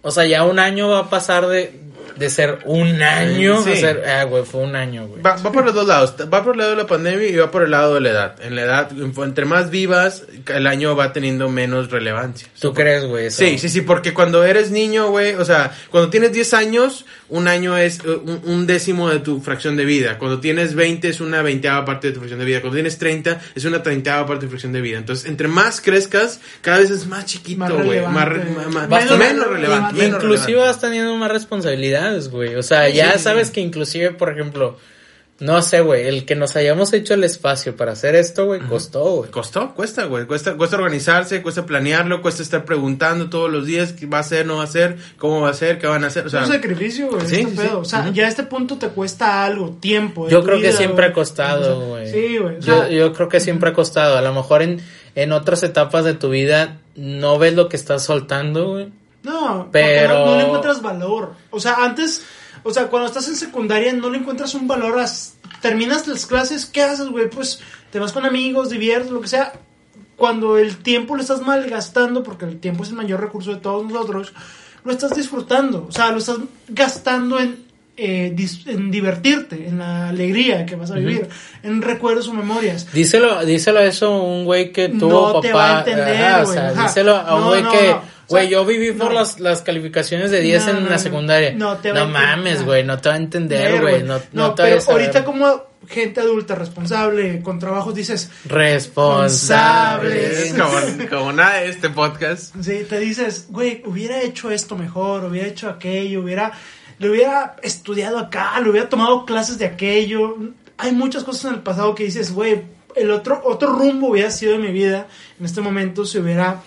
o 0.01 0.11
sea, 0.11 0.25
ya 0.25 0.43
un 0.43 0.59
año 0.59 0.89
va 0.89 0.99
a 0.99 1.09
pasar 1.09 1.47
de, 1.47 1.79
de 2.15 2.29
ser 2.29 2.59
un 2.65 3.01
año 3.01 3.61
Sí. 3.63 3.71
a 3.71 3.75
ser, 3.75 4.03
ah, 4.07 4.23
güey, 4.25 4.43
fue 4.45 4.61
un 4.61 4.75
año, 4.75 5.07
güey. 5.07 5.21
Va, 5.21 5.35
va 5.37 5.51
por 5.51 5.65
los 5.65 5.73
dos 5.73 5.87
lados. 5.87 6.13
Va 6.31 6.43
por 6.43 6.53
el 6.53 6.59
lado 6.59 6.71
de 6.71 6.77
la 6.77 6.87
pandemia 6.87 7.27
y 7.27 7.35
va 7.35 7.49
por 7.51 7.63
el 7.63 7.71
lado 7.71 7.95
de 7.95 8.01
la 8.01 8.09
edad. 8.11 8.35
En 8.43 8.55
la 8.55 8.61
edad, 8.61 8.89
entre 8.93 9.45
más 9.45 9.69
vivas, 9.71 10.23
el 10.47 10.67
año 10.67 10.95
va 10.95 11.11
teniendo 11.11 11.49
menos 11.49 11.89
relevancia. 11.91 12.47
¿Tú 12.59 12.73
crees, 12.73 13.03
güey? 13.05 13.31
Sí, 13.31 13.57
sí, 13.57 13.67
sí, 13.67 13.81
porque 13.81 14.13
cuando 14.13 14.43
eres 14.45 14.71
niño, 14.71 15.09
güey, 15.09 15.33
o 15.35 15.43
sea, 15.43 15.75
cuando 15.89 16.09
tienes 16.09 16.31
10 16.31 16.53
años, 16.53 17.05
un 17.29 17.47
año 17.47 17.77
es 17.77 17.99
eh, 18.05 18.19
un, 18.43 18.67
décimo 18.67 19.09
de 19.09 19.19
tu 19.19 19.41
fracción 19.41 19.75
de 19.75 19.85
vida. 19.85 20.17
Cuando 20.19 20.39
tienes 20.39 20.75
20 20.75 21.07
es 21.09 21.21
una 21.21 21.41
veinteava 21.41 21.83
parte 21.85 22.07
de 22.07 22.13
tu 22.13 22.19
fracción 22.19 22.39
de 22.39 22.45
vida. 22.45 22.61
Cuando 22.61 22.75
tienes 22.75 22.97
30 22.97 23.41
es 23.55 23.65
una 23.65 23.81
treintaava 23.81 24.27
parte 24.27 24.41
de 24.45 24.47
tu 24.47 24.51
fracción 24.51 24.73
de 24.73 24.81
vida. 24.81 24.97
Entonces, 24.97 25.25
entre 25.27 25.47
más 25.47 25.81
crezcas, 25.81 26.39
cada 26.61 26.79
vez 26.79 26.91
es 26.91 27.07
más 27.07 27.25
chiquito, 27.25 27.59
Más 27.59 27.71
güey. 27.83 28.01
Más, 28.05 28.27
re- 28.27 28.43
ma- 28.71 28.87
Menos 28.87 29.17
menos, 29.17 29.47
relevante. 29.47 29.93
Menos 29.95 30.23
Inclusive 30.23 30.47
relevante. 30.47 30.67
vas 30.67 30.79
teniendo 30.81 31.15
más 31.17 31.31
responsabilidades, 31.31 32.29
güey. 32.29 32.55
O 32.55 32.63
sea, 32.63 32.89
ya 32.89 33.13
Sí. 33.13 33.19
sabes 33.23 33.49
que 33.51 33.61
inclusive, 33.61 34.11
por 34.11 34.29
ejemplo, 34.31 34.77
no 35.39 35.61
sé, 35.61 35.81
güey, 35.81 36.07
el 36.07 36.25
que 36.25 36.33
nos 36.35 36.55
hayamos 36.55 36.93
hecho 36.93 37.13
el 37.13 37.23
espacio 37.25 37.75
para 37.75 37.91
hacer 37.91 38.15
esto, 38.15 38.45
güey, 38.45 38.61
costó, 38.61 39.03
güey. 39.17 39.31
Costó, 39.31 39.73
cuesta, 39.75 40.05
güey. 40.05 40.25
Cuesta, 40.25 40.55
cuesta 40.55 40.77
organizarse, 40.77 41.41
cuesta 41.41 41.65
planearlo, 41.65 42.21
cuesta 42.21 42.41
estar 42.41 42.63
preguntando 42.63 43.29
todos 43.29 43.51
los 43.51 43.65
días 43.65 43.91
qué 43.91 44.05
va 44.05 44.19
a 44.19 44.21
hacer, 44.21 44.45
no 44.45 44.55
va 44.55 44.61
a 44.61 44.63
hacer, 44.65 44.97
cómo 45.17 45.41
va 45.41 45.49
a 45.49 45.53
ser, 45.53 45.77
qué 45.77 45.87
van 45.87 46.05
a 46.05 46.07
hacer. 46.07 46.23
O 46.23 46.27
Es 46.27 46.31
sea, 46.31 46.41
un 46.43 46.47
sacrificio, 46.47 47.09
güey. 47.09 47.25
sí, 47.27 47.35
este 47.41 47.51
sí, 47.51 47.57
pedo. 47.57 47.67
sí. 47.69 47.75
O 47.81 47.85
sea, 47.85 48.09
ya 48.13 48.25
a 48.25 48.29
este 48.29 48.43
punto 48.43 48.77
te 48.77 48.87
cuesta 48.87 49.43
algo, 49.43 49.71
tiempo. 49.81 50.29
Yo 50.29 50.41
creo 50.43 50.61
que 50.61 50.71
siempre 50.71 51.07
ha 51.07 51.11
costado, 51.13 51.81
güey. 51.89 52.09
Sí, 52.09 52.37
güey. 52.37 52.55
o 52.55 52.59
Yo, 52.59 52.77
sea, 52.83 52.89
yo 52.89 53.11
creo 53.11 53.27
que 53.27 53.39
siempre 53.41 53.71
ha 53.71 53.73
costado. 53.73 54.17
A 54.17 54.21
lo 54.21 54.33
mejor 54.33 54.61
en, 54.61 54.79
en 55.15 55.31
otras 55.33 55.63
etapas 55.63 56.05
de 56.05 56.13
tu 56.13 56.29
vida 56.29 56.77
no 56.95 57.37
ves 57.39 57.55
lo 57.55 57.67
que 57.67 57.75
estás 57.75 58.03
soltando, 58.03 58.69
güey. 58.69 58.87
No, 59.23 59.69
Pero- 59.71 60.13
pero 60.13 60.19
no, 60.19 60.25
no 60.27 60.37
le 60.37 60.43
encuentras 60.45 60.81
valor. 60.81 61.33
O 61.49 61.59
sea, 61.59 61.77
antes, 61.83 62.23
o 62.65 62.73
sea, 62.73 62.87
cuando 62.87 63.07
estás 63.07 63.27
en 63.29 63.35
secundaria 63.37 63.93
no 63.93 64.09
le 64.09 64.17
encuentras 64.17 64.53
un 64.55 64.67
valor. 64.67 64.99
a- 64.99 65.05
terminas 65.61 66.05
las 66.07 66.25
clases, 66.25 66.65
¿qué 66.65 66.81
haces, 66.83 67.07
güey? 67.07 67.29
Pues 67.29 67.59
te 67.91 67.97
vas 67.99 68.11
con 68.11 68.25
amigos, 68.25 68.69
diviertes, 68.69 69.09
lo 69.11 69.21
que 69.21 69.27
sea. 69.29 69.53
Cuando 70.15 70.57
el 70.57 70.77
tiempo 70.77 71.15
lo 71.15 71.21
estás 71.21 71.41
malgastando, 71.41 72.23
porque 72.23 72.45
el 72.45 72.59
tiempo 72.59 72.83
es 72.83 72.89
el 72.89 72.95
mayor 72.95 73.19
recurso 73.21 73.51
de 73.53 73.61
todos 73.61 73.83
nosotros, 73.85 74.33
lo 74.83 74.91
estás 74.91 75.15
disfrutando. 75.15 75.85
O 75.89 75.91
sea, 75.91 76.11
lo 76.11 76.19
estás 76.19 76.37
gastando 76.67 77.39
en, 77.39 77.65
eh, 77.97 78.33
dis- 78.35 78.67
en 78.67 78.91
divertirte, 78.91 79.67
en 79.67 79.79
la 79.79 80.09
alegría 80.09 80.65
que 80.65 80.75
vas 80.75 80.91
a 80.91 80.95
vivir, 80.95 81.27
en 81.63 81.81
recuerdos 81.81 82.27
o 82.27 82.33
memorias. 82.33 82.91
Díselo, 82.93 83.43
díselo 83.45 83.79
eso 83.79 84.07
a 84.13 84.21
un 84.23 84.45
güey 84.45 84.71
que 84.71 84.89
tuvo 84.89 85.09
No 85.27 85.33
papá. 85.33 85.41
te 85.41 85.53
va 85.53 85.75
a 85.75 85.79
entender, 85.79 86.23
Ajá, 86.25 86.41
o 86.41 86.45
güey, 86.45 86.57
sea, 86.57 86.73
díselo 86.73 87.15
a 87.15 87.35
un 87.35 87.41
No, 87.41 87.47
güey 87.49 87.63
no, 87.63 87.71
que, 87.71 87.95
O 88.25 88.29
güey, 88.29 88.43
sea, 88.43 88.51
yo 88.51 88.65
viví 88.65 88.91
por 88.91 89.13
las, 89.13 89.39
las 89.39 89.61
calificaciones 89.61 90.31
de 90.31 90.41
10 90.41 90.65
No, 90.65 90.71
en 90.71 90.83
no, 90.83 90.89
la 90.89 90.97
secundaria. 90.97 91.53
No 91.53 91.77
te 91.77 91.91
va 91.91 92.01
a 92.01 92.05
mames, 92.05 92.63
güey, 92.63 92.83
no 92.83 92.97
te 92.97 93.09
va 93.09 93.15
a 93.15 93.17
entender, 93.17 93.81
güey. 93.81 94.03
No, 94.03 94.19
no, 94.33 94.55
te 94.55 94.63
pero 94.63 94.81
a 94.81 94.91
ahorita 94.91 95.23
como 95.23 95.75
gente 95.87 96.19
adulta 96.19 96.55
responsable 96.55 97.41
con 97.41 97.59
trabajos 97.59 97.95
dices, 97.95 98.29
Responsable. 98.45 100.43
es 100.43 100.53
como, 100.53 101.09
como 101.09 101.31
nada 101.31 101.59
de 101.59 101.69
este 101.69 101.89
podcast. 101.89 102.55
sí, 102.61 102.85
te 102.89 102.99
dices, 102.99 103.47
güey, 103.49 103.83
hubiera 103.85 104.21
hecho 104.21 104.51
esto 104.51 104.75
mejor, 104.75 105.25
hubiera 105.25 105.47
hecho 105.47 105.69
aquello, 105.69 106.21
hubiera, 106.21 106.51
le 106.99 107.09
hubiera 107.09 107.55
estudiado 107.61 108.17
acá, 108.17 108.59
le 108.61 108.69
hubiera 108.69 108.89
tomado 108.89 109.25
clases 109.25 109.57
de 109.57 109.65
aquello. 109.65 110.37
Hay 110.77 110.91
muchas 110.91 111.23
cosas 111.23 111.45
en 111.45 111.53
el 111.55 111.63
pasado 111.63 111.95
que 111.95 112.05
dices, 112.05 112.33
güey, 112.33 112.63
el 112.95 113.11
otro, 113.11 113.41
otro 113.45 113.73
rumbo 113.73 114.09
hubiera 114.09 114.31
sido 114.31 114.53
de 114.53 114.59
mi 114.59 114.71
vida 114.71 115.07
en 115.39 115.45
este 115.45 115.61
momento 115.61 116.05
si 116.05 116.17
hubiera 116.17 116.61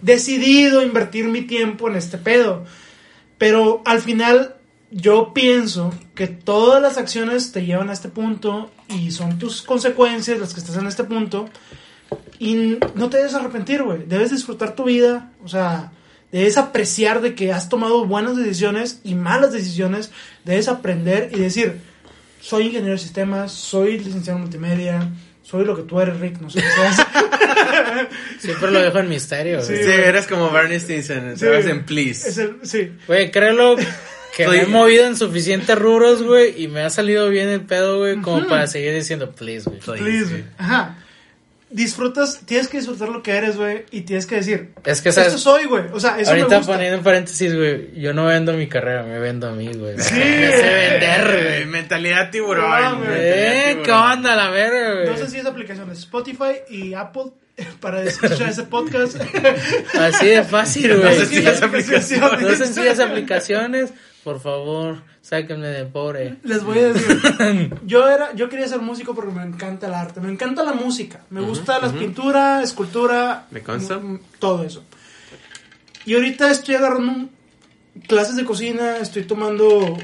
decidido 0.00 0.82
invertir 0.82 1.26
mi 1.26 1.42
tiempo 1.42 1.88
en 1.88 1.96
este 1.96 2.18
pedo. 2.18 2.64
Pero 3.38 3.82
al 3.84 4.00
final 4.00 4.56
yo 4.90 5.34
pienso 5.34 5.92
que 6.14 6.28
todas 6.28 6.80
las 6.80 6.98
acciones 6.98 7.52
te 7.52 7.66
llevan 7.66 7.90
a 7.90 7.92
este 7.92 8.08
punto 8.08 8.70
y 8.88 9.10
son 9.10 9.38
tus 9.38 9.62
consecuencias 9.62 10.38
las 10.38 10.54
que 10.54 10.60
estás 10.60 10.76
en 10.76 10.86
este 10.86 11.04
punto. 11.04 11.48
Y 12.38 12.78
no 12.94 13.10
te 13.10 13.16
debes 13.18 13.34
arrepentir, 13.34 13.82
güey. 13.82 14.04
Debes 14.06 14.30
disfrutar 14.30 14.74
tu 14.74 14.84
vida. 14.84 15.32
O 15.44 15.48
sea, 15.48 15.92
debes 16.30 16.56
apreciar 16.58 17.20
de 17.20 17.34
que 17.34 17.52
has 17.52 17.68
tomado 17.68 18.04
buenas 18.04 18.36
decisiones 18.36 19.00
y 19.04 19.14
malas 19.14 19.52
decisiones. 19.52 20.10
Debes 20.44 20.68
aprender 20.68 21.30
y 21.32 21.38
decir, 21.38 21.80
soy 22.40 22.66
ingeniero 22.66 22.92
de 22.92 22.98
sistemas, 22.98 23.52
soy 23.52 23.98
licenciado 23.98 24.38
en 24.38 24.44
multimedia, 24.44 25.10
soy 25.44 25.64
lo 25.64 25.76
que 25.76 25.82
tú 25.84 26.00
eres, 26.00 26.18
Rick, 26.18 26.40
no 26.40 26.50
sé 26.50 26.60
qué 26.60 26.66
seas. 26.68 27.06
Siempre 28.38 28.70
lo 28.70 28.80
dejo 28.80 28.98
en 28.98 29.08
misterio, 29.08 29.62
Sí, 29.62 29.74
güey. 29.74 29.88
eres 30.00 30.26
como 30.26 30.50
Barney 30.50 30.80
Stinson, 30.80 31.34
Sí. 31.36 31.44
sabes 31.44 31.66
en 31.66 31.84
Please. 31.84 32.28
Es 32.28 32.38
el- 32.38 32.56
sí. 32.62 32.92
Güey, 33.06 33.30
créelo 33.30 33.76
que 34.36 34.44
Soy- 34.44 34.56
me 34.58 34.62
he 34.64 34.66
movido 34.66 35.06
en 35.06 35.16
suficientes 35.16 35.78
rubros, 35.78 36.22
güey, 36.22 36.60
y 36.62 36.68
me 36.68 36.80
ha 36.80 36.90
salido 36.90 37.28
bien 37.28 37.48
el 37.48 37.60
pedo, 37.60 37.98
güey, 37.98 38.20
como 38.20 38.46
para 38.48 38.66
seguir 38.66 38.92
diciendo 38.94 39.30
please, 39.30 39.68
güey. 39.70 39.78
Please, 39.80 40.30
güey. 40.30 40.44
Ajá. 40.58 40.98
Disfrutas, 41.70 42.40
tienes 42.46 42.68
que 42.68 42.76
disfrutar 42.76 43.08
lo 43.08 43.20
que 43.22 43.32
eres, 43.32 43.56
güey, 43.56 43.84
y 43.90 44.02
tienes 44.02 44.26
que 44.26 44.36
decir, 44.36 44.70
Es 44.84 45.00
que, 45.00 45.08
esto 45.08 45.22
¿sabes? 45.22 45.40
soy, 45.40 45.64
güey. 45.64 45.84
O 45.92 45.98
sea, 45.98 46.20
eso 46.20 46.30
me 46.32 46.38
Ahorita 46.40 46.58
gusta. 46.58 46.72
poniendo 46.72 46.98
en 46.98 47.02
paréntesis, 47.04 47.52
güey, 47.56 47.90
yo 48.00 48.12
no 48.14 48.26
vendo 48.26 48.52
mi 48.52 48.68
carrera, 48.68 49.02
me 49.02 49.18
vendo 49.18 49.48
a 49.48 49.52
mí, 49.52 49.72
güey. 49.74 49.98
Sí. 49.98 50.14
Me 50.14 50.50
sé 50.52 50.62
vender, 50.90 51.24
güey. 51.24 51.43
Mentalidad 51.94 52.30
tiburón. 52.30 52.70
No, 52.70 52.96
güey. 52.98 53.08
mentalidad 53.08 53.54
Eh, 53.54 53.74
¿qué 53.76 53.82
tiburón. 53.84 54.10
onda 54.12 54.36
la 54.36 54.50
verga, 54.50 54.92
güey? 54.94 55.06
Dos 55.06 55.18
sencillas 55.20 55.46
aplicaciones, 55.46 55.98
Spotify 55.98 56.52
y 56.70 56.94
Apple, 56.94 57.32
para 57.80 58.02
escuchar 58.02 58.48
ese 58.48 58.64
podcast. 58.64 59.16
Así 59.98 60.26
de 60.26 60.42
fácil, 60.44 60.96
güey. 60.96 61.02
Dos 61.02 61.14
sencillas 61.28 61.62
aplicaciones. 61.62 62.40
Dos 62.42 62.58
sencillas 62.58 63.00
aplicaciones. 63.00 63.92
Por 64.24 64.40
favor, 64.40 65.02
sáquenme 65.20 65.66
de 65.66 65.84
pobre. 65.84 66.36
Les 66.44 66.64
voy 66.64 66.78
a 66.78 66.92
decir, 66.94 67.74
yo 67.84 68.08
era, 68.08 68.34
yo 68.34 68.48
quería 68.48 68.66
ser 68.66 68.80
músico 68.80 69.14
porque 69.14 69.32
me 69.32 69.42
encanta 69.42 69.86
el 69.86 69.92
arte, 69.92 70.18
me 70.20 70.32
encanta 70.32 70.62
la 70.62 70.72
música, 70.72 71.20
me 71.28 71.42
gusta 71.42 71.78
la 71.78 71.92
pintura, 71.92 72.62
escultura, 72.62 73.46
Me 73.50 73.60
consta. 73.62 73.96
m- 73.96 74.20
todo 74.38 74.64
eso. 74.64 74.82
Y 76.06 76.14
ahorita 76.14 76.50
estoy 76.50 76.74
agarrando 76.76 77.28
clases 78.08 78.36
de 78.36 78.46
cocina, 78.46 78.96
estoy 78.96 79.24
tomando 79.24 79.94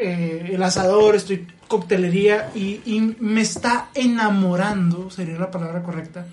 eh, 0.00 0.50
el 0.54 0.62
asador, 0.62 1.14
estoy 1.16 1.46
coctelería 1.68 2.50
y, 2.54 2.80
y 2.86 3.14
me 3.20 3.40
está 3.42 3.90
enamorando, 3.94 5.10
sería 5.10 5.38
la 5.38 5.50
palabra 5.50 5.82
correcta. 5.82 6.26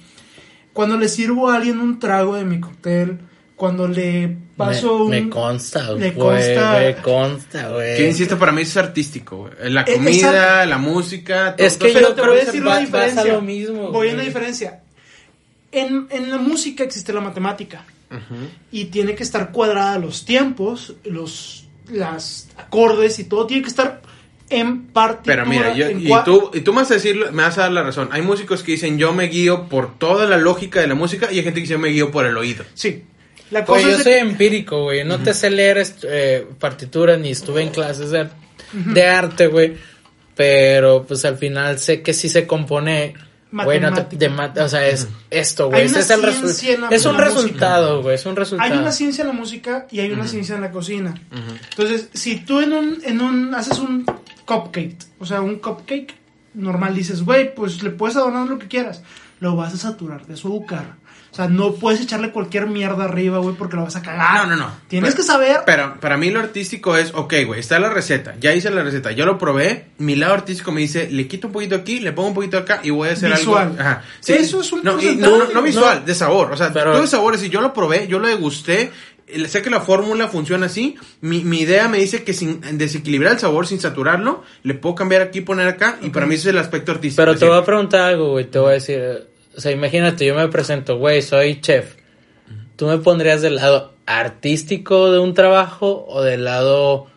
Cuando 0.73 0.98
le 0.98 1.10
sirvo 1.10 1.49
a 1.49 1.56
alguien 1.57 1.80
un 1.80 1.99
trago 1.99 2.35
de 2.35 2.45
mi 2.45 2.60
cóctel, 2.60 3.19
cuando 3.56 3.88
le 3.88 4.38
paso 4.56 4.99
me, 5.07 5.19
un... 5.19 5.26
me 5.26 5.30
consta, 5.30 5.91
le 5.94 6.11
güey. 6.11 6.14
consta- 6.56 6.80
Me 6.80 6.95
consta, 7.02 7.69
güey. 7.69 7.98
Que 7.98 8.07
insisto, 8.07 8.38
para 8.38 8.52
mí 8.52 8.61
eso 8.61 8.80
es 8.80 8.85
artístico, 8.85 9.38
güey. 9.38 9.72
La 9.72 9.81
Eh, 9.81 9.94
comida, 9.95 10.65
la 10.68 10.77
música. 10.77 11.56
todo- 11.56 11.65
Es 11.68 11.77
que 11.77 11.80
todo- 11.89 11.94
Pero 11.94 12.07
yo 12.10 12.14
te 12.15 12.22
creo 12.22 12.31
voy 12.34 12.38
a 12.38 12.39
que 12.41 12.45
decir 12.45 12.61
va- 12.68 12.72
una 12.72 12.80
diferencia. 12.80 13.23
lo 13.34 13.41
mismo, 13.41 13.81
Voy 13.84 13.91
güey. 13.91 14.10
a 14.11 14.14
una 14.14 14.23
diferencia. 14.23 14.81
En, 15.72 16.07
en 16.11 16.30
la 16.31 16.38
música 16.38 16.84
existe 16.84 17.11
la 17.14 17.22
matemática 17.22 17.84
y 18.72 18.85
tiene 18.85 19.15
que 19.15 19.23
estar 19.23 19.52
cuadrada 19.52 19.99
los 19.99 20.23
tiempos, 20.23 20.94
los 21.03 21.66
las 21.91 22.47
acordes 22.57 23.19
y 23.19 23.23
todo 23.26 23.47
tiene 23.47 23.64
que 23.64 23.69
estar 23.69 24.01
en 24.49 24.88
partitura. 24.88 25.43
Pero 25.43 25.45
mira, 25.45 25.73
yo, 25.76 25.89
y, 25.89 26.09
tú, 26.23 26.51
y 26.53 26.61
tú 26.61 26.72
me 26.73 26.81
vas 26.81 26.91
a 26.91 26.95
decir, 26.95 27.18
me 27.31 27.43
vas 27.43 27.57
a 27.57 27.64
dar 27.64 27.72
la 27.72 27.84
razón. 27.84 28.09
Hay 28.11 28.22
músicos 28.22 28.64
que 28.64 28.73
dicen 28.73 28.97
yo 28.97 29.11
me 29.14 29.26
guío 29.26 29.68
por 29.68 29.97
toda 29.99 30.26
la 30.26 30.38
lógica 30.38 30.80
de 30.80 30.88
la 30.88 30.95
música 30.95 31.27
y 31.31 31.38
hay 31.38 31.43
gente 31.43 31.55
que 31.55 31.61
dice 31.61 31.73
yo 31.73 31.80
me 31.80 31.89
guío 31.89 32.11
por 32.11 32.26
el 32.26 32.38
oído. 32.38 32.64
Sí. 32.73 33.03
La 33.51 33.64
cosa 33.65 33.81
Güey, 33.81 33.91
yo 33.97 34.03
soy 34.03 34.14
que- 34.14 34.19
empírico, 34.19 34.84
güey. 34.84 35.03
No 35.05 35.19
te 35.19 35.34
sé 35.34 35.49
leer 35.49 35.85
eh, 36.03 36.45
partituras 36.59 37.19
ni 37.19 37.31
estuve 37.31 37.61
en 37.61 37.69
clases 37.69 38.11
de, 38.11 38.27
de 38.73 39.05
arte, 39.05 39.47
güey. 39.47 39.76
Pero 40.35 41.05
pues 41.07 41.26
al 41.26 41.38
final 41.38 41.80
sé 41.80 42.01
que 42.01 42.14
sí 42.14 42.30
se 42.30 42.45
compone. 42.45 43.15
Güey, 43.51 43.79
no 43.79 43.87
te- 43.93 44.01
Matemática. 44.01 44.17
de 44.19 44.29
mat- 44.29 44.57
o 44.59 44.67
sea, 44.69 44.87
es 44.87 45.07
esto, 45.29 45.67
güey. 45.69 45.81
Hay 45.83 45.87
una 45.87 45.99
Ese 45.99 46.13
es 46.13 46.19
el 46.19 46.33
ciencia 46.33 46.73
en 46.73 46.81
la- 46.81 46.89
resultado. 46.89 46.95
Es 46.95 47.05
un 47.05 47.17
resultado, 47.35 48.01
güey. 48.03 48.15
Es 48.15 48.25
un 48.25 48.35
resultado. 48.35 48.73
Hay 48.73 48.77
una 48.77 48.91
ciencia 48.91 49.21
en 49.21 49.27
la 49.29 49.33
música 49.33 49.87
y 49.89 49.99
hay 50.01 50.11
una 50.11 50.27
ciencia 50.27 50.55
en 50.55 50.61
la 50.61 50.71
cocina. 50.71 51.13
Entonces, 51.69 52.09
si 52.13 52.41
tú 52.41 52.59
en 52.59 52.73
un, 52.73 52.97
en 53.05 53.21
un, 53.21 53.55
haces 53.55 53.79
un 53.79 54.05
cupcake, 54.45 54.97
o 55.19 55.25
sea, 55.25 55.41
un 55.41 55.55
cupcake 55.59 56.13
normal, 56.53 56.93
dices, 56.95 57.23
güey, 57.23 57.53
pues 57.55 57.81
le 57.83 57.91
puedes 57.91 58.17
adornar 58.17 58.47
lo 58.47 58.59
que 58.59 58.67
quieras. 58.67 59.01
Lo 59.39 59.55
vas 59.55 59.73
a 59.73 59.77
saturar 59.77 60.25
de 60.25 60.33
azúcar. 60.33 60.95
O 61.31 61.35
sea, 61.37 61.47
no 61.47 61.73
puedes 61.75 62.01
echarle 62.01 62.31
cualquier 62.31 62.67
mierda 62.67 63.03
arriba, 63.03 63.37
güey, 63.39 63.55
porque 63.55 63.75
lo 63.75 63.83
vas 63.83 63.95
a 63.95 64.01
cagar. 64.01 64.47
No, 64.47 64.55
no, 64.55 64.55
no. 64.55 64.71
Tienes 64.87 65.11
Pero- 65.11 65.21
que 65.21 65.27
saber. 65.27 65.57
Pero 65.65 65.99
para 65.99 66.17
mí 66.17 66.31
lo 66.31 66.39
artístico 66.39 66.97
es, 66.97 67.13
ok, 67.13 67.33
güey, 67.45 67.59
está 67.59 67.79
la 67.79 67.89
receta, 67.89 68.35
ya 68.39 68.53
hice 68.55 68.69
la 68.71 68.81
receta, 68.83 69.11
yo 69.11 69.25
lo 69.25 69.37
probé, 69.37 69.87
mi 69.99 70.15
lado 70.15 70.33
artístico 70.33 70.71
me 70.71 70.81
dice, 70.81 71.09
le 71.11 71.27
quito 71.27 71.47
un 71.47 71.53
poquito 71.53 71.75
aquí, 71.75 71.99
le 71.99 72.11
pongo 72.13 72.29
un 72.29 72.33
poquito 72.35 72.57
acá 72.57 72.79
y 72.83 72.89
voy 72.89 73.09
a 73.09 73.13
hacer 73.13 73.31
Visual. 73.31 73.67
algo. 73.67 73.79
Ajá. 73.79 74.03
Eso 74.25 74.61
es 74.61 74.71
un 74.71 74.83
no, 74.83 74.99
y- 75.01 75.15
no, 75.15 75.37
no, 75.37 75.45
no 75.53 75.61
visual, 75.61 75.99
No. 75.99 76.05
de 76.05 76.15
sabor. 76.15 76.51
O 76.51 76.57
sea, 76.57 76.71
Pero- 76.73 76.95
tú 76.95 77.01
de 77.01 77.07
sabores, 77.07 77.41
si 77.41 77.49
yo 77.49 77.61
lo 77.61 77.73
probé, 77.73 78.07
yo 78.07 78.19
lo 78.19 78.27
degusté, 78.27 78.91
sé 79.47 79.61
que 79.61 79.69
la 79.69 79.81
fórmula 79.81 80.29
funciona 80.29 80.67
así, 80.67 80.95
mi, 81.21 81.43
mi 81.43 81.59
idea 81.59 81.87
me 81.89 81.97
dice 81.99 82.23
que 82.23 82.33
sin 82.33 82.61
desequilibrar 82.77 83.33
el 83.33 83.39
sabor, 83.39 83.67
sin 83.67 83.79
saturarlo, 83.81 84.43
le 84.63 84.73
puedo 84.73 84.95
cambiar 84.95 85.21
aquí, 85.21 85.41
poner 85.41 85.67
acá, 85.67 85.97
y 86.01 86.09
para 86.09 86.25
mí 86.25 86.35
ese 86.35 86.49
es 86.49 86.53
el 86.55 86.59
aspecto 86.59 86.93
artístico. 86.93 87.21
Pero 87.21 87.33
Es 87.33 87.39
te 87.39 87.45
voy 87.47 87.57
a 87.59 87.65
preguntar 87.65 88.01
algo, 88.01 88.31
güey. 88.31 88.45
Te 88.45 88.57
voy 88.59 88.69
a 88.71 88.73
decir. 88.75 89.27
O 89.57 89.61
sea, 89.61 89.71
imagínate, 89.71 90.23
yo 90.25 90.35
me 90.35 90.47
presento, 90.49 90.97
güey, 90.97 91.21
soy 91.21 91.59
chef. 91.61 91.95
¿Tú 92.75 92.85
me 92.85 92.99
pondrías 92.99 93.41
del 93.41 93.55
lado 93.55 93.93
artístico 94.05 95.11
de 95.11 95.17
un 95.19 95.34
trabajo 95.34 96.05
o 96.07 96.21
del 96.21 96.43
lado 96.45 97.07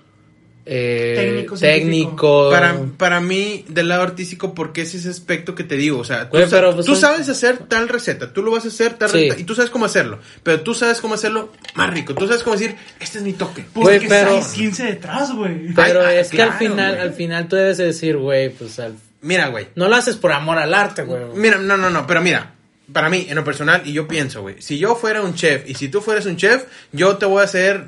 eh, 0.64 1.14
Técnico, 1.16 1.56
técnico? 1.58 2.48
Para, 2.50 2.76
para 2.96 3.20
mí, 3.20 3.64
del 3.68 3.88
lado 3.88 4.02
artístico, 4.02 4.54
porque 4.54 4.82
es 4.82 4.94
ese 4.94 5.10
aspecto 5.10 5.54
que 5.54 5.64
te 5.64 5.76
digo. 5.76 5.98
O 5.98 6.04
sea, 6.04 6.24
tú, 6.30 6.38
Güey, 6.38 6.44
sa- 6.48 6.56
pero, 6.56 6.74
pues, 6.74 6.86
tú 6.86 6.96
sabes 6.96 7.28
hacer 7.28 7.58
tal 7.58 7.88
receta, 7.90 8.32
tú 8.32 8.42
lo 8.42 8.50
vas 8.52 8.64
a 8.64 8.68
hacer 8.68 8.94
tal 8.94 9.10
Sí. 9.10 9.18
receta, 9.24 9.40
y 9.40 9.44
tú 9.44 9.54
sabes 9.54 9.70
cómo 9.70 9.84
hacerlo. 9.84 10.18
Pero 10.42 10.60
tú 10.62 10.72
sabes 10.74 11.00
cómo 11.02 11.14
hacerlo 11.14 11.52
más 11.74 11.90
rico. 11.92 12.14
Tú 12.14 12.26
sabes 12.26 12.42
cómo 12.42 12.56
decir, 12.56 12.76
este 13.00 13.18
es 13.18 13.24
mi 13.24 13.34
toque. 13.34 13.64
Porque 13.74 13.98
Güey, 13.98 14.08
pero- 14.08 14.36
hay 14.36 14.42
ciencia 14.42 14.86
detrás, 14.86 15.34
güey. 15.34 15.74
Pero 15.74 16.06
Ay, 16.06 16.16
es 16.18 16.30
que 16.30 16.40
al 16.40 16.54
final, 16.54 16.92
güey. 16.94 17.06
al 17.06 17.12
final 17.12 17.48
tú 17.48 17.56
debes 17.56 17.76
de 17.76 17.84
decir, 17.84 18.16
güey, 18.16 18.48
pues 18.48 18.78
al- 18.80 18.94
Mira, 19.22 19.48
güey. 19.48 19.68
no 19.74 19.88
lo 19.88 19.96
haces 19.96 20.16
por 20.16 20.32
amor 20.32 20.58
al 20.58 20.72
arte, 20.74 21.02
güey. 21.02 21.22
Mira, 21.34 21.58
no, 21.58 21.76
no, 21.76 21.90
no, 21.90 22.06
pero 22.06 22.20
mira. 22.20 22.54
Para 22.92 23.08
mí, 23.08 23.26
en 23.28 23.36
lo 23.36 23.44
personal, 23.44 23.82
y 23.84 23.92
yo 23.92 24.08
pienso, 24.08 24.42
güey, 24.42 24.60
si 24.60 24.76
yo 24.76 24.96
fuera 24.96 25.22
un 25.22 25.36
chef 25.36 25.62
y 25.70 25.74
si 25.76 25.88
tú 25.88 26.00
fueras 26.00 26.26
un 26.26 26.36
chef, 26.36 26.64
yo 26.90 27.18
te 27.18 27.24
voy 27.26 27.40
a 27.40 27.44
hacer 27.44 27.84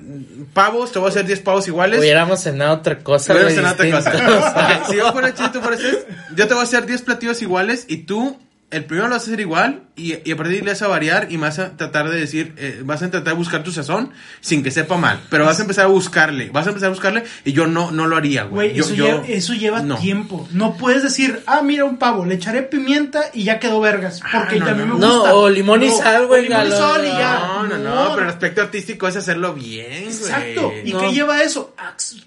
pavos, 0.55 0.93
te 0.93 1.01
voy 1.01 1.09
a 1.09 1.11
hacer 1.11 1.27
10 1.27 1.41
pavos 1.41 1.67
iguales. 1.67 1.99
Hubiéramos 1.99 2.41
cenado 2.41 2.75
otra 2.75 3.01
cosa, 3.01 3.33
güey, 3.33 3.47
es 3.53 3.59
otra 3.59 3.73
distinta. 3.85 4.13
cosa. 4.13 4.83
Si 4.89 4.97
yo 4.97 5.11
fuera 5.11 5.35
chef, 5.35 5.51
tú 5.51 5.61
fueras 5.61 5.81
chef, 5.81 6.05
yo 6.37 6.47
te 6.47 6.55
voy 6.55 6.61
a 6.61 6.65
hacer 6.65 6.87
10 6.87 7.03
platillos 7.03 7.43
iguales 7.43 7.85
y 7.89 7.97
tú, 8.05 8.39
el 8.73 8.85
primero 8.85 9.09
lo 9.09 9.15
vas 9.15 9.23
a 9.23 9.27
hacer 9.27 9.41
igual 9.41 9.83
y, 9.95 10.15
y 10.29 10.33
a 10.33 10.37
partir 10.37 10.53
de 10.55 10.59
ahí 10.59 10.65
le 10.65 10.71
vas 10.73 10.83
a 10.83 10.89
variar 10.89 11.29
y 11.31 11.37
vas 11.37 11.59
a 11.59 11.77
tratar 11.77 12.09
de 12.09 12.19
decir, 12.19 12.55
eh, 12.57 12.81
vas 12.85 13.03
a 13.03 13.05
intentar 13.05 13.35
buscar 13.35 13.63
tu 13.63 13.71
sazón 13.71 14.11
sin 14.41 14.63
que 14.63 14.71
sepa 14.71 14.97
mal. 14.97 15.21
Pero 15.31 15.45
vas 15.45 15.59
a 15.59 15.63
empezar 15.63 15.85
a 15.85 15.89
buscarle, 15.89 16.51
vas 16.51 16.67
a 16.67 16.71
empezar 16.71 16.87
a 16.89 16.91
buscarle 16.91 17.25
y 17.45 17.53
yo 17.53 17.67
no, 17.67 17.91
no 17.91 18.07
lo 18.07 18.17
haría, 18.17 18.45
güey. 18.45 18.79
Eso, 18.79 18.95
yo- 18.95 19.05
lleva, 19.07 19.27
eso 19.29 19.53
lleva 19.55 19.83
no. 19.83 19.97
tiempo. 19.99 20.49
No 20.53 20.77
puedes 20.77 21.03
decir, 21.03 21.43
ah, 21.47 21.63
mira 21.63 21.85
un 21.85 21.99
pavo, 21.99 22.25
le 22.25 22.35
echaré 22.35 22.63
pimienta 22.63 23.23
y 23.33 23.45
ya 23.45 23.59
quedó 23.61 23.81
vergas. 23.81 24.21
Porque 24.21 24.57
Ah, 24.57 24.59
no, 24.61 24.67
también 24.67 24.89
no. 24.89 24.95
me 24.95 25.01
No, 25.01 25.15
gusta. 25.21 25.35
o 25.35 25.49
limón 25.51 25.83
y 25.83 25.91
sal, 25.91 26.27
güey, 26.27 26.49
limón 26.49 26.67
y 26.67 26.71
sal 26.71 27.05
y 27.05 27.09
ya. 27.09 27.39
No, 27.47 27.63
no, 27.69 27.79
no, 27.79 28.11
pero 28.15 28.23
el 28.25 28.31
aspecto 28.31 28.63
artístico 28.63 29.07
es 29.07 29.17
hacerlo 29.17 29.55
bien, 29.55 30.05
güey. 30.05 30.07
Exacto. 30.07 30.73
¿Y 30.85 30.93
No. 30.93 31.01
qué 31.01 31.13
lleva 31.13 31.43
eso? 31.43 31.75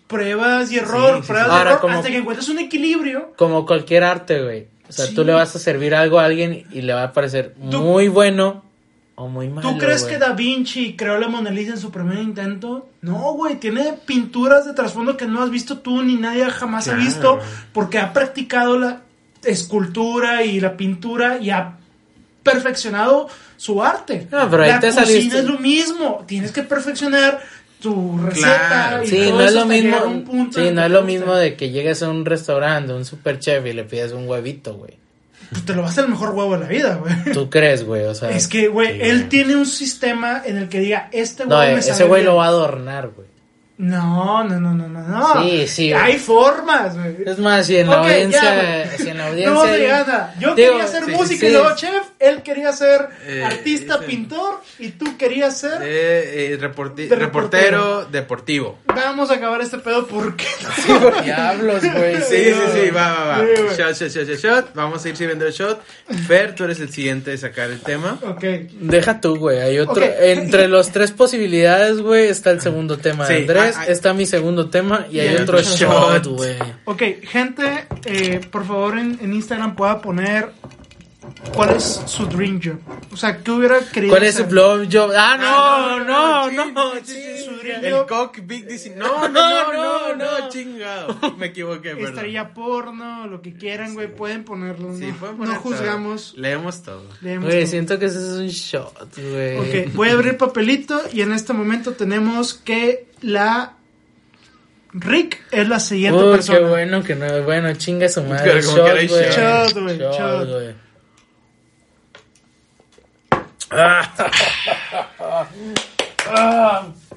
Pruebas 0.08 0.72
y 0.72 0.78
error, 0.78 1.16
Sí, 1.18 1.22
sí, 1.22 1.28
pruebas 1.28 1.50
sí. 1.52 1.58
y 1.58 1.62
error, 1.62 1.80
como- 1.80 1.98
hasta 1.98 2.10
que 2.10 2.18
encuentres 2.18 2.50
un 2.50 2.60
equilibrio. 2.60 3.34
Como 3.38 3.66
cualquier 3.66 4.04
arte, 4.04 4.42
güey. 4.44 4.68
O 4.88 4.92
sea, 4.92 5.06
Sí. 5.08 5.16
tú 5.16 5.24
le 5.24 5.34
vas 5.34 5.56
a 5.56 5.60
servir 5.60 5.96
algo 5.96 6.20
a 6.20 6.26
alguien 6.26 6.66
y 6.72 6.82
le 6.82 6.94
va 6.94 7.04
a 7.04 7.14
parecer 7.14 7.56
muy 7.58 8.08
bueno 8.08 8.64
o 9.16 9.28
muy 9.30 9.48
malo. 9.50 9.70
¿Tú 9.70 9.78
crees 9.78 10.04
que 10.04 10.18
Da 10.18 10.34
Vinci 10.34 10.96
creó 10.96 11.18
la 11.18 11.28
Mona 11.28 11.50
Lisa 11.50 11.72
en 11.72 11.80
su 11.80 11.90
primer 11.92 12.20
intento? 12.20 12.90
No, 13.02 13.34
güey, 13.34 13.56
tiene 13.60 13.94
pinturas 14.06 14.66
de 14.66 14.74
trasfondo 14.74 15.16
que 15.18 15.26
no 15.26 15.42
has 15.42 15.50
visto 15.50 15.80
tú 15.80 16.04
ni 16.04 16.16
nadie 16.16 16.46
jamás 16.52 16.84
Claro. 16.86 17.00
ha 17.02 17.04
visto 17.04 17.40
porque 17.74 17.98
ha 17.98 18.12
practicado 18.14 18.78
la 18.78 19.02
escultura 19.44 20.44
y 20.44 20.60
la 20.60 20.76
pintura 20.76 21.38
y 21.40 21.50
ha 21.52 21.78
perfeccionado 22.44 23.28
su 23.58 23.82
arte. 23.84 24.28
No, 24.32 24.50
pero 24.50 24.64
ahí 24.64 24.70
la 24.70 24.80
te 24.80 24.88
cocina 24.88 25.06
saliste. 25.06 25.40
es 25.40 25.46
lo 25.46 25.58
mismo, 25.60 26.24
tienes 26.28 26.52
que 26.52 26.64
perfeccionar 26.64 27.42
tu 27.86 28.18
receta 28.18 28.68
Claro. 28.68 29.04
y 29.04 29.08
Sí, 29.08 29.24
todo 29.26 29.38
no 29.38 29.42
es 29.46 29.54
lo 29.54 29.66
mismo. 29.66 29.98
punto 30.26 30.60
Sí, 30.60 30.72
no 30.72 30.84
es 30.84 30.92
lo 30.92 31.04
mismo 31.04 31.36
de 31.36 31.56
que 31.56 31.70
llegues 31.70 32.02
a 32.04 32.10
un 32.10 32.26
restaurante, 32.26 32.94
un 32.94 33.06
super 33.06 33.38
chef 33.40 33.66
y 33.66 33.74
le 33.74 33.84
pides 33.84 34.12
un 34.12 34.28
huevito, 34.28 34.74
güey. 34.76 34.94
Pues 35.52 35.64
te 35.64 35.74
lo 35.76 35.82
va 35.82 35.88
a 35.88 35.92
hacer 35.92 36.06
el 36.06 36.10
mejor 36.12 36.30
huevo 36.32 36.54
de 36.56 36.60
la 36.62 36.68
vida, 36.68 36.96
güey. 36.96 37.14
¿Tú 37.34 37.50
crees, 37.52 37.86
güey? 37.86 38.04
O 38.06 38.16
sea, 38.16 38.32
Es 38.32 38.48
que, 38.48 38.68
güey, 38.68 38.94
Sí, 38.96 39.00
él 39.02 39.18
güey. 39.18 39.30
tiene 39.30 39.56
un 39.56 39.68
sistema 39.68 40.42
en 40.44 40.58
el 40.58 40.70
que 40.70 40.80
diga, 40.80 41.08
este 41.12 41.44
huevo 41.44 41.62
no, 41.62 41.68
me 41.68 41.80
ese 41.80 41.94
sabe 41.94 42.06
güey 42.10 42.22
bien. 42.22 42.32
lo 42.34 42.38
va 42.38 42.46
a 42.46 42.48
adornar, 42.50 43.10
güey. 43.16 43.28
No, 43.78 44.44
no, 44.46 44.58
no, 44.60 44.74
no, 44.74 44.88
no, 44.88 45.02
no. 45.02 45.44
Sí, 45.44 45.68
sí, 45.68 45.92
Hay 45.94 46.18
formas, 46.18 46.98
güey. 46.98 47.18
Es 47.26 47.38
más, 47.40 47.66
si 47.66 47.76
en 47.78 47.90
la 47.90 47.98
audiencia, 47.98 48.86
ya, 48.86 48.98
si 48.98 49.10
en 49.10 49.18
la 49.18 49.24
No, 49.26 49.30
audiencia. 49.32 49.72
de 49.72 49.88
nada. 49.90 50.36
Yo 50.40 50.56
Digo, 50.56 50.72
quería 50.72 50.88
ser 50.88 51.04
sí, 51.06 51.12
músico 51.12 51.40
sí. 51.42 51.46
y 51.48 51.52
luego 51.52 51.76
chef. 51.76 52.06
Él 52.20 52.42
quería 52.42 52.72
ser 52.72 53.10
Eh, 53.28 53.44
artista, 53.44 54.00
sí. 54.00 54.06
pintor. 54.08 54.62
Y 54.80 54.90
tú 54.92 55.18
querías 55.18 55.58
ser. 55.60 55.82
Eh, 55.84 56.54
eh, 56.54 56.58
reporti- 56.60 57.10
reportero 57.10 58.06
deportivo. 58.06 58.80
Vamos 58.88 59.30
a 59.30 59.34
acabar 59.36 59.60
este 59.62 59.78
pedo 59.80 60.08
porque. 60.08 60.46
Diablos, 61.24 61.82
güey. 61.84 62.16
Sí, 62.22 62.46
sí, 62.46 62.54
sí, 62.74 62.90
va, 62.92 63.14
va, 63.14 63.26
va. 63.26 63.40
Sí. 63.40 63.62
Shot, 63.78 63.94
shot, 63.96 64.10
shot, 64.10 64.28
shot, 64.28 64.40
shot. 64.40 64.74
Vamos 64.74 65.04
a 65.06 65.10
ir 65.10 65.18
sirviendo 65.18 65.46
el 65.46 65.52
shot. 65.54 65.82
Fer, 66.28 66.56
tú 66.56 66.64
eres 66.64 66.80
el 66.80 66.90
siguiente 66.92 67.32
de 67.32 67.38
sacar 67.38 67.70
el 67.70 67.82
tema. 67.82 68.18
ok. 68.26 68.44
Deja 68.80 69.20
tú, 69.20 69.36
güey. 69.38 69.60
Hay 69.60 69.80
otro. 69.80 70.02
Ok. 70.04 70.10
Entre 70.22 70.68
las 70.70 70.92
tres 70.92 71.12
posibilidades, 71.12 72.00
güey, 72.02 72.28
está 72.30 72.52
el 72.52 72.62
segundo 72.62 72.98
tema 72.98 73.28
de 73.28 73.36
Sí, 73.36 73.42
Andrés. 73.42 73.65
Ah, 73.76 73.80
ah. 73.82 73.86
está 73.88 74.14
mi 74.14 74.26
segundo 74.26 74.70
tema 74.70 75.08
y 75.12 75.20
hay 75.20 75.28
Y 75.28 75.30
hay 75.30 75.36
otro 75.38 75.62
shot, 75.62 76.24
shot. 76.24 76.28
güey. 76.28 76.56
Ok, 76.86 77.02
gente, 77.24 77.88
eh, 78.06 78.42
por 78.52 78.66
favor 78.66 78.98
en, 78.98 79.18
en 79.22 79.34
Instagram 79.34 79.76
pueda 79.76 80.02
poner 80.02 80.52
cuál 81.54 81.76
es 81.76 82.02
su 82.06 82.26
dream 82.26 82.60
job. 82.64 82.78
O 83.12 83.18
sea, 83.18 83.38
¿qué 83.38 83.52
hubiera 83.52 83.80
querido 83.80 84.12
¿Cuál 84.14 84.24
es 84.24 84.36
su 84.36 84.46
blog 84.46 84.88
job? 84.92 85.12
Ah, 85.16 85.38
Ah, 85.40 85.98
no, 86.00 86.50
no, 86.50 86.50
no. 86.52 86.94
El 86.96 88.06
cock 88.08 88.40
big 88.44 88.66
DC. 88.68 88.90
No, 88.96 89.28
no, 89.28 89.30
no, 89.30 89.74
no, 89.74 90.16
no, 90.16 90.40
no. 90.40 90.50
chingado. 90.50 91.18
Me 91.38 91.48
equivoqué, 91.48 91.96
perdón. 91.96 92.14
estrella 92.14 92.54
porno, 92.54 93.28
lo 93.28 93.42
que 93.42 93.54
quieran, 93.54 93.94
güey, 93.94 94.14
pueden 94.14 94.44
ponerlo. 94.44 94.96
Sí, 94.98 95.06
no, 95.08 95.16
pueden 95.36 95.54
no 95.54 95.60
juzgamos. 95.60 96.32
todo. 96.34 96.42
Leemos 96.42 96.84
todo. 96.84 97.04
leemos 97.22 97.46
Güey, 97.50 97.62
todo. 97.62 97.72
siento 97.72 98.00
que 98.00 98.06
ese 98.06 98.18
es 98.20 98.24
un 98.38 98.48
shot, 98.48 99.16
güey. 99.18 99.58
Ok, 99.86 99.94
voy 99.94 100.10
a 100.10 100.14
abrir 100.14 100.38
papelito 100.38 101.02
y 101.12 101.22
en 101.22 101.32
este 101.34 101.54
momento 101.54 101.94
tenemos 101.94 102.54
que 102.54 103.08
la 103.22 103.74
Rick 104.94 105.42
es 105.52 105.68
la 105.68 105.80
siguiente 105.82 106.24
Uy, 106.24 106.32
persona. 106.36 106.60
qué 106.60 106.66
bueno 106.66 107.04
que 107.04 107.16
no. 107.16 107.42
Bueno, 107.44 107.74
chinga 107.74 108.08
su 108.08 108.24
madre. 108.24 108.52
Pero 108.62 108.66
como 108.66 108.78
Shot, 108.78 108.98
shot. 109.02 109.36
Shot, 109.74 109.84
güey, 109.84 109.98
shot. 109.98 110.48
güey. 110.50 110.85
Ah, 113.72 114.12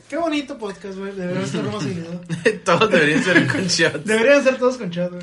qué 0.08 0.16
bonito 0.16 0.58
podcast, 0.58 0.98
güey. 0.98 1.12
Deberían 1.12 1.44
hacerlo 1.44 1.72
más 1.72 1.82
seguido. 1.82 2.20
Todos 2.64 2.90
deberían 2.90 3.24
ser 3.24 3.46
con 3.46 3.66
shots. 3.66 4.04
Deberían 4.04 4.42
ser 4.42 4.58
todos 4.58 4.76
con 4.76 4.90
chat, 4.90 5.10
güey. 5.10 5.22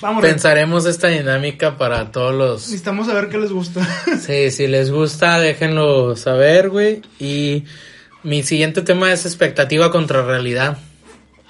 Vamos. 0.00 0.22
Pensaremos 0.22 0.86
esta 0.86 1.08
dinámica 1.08 1.76
para 1.76 2.12
todos 2.12 2.34
los. 2.34 2.62
Necesitamos 2.62 3.08
saber 3.08 3.28
qué 3.28 3.38
les 3.38 3.50
gusta. 3.50 3.86
Sí, 4.20 4.50
si 4.50 4.68
les 4.68 4.90
gusta, 4.90 5.40
déjenlo 5.40 6.16
saber, 6.16 6.70
güey. 6.70 7.02
Y 7.18 7.64
mi 8.22 8.42
siguiente 8.42 8.82
tema 8.82 9.12
es 9.12 9.26
expectativa 9.26 9.90
contra 9.90 10.22
realidad. 10.22 10.78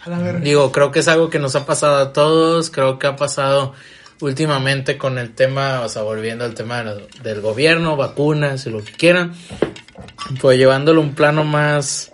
A 0.04 0.10
la 0.10 0.18
verga. 0.18 0.40
Digo, 0.40 0.72
creo 0.72 0.90
que 0.90 1.00
es 1.00 1.08
algo 1.08 1.28
que 1.28 1.38
nos 1.38 1.56
ha 1.56 1.66
pasado 1.66 1.98
a 1.98 2.12
todos, 2.12 2.70
creo 2.70 2.98
que 2.98 3.06
ha 3.06 3.16
pasado 3.16 3.74
últimamente 4.20 4.96
con 4.98 5.18
el 5.18 5.34
tema, 5.34 5.80
o 5.82 5.88
sea, 5.88 6.02
volviendo 6.02 6.44
al 6.44 6.54
tema 6.54 6.82
de- 6.82 7.06
del 7.22 7.40
gobierno, 7.40 7.96
vacunas 7.96 8.66
y 8.66 8.70
lo 8.70 8.84
que 8.84 8.92
quieran, 8.92 9.34
pues 10.40 10.58
llevándolo 10.58 11.00
a 11.00 11.04
un 11.04 11.14
plano 11.14 11.44
más, 11.44 12.12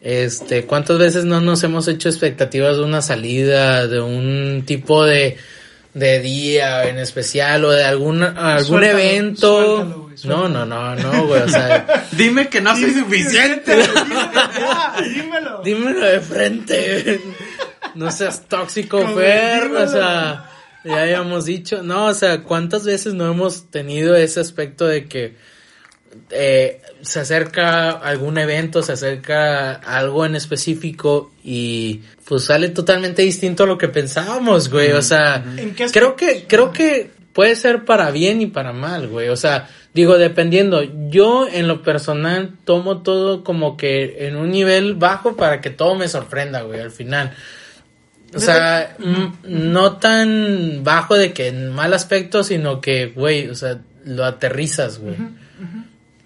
este, 0.00 0.64
¿cuántas 0.66 0.98
veces 0.98 1.24
no 1.24 1.40
nos 1.40 1.62
hemos 1.64 1.88
hecho 1.88 2.08
expectativas 2.08 2.76
de 2.76 2.84
una 2.84 3.02
salida, 3.02 3.86
de 3.86 4.00
un 4.00 4.64
tipo 4.66 5.04
de, 5.04 5.36
de 5.94 6.20
día 6.20 6.84
en 6.88 6.98
especial 6.98 7.64
o 7.64 7.70
de 7.70 7.84
algún, 7.84 8.22
algún 8.22 8.64
Suéltalo, 8.80 8.98
evento? 8.98 9.46
suéltalo, 9.64 10.02
güey, 10.02 10.10
no, 10.10 10.16
suéltalo. 10.18 10.48
no, 10.48 10.66
no, 10.66 10.94
no, 10.96 11.26
güey, 11.26 11.42
o 11.42 11.48
sea, 11.48 12.06
Dime 12.12 12.48
que 12.48 12.60
no 12.60 12.74
soy 12.76 12.90
suficiente. 12.92 13.76
ya, 13.78 14.94
dímelo. 15.14 15.62
Dímelo 15.64 16.00
de 16.06 16.20
frente. 16.20 17.20
No 17.94 18.10
seas 18.10 18.42
tóxico, 18.48 18.98
Fer. 19.14 19.64
dímelo. 19.64 19.84
O 19.84 19.88
sea, 19.88 20.50
ya 20.86 21.02
habíamos 21.02 21.44
dicho. 21.44 21.82
No, 21.82 22.06
o 22.06 22.14
sea, 22.14 22.42
¿cuántas 22.42 22.84
veces 22.84 23.14
no 23.14 23.30
hemos 23.30 23.70
tenido 23.70 24.14
ese 24.14 24.40
aspecto 24.40 24.86
de 24.86 25.06
que 25.06 25.34
eh, 26.30 26.80
se 27.02 27.20
acerca 27.20 27.90
algún 27.90 28.38
evento, 28.38 28.82
se 28.82 28.92
acerca 28.92 29.72
algo 29.74 30.24
en 30.24 30.36
específico 30.36 31.32
y 31.44 32.02
pues 32.24 32.44
sale 32.44 32.70
totalmente 32.70 33.22
distinto 33.22 33.64
a 33.64 33.66
lo 33.66 33.78
que 33.78 33.88
pensábamos, 33.88 34.70
güey? 34.70 34.92
O 34.92 35.02
sea, 35.02 35.44
¿En 35.56 35.74
qué 35.74 35.86
creo 35.86 36.16
que, 36.16 36.46
creo 36.46 36.72
que 36.72 37.10
puede 37.36 37.54
ser 37.54 37.84
para 37.84 38.10
bien 38.10 38.40
y 38.40 38.46
para 38.46 38.72
mal, 38.72 39.08
güey. 39.08 39.28
O 39.28 39.36
sea, 39.36 39.68
digo, 39.92 40.16
dependiendo. 40.16 40.82
Yo, 41.10 41.46
en 41.46 41.68
lo 41.68 41.82
personal, 41.82 42.54
tomo 42.64 43.02
todo 43.02 43.44
como 43.44 43.76
que 43.76 44.26
en 44.26 44.36
un 44.36 44.50
nivel 44.50 44.94
bajo 44.94 45.36
para 45.36 45.60
que 45.60 45.68
todo 45.68 45.96
me 45.96 46.08
sorprenda, 46.08 46.62
güey, 46.62 46.80
al 46.80 46.90
final. 46.90 47.36
O 48.34 48.40
sea, 48.40 48.96
no 49.44 49.96
tan 49.98 50.82
bajo 50.82 51.14
de 51.14 51.32
que 51.32 51.48
en 51.48 51.70
mal 51.70 51.94
aspecto, 51.94 52.42
sino 52.44 52.80
que, 52.80 53.06
güey, 53.06 53.48
o 53.48 53.54
sea, 53.54 53.78
lo 54.04 54.24
aterrizas, 54.24 54.98
güey. 54.98 55.16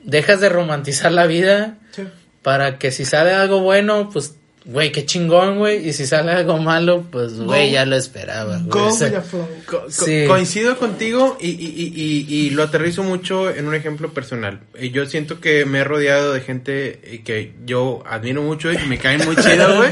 Dejas 0.03 0.41
de 0.41 0.49
romantizar 0.49 1.13
la 1.13 1.27
vida 1.27 1.77
Sí. 1.93 2.05
para 2.43 2.79
que 2.79 2.91
si 2.91 3.05
sale 3.05 3.33
algo 3.33 3.61
bueno, 3.61 4.09
pues, 4.13 4.37
güey, 4.65 4.93
qué 4.93 5.05
chingón, 5.07 5.59
güey. 5.59 5.89
Y 5.89 5.93
si 5.93 6.07
sale 6.07 6.33
algo 6.33 6.59
malo, 6.59 7.07
pues, 7.11 7.35
güey, 7.41 7.73
ya 7.73 7.85
lo 7.87 7.97
esperaba, 7.97 8.59
güey. 8.59 8.69
Go 8.69 8.87
O 8.87 8.91
sea, 8.91 9.09
with 9.09 9.15
the 9.15 9.21
flow. 9.23 9.49
Co- 9.67 9.81
co- 9.83 9.91
Sí. 9.91 10.25
Coincido 10.27 10.77
contigo 10.79 11.37
y, 11.41 11.49
y, 11.49 11.53
y, 11.55 12.27
y- 12.35 12.47
y 12.47 12.51
lo 12.51 12.63
aterrizo 12.65 13.03
mucho 13.03 13.51
en 13.51 13.67
un 13.67 13.75
ejemplo 13.75 14.13
personal. 14.13 14.61
Eh, 14.75 14.91
Yo 14.91 15.07
siento 15.07 15.41
que 15.41 15.65
me 15.65 15.79
he 15.81 15.85
rodeado 15.85 16.33
de 16.33 16.41
gente 16.41 17.01
eh, 17.03 17.23
que 17.25 17.53
yo 17.65 18.03
admiro 18.07 18.43
mucho 18.43 18.73
y 18.73 18.79
me 18.87 18.99
caen 18.99 19.25
muy 19.25 19.37
chido, 19.37 19.77
güey. 19.79 19.91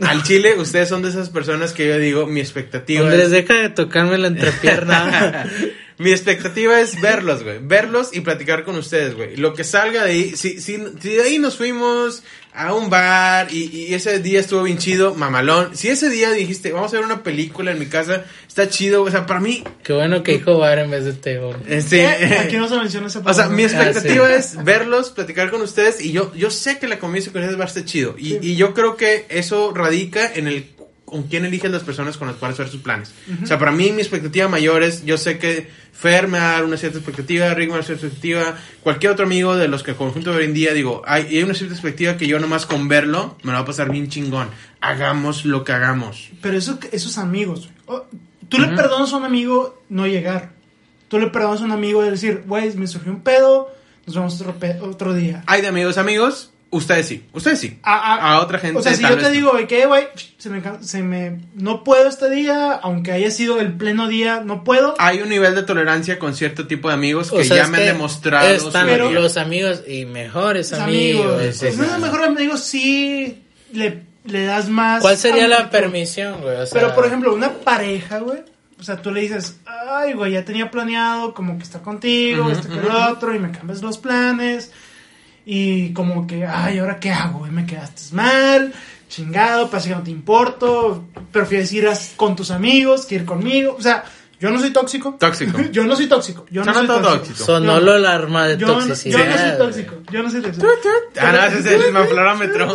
Al 0.00 0.22
chile, 0.24 0.54
ustedes 0.58 0.88
son 0.88 1.02
de 1.02 1.08
esas 1.10 1.30
personas 1.30 1.72
que 1.72 1.86
yo 1.88 1.98
digo, 1.98 2.26
mi 2.26 2.40
expectativa 2.40 3.04
Andrés, 3.04 3.26
es... 3.26 3.30
deja 3.30 3.54
de 3.54 3.68
tocarme 3.70 4.18
la 4.18 4.28
entrepierna. 4.28 5.46
Mi 5.98 6.10
expectativa 6.10 6.80
es 6.80 7.00
verlos, 7.00 7.44
güey. 7.44 7.58
Verlos 7.62 8.10
y 8.12 8.22
platicar 8.22 8.64
con 8.64 8.76
ustedes, 8.76 9.14
güey. 9.14 9.36
Lo 9.36 9.54
que 9.54 9.62
salga 9.62 10.04
de 10.04 10.10
ahí, 10.10 10.36
si, 10.36 10.58
si, 10.60 10.82
si 11.00 11.10
de 11.10 11.22
ahí 11.22 11.38
nos 11.38 11.56
fuimos 11.56 12.24
a 12.54 12.74
un 12.74 12.90
bar 12.90 13.48
y, 13.50 13.64
y 13.88 13.94
ese 13.94 14.18
día 14.18 14.38
estuvo 14.40 14.62
bien 14.64 14.76
chido, 14.78 15.14
mamalón. 15.14 15.74
Si 15.76 15.88
ese 15.88 16.10
día 16.10 16.30
dijiste, 16.32 16.70
vamos 16.72 16.92
a 16.92 16.96
ver 16.98 17.06
una 17.06 17.22
película 17.22 17.70
en 17.72 17.78
mi 17.78 17.86
casa, 17.86 18.24
está 18.46 18.68
chido, 18.68 19.02
o 19.02 19.10
sea, 19.10 19.24
para 19.24 19.40
mí, 19.40 19.64
Qué 19.82 19.94
bueno 19.94 20.22
que 20.22 20.32
dijo 20.32 20.58
bar 20.58 20.78
en 20.78 20.90
vez 20.90 21.04
de 21.06 21.14
Teo. 21.14 21.56
este... 21.66 22.02
Eh, 22.04 22.38
Aquí 22.40 22.56
no 22.56 22.68
se 22.68 22.76
menciona 22.76 23.06
esa 23.06 23.18
O 23.24 23.24
sea, 23.24 23.32
palabra. 23.32 23.56
mi 23.56 23.62
expectativa 23.64 24.26
Ah, 24.26 24.42
sí. 24.42 24.56
es 24.58 24.64
verlos, 24.64 25.10
platicar 25.10 25.50
con 25.50 25.62
ustedes 25.62 26.02
y 26.04 26.12
yo, 26.12 26.30
yo 26.34 26.50
sé 26.50 26.78
que 26.78 26.88
la 26.88 26.98
convivencia 26.98 27.32
con 27.32 27.40
ustedes 27.40 27.58
va 27.58 27.64
a 27.64 27.68
estar 27.68 27.84
chido. 27.86 28.14
Y, 28.18 28.38
y 28.46 28.56
yo 28.56 28.74
creo 28.74 28.96
que 28.96 29.24
eso 29.30 29.72
radica 29.74 30.30
en 30.34 30.46
el 30.46 30.66
con 31.12 31.24
quién 31.24 31.44
eliges 31.44 31.70
las 31.70 31.82
personas 31.82 32.16
con 32.16 32.26
las 32.26 32.38
cuales 32.38 32.58
hacer 32.58 32.72
sus 32.72 32.80
planes. 32.80 33.12
O 33.42 33.46
sea, 33.46 33.58
para 33.58 33.70
mí 33.70 33.92
mi 33.92 34.00
expectativa 34.00 34.48
mayor 34.48 34.82
es, 34.82 35.04
yo 35.04 35.18
sé 35.18 35.38
que 35.38 35.68
Fer 35.92 36.26
me 36.26 36.38
va 36.38 36.48
a 36.48 36.52
dar 36.54 36.64
una 36.64 36.78
cierta 36.78 36.96
expectativa, 36.96 37.52
Rick 37.52 37.68
me 37.68 37.74
va 37.74 37.80
a 37.80 37.82
dar 37.82 37.90
una 37.90 37.98
cierta 37.98 38.06
expectativa, 38.06 38.56
cualquier 38.82 39.12
otro 39.12 39.26
amigo 39.26 39.54
de 39.54 39.68
los 39.68 39.82
que 39.82 39.94
conjunto 39.94 40.32
hoy 40.32 40.44
en 40.44 40.54
día, 40.54 40.72
digo, 40.72 41.02
hay, 41.04 41.26
hay 41.26 41.42
una 41.42 41.52
cierta 41.52 41.74
expectativa 41.74 42.16
que 42.16 42.26
yo 42.26 42.40
nomás 42.40 42.64
con 42.64 42.88
verlo 42.88 43.36
me 43.42 43.52
lo 43.52 43.58
va 43.58 43.62
a 43.62 43.66
pasar 43.66 43.90
bien 43.90 44.08
chingón. 44.08 44.48
Hagamos 44.80 45.44
lo 45.44 45.64
que 45.64 45.72
hagamos. 45.72 46.30
Pero 46.40 46.56
eso, 46.56 46.78
esos 46.90 47.18
amigos. 47.18 47.68
Oh, 47.84 48.06
tú 48.48 48.58
le 48.58 48.68
perdonas 48.68 49.12
a 49.12 49.18
un 49.18 49.24
amigo 49.24 49.82
no 49.90 50.06
llegar. 50.06 50.52
Tú 51.08 51.18
le 51.18 51.26
perdonas 51.26 51.60
a 51.60 51.64
un 51.64 51.72
amigo 51.72 52.02
de 52.02 52.12
decir, 52.12 52.44
güey, 52.46 52.74
me 52.74 52.86
surgió 52.86 53.12
un 53.12 53.20
pedo, 53.20 53.70
nos 54.06 54.16
vemos 54.16 54.40
otro, 54.40 54.56
otro 54.80 55.12
día. 55.12 55.44
Hay 55.46 55.60
de 55.60 55.68
amigos 55.68 55.98
amigos, 55.98 56.51
ustedes 56.72 57.06
sí, 57.06 57.24
ustedes 57.32 57.60
sí. 57.60 57.78
A, 57.84 57.94
a- 58.14 58.32
A 58.34 58.40
otra 58.40 58.58
gente 58.58 58.80
O 58.80 58.82
sea, 58.82 58.94
si 58.94 59.02
yo 59.02 59.16
te 59.16 59.30
digo, 59.30 59.52
güey, 59.52 59.68
que, 59.68 59.86
güey, 59.86 60.08
se 60.38 60.50
me, 60.50 60.60
se 60.80 61.02
me. 61.02 61.38
No 61.54 61.84
puedo 61.84 62.08
este 62.08 62.28
día, 62.28 62.72
aunque 62.72 63.12
haya 63.12 63.30
sido 63.30 63.60
el 63.60 63.72
pleno 63.74 64.08
día, 64.08 64.42
no 64.44 64.64
puedo. 64.64 64.94
hay 64.98 65.20
un 65.20 65.28
nivel 65.28 65.54
de 65.54 65.62
tolerancia 65.62 66.18
con 66.18 66.34
cierto 66.34 66.66
tipo 66.66 66.88
de 66.88 66.94
amigos 66.94 67.30
que 67.30 67.38
O 67.38 67.44
sea, 67.44 67.56
ya 67.58 67.68
me 67.68 67.76
han 67.78 67.82
que 67.84 67.88
demostrado. 67.92 68.48
Están 68.48 68.88
valía. 68.88 69.10
los 69.10 69.36
amigos 69.36 69.82
y 69.86 70.04
mejores 70.06 70.72
Los 70.72 70.80
amigos. 70.80 71.62
amigos. 71.62 71.76
No, 71.76 71.98
mejor 72.00 72.24
amigo 72.24 72.56
sí 72.56 73.42
le, 73.72 74.02
le 74.24 74.44
das 74.44 74.68
más. 74.68 75.00
¿Cuál 75.02 75.16
sería 75.16 75.46
la 75.46 75.70
permisión, 75.70 76.40
güey? 76.40 76.56
O 76.56 76.66
sea, 76.66 76.80
Pero, 76.80 76.94
por 76.94 77.06
ejemplo, 77.06 77.32
una 77.34 77.52
pareja, 77.52 78.18
güey. 78.18 78.40
O 78.80 78.84
sea, 78.84 78.96
tú 79.00 79.12
le 79.12 79.20
dices, 79.20 79.60
ay, 79.64 80.12
güey, 80.14 80.32
ya 80.32 80.44
tenía 80.44 80.68
planeado 80.68 81.34
como 81.34 81.56
que 81.56 81.62
estar 81.62 81.82
contigo, 81.82 82.50
esto 82.50 82.68
que 82.68 82.80
lo 82.80 83.12
otro, 83.12 83.32
y 83.32 83.38
me 83.38 83.52
cambias 83.52 83.80
los 83.80 83.96
planes. 83.98 84.72
Y 85.44 85.92
como 85.92 86.26
que, 86.26 86.46
ay, 86.46 86.78
¿ahora 86.78 87.00
qué 87.00 87.10
hago? 87.10 87.40
güey? 87.40 87.50
Me 87.50 87.66
quedaste 87.66 88.14
mal, 88.14 88.72
chingado, 89.08 89.68
parece 89.70 89.88
que 89.90 89.94
no 89.96 90.02
te 90.02 90.10
importo. 90.10 91.04
Prefieres 91.32 91.72
ir 91.72 91.88
a- 91.88 91.98
con 92.16 92.36
tus 92.36 92.50
amigos 92.50 93.06
que 93.06 93.16
ir 93.16 93.24
conmigo. 93.24 93.74
O 93.76 93.82
sea, 93.82 94.04
yo 94.38 94.50
no 94.50 94.60
soy 94.60 94.70
tóxico. 94.70 95.16
Tóxico. 95.18 95.60
yo 95.72 95.84
no 95.84 95.96
soy 95.96 96.06
tóxico. 96.08 96.46
Yo 96.50 96.64
no 96.64 96.72
soy 96.72 96.86
tóxico. 96.86 97.08
tóxico. 97.16 97.44
sonó 97.44 97.80
lo 97.80 97.92
alarma 97.92 98.46
de 98.46 98.56
Yo, 98.56 98.66
no- 98.68 98.80
yo 98.80 98.86
toxicidad. 98.88 99.18
no 99.28 99.38
soy 99.38 99.58
tóxico. 99.58 99.94
Yo 100.12 100.22
no 100.22 100.30
soy 100.30 100.42
tóxico. 100.42 100.66
Ah, 101.20 101.32
no, 101.32 101.44
ese 101.46 101.58
es 101.58 101.66
el 101.66 101.96
inflómetro. 101.96 102.66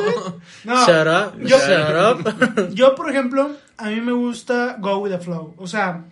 No, 0.65 0.85
Shut 0.85 1.07
up, 1.07 1.39
yo- 1.47 1.57
shut 1.57 2.25
up. 2.25 2.69
Yo, 2.73 2.95
por 2.95 3.09
ejemplo, 3.09 3.51
a 3.77 3.85
mí 3.89 4.01
me 4.01 4.11
gusta 4.11 4.75
go 4.79 4.97
with 4.97 5.11
the 5.11 5.19
flow. 5.19 5.53
O 5.57 5.67
sea, 5.67 6.03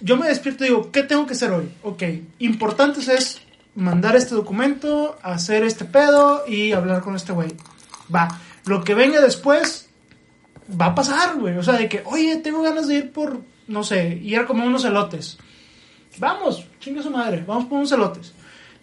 yo 0.00 0.16
me 0.16 0.28
despierto 0.28 0.64
y 0.64 0.68
digo, 0.68 0.90
¿qué 0.92 1.02
tengo 1.02 1.26
que 1.26 1.34
hacer 1.34 1.50
hoy? 1.50 1.68
Ok, 1.82 2.02
importantes 2.40 3.08
es 3.08 3.40
mandar 3.74 4.16
este 4.16 4.34
documento, 4.34 5.18
hacer 5.22 5.64
este 5.64 5.84
pedo 5.84 6.44
y 6.46 6.72
hablar 6.72 7.02
con 7.02 7.16
este 7.16 7.32
güey. 7.32 7.54
Va. 8.14 8.40
Lo 8.66 8.84
que 8.84 8.94
venga 8.94 9.20
después 9.20 9.88
va 10.80 10.86
a 10.86 10.94
pasar, 10.94 11.38
güey. 11.38 11.56
O 11.56 11.62
sea, 11.62 11.74
de 11.74 11.88
que, 11.88 12.02
oye, 12.04 12.36
tengo 12.36 12.62
ganas 12.62 12.88
de 12.88 12.94
ir 12.96 13.12
por, 13.12 13.40
no 13.66 13.82
sé, 13.84 14.18
ir 14.22 14.38
a 14.38 14.46
comer 14.46 14.66
unos 14.66 14.84
elotes. 14.84 15.38
Vamos, 16.18 16.66
chinga 16.78 17.02
su 17.02 17.10
madre, 17.10 17.42
vamos 17.46 17.64
por 17.66 17.78
unos 17.78 17.92
elotes. 17.92 18.32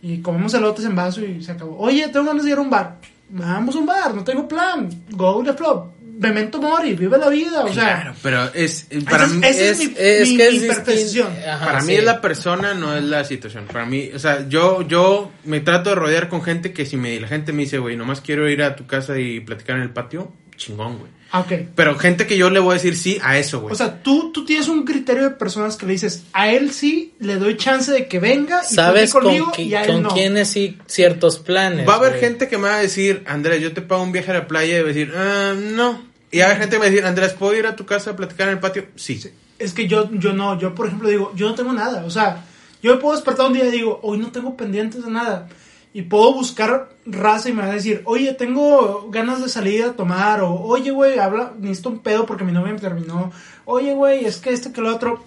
Y 0.02 0.22
comemos 0.22 0.54
elotes 0.54 0.86
en 0.86 0.96
vaso 0.96 1.24
y 1.24 1.44
se 1.44 1.52
acabó. 1.52 1.78
Oye, 1.78 2.08
tengo 2.08 2.26
ganas 2.26 2.44
de 2.44 2.52
ir 2.52 2.58
a 2.58 2.62
un 2.62 2.70
bar. 2.70 3.00
Vamos 3.30 3.76
a 3.76 3.80
un 3.80 3.86
bar, 3.86 4.16
no 4.16 4.24
tengo 4.24 4.48
plan. 4.48 4.90
Go 5.12 5.38
with 5.38 5.46
the 5.46 5.54
flow. 5.54 5.94
Memento 6.20 6.62
mori, 6.62 6.94
vive 6.96 7.18
la 7.18 7.30
vida. 7.30 7.64
O 7.64 7.74
sea, 7.74 8.02
Claro, 8.02 8.14
pero 8.22 8.54
es 8.54 8.88
para 9.10 9.24
esa 9.24 9.34
es- 9.34 9.40
mí 9.40 9.48
esa 9.48 9.62
es, 9.64 9.72
es- 9.72 9.78
mi, 9.80 9.86
es 9.98 10.30
mi- 10.30 10.38
que 10.38 10.48
es 10.50 11.14
mi. 11.16 11.22
Ajá, 11.48 11.66
para 11.66 11.82
mí 11.82 11.94
es 11.96 12.04
la 12.04 12.20
persona, 12.22 12.74
no 12.74 12.94
es 12.96 13.04
la 13.06 13.24
situación. 13.24 13.66
Para 13.72 13.86
mí, 13.86 14.12
o 14.14 14.20
sea, 14.20 14.48
yo 14.50 14.82
yo 14.88 15.32
me 15.46 15.62
trato 15.62 15.92
de 15.92 15.96
rodear 15.96 16.28
con 16.28 16.42
gente 16.44 16.74
que 16.74 16.86
si 16.86 16.98
me 16.98 17.20
la 17.22 17.28
gente 17.30 17.54
me 17.54 17.64
dice, 17.64 17.78
güey, 17.78 17.96
nomás 17.96 18.20
quiero 18.22 18.50
ir 18.50 18.62
a 18.64 18.76
tu 18.76 18.86
casa 18.86 19.18
y 19.18 19.40
platicar 19.40 19.78
en 19.78 19.84
el 19.84 19.92
patio, 19.92 20.32
chingón, 20.58 20.98
güey. 21.00 21.12
Ah, 21.32 21.42
Ok. 21.42 21.54
Pero 21.76 21.96
gente 22.00 22.26
que 22.26 22.38
yo 22.38 22.50
le 22.50 22.60
voy 22.60 22.72
a 22.72 22.74
decir 22.74 22.98
sí 22.98 23.20
a 23.22 23.38
eso, 23.38 23.60
güey. 23.62 23.72
O 23.72 23.76
sea, 23.78 24.02
tú, 24.02 24.32
tú 24.34 24.46
tienes 24.46 24.68
un 24.68 24.84
criterio 24.84 25.22
de 25.22 25.30
personas 25.30 25.78
que 25.78 25.86
le 25.86 25.92
dices, 25.92 26.24
a 26.34 26.50
él 26.52 26.72
sí 26.72 27.14
le 27.20 27.36
doy 27.36 27.56
chance 27.56 27.92
de 27.92 28.08
que 28.08 28.18
venga 28.20 28.64
y 28.68 28.74
Sabes 28.74 29.12
con, 29.14 29.22
conmigo 29.26 29.52
qui- 29.56 29.68
y 29.68 29.76
a 29.76 29.84
él 29.84 29.92
con 29.92 30.02
no. 30.02 30.10
quiénes 30.10 30.48
sí 30.50 30.80
ciertos 30.88 31.38
planes. 31.38 31.88
va 31.88 31.94
a 31.94 31.98
haber 31.98 32.14
güey. 32.14 32.22
gente 32.22 32.48
que 32.48 32.58
me 32.58 32.68
va 32.68 32.78
a 32.78 32.82
decir, 32.82 33.22
Andrés, 33.28 33.62
yo 33.62 33.74
te 33.74 33.84
pago 33.84 34.02
un 34.02 34.12
viaje 34.12 34.32
a 34.32 34.34
la 34.34 34.48
playa 34.48 34.80
y 34.80 34.82
va 34.82 34.86
a 34.86 34.88
decir, 34.92 35.14
ah, 35.16 35.54
no. 35.56 36.09
Y 36.32 36.42
haber 36.42 36.58
gente 36.58 36.76
que 36.76 36.80
me 36.80 36.90
decir, 36.90 37.06
Andrés, 37.06 37.34
¿puedo 37.34 37.56
ir 37.56 37.66
a 37.66 37.76
tu 37.76 37.86
casa 37.86 38.12
a 38.12 38.16
platicar 38.16 38.48
en 38.48 38.56
el 38.56 38.60
patio? 38.60 38.86
Sí. 38.96 39.22
Es 39.58 39.74
que 39.74 39.88
yo, 39.88 40.10
yo 40.14 40.34
no, 40.34 40.60
yo 40.60 40.76
por 40.76 40.88
ejemplo 40.88 41.10
digo, 41.10 41.32
yo 41.36 41.50
no 41.50 41.56
tengo 41.56 41.74
nada. 41.74 42.06
O 42.06 42.10
sea, 42.10 42.46
yo 42.82 42.94
me 42.94 43.02
puedo 43.02 43.16
despertar 43.16 43.48
un 43.48 43.54
día 43.54 43.66
y 43.66 43.72
digo, 43.72 44.00
hoy 44.04 44.18
no 44.20 44.32
tengo 44.32 44.56
pendientes 44.56 45.04
de 45.04 45.12
nada. 45.12 45.50
Y 45.92 46.04
puedo 46.04 46.34
buscar 46.34 46.90
raza 47.06 47.50
y 47.50 47.54
me 47.54 47.64
va 47.64 47.70
a 47.70 47.74
decir, 47.74 48.04
oye, 48.06 48.34
tengo 48.34 49.10
ganas 49.10 49.42
de 49.42 49.50
salir 49.50 49.84
a 49.84 49.94
tomar. 49.94 50.42
O, 50.42 50.54
oye, 50.54 50.92
güey, 50.92 51.18
habla, 51.18 51.54
necesito 51.58 51.90
un 51.90 52.00
pedo 52.00 52.26
porque 52.28 52.44
mi 52.44 52.52
novia 52.52 52.74
me 52.74 52.80
terminó. 52.80 53.32
Oye, 53.66 53.94
güey, 53.94 54.26
es 54.26 54.38
que 54.38 54.52
este 54.52 54.72
que 54.72 54.82
lo 54.82 54.94
otro. 54.96 55.24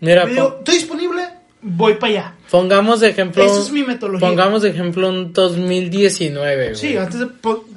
Mira, 0.00 0.24
Y 0.24 0.34
digo, 0.34 0.56
estoy 0.58 0.74
disponible, 0.76 1.28
voy 1.64 1.94
para 1.94 2.12
allá. 2.12 2.34
pongamos 2.50 3.00
de 3.00 3.08
ejemplo. 3.08 3.42
Esa 3.42 3.58
es 3.60 3.70
mi 3.70 3.82
metodología. 3.82 4.28
Pongamos 4.28 4.62
de 4.62 4.68
ejemplo 4.68 5.08
un 5.08 5.32
2019, 5.32 6.64
güey. 6.64 6.76
Sí, 6.76 6.96
antes 6.96 7.20
de... 7.20 7.26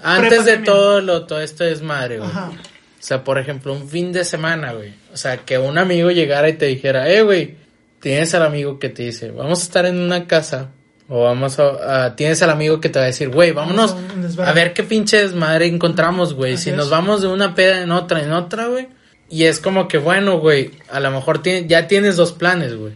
Antes 0.03 0.64
todo 0.64 1.01
lo, 1.01 1.26
todo 1.26 1.41
este 1.41 1.64
desmadre, 1.65 2.18
güey. 2.19 2.30
Ajá. 2.30 2.51
O 2.51 3.03
sea, 3.07 3.23
por 3.23 3.38
ejemplo, 3.39 3.73
un 3.73 3.88
fin 3.88 4.11
de 4.11 4.26
semana, 4.26 4.73
güey. 4.73 4.93
O 5.14 5.18
sea, 5.18 5.38
que 5.38 5.57
un 5.57 5.77
amigo 5.77 6.11
llegara 6.11 6.49
y 6.49 6.53
te 6.53 6.65
dijera, 6.65 7.09
eh, 7.09 7.22
güey, 7.22 7.55
tienes 8.01 8.34
al 8.35 8.43
amigo 8.43 8.80
que 8.80 8.89
te 8.89 9.03
dice, 9.03 9.31
vamos 9.31 9.59
a 9.61 9.64
estar 9.64 9.85
en 9.85 9.99
una 9.99 10.27
casa. 10.27 10.72
O 11.09 11.23
vamos 11.23 11.57
a, 11.59 12.05
a- 12.07 12.15
tienes 12.18 12.41
al 12.41 12.49
amigo 12.49 12.81
que 12.81 12.89
te 12.89 12.99
va 12.99 13.03
a 13.03 13.07
decir, 13.07 13.30
güey, 13.30 13.53
vámonos 13.53 13.91
a 13.93 13.95
un 13.95 14.22
desván". 14.22 14.49
a 14.49 14.51
ver 14.51 14.73
qué 14.73 14.84
pinche 14.84 15.18
desmadre 15.22 15.65
encontramos, 15.68 16.34
güey. 16.34 16.55
Así 16.55 16.65
Si 16.65 16.69
es. 16.72 16.76
nos 16.76 16.89
vamos 16.89 17.22
de 17.22 17.27
una 17.30 17.55
peda 17.55 17.81
en 17.81 17.91
otra, 17.91 18.22
en 18.22 18.34
otra, 18.34 18.65
güey. 18.68 18.89
Y 19.30 19.45
es 19.45 19.59
como 19.61 19.88
que, 19.88 19.97
bueno, 19.99 20.39
güey, 20.39 20.72
a 20.91 20.99
lo 20.99 21.09
mejor 21.11 21.41
tiene- 21.41 21.65
ya 21.68 21.88
tienes 21.88 22.18
dos 22.18 22.34
planes, 22.34 22.76
güey. 22.76 22.93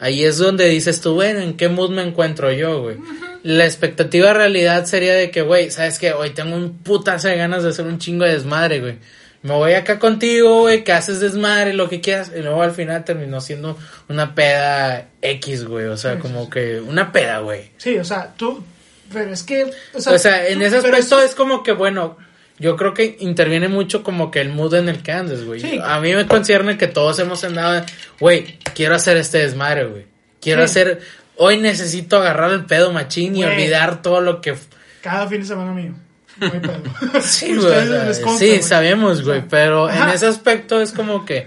Ahí 0.00 0.24
es 0.24 0.38
donde 0.38 0.68
dices 0.68 1.00
tú, 1.00 1.14
bueno, 1.14 1.40
¿en 1.40 1.56
qué 1.56 1.68
mood 1.68 1.90
me 1.90 2.02
encuentro 2.02 2.52
yo, 2.52 2.82
güey? 2.82 2.96
La 3.42 3.64
expectativa 3.64 4.32
realidad 4.32 4.84
sería 4.86 5.14
de 5.14 5.30
que, 5.30 5.42
güey, 5.42 5.70
¿sabes 5.70 5.98
qué? 5.98 6.12
Hoy 6.12 6.30
tengo 6.30 6.56
un 6.56 6.78
putazo 6.78 7.28
de 7.28 7.36
ganas 7.36 7.62
de 7.62 7.70
hacer 7.70 7.86
un 7.86 7.98
chingo 7.98 8.24
de 8.24 8.32
desmadre, 8.32 8.80
güey. 8.80 8.98
Me 9.42 9.52
voy 9.54 9.72
acá 9.74 9.98
contigo, 10.00 10.60
güey, 10.62 10.82
que 10.82 10.92
haces 10.92 11.20
desmadre, 11.20 11.72
lo 11.72 11.88
que 11.88 12.00
quieras. 12.00 12.32
Y 12.36 12.40
luego 12.42 12.62
al 12.62 12.72
final 12.72 13.04
terminó 13.04 13.40
siendo 13.40 13.78
una 14.08 14.34
peda 14.34 15.08
X, 15.22 15.64
güey. 15.64 15.86
O 15.86 15.96
sea, 15.96 16.14
Sí, 16.14 16.18
como 16.20 16.44
sí, 16.44 16.50
que 16.50 16.80
una 16.80 17.12
peda, 17.12 17.38
güey. 17.38 17.70
Sí, 17.76 17.96
o 17.98 18.04
sea, 18.04 18.34
tú... 18.36 18.64
Pero 19.12 19.32
es 19.32 19.42
que... 19.44 19.64
O 19.94 19.98
O 19.98 20.18
sea, 20.18 20.48
en 20.48 20.60
ese 20.60 20.76
aspecto 20.78 20.98
eso- 20.98 21.22
es 21.22 21.34
como 21.34 21.62
que, 21.62 21.72
bueno, 21.72 22.18
yo 22.58 22.76
creo 22.76 22.94
que 22.94 23.16
interviene 23.20 23.68
mucho 23.68 24.02
como 24.02 24.30
que 24.30 24.40
el 24.40 24.48
mood 24.50 24.74
en 24.74 24.88
el 24.88 25.02
que 25.02 25.12
andes, 25.12 25.44
güey. 25.44 25.60
Sí. 25.60 25.78
A 25.82 26.00
mí 26.00 26.14
me 26.14 26.26
concierne 26.26 26.76
que 26.78 26.86
todos 26.88 27.18
hemos 27.18 27.42
andado, 27.44 27.84
güey, 28.20 28.58
quiero 28.74 28.94
hacer 28.94 29.16
este 29.16 29.38
desmadre, 29.38 29.84
güey. 29.86 30.06
Quiero 30.40 30.60
Sí. 30.62 30.64
hacer, 30.70 31.00
hoy 31.36 31.58
necesito 31.58 32.16
agarrar 32.18 32.52
el 32.52 32.64
pedo 32.66 32.92
machín 32.92 33.36
y 33.36 33.42
Güey. 33.42 33.52
olvidar 33.54 34.02
todo 34.02 34.20
lo 34.20 34.40
que... 34.40 34.54
Cada 35.02 35.26
fin 35.28 35.40
de 35.40 35.46
semana 35.46 35.72
mío. 35.72 35.94
Sí, 37.20 37.54
güey. 37.56 37.86
Les 37.88 38.20
consta, 38.20 38.38
sí, 38.38 38.48
güey. 38.48 38.62
sabemos, 38.62 39.22
güey. 39.24 39.42
Pero 39.48 39.90
en 39.90 40.08
ese 40.08 40.26
aspecto 40.26 40.80
es 40.80 40.92
como 40.92 41.24
que. 41.24 41.46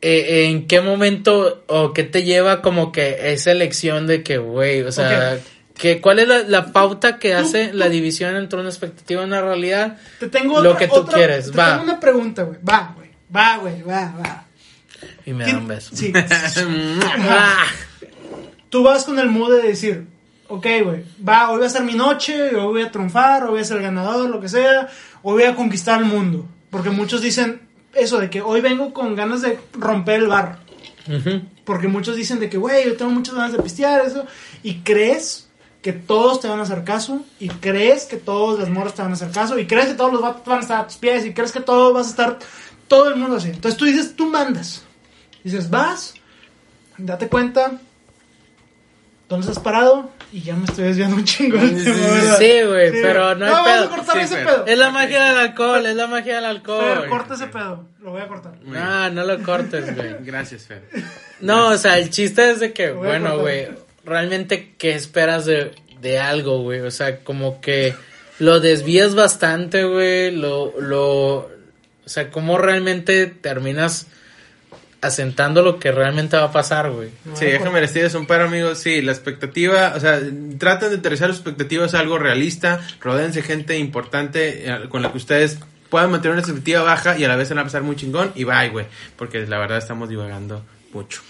eh, 0.00 0.46
¿En 0.50 0.66
qué 0.66 0.80
momento 0.80 1.64
o 1.66 1.92
qué 1.92 2.02
te 2.04 2.22
lleva 2.24 2.60
como 2.62 2.92
que 2.92 3.32
esa 3.32 3.50
elección 3.52 4.06
de 4.06 4.22
que, 4.22 4.38
güey, 4.38 4.82
o 4.82 4.92
sea, 4.92 5.38
que, 5.78 6.00
¿cuál 6.00 6.18
es 6.18 6.28
la, 6.28 6.40
la 6.42 6.72
pauta 6.72 7.18
que 7.18 7.34
hace 7.34 7.72
la 7.72 7.88
división 7.88 8.36
entre 8.36 8.58
una 8.60 8.68
expectativa 8.68 9.22
y 9.22 9.24
una 9.24 9.40
realidad? 9.40 9.96
Te 10.20 10.28
tengo 10.28 10.60
Lo 10.60 10.70
otra- 10.72 10.78
que 10.80 10.88
tú 10.88 10.94
otra- 11.00 11.14
quieres, 11.16 11.50
te 11.50 11.56
va. 11.56 11.70
tengo 11.70 11.84
una 11.84 12.00
pregunta, 12.00 12.42
güey. 12.42 12.58
Va, 12.68 12.92
güey. 12.96 13.08
Va, 13.34 13.56
güey. 13.58 13.82
Va, 13.82 14.14
va. 14.18 14.44
Y 15.24 15.32
me 15.32 15.44
da 15.44 15.50
¿Quién- 15.50 15.56
un 15.58 15.68
beso. 15.68 15.94
Sí. 15.94 16.12
Tú 18.70 18.82
vas 18.82 19.04
con 19.04 19.18
el 19.18 19.30
mood 19.30 19.52
de 19.56 19.68
decir, 19.68 20.06
ok, 20.48 20.66
güey, 20.84 21.04
va, 21.26 21.50
hoy 21.50 21.60
va 21.60 21.66
a 21.66 21.70
ser 21.70 21.82
mi 21.84 21.94
noche, 21.94 22.54
hoy 22.54 22.66
voy 22.72 22.82
a 22.82 22.90
triunfar, 22.90 23.44
hoy 23.44 23.50
voy 23.50 23.60
a 23.60 23.64
ser 23.64 23.78
el 23.78 23.82
ganador, 23.84 24.28
lo 24.28 24.40
que 24.40 24.48
sea, 24.48 24.88
hoy 25.22 25.34
voy 25.34 25.44
a 25.44 25.54
conquistar 25.54 26.00
el 26.00 26.06
mundo. 26.06 26.46
Porque 26.70 26.90
muchos 26.90 27.22
dicen 27.22 27.62
eso 27.94 28.18
de 28.18 28.28
que 28.28 28.42
hoy 28.42 28.60
vengo 28.60 28.92
con 28.92 29.14
ganas 29.16 29.40
de 29.40 29.58
romper 29.72 30.20
el 30.22 30.28
bar. 30.28 30.58
ujú. 31.06 31.42
Porque 31.64 31.88
muchos 31.88 32.16
dicen 32.16 32.40
de 32.40 32.48
que, 32.50 32.56
güey, 32.58 32.84
yo 32.86 32.96
tengo 32.96 33.10
muchas 33.10 33.34
ganas 33.34 33.52
de 33.52 33.62
pistear, 33.62 34.00
eso. 34.06 34.26
Y 34.62 34.76
crees 34.80 35.47
que 35.82 35.92
todos 35.92 36.40
te 36.40 36.48
van 36.48 36.58
a 36.60 36.62
hacer 36.62 36.84
caso. 36.84 37.24
Y 37.38 37.48
crees 37.48 38.04
que 38.06 38.16
todas 38.16 38.58
las 38.58 38.68
morras 38.68 38.94
te 38.94 39.02
van 39.02 39.12
a 39.12 39.14
hacer 39.14 39.30
caso. 39.30 39.58
Y 39.58 39.66
crees 39.66 39.86
que 39.88 39.94
todos 39.94 40.12
los 40.12 40.22
vatos 40.22 40.44
van 40.44 40.58
a 40.58 40.62
estar 40.62 40.80
a 40.80 40.86
tus 40.86 40.96
pies. 40.96 41.24
Y 41.24 41.32
crees 41.34 41.52
que 41.52 41.60
todo 41.60 41.92
vas 41.92 42.06
a 42.08 42.10
estar, 42.10 42.38
todo 42.88 43.08
el 43.08 43.16
mundo 43.16 43.36
así. 43.36 43.48
Entonces 43.50 43.78
tú 43.78 43.84
dices, 43.84 44.14
tú 44.16 44.26
mandas. 44.28 44.82
Dices, 45.44 45.70
vas, 45.70 46.14
date 46.96 47.28
cuenta. 47.28 47.72
¿Dónde 49.28 49.46
estás 49.46 49.62
parado? 49.62 50.10
Y 50.32 50.40
ya 50.40 50.56
me 50.56 50.64
estoy 50.64 50.84
desviando 50.84 51.16
un 51.16 51.24
chingo. 51.24 51.58
Sí, 51.60 52.62
güey, 52.66 52.90
pero 52.92 53.34
no 53.34 53.44
hay 53.44 53.50
vamos 53.52 53.68
pedo. 53.70 53.84
a 53.84 53.88
cortar 53.90 54.16
Sí, 54.16 54.22
ese 54.22 54.36
Fer. 54.36 54.46
pedo. 54.46 54.66
Es 54.66 54.78
la 54.78 54.90
magia 54.90 55.24
del 55.24 55.36
alcohol, 55.38 55.86
es 55.86 55.96
la 55.96 56.06
magia 56.06 56.34
del 56.36 56.44
Fer, 56.44 56.50
alcohol. 56.56 57.08
corta 57.10 57.34
ese 57.34 57.46
pedo. 57.48 57.84
Lo 58.00 58.10
voy 58.12 58.22
a 58.22 58.26
cortar. 58.28 58.54
No, 58.62 59.10
no 59.10 59.24
lo 59.24 59.42
cortes, 59.42 59.94
güey. 59.94 60.16
Gracias, 60.20 60.62
Fer. 60.66 60.88
No, 61.40 61.68
o 61.68 61.76
sea, 61.76 61.98
el 61.98 62.08
chiste 62.08 62.50
es 62.50 62.60
de 62.60 62.72
que, 62.72 62.90
bueno, 62.90 63.38
güey, 63.38 63.68
realmente, 64.08 64.74
¿qué 64.78 64.94
esperas 64.94 65.44
de, 65.44 65.72
de 66.00 66.18
algo, 66.18 66.62
güey? 66.62 66.80
O 66.80 66.90
sea, 66.90 67.18
como 67.20 67.60
que 67.60 67.94
lo 68.38 68.60
desvías 68.60 69.14
bastante, 69.14 69.84
güey, 69.84 70.30
lo, 70.30 70.80
lo, 70.80 71.34
o 71.36 71.50
sea, 72.06 72.30
¿cómo 72.30 72.58
realmente 72.58 73.26
terminas 73.26 74.06
asentando 75.00 75.62
lo 75.62 75.78
que 75.78 75.92
realmente 75.92 76.36
va 76.36 76.44
a 76.44 76.52
pasar, 76.52 76.90
güey? 76.90 77.10
Sí, 77.34 77.46
déjame 77.46 77.80
decirles 77.80 78.14
un 78.14 78.26
par, 78.26 78.40
amigos. 78.40 78.78
Sí, 78.78 79.02
la 79.02 79.12
expectativa, 79.12 79.92
o 79.96 80.00
sea, 80.00 80.20
traten 80.58 80.90
de 80.90 80.96
aterrizar 80.96 81.28
las 81.28 81.38
expectativas 81.38 81.94
a 81.94 82.00
algo 82.00 82.18
realista. 82.18 82.80
Rodéense 83.00 83.42
gente 83.42 83.78
importante 83.78 84.68
eh, 84.68 84.88
con 84.88 85.02
la 85.02 85.12
que 85.12 85.18
ustedes 85.18 85.58
puedan 85.90 86.10
mantener 86.10 86.32
una 86.32 86.40
expectativa 86.40 86.82
baja 86.82 87.18
y 87.18 87.24
a 87.24 87.28
la 87.28 87.36
vez 87.36 87.48
van 87.48 87.58
a 87.60 87.64
pasar 87.64 87.82
muy 87.82 87.96
chingón. 87.96 88.32
Y 88.34 88.44
bye, 88.44 88.70
güey. 88.70 88.86
Porque 89.16 89.46
la 89.46 89.58
verdad 89.58 89.78
estamos 89.78 90.08
divagando 90.08 90.64
mucho. 90.92 91.22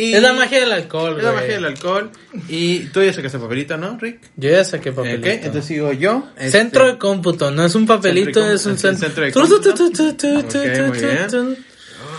Y 0.00 0.14
Es 0.14 0.22
la 0.22 0.32
magia 0.32 0.60
del 0.60 0.72
alcohol, 0.72 1.16
Es 1.18 1.24
la 1.24 1.30
güey. 1.32 1.42
magia 1.42 1.54
del 1.56 1.64
alcohol. 1.66 2.10
Y 2.48 2.80
tú 2.86 3.02
ya 3.02 3.12
sacaste 3.12 3.38
papelito, 3.38 3.76
¿no, 3.76 3.98
Rick? 3.98 4.20
Yo 4.36 4.50
ya 4.50 4.64
saqué 4.64 4.90
Ok, 4.90 4.96
papelito. 4.96 5.28
entonces 5.28 5.64
sigo 5.64 5.92
yo. 5.92 6.28
Este, 6.36 6.50
Centro 6.58 6.86
de 6.86 6.98
cómputo, 6.98 7.50
no 7.50 7.64
es 7.64 7.74
un 7.74 7.86
papelito, 7.86 8.40
es 8.50 8.64
un 8.66 8.72
cómputo, 8.72 8.88
centro. 8.88 9.22
centro 9.22 9.24
de 9.24 10.82
muy 10.88 10.98
bien. 10.98 11.26
tu. 11.28 11.56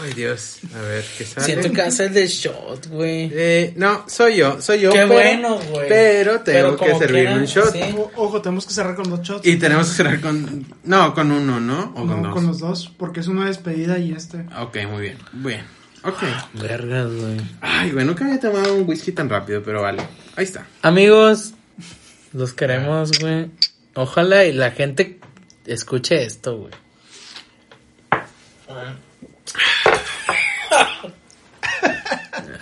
Ay, 0.01 0.13
Dios. 0.13 0.59
A 0.77 0.81
ver, 0.81 1.03
¿qué 1.17 1.25
sale? 1.25 1.45
Siento 1.45 1.71
que 1.73 1.81
hace 1.81 2.05
el 2.05 2.13
de 2.13 2.27
shot, 2.27 2.87
güey. 2.87 3.29
Eh, 3.33 3.73
no, 3.75 4.05
soy 4.07 4.37
yo, 4.37 4.61
soy 4.61 4.79
yo. 4.81 4.91
Qué 4.91 4.99
pero- 4.99 5.13
bueno, 5.13 5.59
güey. 5.71 5.89
Pero 5.89 6.41
Pero 6.45 6.75
tengo 6.75 6.99
que 6.99 7.05
servirme 7.05 7.35
un 7.39 7.45
shot. 7.45 7.71
sí. 7.73 7.79
O- 7.97 8.11
Ojo, 8.15 8.41
tenemos 8.41 8.65
que 8.65 8.73
cerrar 8.73 8.95
con 8.95 9.09
dos 9.09 9.21
shots. 9.21 9.45
Y 9.45 9.57
tenemos 9.57 9.87
que 9.89 9.95
cerrar 9.95 10.21
con. 10.21 10.65
No, 10.83 11.13
con 11.13 11.31
uno, 11.31 11.59
¿no? 11.59 11.91
O 11.95 12.05
con 12.05 12.07
No, 12.21 12.27
dos. 12.27 12.33
con 12.33 12.47
los 12.47 12.59
dos, 12.59 12.91
porque 12.97 13.19
es 13.19 13.27
una 13.27 13.45
despedida 13.47 13.97
y 13.99 14.11
este. 14.13 14.45
Ok, 14.61 14.77
muy 14.89 15.01
bien. 15.01 15.17
Bien. 15.33 15.78
Ok. 16.03 16.23
Vergas, 16.53 17.11
güey. 17.11 17.37
Ay, 17.61 17.91
güey, 17.91 18.05
nunca 18.05 18.23
había 18.25 18.39
tomado 18.39 18.73
un 18.75 18.87
whisky 18.87 19.11
tan 19.11 19.29
rápido, 19.29 19.61
pero 19.63 19.81
vale. 19.81 20.01
Ahí 20.35 20.45
está. 20.45 20.65
Amigos, 20.81 21.53
los 22.33 22.53
queremos, 22.53 23.11
güey. 23.19 23.51
Ojalá 23.95 24.45
y 24.45 24.53
la 24.53 24.71
gente 24.71 25.19
escuche 25.65 26.23
esto, 26.23 26.57
güey. 26.57 26.73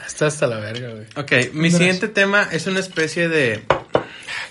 Está 0.05 0.27
hasta 0.27 0.47
la 0.47 0.59
verga, 0.59 0.89
güey. 0.91 1.05
Ok, 1.15 1.53
mi 1.53 1.69
siguiente 1.69 2.07
tema 2.07 2.47
es 2.51 2.65
una 2.67 2.79
especie 2.79 3.27
de 3.29 3.63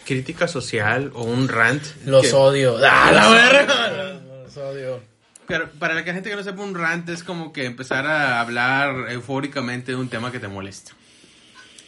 crítica 0.04 0.46
social 0.46 1.10
o 1.14 1.24
un 1.24 1.48
rant. 1.48 1.82
Los 2.04 2.26
que- 2.26 2.32
odio. 2.32 2.76
¡Ah, 2.84 3.10
la 3.12 3.28
verga! 3.30 4.20
Los 4.44 4.56
odio. 4.56 5.00
Pero 5.46 5.70
para 5.72 5.94
la 5.94 6.02
gente 6.02 6.28
que 6.28 6.36
no 6.36 6.42
sepa, 6.42 6.62
un 6.62 6.74
rant 6.74 7.08
es 7.08 7.22
como 7.22 7.52
que 7.52 7.64
empezar 7.64 8.06
a 8.06 8.40
hablar 8.40 9.10
eufóricamente 9.10 9.92
de 9.92 9.96
un 9.96 10.08
tema 10.08 10.32
que 10.32 10.40
te 10.40 10.48
molesta. 10.48 10.92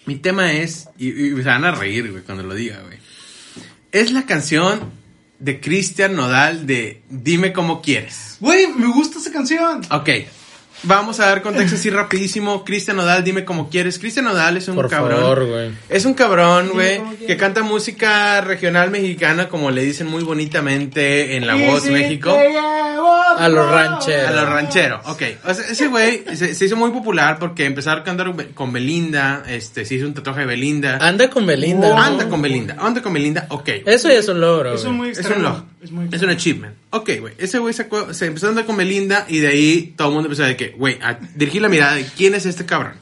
Mi 0.06 0.16
tema 0.16 0.52
es, 0.52 0.88
y, 0.96 1.08
y 1.08 1.36
se 1.36 1.42
van 1.42 1.64
a 1.64 1.72
reír, 1.72 2.10
güey, 2.10 2.22
cuando 2.22 2.44
lo 2.44 2.54
diga, 2.54 2.80
güey. 2.82 2.98
Es 3.92 4.12
la 4.12 4.24
canción 4.26 4.90
de 5.38 5.60
Cristian 5.60 6.14
Nodal 6.14 6.66
de 6.66 7.02
Dime 7.08 7.52
cómo 7.52 7.82
quieres. 7.82 8.36
Güey, 8.40 8.68
me 8.68 8.86
gusta 8.86 9.18
esa 9.18 9.32
canción. 9.32 9.82
Ok. 9.90 10.08
Vamos 10.84 11.18
a 11.20 11.26
dar 11.26 11.42
contexto 11.42 11.76
así 11.76 11.90
rapidísimo. 11.90 12.64
Cristian 12.64 12.96
Nodal, 12.96 13.24
dime 13.24 13.44
cómo 13.44 13.68
quieres. 13.68 13.98
Cristian 13.98 14.24
Nodal 14.26 14.56
es 14.56 14.68
un 14.68 14.76
Por 14.76 14.88
cabrón. 14.88 15.20
favor. 15.20 15.70
Es 15.88 16.04
un 16.04 16.14
cabrón, 16.14 16.70
güey, 16.72 17.00
que 17.26 17.36
canta 17.36 17.62
música 17.62 18.40
regional 18.40 18.90
mexicana, 18.90 19.48
como 19.48 19.70
le 19.70 19.82
dicen 19.82 20.06
muy 20.06 20.22
bonitamente 20.24 21.36
en 21.36 21.46
La 21.46 21.54
Voz 21.56 21.82
si 21.82 21.90
México. 21.90 22.36
A 23.38 23.48
los 23.48 23.70
rancheros. 23.70 24.28
A 24.28 24.32
los 24.32 24.48
rancheros, 24.48 25.00
ok. 25.06 25.22
O 25.46 25.54
sea, 25.54 25.64
ese 25.70 25.86
güey 25.88 26.24
se, 26.34 26.54
se 26.54 26.64
hizo 26.64 26.76
muy 26.76 26.90
popular 26.90 27.38
porque 27.38 27.64
empezó 27.64 27.90
a 27.90 28.02
cantar 28.02 28.32
con 28.54 28.72
Belinda, 28.72 29.42
este, 29.48 29.84
se 29.84 29.94
hizo 29.96 30.06
un 30.06 30.14
tatuaje 30.14 30.40
de 30.40 30.46
Belinda. 30.46 30.98
Anda 31.00 31.28
con 31.30 31.46
Belinda. 31.46 32.04
Anda 32.04 32.28
con 32.28 32.42
Belinda, 32.42 32.76
anda 32.78 33.02
con 33.02 33.12
Belinda, 33.12 33.46
ok. 33.50 33.68
Eso 33.86 34.08
ya 34.08 34.18
es 34.18 34.28
un 34.28 34.40
logro, 34.40 34.74
Es 34.74 34.82
güey. 34.84 34.94
muy 34.96 35.08
Es 35.10 35.18
un 35.18 35.24
extremo. 35.24 35.66
Es 35.82 35.90
muy 35.92 36.08
Es 36.10 36.22
un 36.22 36.30
achievement. 36.30 36.74
Ok, 36.90 37.10
güey. 37.20 37.34
Ese 37.38 37.58
güey 37.58 37.72
sacó- 37.74 38.12
se 38.12 38.26
empezó 38.26 38.46
a 38.46 38.50
andar 38.50 38.66
con 38.66 38.76
Belinda 38.76 39.24
y 39.28 39.38
de 39.38 39.48
ahí 39.48 39.94
todo 39.96 40.08
el 40.08 40.14
mundo 40.14 40.26
empezó 40.26 40.42
a 40.44 40.46
decir 40.46 40.70
que, 40.70 40.76
güey, 40.76 40.98
a 41.02 41.18
dirigir 41.36 41.62
la 41.62 41.68
mirada 41.68 41.94
de 41.94 42.04
quién 42.04 42.34
es 42.34 42.46
este 42.46 42.66
cabrón. 42.66 42.94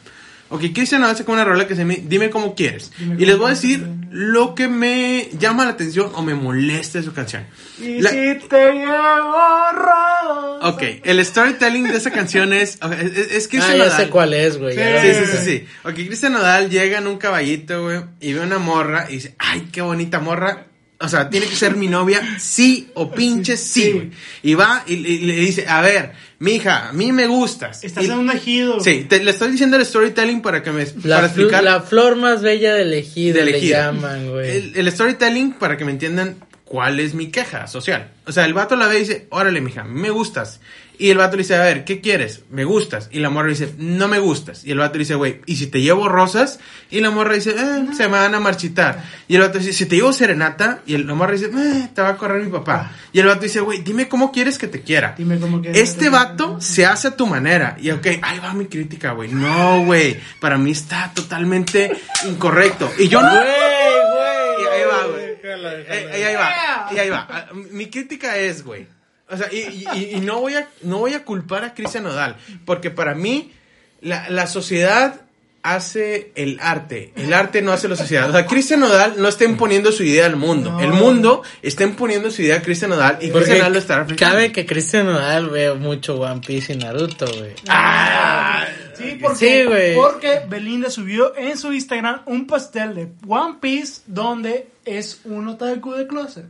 Ok, 0.48 0.60
Cristian 0.72 1.00
Nodal 1.00 1.16
sacó 1.16 1.32
una 1.32 1.44
rola 1.44 1.66
que 1.66 1.74
se 1.74 1.80
llama 1.82 1.94
Dime 2.04 2.30
cómo 2.30 2.54
quieres. 2.54 2.92
Dime 2.98 3.16
y 3.18 3.26
les 3.26 3.34
cómo 3.34 3.38
voy 3.46 3.50
a 3.50 3.54
decir 3.54 3.78
quieres. 3.80 3.96
lo 4.12 4.54
que 4.54 4.68
me 4.68 5.28
llama 5.40 5.64
la 5.64 5.70
atención 5.72 6.12
o 6.14 6.22
me 6.22 6.34
molesta 6.36 6.98
de 7.00 7.04
su 7.04 7.12
canción. 7.12 7.44
Y 7.80 8.00
La- 8.00 8.10
si 8.10 8.16
te 8.48 8.72
llevo 8.74 9.72
rosa. 9.72 10.68
Ok, 10.68 10.82
el 11.02 11.24
storytelling 11.24 11.84
de 11.88 11.96
esa 11.96 12.10
canción 12.12 12.52
es, 12.52 12.78
ok, 12.82 12.92
es, 12.92 13.18
es- 13.18 13.32
es 13.32 13.46
Ah, 13.46 13.48
Cristian 13.50 13.76
ya 13.78 13.84
Nodal. 13.86 13.96
sé 14.04 14.08
cuál 14.10 14.34
es, 14.34 14.58
güey. 14.58 14.74
Sí, 14.76 14.80
Sí, 15.02 15.14
sí, 15.14 15.36
sí, 15.38 15.44
sí. 15.44 15.66
Ok, 15.84 15.94
Cristian 15.94 16.32
Nodal 16.32 16.70
llega 16.70 16.98
en 16.98 17.06
un 17.08 17.18
caballito, 17.18 17.82
güey, 17.84 18.00
y 18.20 18.32
ve 18.32 18.40
una 18.40 18.58
morra 18.58 19.06
y 19.08 19.14
dice, 19.14 19.34
ay, 19.38 19.68
qué 19.72 19.82
bonita 19.82 20.20
morra. 20.20 20.66
O 20.98 21.08
sea, 21.10 21.28
tiene 21.28 21.46
que 21.46 21.54
ser 21.56 21.76
mi 21.76 21.88
novia, 21.88 22.22
sí 22.40 22.88
o 22.94 23.10
pinche 23.10 23.58
sí, 23.58 23.82
Sí. 23.82 23.92
güey. 23.92 24.10
Y 24.42 24.54
va 24.54 24.82
y, 24.86 24.96
le- 24.96 25.08
y 25.10 25.18
le 25.18 25.34
dice, 25.36 25.66
a 25.68 25.82
ver, 25.82 26.12
mija, 26.38 26.88
a 26.88 26.92
mí 26.94 27.12
me 27.12 27.26
gustas. 27.26 27.84
Estás 27.84 28.04
Y- 28.04 28.06
en 28.06 28.12
un 28.18 28.30
ejido. 28.30 28.80
Sí, 28.80 29.04
te, 29.06 29.22
le 29.22 29.30
estoy 29.30 29.50
diciendo 29.50 29.76
el 29.76 29.84
storytelling 29.84 30.40
para 30.40 30.62
que 30.62 30.70
me 30.72 30.86
La, 31.04 31.16
para 31.16 31.26
explicar 31.26 31.62
la 31.64 31.82
flor 31.82 32.16
más 32.16 32.40
bella 32.40 32.74
del 32.74 32.94
ejido, 32.94 33.36
de 33.38 33.44
le 33.44 33.50
elegida. 33.50 33.92
llaman, 33.92 34.30
güey. 34.30 34.50
El, 34.56 34.72
el 34.74 34.90
storytelling 34.90 35.52
para 35.52 35.76
que 35.76 35.84
me 35.84 35.92
entiendan 35.92 36.36
cuál 36.66 37.00
es 37.00 37.14
mi 37.14 37.28
queja 37.30 37.66
social. 37.68 38.10
O 38.26 38.32
sea, 38.32 38.44
el 38.44 38.52
vato 38.52 38.76
la 38.76 38.86
ve 38.88 38.96
y 38.96 39.00
dice, 39.00 39.26
órale, 39.30 39.60
mija, 39.62 39.84
me 39.84 40.10
gustas. 40.10 40.60
Y 40.98 41.10
el 41.10 41.18
vato 41.18 41.36
le 41.36 41.42
dice, 41.42 41.54
a 41.54 41.62
ver, 41.62 41.84
¿qué 41.84 42.00
quieres? 42.00 42.40
Me 42.50 42.64
gustas. 42.64 43.10
Y 43.12 43.18
la 43.20 43.28
morra 43.28 43.48
le 43.48 43.52
dice, 43.52 43.74
no 43.76 44.08
me 44.08 44.18
gustas. 44.18 44.64
Y 44.64 44.70
el 44.72 44.78
vato 44.78 44.94
le 44.94 45.00
dice, 45.00 45.14
güey, 45.14 45.42
¿y 45.44 45.56
si 45.56 45.66
te 45.66 45.82
llevo 45.82 46.08
rosas? 46.08 46.58
Y 46.90 47.00
la 47.00 47.10
morra 47.10 47.34
dice, 47.34 47.50
eh, 47.50 47.86
se 47.94 48.04
me 48.04 48.16
van 48.16 48.34
a 48.34 48.40
marchitar. 48.40 49.04
Y 49.28 49.34
el 49.36 49.42
vato 49.42 49.58
dice, 49.58 49.74
si 49.74 49.84
te 49.84 49.96
llevo 49.96 50.14
serenata? 50.14 50.80
Y 50.86 50.94
el- 50.94 51.06
la 51.06 51.12
morra 51.14 51.32
dice, 51.34 51.50
eh, 51.54 51.88
te 51.94 52.00
va 52.00 52.08
a 52.08 52.16
correr 52.16 52.42
mi 52.42 52.50
papá. 52.50 52.92
Y 53.12 53.20
el 53.20 53.26
vato 53.26 53.42
dice, 53.42 53.60
güey, 53.60 53.82
dime 53.82 54.08
cómo 54.08 54.32
quieres 54.32 54.56
que 54.58 54.68
te 54.68 54.80
quiera. 54.80 55.14
Dime 55.18 55.38
cómo 55.38 55.60
quieres 55.60 55.76
que 55.76 55.82
Este 55.84 56.04
te 56.06 56.08
vato 56.08 56.46
quiera. 56.46 56.60
se 56.62 56.86
hace 56.86 57.08
a 57.08 57.10
tu 57.16 57.26
manera. 57.26 57.76
Y 57.78 57.90
ok, 57.90 58.06
ahí 58.22 58.38
va 58.42 58.54
mi 58.54 58.64
crítica, 58.64 59.12
güey. 59.12 59.30
No, 59.30 59.84
güey. 59.84 60.18
Para 60.40 60.56
mí 60.56 60.70
está 60.70 61.12
totalmente 61.14 61.92
incorrecto. 62.26 62.90
Y 62.98 63.08
yo 63.08 63.20
no 63.20 63.28
Y 63.34 63.36
güey. 63.36 64.80
ahí 64.80 64.86
va, 64.90 65.06
güey. 65.12 65.36
Déjala, 65.56 65.74
déjala. 65.74 66.16
Eh, 66.16 66.20
Y 66.20 66.22
ahí 66.22 66.34
va. 66.34 66.88
Y 66.92 66.98
ahí 66.98 67.10
va. 67.10 67.48
Mi 67.70 67.86
crítica 67.90 68.36
es, 68.36 68.62
güey. 68.64 68.86
O 69.28 69.36
sea, 69.36 69.48
y, 69.52 69.86
y- 69.94 70.14
y 70.16 70.20
no 70.20 70.40
voy 70.40 70.54
a 70.54 70.68
no 70.82 70.98
voy 70.98 71.14
a 71.14 71.24
culpar 71.24 71.64
a 71.64 71.74
Cristian 71.74 72.04
Nodal. 72.04 72.36
Porque 72.64 72.90
para 72.90 73.14
mí, 73.14 73.52
la, 74.00 74.28
la 74.30 74.46
sociedad 74.46 75.20
hace 75.64 76.30
el 76.36 76.60
arte. 76.62 77.12
El 77.16 77.34
arte 77.34 77.60
no 77.60 77.72
hace 77.72 77.88
la 77.88 77.96
sociedad. 77.96 78.28
O 78.30 78.32
sea, 78.32 78.46
Cristian 78.46 78.78
Nodal 78.78 79.14
no 79.18 79.26
está 79.26 79.42
imponiendo 79.44 79.90
su 79.90 80.04
idea 80.04 80.26
al 80.26 80.36
mundo. 80.36 80.70
No. 80.70 80.80
El 80.80 80.92
mundo 80.92 81.42
está 81.60 81.82
imponiendo 81.82 82.30
su 82.30 82.42
idea 82.42 82.58
a 82.58 82.62
Cristian 82.62 82.90
Nodal. 82.90 83.18
Y 83.20 83.30
Cristian 83.30 83.58
Nodal 83.58 83.72
lo 83.72 83.78
estará 83.80 84.02
aplicando. 84.02 84.32
cabe 84.32 84.52
que 84.52 84.64
Cristian 84.64 85.06
Nodal 85.06 85.48
ve 85.50 85.74
mucho 85.74 86.20
One 86.20 86.40
Piece 86.46 86.74
y 86.74 86.76
Naruto, 86.76 87.26
güey. 87.26 87.50
Ah, 87.66 88.64
Sí, 88.96 89.18
porque, 89.20 89.36
Sí, 89.38 89.64
güey. 89.64 89.94
porque 89.94 90.40
Belinda 90.48 90.90
subió 90.90 91.36
en 91.36 91.56
su 91.58 91.72
Instagram 91.72 92.22
un 92.26 92.46
pastel 92.46 92.94
de 92.94 93.08
One 93.26 93.56
Piece 93.60 94.02
donde 94.06 94.68
es 94.84 95.20
un 95.24 95.48
otaku 95.48 95.92
de 95.92 96.06
closet. 96.06 96.46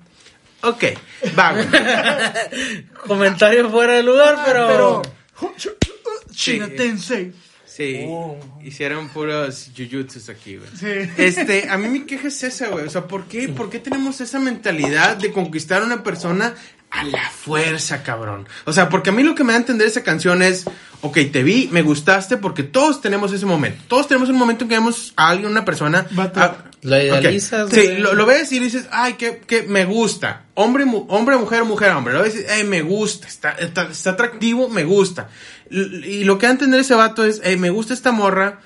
Ok, 0.63 0.85
va, 1.39 1.53
güey. 1.53 1.67
Comentario 3.07 3.69
fuera 3.71 3.95
de 3.95 4.03
lugar, 4.03 4.39
pero... 4.45 4.67
Pero. 4.69 5.03
China 6.33 6.69
Tensei. 6.77 7.33
Sí, 7.67 8.07
Oh. 8.09 8.39
hicieron 8.65 9.09
puros 9.11 9.71
jujutsus 9.77 10.31
aquí, 10.31 10.57
güey. 10.57 10.71
Sí. 10.79 11.11
Este, 11.19 11.69
a 11.69 11.77
mí 11.77 11.89
mi 11.89 12.07
queja 12.07 12.29
es 12.29 12.43
esa, 12.43 12.69
güey. 12.69 12.87
O 12.87 12.91
sea, 12.91 13.07
¿por 13.07 13.25
qué, 13.27 13.49
¿por 13.51 13.69
qué 13.69 13.79
tenemos 13.79 14.19
esa 14.23 14.39
mentalidad 14.39 15.17
de 15.17 15.31
conquistar 15.31 15.83
a 15.83 15.85
una 15.85 16.03
persona 16.03 16.55
a 16.91 17.05
la 17.05 17.29
fuerza, 17.31 18.03
cabrón? 18.03 18.49
O 18.65 18.73
sea, 18.73 18.89
porque 18.89 19.11
a 19.11 19.13
mí 19.13 19.23
lo 19.23 19.35
que 19.35 19.45
me 19.45 19.53
da 19.53 19.59
a 19.59 19.61
entender 19.61 19.87
esa 19.87 20.03
canción 20.03 20.41
es, 20.43 20.65
ok, 21.03 21.19
te 21.33 21.43
vi, 21.43 21.69
me 21.73 21.83
gustaste, 21.83 22.37
porque 22.39 22.63
todos 22.63 23.01
tenemos 23.01 23.33
ese 23.33 23.45
momento. 23.47 23.83
Todos 23.89 24.09
tenemos 24.09 24.29
un 24.31 24.37
momento 24.37 24.65
en 24.65 24.69
que 24.71 24.75
vemos 24.77 25.13
a 25.17 25.29
alguien, 25.29 25.51
una 25.51 25.65
persona. 25.65 26.07
Vato. 26.13 26.41
a- 26.41 26.65
Lo 26.83 26.97
idealizas, 27.03 27.69
Sí, 27.71 27.97
lo, 27.99 28.15
lo 28.15 28.27
ves 28.27 28.53
y 28.53 28.61
dices, 28.61 28.87
ay, 28.93 29.15
que, 29.15 29.39
que 29.39 29.63
me 29.65 29.85
gusta. 29.85 30.45
Hombre, 30.55 30.85
mu- 30.85 31.05
hombre, 31.09 31.37
mujer, 31.37 31.65
mujer, 31.65 31.91
hombre. 31.93 32.15
Lo 32.15 32.23
ves 32.23 32.35
y 32.35 32.39
dices, 32.39 32.53
"Ey, 32.53 32.65
me 32.65 32.83
gusta, 32.83 33.27
está, 33.27 33.51
está, 33.53 33.89
está 33.91 34.11
atractivo, 34.11 34.69
me 34.69 34.85
gusta. 34.85 35.29
Y 35.71 36.23
lo 36.25 36.39
que 36.39 36.47
va 36.47 36.51
a 36.51 36.53
entender 36.53 36.79
ese 36.81 36.95
vato 36.95 37.25
es, 37.25 37.41
"Ey, 37.45 37.57
me 37.57 37.71
gusta 37.71 37.93
esta 37.93 38.13
morra 38.13 38.61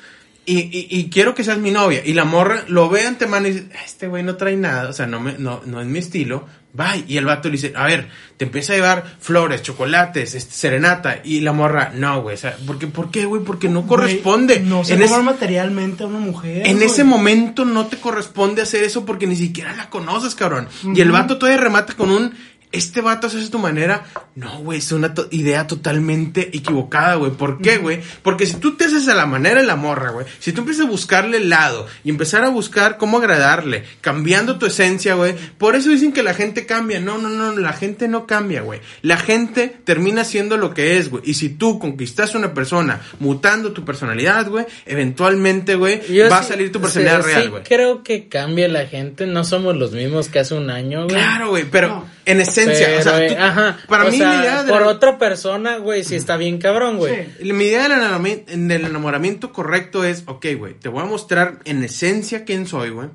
y, 0.44 0.58
y, 0.58 0.86
y 0.90 1.08
quiero 1.08 1.34
que 1.34 1.44
seas 1.44 1.58
mi 1.58 1.70
novia. 1.70 2.02
Y 2.04 2.12
la 2.12 2.24
morra 2.24 2.64
lo 2.68 2.90
ve 2.90 3.06
antemano 3.06 3.46
y 3.48 3.52
dice, 3.52 3.68
este 3.86 4.06
güey 4.08 4.22
no 4.22 4.36
trae 4.36 4.56
nada, 4.56 4.88
o 4.90 4.92
sea, 4.92 5.06
no, 5.06 5.18
me, 5.20 5.34
no, 5.38 5.62
no 5.64 5.80
es 5.80 5.86
mi 5.86 5.98
estilo. 5.98 6.46
Bye. 6.72 7.04
Y 7.08 7.16
el 7.16 7.24
vato 7.24 7.48
le 7.48 7.52
dice, 7.52 7.72
a 7.74 7.84
ver, 7.86 8.08
te 8.36 8.44
empieza 8.44 8.72
a 8.72 8.76
llevar 8.76 9.16
flores, 9.18 9.62
chocolates, 9.62 10.34
este, 10.34 10.54
serenata. 10.54 11.20
Y 11.24 11.40
la 11.40 11.52
morra, 11.52 11.92
no, 11.94 12.22
güey, 12.22 12.34
o 12.34 12.38
sea, 12.38 12.56
¿por 12.66 12.78
qué, 12.78 12.86
por 12.86 13.10
qué, 13.10 13.24
güey? 13.24 13.42
Porque 13.42 13.68
no 13.68 13.86
corresponde. 13.86 14.60
No 14.60 14.84
se 14.84 14.94
en, 14.94 15.02
ese, 15.02 15.18
materialmente 15.20 16.04
a 16.04 16.06
una 16.06 16.20
mujer. 16.20 16.66
en 16.66 16.82
ese 16.82 17.02
momento 17.02 17.64
no 17.64 17.86
te 17.86 17.96
corresponde 17.96 18.62
hacer 18.62 18.84
eso 18.84 19.04
porque 19.04 19.26
ni 19.26 19.36
siquiera 19.36 19.74
la 19.74 19.90
conoces, 19.90 20.34
cabrón. 20.34 20.68
Y 20.94 21.00
el 21.00 21.10
vato 21.10 21.38
todavía 21.38 21.60
remata 21.60 21.94
con 21.94 22.10
un, 22.10 22.34
este 22.72 23.00
vato 23.00 23.26
hace 23.26 23.48
tu 23.48 23.58
manera. 23.58 24.04
No, 24.36 24.58
güey, 24.60 24.78
es 24.78 24.92
una 24.92 25.12
to- 25.12 25.26
idea 25.30 25.66
totalmente 25.66 26.56
equivocada, 26.56 27.16
güey. 27.16 27.32
¿Por 27.32 27.60
qué, 27.60 27.78
güey? 27.78 28.00
Porque 28.22 28.46
si 28.46 28.56
tú 28.56 28.76
te 28.76 28.84
haces 28.84 29.08
a 29.08 29.14
la 29.14 29.26
manera 29.26 29.60
de 29.60 29.66
la 29.66 29.76
morra, 29.76 30.10
güey, 30.10 30.26
si 30.38 30.52
tú 30.52 30.60
empiezas 30.60 30.86
a 30.86 30.88
buscarle 30.88 31.38
el 31.38 31.48
lado 31.48 31.86
y 32.04 32.10
empezar 32.10 32.44
a 32.44 32.48
buscar 32.48 32.96
cómo 32.96 33.18
agradarle, 33.18 33.84
cambiando 34.00 34.58
tu 34.58 34.66
esencia, 34.66 35.14
güey, 35.14 35.34
por 35.58 35.74
eso 35.74 35.90
dicen 35.90 36.12
que 36.12 36.22
la 36.22 36.32
gente 36.34 36.64
cambia. 36.66 37.00
No, 37.00 37.18
no, 37.18 37.28
no, 37.28 37.52
la 37.58 37.72
gente 37.72 38.06
no 38.08 38.26
cambia, 38.26 38.62
güey. 38.62 38.80
La 39.02 39.16
gente 39.16 39.76
termina 39.84 40.24
siendo 40.24 40.56
lo 40.56 40.72
que 40.72 40.98
es, 40.98 41.10
güey. 41.10 41.22
Y 41.26 41.34
si 41.34 41.48
tú 41.50 41.78
conquistas 41.78 42.34
a 42.34 42.38
una 42.38 42.54
persona 42.54 43.00
mutando 43.18 43.72
tu 43.72 43.84
personalidad, 43.84 44.48
güey, 44.48 44.64
eventualmente, 44.86 45.74
güey, 45.74 46.00
va 46.30 46.38
a 46.38 46.42
salir 46.42 46.70
tu 46.70 46.80
personalidad 46.80 47.22
sí, 47.22 47.26
real, 47.28 47.42
sí 47.42 47.48
güey. 47.48 47.62
creo 47.64 48.02
que 48.02 48.28
cambia 48.28 48.68
la 48.68 48.86
gente. 48.86 49.26
No 49.26 49.44
somos 49.44 49.76
los 49.76 49.92
mismos 49.92 50.28
que 50.28 50.38
hace 50.38 50.54
un 50.54 50.70
año, 50.70 51.04
güey. 51.04 51.16
Claro, 51.16 51.48
güey, 51.50 51.64
pero 51.70 51.88
No. 51.88 52.19
En 52.30 52.40
esencia, 52.40 52.86
Pero, 52.86 52.98
o 53.00 53.02
sea, 53.02 53.28
tú- 53.28 53.34
ajá. 53.38 53.78
para 53.88 54.04
o 54.06 54.10
mí 54.10 54.16
sea, 54.18 54.28
la 54.34 54.40
idea 54.42 54.62
de 54.64 54.72
por 54.72 54.82
la- 54.82 54.88
otra 54.88 55.18
persona, 55.18 55.76
güey, 55.78 56.04
sí 56.04 56.14
está 56.14 56.36
bien 56.36 56.58
cabrón, 56.58 56.98
güey. 56.98 57.26
Sí. 57.42 57.52
Mi 57.52 57.64
idea 57.64 57.88
del 57.88 58.84
enamoramiento, 58.84 59.52
correcto 59.52 60.04
es, 60.04 60.22
ok, 60.26 60.46
güey, 60.58 60.74
te 60.74 60.88
voy 60.88 61.02
a 61.02 61.06
mostrar 61.06 61.58
en 61.64 61.82
esencia 61.84 62.44
quién 62.44 62.66
soy, 62.66 62.90
güey. 62.90 63.08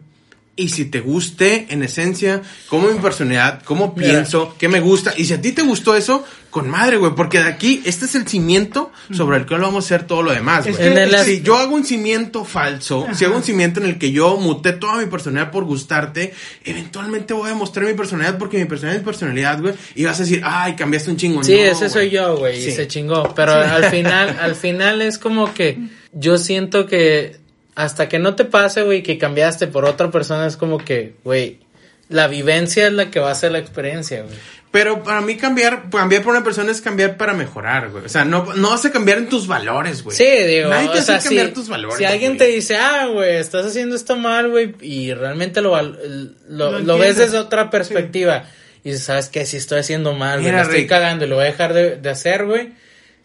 Y 0.58 0.70
si 0.70 0.86
te 0.86 1.02
guste, 1.02 1.68
en 1.70 1.84
esencia, 1.84 2.42
cómo 2.70 2.88
mi 2.90 2.98
personalidad, 3.00 3.62
cómo 3.64 3.94
pienso, 3.94 4.56
qué 4.58 4.70
me 4.70 4.80
gusta. 4.80 5.14
Y 5.18 5.26
si 5.26 5.34
a 5.34 5.42
ti 5.42 5.52
te 5.52 5.64
gustó 5.64 5.98
eso, 5.98 6.24
con 6.56 6.70
madre, 6.70 6.96
güey. 6.96 7.12
Porque 7.16 7.40
de 7.40 7.50
aquí, 7.50 7.82
este 7.86 8.06
es 8.06 8.16
el 8.16 8.26
cimiento 8.30 8.90
sobre 9.12 9.36
el 9.40 9.46
cual 9.46 9.60
vamos 9.60 9.84
a 9.84 9.88
hacer 9.88 10.08
todo 10.08 10.24
lo 10.24 10.32
demás, 10.32 10.66
Es 10.66 10.78
güey. 10.78 10.94
que- 10.96 11.18
Si 11.26 11.42
yo 11.42 11.58
hago 11.58 11.76
un 11.76 11.84
cimiento 11.84 12.46
falso, 12.46 13.06
si 13.14 13.26
hago 13.26 13.36
un 13.36 13.44
cimiento 13.44 13.82
en 13.82 13.88
el 13.88 13.98
que 13.98 14.14
yo 14.14 14.38
muté 14.38 14.72
toda 14.72 15.00
mi 15.00 15.08
personalidad 15.08 15.52
por 15.52 15.66
gustarte, 15.66 16.34
eventualmente 16.64 17.34
voy 17.34 17.52
a 17.52 17.56
mostrar 17.56 17.86
mi 17.88 17.94
personalidad 17.94 18.38
porque 18.38 18.58
mi 18.58 18.64
personalidad 18.64 19.02
es 19.02 19.02
mi 19.02 19.06
personalidad, 19.06 19.62
güey. 19.62 19.74
Y 19.96 20.06
vas 20.06 20.18
a 20.20 20.24
decir, 20.24 20.42
ay, 20.46 20.76
cambiaste 20.76 21.12
un 21.12 21.18
chingo. 21.18 21.44
Sí, 21.44 21.52
No, 21.52 21.58
ese 21.60 21.90
soy 21.90 22.10
yo, 22.10 22.38
güey, 22.38 22.62
Sí. 22.62 22.70
y 22.70 22.72
se 22.72 22.88
chingó. 22.88 23.34
Pero 23.36 23.52
al 23.54 23.86
final, 23.92 24.38
al 24.40 24.56
final 24.56 25.02
es 25.02 25.18
como 25.18 25.54
que 25.54 25.78
yo 26.14 26.38
siento 26.38 26.86
que 26.86 27.36
hasta 27.76 28.08
que 28.08 28.18
no 28.20 28.36
te 28.36 28.46
pase, 28.46 28.84
güey, 28.84 29.04
que 29.04 29.18
cambiaste 29.18 29.68
por 29.68 29.84
otra 29.84 30.10
persona, 30.10 30.48
es 30.48 30.56
como 30.56 30.78
que, 30.78 31.16
güey, 31.26 31.60
la 32.08 32.28
vivencia 32.28 32.88
es 32.88 32.94
la 32.94 33.12
que 33.12 33.20
va 33.20 33.30
a 33.30 33.32
hacer 33.34 33.52
la 33.52 33.60
experiencia, 33.60 34.22
güey. 34.24 34.36
Pero 34.76 35.04
para 35.04 35.22
mí 35.22 35.38
cambiar, 35.38 35.90
cambiar 35.90 36.22
por 36.22 36.36
una 36.36 36.44
persona 36.44 36.70
es 36.70 36.82
cambiar 36.82 37.16
para 37.16 37.34
mejorar, 37.34 37.92
güey. 37.92 38.04
O 38.04 38.10
sea, 38.10 38.26
no, 38.26 38.54
no 38.56 38.72
vas 38.72 38.84
a 38.84 38.92
cambiar 38.92 39.20
en 39.20 39.30
tus 39.30 39.48
valores, 39.48 40.04
güey. 40.04 40.18
Sí, 40.18 40.26
digo, 40.26 40.68
Nadie 40.68 40.90
te 40.90 41.00
o 41.00 41.02
sea, 41.02 41.16
hace 41.16 41.30
cambiar 41.30 41.48
si, 41.48 41.54
tus 41.54 41.70
valores. 41.70 41.98
si 41.98 42.04
alguien 42.04 42.32
güey. 42.32 42.40
te 42.40 42.48
dice, 42.48 42.76
ah, 42.76 43.08
güey, 43.08 43.38
estás 43.38 43.66
haciendo 43.66 43.96
esto 43.96 44.18
mal, 44.18 44.50
güey, 44.50 44.76
y 44.82 45.14
realmente 45.14 45.62
lo, 45.62 45.82
lo, 45.82 46.32
Lo 46.50 46.80
lo 46.82 46.98
ves 46.98 47.16
desde 47.16 47.38
otra 47.38 47.70
perspectiva, 47.70 48.44
y 48.84 48.90
dices, 48.90 49.06
¿sabes 49.06 49.30
qué? 49.30 49.46
Si 49.46 49.56
estoy 49.56 49.80
haciendo 49.80 50.12
mal, 50.14 50.42
güey, 50.42 50.52
la 50.52 50.64
estoy 50.64 50.80
Rick. 50.80 50.90
cagando 50.90 51.24
y 51.24 51.30
lo 51.30 51.36
voy 51.36 51.46
a 51.46 51.48
dejar 51.48 51.74
de, 51.74 51.96
de 51.96 52.10
hacer, 52.10 52.44
güey, 52.44 52.74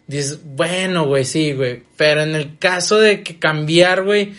dices, 0.07 0.39
bueno, 0.45 1.05
güey, 1.05 1.25
sí, 1.25 1.51
güey, 1.51 1.83
pero 1.97 2.21
en 2.23 2.33
el 2.33 2.59
caso 2.59 2.97
de 2.97 3.23
que 3.23 3.39
cambiar, 3.39 4.03
güey, 4.03 4.35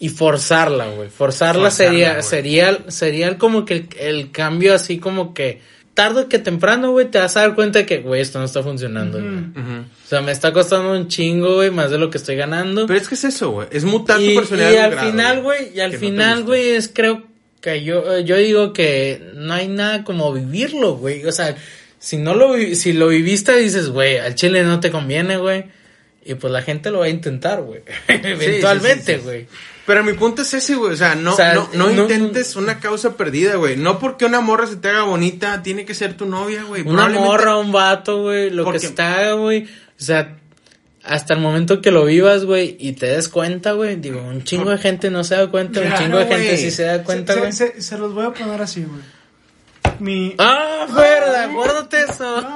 y 0.00 0.08
forzarla, 0.08 0.86
güey, 0.88 1.10
forzarla, 1.10 1.62
Forzarla, 1.62 1.70
sería, 1.70 2.10
güey. 2.14 2.22
sería, 2.24 2.78
sería 2.88 3.38
como 3.38 3.64
que 3.64 3.74
el, 3.74 3.88
el 4.00 4.32
cambio 4.32 4.74
así 4.74 4.98
como 4.98 5.32
que 5.32 5.75
tarde 5.96 6.26
que 6.26 6.38
temprano, 6.38 6.92
güey, 6.92 7.10
te 7.10 7.18
vas 7.18 7.38
a 7.38 7.40
dar 7.40 7.54
cuenta 7.54 7.78
de 7.80 7.86
que, 7.86 7.98
güey, 7.98 8.20
esto 8.20 8.38
no 8.38 8.44
está 8.44 8.62
funcionando, 8.62 9.18
güey. 9.18 9.34
O 9.34 10.08
sea, 10.08 10.20
me 10.20 10.30
está 10.30 10.52
costando 10.52 10.92
un 10.92 11.08
chingo, 11.08 11.54
güey, 11.54 11.70
más 11.70 11.90
de 11.90 11.96
lo 11.96 12.10
que 12.10 12.18
estoy 12.18 12.36
ganando. 12.36 12.86
Pero 12.86 13.00
es 13.00 13.08
que 13.08 13.14
es 13.14 13.24
eso, 13.24 13.50
güey. 13.50 13.68
Es 13.72 13.84
mutar 13.84 14.20
y, 14.20 14.34
tu 14.34 14.40
personalidad. 14.40 14.72
y 14.72 14.76
al 14.76 14.90
grado, 14.90 15.10
final, 15.10 15.42
güey, 15.42 15.72
y 15.74 15.80
al 15.80 15.92
no 15.92 15.98
final, 15.98 16.44
güey, 16.44 16.68
es 16.68 16.90
creo 16.92 17.24
que 17.62 17.82
yo, 17.82 18.18
yo 18.18 18.36
digo 18.36 18.74
que 18.74 19.32
no 19.36 19.54
hay 19.54 19.68
nada 19.68 20.04
como 20.04 20.32
vivirlo, 20.34 20.96
güey. 20.98 21.24
O 21.24 21.32
sea, 21.32 21.56
si 21.98 22.18
no 22.18 22.34
lo, 22.34 22.54
si 22.74 22.92
lo 22.92 23.08
viviste, 23.08 23.56
dices, 23.56 23.88
güey, 23.88 24.18
al 24.18 24.34
chile 24.34 24.64
no 24.64 24.80
te 24.80 24.90
conviene, 24.90 25.38
güey. 25.38 25.64
Y 26.26 26.34
pues 26.34 26.52
la 26.52 26.62
gente 26.62 26.90
lo 26.90 26.98
va 27.00 27.06
a 27.06 27.08
intentar, 27.08 27.62
güey. 27.62 27.82
Eventualmente, 28.08 29.14
sí, 29.14 29.18
sí. 29.20 29.24
güey. 29.24 29.46
Pero 29.86 30.02
mi 30.02 30.14
punto 30.14 30.42
es 30.42 30.52
ese, 30.52 30.74
güey. 30.74 30.92
O 30.94 30.96
sea, 30.96 31.14
no, 31.14 31.34
O 31.34 31.36
sea, 31.36 31.54
no, 31.54 31.68
no 31.74 31.90
no- 31.90 32.02
intentes 32.02 32.56
una 32.56 32.80
causa 32.80 33.16
perdida, 33.16 33.54
güey. 33.54 33.76
No 33.76 33.98
porque 34.00 34.24
una 34.24 34.40
morra 34.40 34.66
se 34.66 34.76
te 34.76 34.88
haga 34.88 35.02
bonita, 35.04 35.62
tiene 35.62 35.84
que 35.84 35.94
ser 35.94 36.14
tu 36.16 36.26
novia, 36.26 36.64
güey. 36.64 36.82
Una 36.82 37.08
morra, 37.08 37.56
un 37.56 37.70
vato, 37.70 38.22
güey, 38.22 38.50
lo 38.50 38.64
Porque- 38.64 38.80
que 38.80 38.86
está, 38.86 39.32
güey. 39.34 39.64
O 39.64 40.02
sea, 40.02 40.36
hasta 41.04 41.34
el 41.34 41.40
momento 41.40 41.80
que 41.80 41.92
lo 41.92 42.04
vivas, 42.04 42.44
güey, 42.44 42.76
y 42.80 42.94
te 42.94 43.06
des 43.06 43.28
cuenta, 43.28 43.72
güey. 43.72 43.94
Digo, 43.94 44.20
un 44.20 44.42
chingo 44.42 44.70
de 44.70 44.78
gente 44.78 45.08
no 45.10 45.22
se 45.22 45.36
da 45.36 45.46
cuenta, 45.46 45.80
un 45.80 45.94
chingo 45.94 46.18
de 46.18 46.26
gente 46.26 46.56
sí 46.56 46.72
se 46.72 46.82
da 46.82 47.04
cuenta, 47.04 47.34
se, 47.34 47.38
güey. 47.38 47.52
se- 47.52 47.74
se- 47.74 47.82
se 47.82 47.96
los 47.98 48.12
voy 48.12 48.26
a 48.26 48.32
poner 48.32 48.60
así, 48.60 48.82
güey. 48.82 49.00
Mi. 50.00 50.34
Ah, 50.38 50.86
verdad, 50.92 51.44
acuérdate 51.44 52.02
eso. 52.02 52.44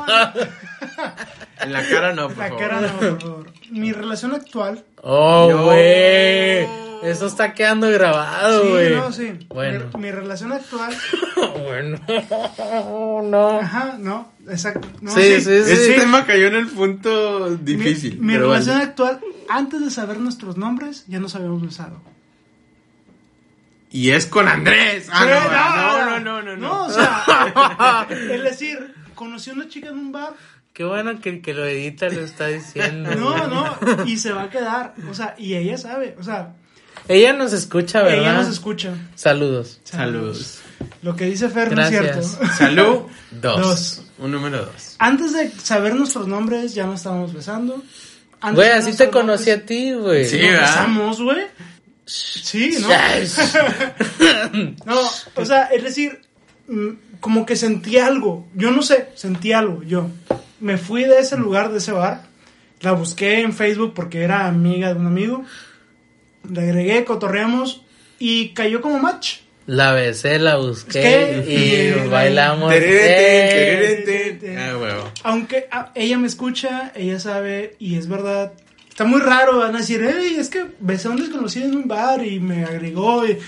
En 1.63 1.73
la 1.73 1.87
cara 1.87 2.13
no, 2.15 2.29
por 2.29 2.39
la 2.39 2.45
favor. 2.49 2.59
cara 2.59 2.81
no, 2.81 2.89
por 2.99 3.21
favor. 3.21 3.53
Mi 3.71 3.93
relación 3.93 4.35
actual. 4.35 4.85
Oh, 5.03 5.49
No. 5.51 5.65
güey. 5.65 6.67
Eso 7.03 7.27
está 7.27 7.55
quedando 7.55 7.89
grabado, 7.91 8.63
sí, 8.63 8.69
güey. 8.69 8.95
no, 8.95 9.11
sí. 9.11 9.33
Bueno. 9.49 9.87
Mi, 9.95 10.01
mi 10.03 10.11
relación 10.11 10.53
actual. 10.53 10.95
bueno. 11.65 11.99
no. 13.25 13.59
Ajá, 13.59 13.97
no, 13.99 14.31
exacto. 14.49 14.87
No, 15.01 15.11
Sí, 15.11 15.41
sí, 15.41 15.65
sí. 15.65 15.73
Ese 15.73 15.95
tema 15.95 16.27
cayó 16.27 16.49
en 16.49 16.57
el 16.57 16.67
punto 16.69 17.57
difícil. 17.57 18.19
Mi, 18.21 18.35
pero 18.35 18.49
relación 18.49 18.77
vale. 18.79 18.91
actual, 18.91 19.21
antes 19.49 19.81
de 19.83 19.91
saber 19.91 20.19
nuestros 20.19 20.59
nombres, 20.59 21.05
ya 21.09 21.21
nos 21.21 21.35
habíamos 21.35 21.63
besado. 21.63 22.03
Y 23.91 24.11
es 24.11 24.27
con 24.27 24.47
Andrés. 24.47 25.09
Ah, 25.11 25.25
Sí, 25.25 25.31
no, 25.31 26.21
no, 26.21 26.21
no, 26.21 26.43
no, 26.43 26.57
no. 26.57 26.57
No, 26.57 26.85
o 26.87 26.91
sea, 26.91 28.07
es 28.11 28.43
decir, 28.43 28.95
conocí 29.15 29.51
a 29.51 29.55
una 29.55 29.69
chica 29.69 29.89
en 29.89 29.99
un 29.99 30.13
bar. 30.13 30.35
Qué 30.81 30.87
bueno 30.87 31.21
que 31.21 31.29
el 31.29 31.43
que 31.43 31.53
lo 31.53 31.67
edita 31.67 32.09
lo 32.09 32.23
está 32.23 32.47
diciendo. 32.47 33.11
No, 33.15 33.47
no, 33.49 33.77
y 34.07 34.17
se 34.17 34.33
va 34.33 34.45
a 34.45 34.49
quedar. 34.49 34.95
O 35.11 35.15
sea, 35.15 35.35
y 35.37 35.55
ella 35.55 35.77
sabe. 35.77 36.17
O 36.19 36.23
sea, 36.23 36.55
Ella 37.07 37.35
nos 37.35 37.53
escucha, 37.53 38.03
¿verdad? 38.03 38.21
ella 38.21 38.33
nos 38.33 38.49
escucha. 38.49 38.95
Saludos. 39.15 39.79
Saludos. 39.85 40.61
Lo 41.03 41.15
que 41.15 41.27
dice 41.27 41.51
Fer 41.51 41.77
no 41.77 41.83
es 41.83 41.91
cierto. 41.91 42.23
Salud. 42.23 43.01
Dos. 43.31 43.61
Dos. 43.61 44.03
Un 44.21 44.31
número 44.31 44.65
dos. 44.65 44.97
Antes 44.99 45.35
de 45.35 45.51
saber 45.51 45.95
nuestros 45.95 46.27
nombres, 46.27 46.73
ya 46.73 46.87
nos 46.87 47.01
estábamos 47.01 47.35
besando. 47.35 47.83
Güey, 48.55 48.71
así 48.71 48.97
te 48.97 49.11
conocí 49.11 49.51
nombres, 49.51 49.63
a 49.63 49.67
ti, 49.67 49.93
güey. 49.93 50.25
Sí, 50.25 50.39
besamos, 50.39 51.21
güey. 51.21 51.47
Sí, 52.07 52.79
¿no? 52.81 52.89
No, 54.87 55.01
o 55.35 55.45
sea, 55.45 55.65
es 55.65 55.85
decir, 55.85 56.23
mm, 56.69 57.21
como 57.21 57.45
que 57.45 57.55
sentí 57.55 57.99
algo. 57.99 58.49
Yo 58.55 58.71
no 58.71 58.81
sé, 58.81 59.11
sentí 59.15 59.53
algo. 59.53 59.83
Yo 59.83 60.09
me 60.61 60.79
fui 60.79 61.05
de 61.05 61.19
ese 61.19 61.37
lugar, 61.37 61.71
de 61.73 61.79
ese 61.79 61.93
bar. 61.93 62.23
La 62.81 62.93
busqué 62.93 63.41
en 63.41 63.53
Facebook 63.53 63.93
porque 63.95 64.23
era 64.23 64.47
amiga 64.47 64.93
de 64.95 65.01
un 65.01 65.07
amigo. 65.07 65.45
Le 66.51 66.61
agregué, 66.63 67.05
cotorreamos 67.05 67.83
y 68.19 68.51
cayó 68.51 68.81
como 68.81 68.99
match. 68.99 69.39
La 69.67 69.93
besé, 69.93 70.39
la 70.39 70.57
busqué 70.57 71.39
Es 71.41 71.47
que- 71.47 71.53
y 71.53 72.05
y- 72.07 72.09
bailamos. 72.09 72.71
Terereten, 72.73 74.51
¡Eh! 74.51 74.57
Ah, 74.59 74.77
huevo. 74.79 75.11
Aunque 75.23 75.69
ah, 75.71 75.93
ella 75.95 76.19
me 76.19 76.27
escucha, 76.27 76.93
ella 76.95 77.21
sabe 77.21 77.77
y 77.79 77.97
es 77.97 78.09
verdad. 78.09 78.53
Está 78.89 79.05
muy 79.05 79.21
raro, 79.21 79.59
van 79.59 79.75
a 79.77 79.79
decir, 79.79 80.03
hey, 80.03 80.37
es 80.39 80.49
que 80.49 80.67
besé 80.81 81.09
a 81.09 81.13
un 81.13 81.17
desconocido 81.19 81.67
en 81.67 81.77
un 81.77 81.89
bar 81.89 82.25
y 82.25 82.41
me 82.41 82.65
agregó. 82.65 83.27
y-". 83.27 83.39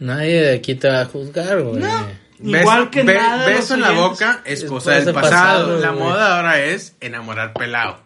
Nadie 0.00 0.40
de 0.42 0.54
aquí 0.54 0.74
te 0.74 0.88
va 0.88 1.02
a 1.02 1.04
juzgar, 1.06 1.60
güey. 1.62 1.80
No, 1.80 2.06
igual 2.42 2.90
que 2.90 3.02
be- 3.02 3.14
nada. 3.14 3.46
Beso 3.46 3.74
en 3.74 3.80
la 3.80 3.90
boca, 3.92 4.42
esposa 4.44 4.64
Esposa 4.64 4.90
del 4.92 5.04
del 5.06 5.14
pasado. 5.14 5.66
pasado, 5.66 5.80
La 5.80 5.90
güey. 5.90 6.02
moda 6.04 6.36
ahora 6.36 6.60
es 6.64 6.94
enamorar 7.00 7.52
pelado. 7.52 8.00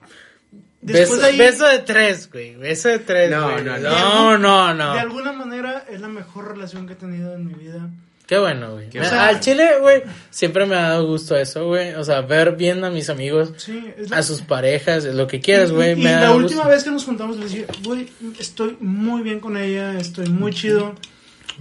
Después 0.80 1.10
beso, 1.10 1.20
de 1.22 1.26
ahí- 1.28 1.38
beso 1.38 1.66
de 1.68 1.78
tres, 1.80 2.28
güey. 2.32 2.56
Beso 2.56 2.88
de 2.88 2.98
tres, 2.98 3.30
No, 3.30 3.52
güey. 3.52 3.64
no, 3.64 3.78
no, 3.78 4.38
no, 4.38 4.74
no. 4.74 4.94
De 4.94 5.00
alguna 5.00 5.32
manera 5.32 5.84
es 5.88 6.00
la 6.00 6.08
mejor 6.08 6.48
relación 6.48 6.86
que 6.86 6.94
he 6.94 6.96
tenido 6.96 7.34
en 7.34 7.46
mi 7.46 7.54
vida. 7.54 7.88
Qué 8.26 8.38
bueno, 8.38 8.72
güey. 8.72 8.88
Qué 8.88 8.98
Me- 8.98 9.06
bueno. 9.08 9.22
Al 9.22 9.40
chile, 9.40 9.68
güey, 9.80 10.02
siempre 10.30 10.64
me 10.64 10.74
ha 10.74 10.88
dado 10.88 11.06
gusto 11.06 11.36
eso, 11.36 11.66
güey. 11.66 11.92
O 11.94 12.02
sea, 12.02 12.22
ver 12.22 12.56
bien 12.56 12.82
a 12.82 12.90
mis 12.90 13.10
amigos, 13.10 13.52
Sí, 13.58 13.92
es 13.98 14.10
la- 14.10 14.18
a 14.18 14.22
sus 14.22 14.40
parejas, 14.40 15.04
lo 15.04 15.26
que 15.26 15.40
quieras, 15.40 15.70
güey. 15.70 15.90
Y, 15.90 16.00
y 16.00 16.04
me 16.04 16.12
da 16.12 16.20
la 16.22 16.26
gusto. 16.30 16.46
última 16.46 16.66
vez 16.66 16.82
que 16.82 16.90
nos 16.90 17.04
juntamos 17.04 17.36
le 17.36 17.46
dije, 17.46 17.66
güey, 17.84 18.08
estoy 18.40 18.76
muy 18.80 19.22
bien 19.22 19.38
con 19.38 19.56
ella, 19.56 19.98
estoy 19.98 20.28
muy 20.30 20.52
chido. 20.54 20.94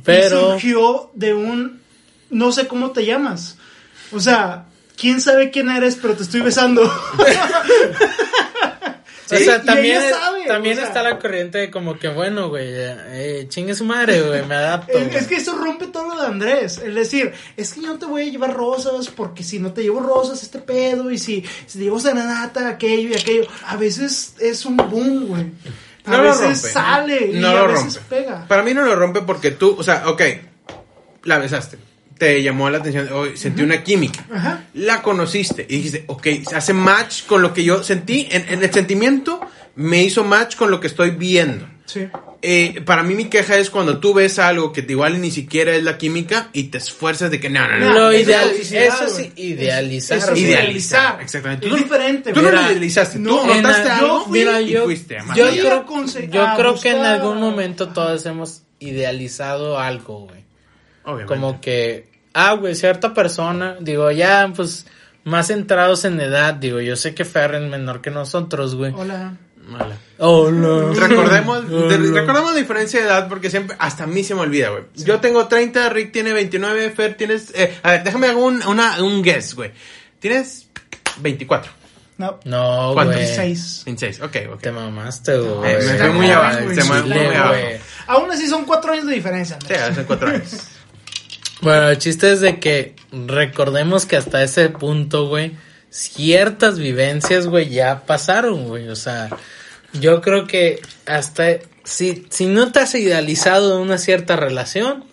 Pero- 0.05 0.55
Y 0.55 0.61
surgió 0.61 1.11
de 1.13 1.33
un, 1.33 1.80
no 2.31 2.51
sé 2.51 2.67
cómo 2.67 2.91
te 2.91 3.05
llamas. 3.05 3.57
O 4.11 4.19
sea, 4.19 4.65
quién 4.97 5.21
sabe 5.21 5.51
quién 5.51 5.69
eres, 5.69 5.95
pero 6.01 6.15
te 6.15 6.23
estoy 6.23 6.41
besando. 6.41 6.81
O 9.33 9.37
sea, 9.37 9.61
también, 9.61 9.95
ella 9.95 10.09
es- 10.09 10.15
sabe, 10.17 10.45
también 10.45 10.73
o 10.75 10.79
sea. 10.81 10.87
está 10.89 11.03
la 11.03 11.17
corriente 11.17 11.57
de 11.59 11.71
como 11.71 11.97
que, 11.97 12.09
bueno, 12.09 12.49
güey, 12.49 12.65
eh, 12.67 13.45
chingue 13.47 13.73
su 13.75 13.85
madre, 13.85 14.21
güey, 14.23 14.45
me 14.45 14.55
adapto. 14.55 14.97
Es, 14.97 15.25
que 15.27 15.35
eso 15.35 15.55
rompe 15.55 15.87
todo 15.87 16.13
lo 16.15 16.21
de 16.21 16.27
Andrés. 16.27 16.79
Es 16.79 16.93
decir, 16.93 17.31
es 17.55 17.71
que 17.73 17.79
yo 17.81 17.87
no 17.93 17.97
te 17.97 18.07
voy 18.07 18.23
a 18.23 18.25
llevar 18.29 18.53
rosas 18.53 19.07
porque 19.07 19.43
si 19.43 19.57
no 19.59 19.71
te 19.71 19.83
llevo 19.83 20.01
rosas, 20.01 20.43
este 20.43 20.59
pedo. 20.59 21.09
Y 21.11 21.17
si, 21.17 21.45
si 21.65 21.77
te 21.79 21.85
llevo 21.85 21.97
serenata, 22.01 22.67
aquello 22.67 23.07
y 23.07 23.13
aquello. 23.13 23.47
A 23.67 23.77
veces 23.77 24.35
es 24.37 24.65
un 24.65 24.75
boom, 24.75 25.27
güey. 25.27 25.45
A 26.03 26.11
No 26.11 26.17
lo 26.17 26.23
veces 26.23 26.41
rompe. 26.41 26.55
sale 26.73 27.25
y 27.27 27.39
No 27.39 27.47
a 27.51 27.53
lo 27.53 27.67
veces 27.69 27.95
rompe. 27.95 28.01
pega. 28.09 28.45
Para 28.49 28.63
mí 28.63 28.73
no 28.73 28.81
lo 28.81 28.97
rompe 28.97 29.21
porque 29.21 29.51
tú, 29.51 29.77
o 29.79 29.83
sea, 29.83 30.09
ok, 30.09 30.21
la 31.23 31.37
besaste. 31.37 31.77
Te 32.21 32.43
llamó 32.43 32.69
la 32.69 32.77
atención, 32.77 33.09
hoy 33.13 33.35
sentí 33.35 33.63
una 33.63 33.81
química. 33.83 34.23
Ajá. 34.31 34.65
La 34.75 35.01
conociste 35.01 35.65
y 35.67 35.77
dijiste, 35.77 36.03
ok, 36.05 36.27
se 36.47 36.55
hace 36.55 36.71
match 36.71 37.25
con 37.25 37.41
lo 37.41 37.51
que 37.51 37.63
yo 37.63 37.81
sentí. 37.83 38.27
En, 38.29 38.45
en 38.47 38.63
el 38.63 38.71
sentimiento 38.71 39.41
me 39.73 40.03
hizo 40.03 40.23
match 40.23 40.55
con 40.55 40.69
lo 40.69 40.79
que 40.79 40.85
estoy 40.85 41.09
viendo. 41.09 41.67
Sí. 41.85 42.07
Eh, 42.43 42.79
para 42.85 43.01
mí 43.01 43.15
mi 43.15 43.25
queja 43.25 43.57
es 43.57 43.71
cuando 43.71 43.97
tú 43.97 44.13
ves 44.13 44.37
algo 44.37 44.71
que 44.71 44.85
igual 44.87 45.19
ni 45.19 45.31
siquiera 45.31 45.73
es 45.75 45.81
la 45.83 45.97
química 45.97 46.49
y 46.53 46.65
te 46.65 46.77
esfuerzas 46.77 47.31
de 47.31 47.39
que 47.39 47.49
no, 47.49 47.67
no, 47.67 47.79
no. 47.79 47.91
Lo 47.91 48.11
eso 48.11 48.29
ideal, 48.29 48.51
eso 48.51 49.09
sí, 49.09 49.31
idealizar. 49.37 50.19
Eso. 50.19 50.35
Idealizar, 50.35 51.21
exactamente. 51.23 51.65
Es 51.65 51.71
Tú 51.71 51.75
no- 51.77 51.83
diferente, 51.83 52.33
Tú 52.33 52.41
no 52.43 52.51
lo 52.51 52.61
idealizaste, 52.61 53.17
no, 53.17 53.39
tú 53.41 53.47
notaste 53.47 53.87
la- 53.87 53.97
algo 53.97 54.25
yo, 54.27 54.31
mira, 54.31 54.61
y 54.61 54.75
fuiste 54.75 55.17
a 55.17 55.25
yo 55.33 55.49
creo, 55.49 55.85
yo 56.29 56.79
que 56.79 56.89
en 56.91 57.03
algún 57.03 57.39
momento 57.39 57.89
todos 57.89 58.23
hemos 58.27 58.61
idealizado 58.77 59.79
algo, 59.79 60.27
güey. 60.27 60.41
Obviamente. 61.03 61.33
Como 61.33 61.59
que, 61.59 62.10
ah, 62.33 62.53
güey, 62.53 62.75
cierta 62.75 63.13
persona, 63.13 63.77
digo, 63.79 64.09
ya, 64.11 64.51
pues, 64.55 64.85
más 65.23 65.47
centrados 65.47 66.05
en 66.05 66.19
edad, 66.19 66.53
digo, 66.55 66.79
yo 66.81 66.95
sé 66.95 67.13
que 67.13 67.25
Fer 67.25 67.55
es 67.55 67.69
menor 67.69 68.01
que 68.01 68.09
nosotros, 68.11 68.75
güey. 68.75 68.93
Hola. 68.95 69.37
Mala. 69.67 69.95
Hola. 70.17 70.91
Recordemos, 70.95 71.69
de- 71.69 71.75
Hola. 71.75 72.19
recordemos 72.21 72.51
la 72.53 72.57
diferencia 72.57 72.99
de 72.99 73.05
edad 73.05 73.29
porque 73.29 73.49
siempre, 73.51 73.75
hasta 73.79 74.05
a 74.05 74.07
mí 74.07 74.23
se 74.23 74.33
me 74.33 74.41
olvida, 74.41 74.69
güey. 74.69 74.83
Yo 74.95 75.19
tengo 75.19 75.47
30, 75.47 75.87
Rick 75.89 76.11
tiene 76.11 76.33
29, 76.33 76.89
Fer 76.89 77.13
tienes, 77.15 77.51
eh, 77.55 77.77
a 77.83 77.91
ver, 77.91 78.03
déjame 78.03 78.27
hacer 78.27 78.37
un, 78.37 78.65
una, 78.65 79.01
un 79.03 79.21
guess, 79.21 79.53
güey. 79.53 79.71
Tienes 80.19 80.67
24, 81.19 81.71
No. 82.17 82.39
No, 82.43 82.93
güey. 82.93 83.07
26. 83.09 83.83
26, 83.85 84.21
ok, 84.21 84.35
ok. 84.53 84.61
Te 84.61 84.71
mamaste, 84.71 85.37
güey. 85.37 85.71
Eh, 85.73 85.77
me 85.85 85.97
fui 85.97 86.09
muy 86.09 86.31
abajo, 86.31 86.57
se 86.59 86.65
me 86.75 86.81
fue 86.83 87.01
muy 87.03 87.17
abajo. 87.35 87.49
güey. 87.53 87.77
Aún 88.07 88.31
así 88.31 88.47
son 88.47 88.65
cuatro 88.65 88.93
años 88.93 89.05
de 89.05 89.13
diferencia. 89.13 89.57
Sí, 89.65 89.73
Andrés. 89.73 89.89
hace 89.91 90.03
4 90.05 90.29
años. 90.29 90.51
Bueno, 91.61 91.89
el 91.89 91.97
chiste 91.97 92.31
es 92.31 92.41
de 92.41 92.59
que 92.59 92.95
recordemos 93.11 94.05
que 94.05 94.17
hasta 94.17 94.43
ese 94.43 94.69
punto, 94.69 95.27
güey, 95.27 95.51
ciertas 95.89 96.79
vivencias, 96.79 97.47
güey, 97.47 97.69
ya 97.69 98.01
pasaron, 98.05 98.67
güey. 98.67 98.87
O 98.89 98.95
sea, 98.95 99.29
yo 99.93 100.21
creo 100.21 100.47
que 100.47 100.81
hasta 101.05 101.45
si, 101.83 102.25
si 102.29 102.45
no 102.47 102.71
te 102.71 102.79
has 102.79 102.95
idealizado 102.95 103.79
una 103.81 103.97
cierta 103.97 104.35
relación, 104.35 105.03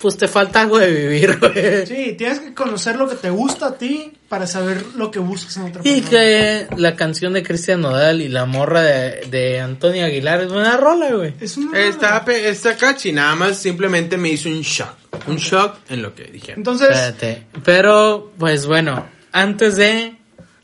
pues 0.00 0.16
te 0.16 0.28
falta 0.28 0.62
algo 0.62 0.78
de 0.78 0.90
vivir, 0.92 1.38
güey. 1.38 1.86
Sí, 1.86 2.14
tienes 2.16 2.40
que 2.40 2.54
conocer 2.54 2.96
lo 2.96 3.08
que 3.08 3.16
te 3.16 3.28
gusta 3.30 3.66
a 3.66 3.74
ti 3.78 4.12
para 4.28 4.46
saber 4.46 4.84
lo 4.96 5.10
que 5.10 5.18
buscas 5.18 5.56
en 5.58 5.64
otra 5.64 5.82
Y 5.84 6.00
persona. 6.00 6.10
que 6.10 6.66
la 6.78 6.96
canción 6.96 7.32
de 7.34 7.42
Cristian 7.42 7.82
Nodal 7.82 8.22
y 8.22 8.28
la 8.28 8.46
morra 8.46 8.80
de, 8.82 9.26
de 9.30 9.60
Antonio 9.60 10.06
Aguilar 10.06 10.40
es 10.40 10.48
buena 10.52 10.76
rola, 10.78 11.10
güey. 11.12 11.34
Es 11.40 11.56
una 11.58 11.78
Está, 11.78 12.24
pe- 12.24 12.48
está 12.48 12.76
catchy, 12.76 13.12
nada 13.12 13.34
más 13.34 13.58
simplemente 13.58 14.16
me 14.16 14.30
hizo 14.30 14.48
un 14.48 14.62
shock. 14.62 14.94
Un 15.26 15.36
shock 15.36 15.76
en 15.88 16.02
lo 16.02 16.14
que 16.14 16.24
dijeron. 16.24 16.60
Entonces, 16.60 16.90
Espérate. 16.90 17.46
Pero, 17.64 18.32
pues 18.38 18.66
bueno, 18.66 19.06
antes 19.32 19.76
de... 19.76 20.16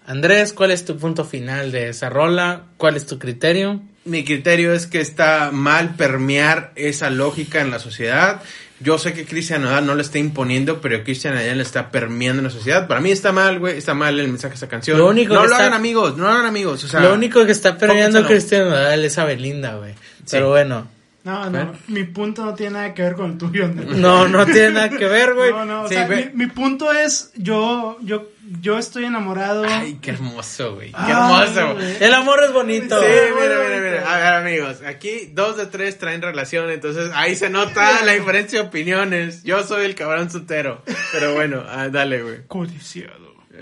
Andrés, 0.08 0.52
¿cuál 0.52 0.70
es 0.70 0.84
tu 0.84 0.96
punto 0.96 1.24
final 1.24 1.72
de 1.72 1.88
esa 1.88 2.08
rola? 2.08 2.62
¿Cuál 2.76 2.96
es 2.96 3.06
tu 3.06 3.18
criterio? 3.18 3.82
Mi 4.04 4.24
criterio 4.24 4.72
es 4.72 4.86
que 4.86 5.00
está 5.00 5.50
mal 5.52 5.96
permear 5.96 6.70
esa 6.76 7.10
lógica 7.10 7.60
en 7.60 7.72
la 7.72 7.80
sociedad. 7.80 8.40
Yo 8.78 8.98
sé 8.98 9.14
que 9.14 9.24
Cristian 9.24 9.62
Nodal 9.62 9.84
no 9.84 9.96
le 9.96 10.02
está 10.02 10.18
imponiendo, 10.18 10.80
pero 10.80 11.02
Cristian 11.02 11.34
Nodal 11.34 11.56
le 11.56 11.62
está 11.64 11.90
permeando 11.90 12.38
en 12.38 12.44
la 12.44 12.50
sociedad. 12.50 12.86
Para 12.86 13.00
mí 13.00 13.10
está 13.10 13.32
mal, 13.32 13.58
güey. 13.58 13.76
Está 13.78 13.94
mal 13.94 14.20
el 14.20 14.28
mensaje 14.28 14.52
de 14.52 14.56
esa 14.58 14.68
canción. 14.68 14.96
Lo 14.96 15.08
único 15.08 15.34
no 15.34 15.40
que 15.42 15.48
lo 15.48 15.52
está- 15.54 15.64
hagan 15.66 15.74
amigos, 15.76 16.16
no 16.16 16.22
lo 16.24 16.30
hagan 16.30 16.46
amigos. 16.46 16.84
O 16.84 16.88
sea, 16.88 17.00
Lo 17.00 17.12
único 17.14 17.44
que 17.44 17.50
está 17.50 17.76
permeando. 17.76 18.24
Cristian 18.26 18.68
Nodal 18.68 19.04
es 19.04 19.18
a 19.18 19.24
Belinda, 19.24 19.74
güey. 19.74 19.94
Pero 20.30 20.50
bueno, 20.50 20.86
No, 21.26 21.50
no, 21.50 21.72
mi 21.88 22.04
punto 22.04 22.44
no 22.44 22.54
tiene 22.54 22.74
nada 22.74 22.94
que 22.94 23.02
ver 23.02 23.14
con 23.14 23.32
el 23.32 23.38
tuyo. 23.38 23.66
¿no? 23.66 23.82
no, 23.96 24.28
no 24.28 24.46
tiene 24.46 24.70
nada 24.70 24.90
que 24.90 25.06
ver, 25.06 25.34
güey. 25.34 25.50
No, 25.50 25.64
no, 25.64 25.82
o 25.82 25.88
Sí, 25.88 25.94
sea, 25.94 26.06
ve- 26.06 26.30
mi, 26.32 26.46
mi 26.46 26.52
punto 26.52 26.92
es, 26.92 27.32
yo, 27.34 27.98
yo, 28.00 28.28
yo 28.60 28.78
estoy 28.78 29.06
enamorado. 29.06 29.64
Ay, 29.68 29.98
qué 30.00 30.12
hermoso, 30.12 30.76
güey. 30.76 30.90
Qué 30.92 30.96
Ay, 30.98 31.10
hermoso, 31.10 31.74
güey. 31.74 31.96
El 32.00 32.14
amor 32.14 32.44
es 32.44 32.52
bonito. 32.52 33.00
Sí, 33.00 33.06
Sí, 33.08 33.32
mira, 33.34 33.56
mira, 33.60 33.80
mira. 33.80 34.14
A 34.14 34.18
ver, 34.18 34.34
amigos, 34.34 34.82
aquí 34.86 35.30
dos 35.34 35.56
de 35.56 35.66
tres 35.66 35.98
traen 35.98 36.22
relación, 36.22 36.70
entonces 36.70 37.10
ahí 37.12 37.34
se 37.34 37.50
nota 37.50 38.04
la 38.04 38.12
diferencia 38.12 38.62
de 38.62 38.68
opiniones. 38.68 39.42
Yo 39.42 39.64
soy 39.64 39.84
el 39.84 39.96
cabrón 39.96 40.30
sotero, 40.30 40.84
pero 41.10 41.34
bueno, 41.34 41.64
ah, 41.68 41.88
dale, 41.88 42.22
güey. 42.22 42.46
Codiciado. 42.46 43.34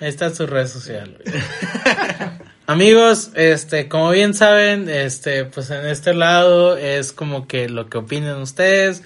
Ahí 0.00 0.08
está 0.08 0.30
su 0.34 0.46
red 0.46 0.66
social. 0.68 1.18
güey. 1.24 1.42
Amigos, 2.66 3.30
este, 3.34 3.88
como 3.88 4.10
bien 4.10 4.34
saben, 4.34 4.88
este, 4.88 5.44
pues 5.44 5.70
en 5.70 5.86
este 5.86 6.14
lado 6.14 6.76
es 6.76 7.12
como 7.12 7.48
que 7.48 7.68
lo 7.68 7.88
que 7.88 7.98
opinen 7.98 8.36
ustedes. 8.36 9.02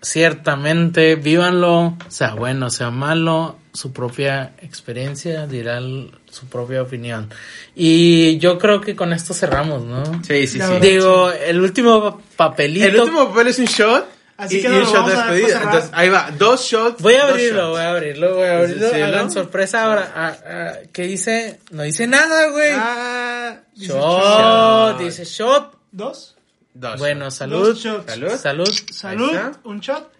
Ciertamente, 0.00 1.16
vívanlo, 1.16 1.96
sea 2.08 2.34
bueno, 2.34 2.70
sea 2.70 2.90
malo, 2.90 3.56
su 3.72 3.92
propia 3.92 4.52
experiencia 4.60 5.46
dirá 5.46 5.80
su 5.80 6.46
propia 6.48 6.82
opinión. 6.82 7.30
Y 7.74 8.38
yo 8.38 8.58
creo 8.58 8.80
que 8.80 8.94
con 8.94 9.12
esto 9.12 9.32
cerramos, 9.34 9.84
¿no? 9.84 10.04
Sí, 10.24 10.46
sí, 10.46 10.60
sí. 10.60 10.72
Digo, 10.80 11.30
el 11.30 11.60
último 11.60 12.20
papelito. 12.36 12.86
El 12.86 13.00
último 13.00 13.28
papel 13.28 13.48
es 13.48 13.58
un 13.58 13.66
shot. 13.66 14.06
Así 14.42 14.58
y, 14.58 14.62
que 14.62 14.68
no 14.68 14.80
shot 14.80 14.92
vamos 14.94 15.12
de 15.12 15.16
a 15.16 15.18
dar 15.20 15.32
despedida. 15.34 15.62
Entonces, 15.62 15.90
ahí 15.94 16.08
va, 16.08 16.30
dos 16.36 16.60
shots. 16.62 17.00
Voy 17.00 17.14
a 17.14 17.24
abrirlo, 17.28 17.60
shots. 17.60 17.70
voy 17.70 17.80
a 17.80 17.90
abrirlo, 17.90 18.34
voy 18.34 18.46
a 18.48 18.58
abrirlo. 18.58 18.88
Sí, 18.88 18.94
sí, 18.96 19.00
Hagan 19.02 19.24
¿no? 19.26 19.30
sorpresa 19.30 19.84
ahora. 19.84 20.12
ah, 20.16 20.36
ah, 20.44 20.72
¿Qué 20.92 21.02
dice? 21.04 21.60
No 21.70 21.84
dice 21.84 22.06
nada, 22.08 22.48
güey. 22.48 22.72
Ah, 22.74 23.56
Dice 23.74 23.92
shot, 23.92 24.92
shot. 24.92 24.98
dice 25.00 25.24
shot. 25.24 25.74
¿Dos? 25.92 26.36
dos 26.74 26.98
Bueno, 26.98 27.30
salud. 27.30 27.68
Dos 27.68 27.78
shots. 27.78 28.06
Salud. 28.12 28.30
Salud. 28.36 28.70
Salud, 28.90 29.56
un 29.64 29.80
shot. 29.80 30.10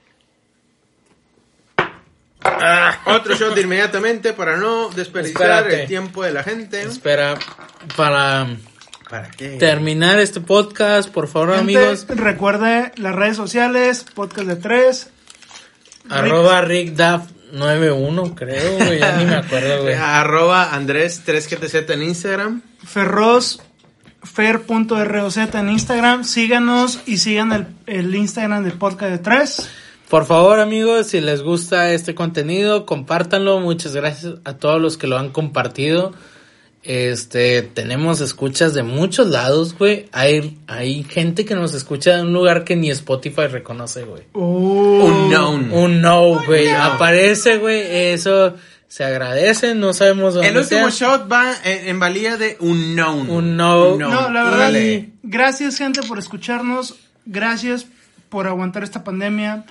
Otro 3.07 3.35
shot 3.35 3.57
inmediatamente 3.59 4.33
para 4.33 4.57
no 4.57 4.89
desperdiciar 4.91 5.51
Espérate. 5.51 5.83
el 5.83 5.89
tiempo 5.89 6.23
de 6.23 6.33
la 6.33 6.43
gente. 6.43 6.83
Espera, 6.83 7.39
para 7.97 8.47
¿Para 9.13 9.31
qué? 9.31 9.59
terminar 9.59 10.19
este 10.21 10.41
podcast, 10.41 11.11
por 11.11 11.29
favor, 11.29 11.55
Gente, 11.55 11.77
amigos, 11.77 12.07
Recuerde 12.09 12.93
las 12.97 13.15
redes 13.15 13.37
sociales, 13.37 14.07
podcast 14.15 14.49
de 14.49 14.57
tres. 14.57 15.11
arroba 16.09 16.63
rickdaf91, 16.65 18.35
creo, 18.35 18.77
güey, 18.79 19.01
ya 19.01 19.19
ni 19.19 19.27
me 19.27 19.35
acuerdo, 19.35 19.83
güey. 19.83 19.93
Arroba 20.01 20.73
Andrés 20.75 21.25
3GTZ 21.27 21.91
en 21.93 22.03
Instagram. 22.05 22.63
Ferroz, 22.83 23.61
fer.roz 24.23 25.37
en 25.37 25.69
Instagram. 25.69 26.25
Síganos 26.25 27.01
y 27.05 27.19
sigan 27.19 27.53
el, 27.53 27.67
el 27.85 28.15
Instagram 28.15 28.65
del 28.65 28.79
podcast 28.79 29.11
de 29.13 29.19
tres. 29.19 29.69
Por 30.09 30.25
favor, 30.25 30.59
amigos, 30.59 31.09
si 31.09 31.21
les 31.21 31.43
gusta 31.43 31.93
este 31.93 32.15
contenido, 32.15 32.87
compártanlo. 32.87 33.61
Muchas 33.61 33.95
gracias 33.95 34.37
a 34.45 34.55
todos 34.55 34.81
los 34.81 34.97
que 34.97 35.07
lo 35.07 35.19
han 35.19 35.29
compartido. 35.29 36.15
Este, 36.85 37.63
tenemos 37.63 38.21
escuchas 38.21 38.75
de 38.75 38.83
muchos 38.83 39.29
lados, 39.29 39.77
güey. 39.79 40.09
Hay, 40.13 40.59
hay 40.67 41.05
gente 41.05 41.45
que 41.45 41.55
nos 41.55 41.75
escucha 41.75 42.17
de 42.17 42.23
un 42.23 42.33
lugar 42.33 42.65
que 42.65 42.75
ni 42.75 42.91
Spotify 42.91 43.47
reconoce, 43.47 44.03
güey. 44.05 44.25
Uh, 44.33 45.05
Unknown. 45.05 45.71
Un 45.73 46.01
no, 46.01 46.45
güey. 46.45 46.69
Aparece, 46.71 47.59
güey. 47.59 47.81
Eso 48.13 48.57
se 48.89 49.05
agradece. 49.05 49.75
No 49.77 49.93
sabemos 49.93 50.35
dónde 50.35 50.49
El 50.49 50.57
último 50.57 50.91
sea. 50.91 51.09
shot 51.19 51.31
va 51.31 51.55
en, 51.65 51.89
en 51.89 52.01
valía 52.01 52.37
de 52.37 52.57
unknown. 52.59 53.31
Un 53.31 53.57
no. 53.57 53.97
No, 53.97 54.31
la 54.31 54.43
verdad, 54.43 54.55
Órale. 54.71 55.11
gracias 55.23 55.79
gente 55.79 56.03
por 56.03 56.19
escucharnos, 56.19 56.97
gracias 57.25 57.87
por 58.29 58.49
aguantar 58.49 58.83
esta 58.83 59.05
pandemia, 59.05 59.65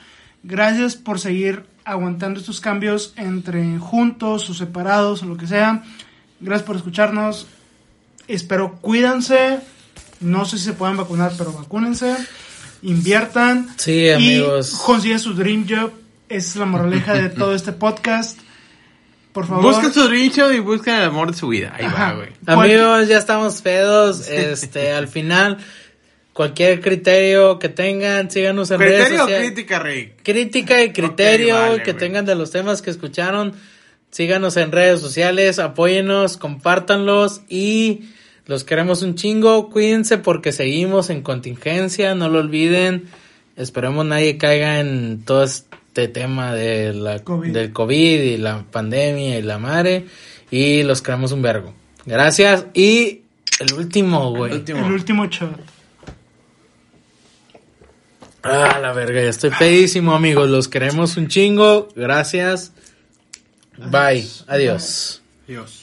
gracias 0.44 0.96
por 0.96 1.20
seguir 1.20 1.64
aguantando 1.84 2.40
estos 2.40 2.62
cambios 2.62 3.14
entre 3.18 3.78
juntos 3.80 4.50
o 4.50 4.54
separados 4.54 5.24
o 5.24 5.26
lo 5.26 5.36
que 5.36 5.48
sea. 5.48 5.84
Gracias 6.42 6.66
por 6.66 6.76
escucharnos. 6.76 7.48
Espero 8.28 8.78
cuídense. 8.82 9.60
No 10.20 10.46
sé 10.46 10.58
si 10.58 10.66
se 10.66 10.74
puedan 10.74 10.98
vacunar, 10.98 11.32
pero 11.38 11.54
vacúnense. 11.54 12.16
Inviertan. 12.82 13.70
Sí, 13.78 14.10
amigos. 14.10 14.74
Y 14.74 14.86
consigan 14.86 15.20
su 15.20 15.34
dream 15.34 15.66
job. 15.68 15.92
Esa 16.30 16.50
es 16.50 16.56
la 16.56 16.66
moraleja 16.66 17.14
de 17.14 17.30
todo 17.30 17.54
este 17.54 17.72
podcast. 17.72 18.40
Por 19.34 19.48
favor. 19.48 19.64
Buscan 19.64 19.94
su 19.94 20.10
dicho 20.10 20.52
y 20.52 20.60
buscan 20.60 21.00
el 21.00 21.06
amor 21.06 21.32
de 21.32 21.38
su 21.38 21.48
vida. 21.48 21.74
Ahí 21.76 21.86
Ajá. 21.86 22.14
va, 22.14 22.18
güey. 22.18 22.30
Amigos, 22.46 23.08
ya 23.08 23.18
estamos 23.18 23.62
pedos. 23.62 24.28
Este, 24.28 24.92
al 24.92 25.08
final, 25.08 25.58
cualquier 26.34 26.82
criterio 26.82 27.60
que 27.60 27.70
tengan, 27.70 28.30
síganos 28.30 28.72
en 28.72 28.80
redes 28.80 29.08
¿Criterio 29.08 29.24
o 29.24 29.40
crítica, 29.40 29.80
Rick? 29.80 30.24
Crítica 30.24 30.84
y 30.84 30.92
criterio 30.92 31.56
vale, 31.56 31.84
que 31.84 31.94
tengan 31.94 32.26
de 32.26 32.36
los 32.36 32.52
temas 32.52 32.82
que 32.82 32.90
escucharon. 32.90 33.54
Síganos 34.12 34.58
en 34.58 34.74
redes 34.74 35.00
sociales, 35.00 35.58
apóyennos, 35.58 36.36
compártanlos 36.36 37.42
y 37.48 38.10
los 38.46 38.66
queremos 38.66 39.02
un 39.04 39.16
chingo. 39.16 39.70
Cuídense 39.70 40.18
porque 40.18 40.52
seguimos 40.52 41.10
en 41.10 41.22
contingencia, 41.22 42.14
no 42.14 42.28
lo 42.28 42.40
olviden. 42.40 43.06
Esperemos 43.56 44.06
nadie 44.06 44.38
caiga 44.38 44.82
en 44.82 45.24
todo 45.24 45.44
este 45.44 46.10
tema 46.10 46.54
de 46.54 46.94
la, 46.94 47.20
COVID. 47.20 47.54
del 47.54 47.72
COVID 47.72 48.22
y 48.22 48.38
la 48.38 48.66
pandemia 48.70 49.40
y 49.40 49.42
la 49.42 49.60
madre. 49.60 50.06
Y 50.50 50.84
los 50.84 51.02
queremos 51.02 51.32
un 51.32 51.42
vergo. 51.42 51.74
Gracias. 52.06 52.66
Y 52.74 53.22
el 53.62 53.74
último, 53.74 54.32
güey. 54.32 54.52
El 54.52 54.58
último. 54.60 54.86
El 54.86 54.92
último 54.92 55.26
shot. 55.28 55.58
Ah, 58.44 58.80
la 58.82 58.92
verga, 58.92 59.22
ya 59.22 59.30
estoy 59.30 59.52
pedísimo, 59.52 60.14
amigos. 60.14 60.50
Los 60.50 60.68
queremos 60.68 61.16
un 61.16 61.28
chingo. 61.28 61.88
Gracias. 61.96 62.74
Bye. 63.90 64.28
Adiós. 64.48 65.22
Dios. 65.48 65.81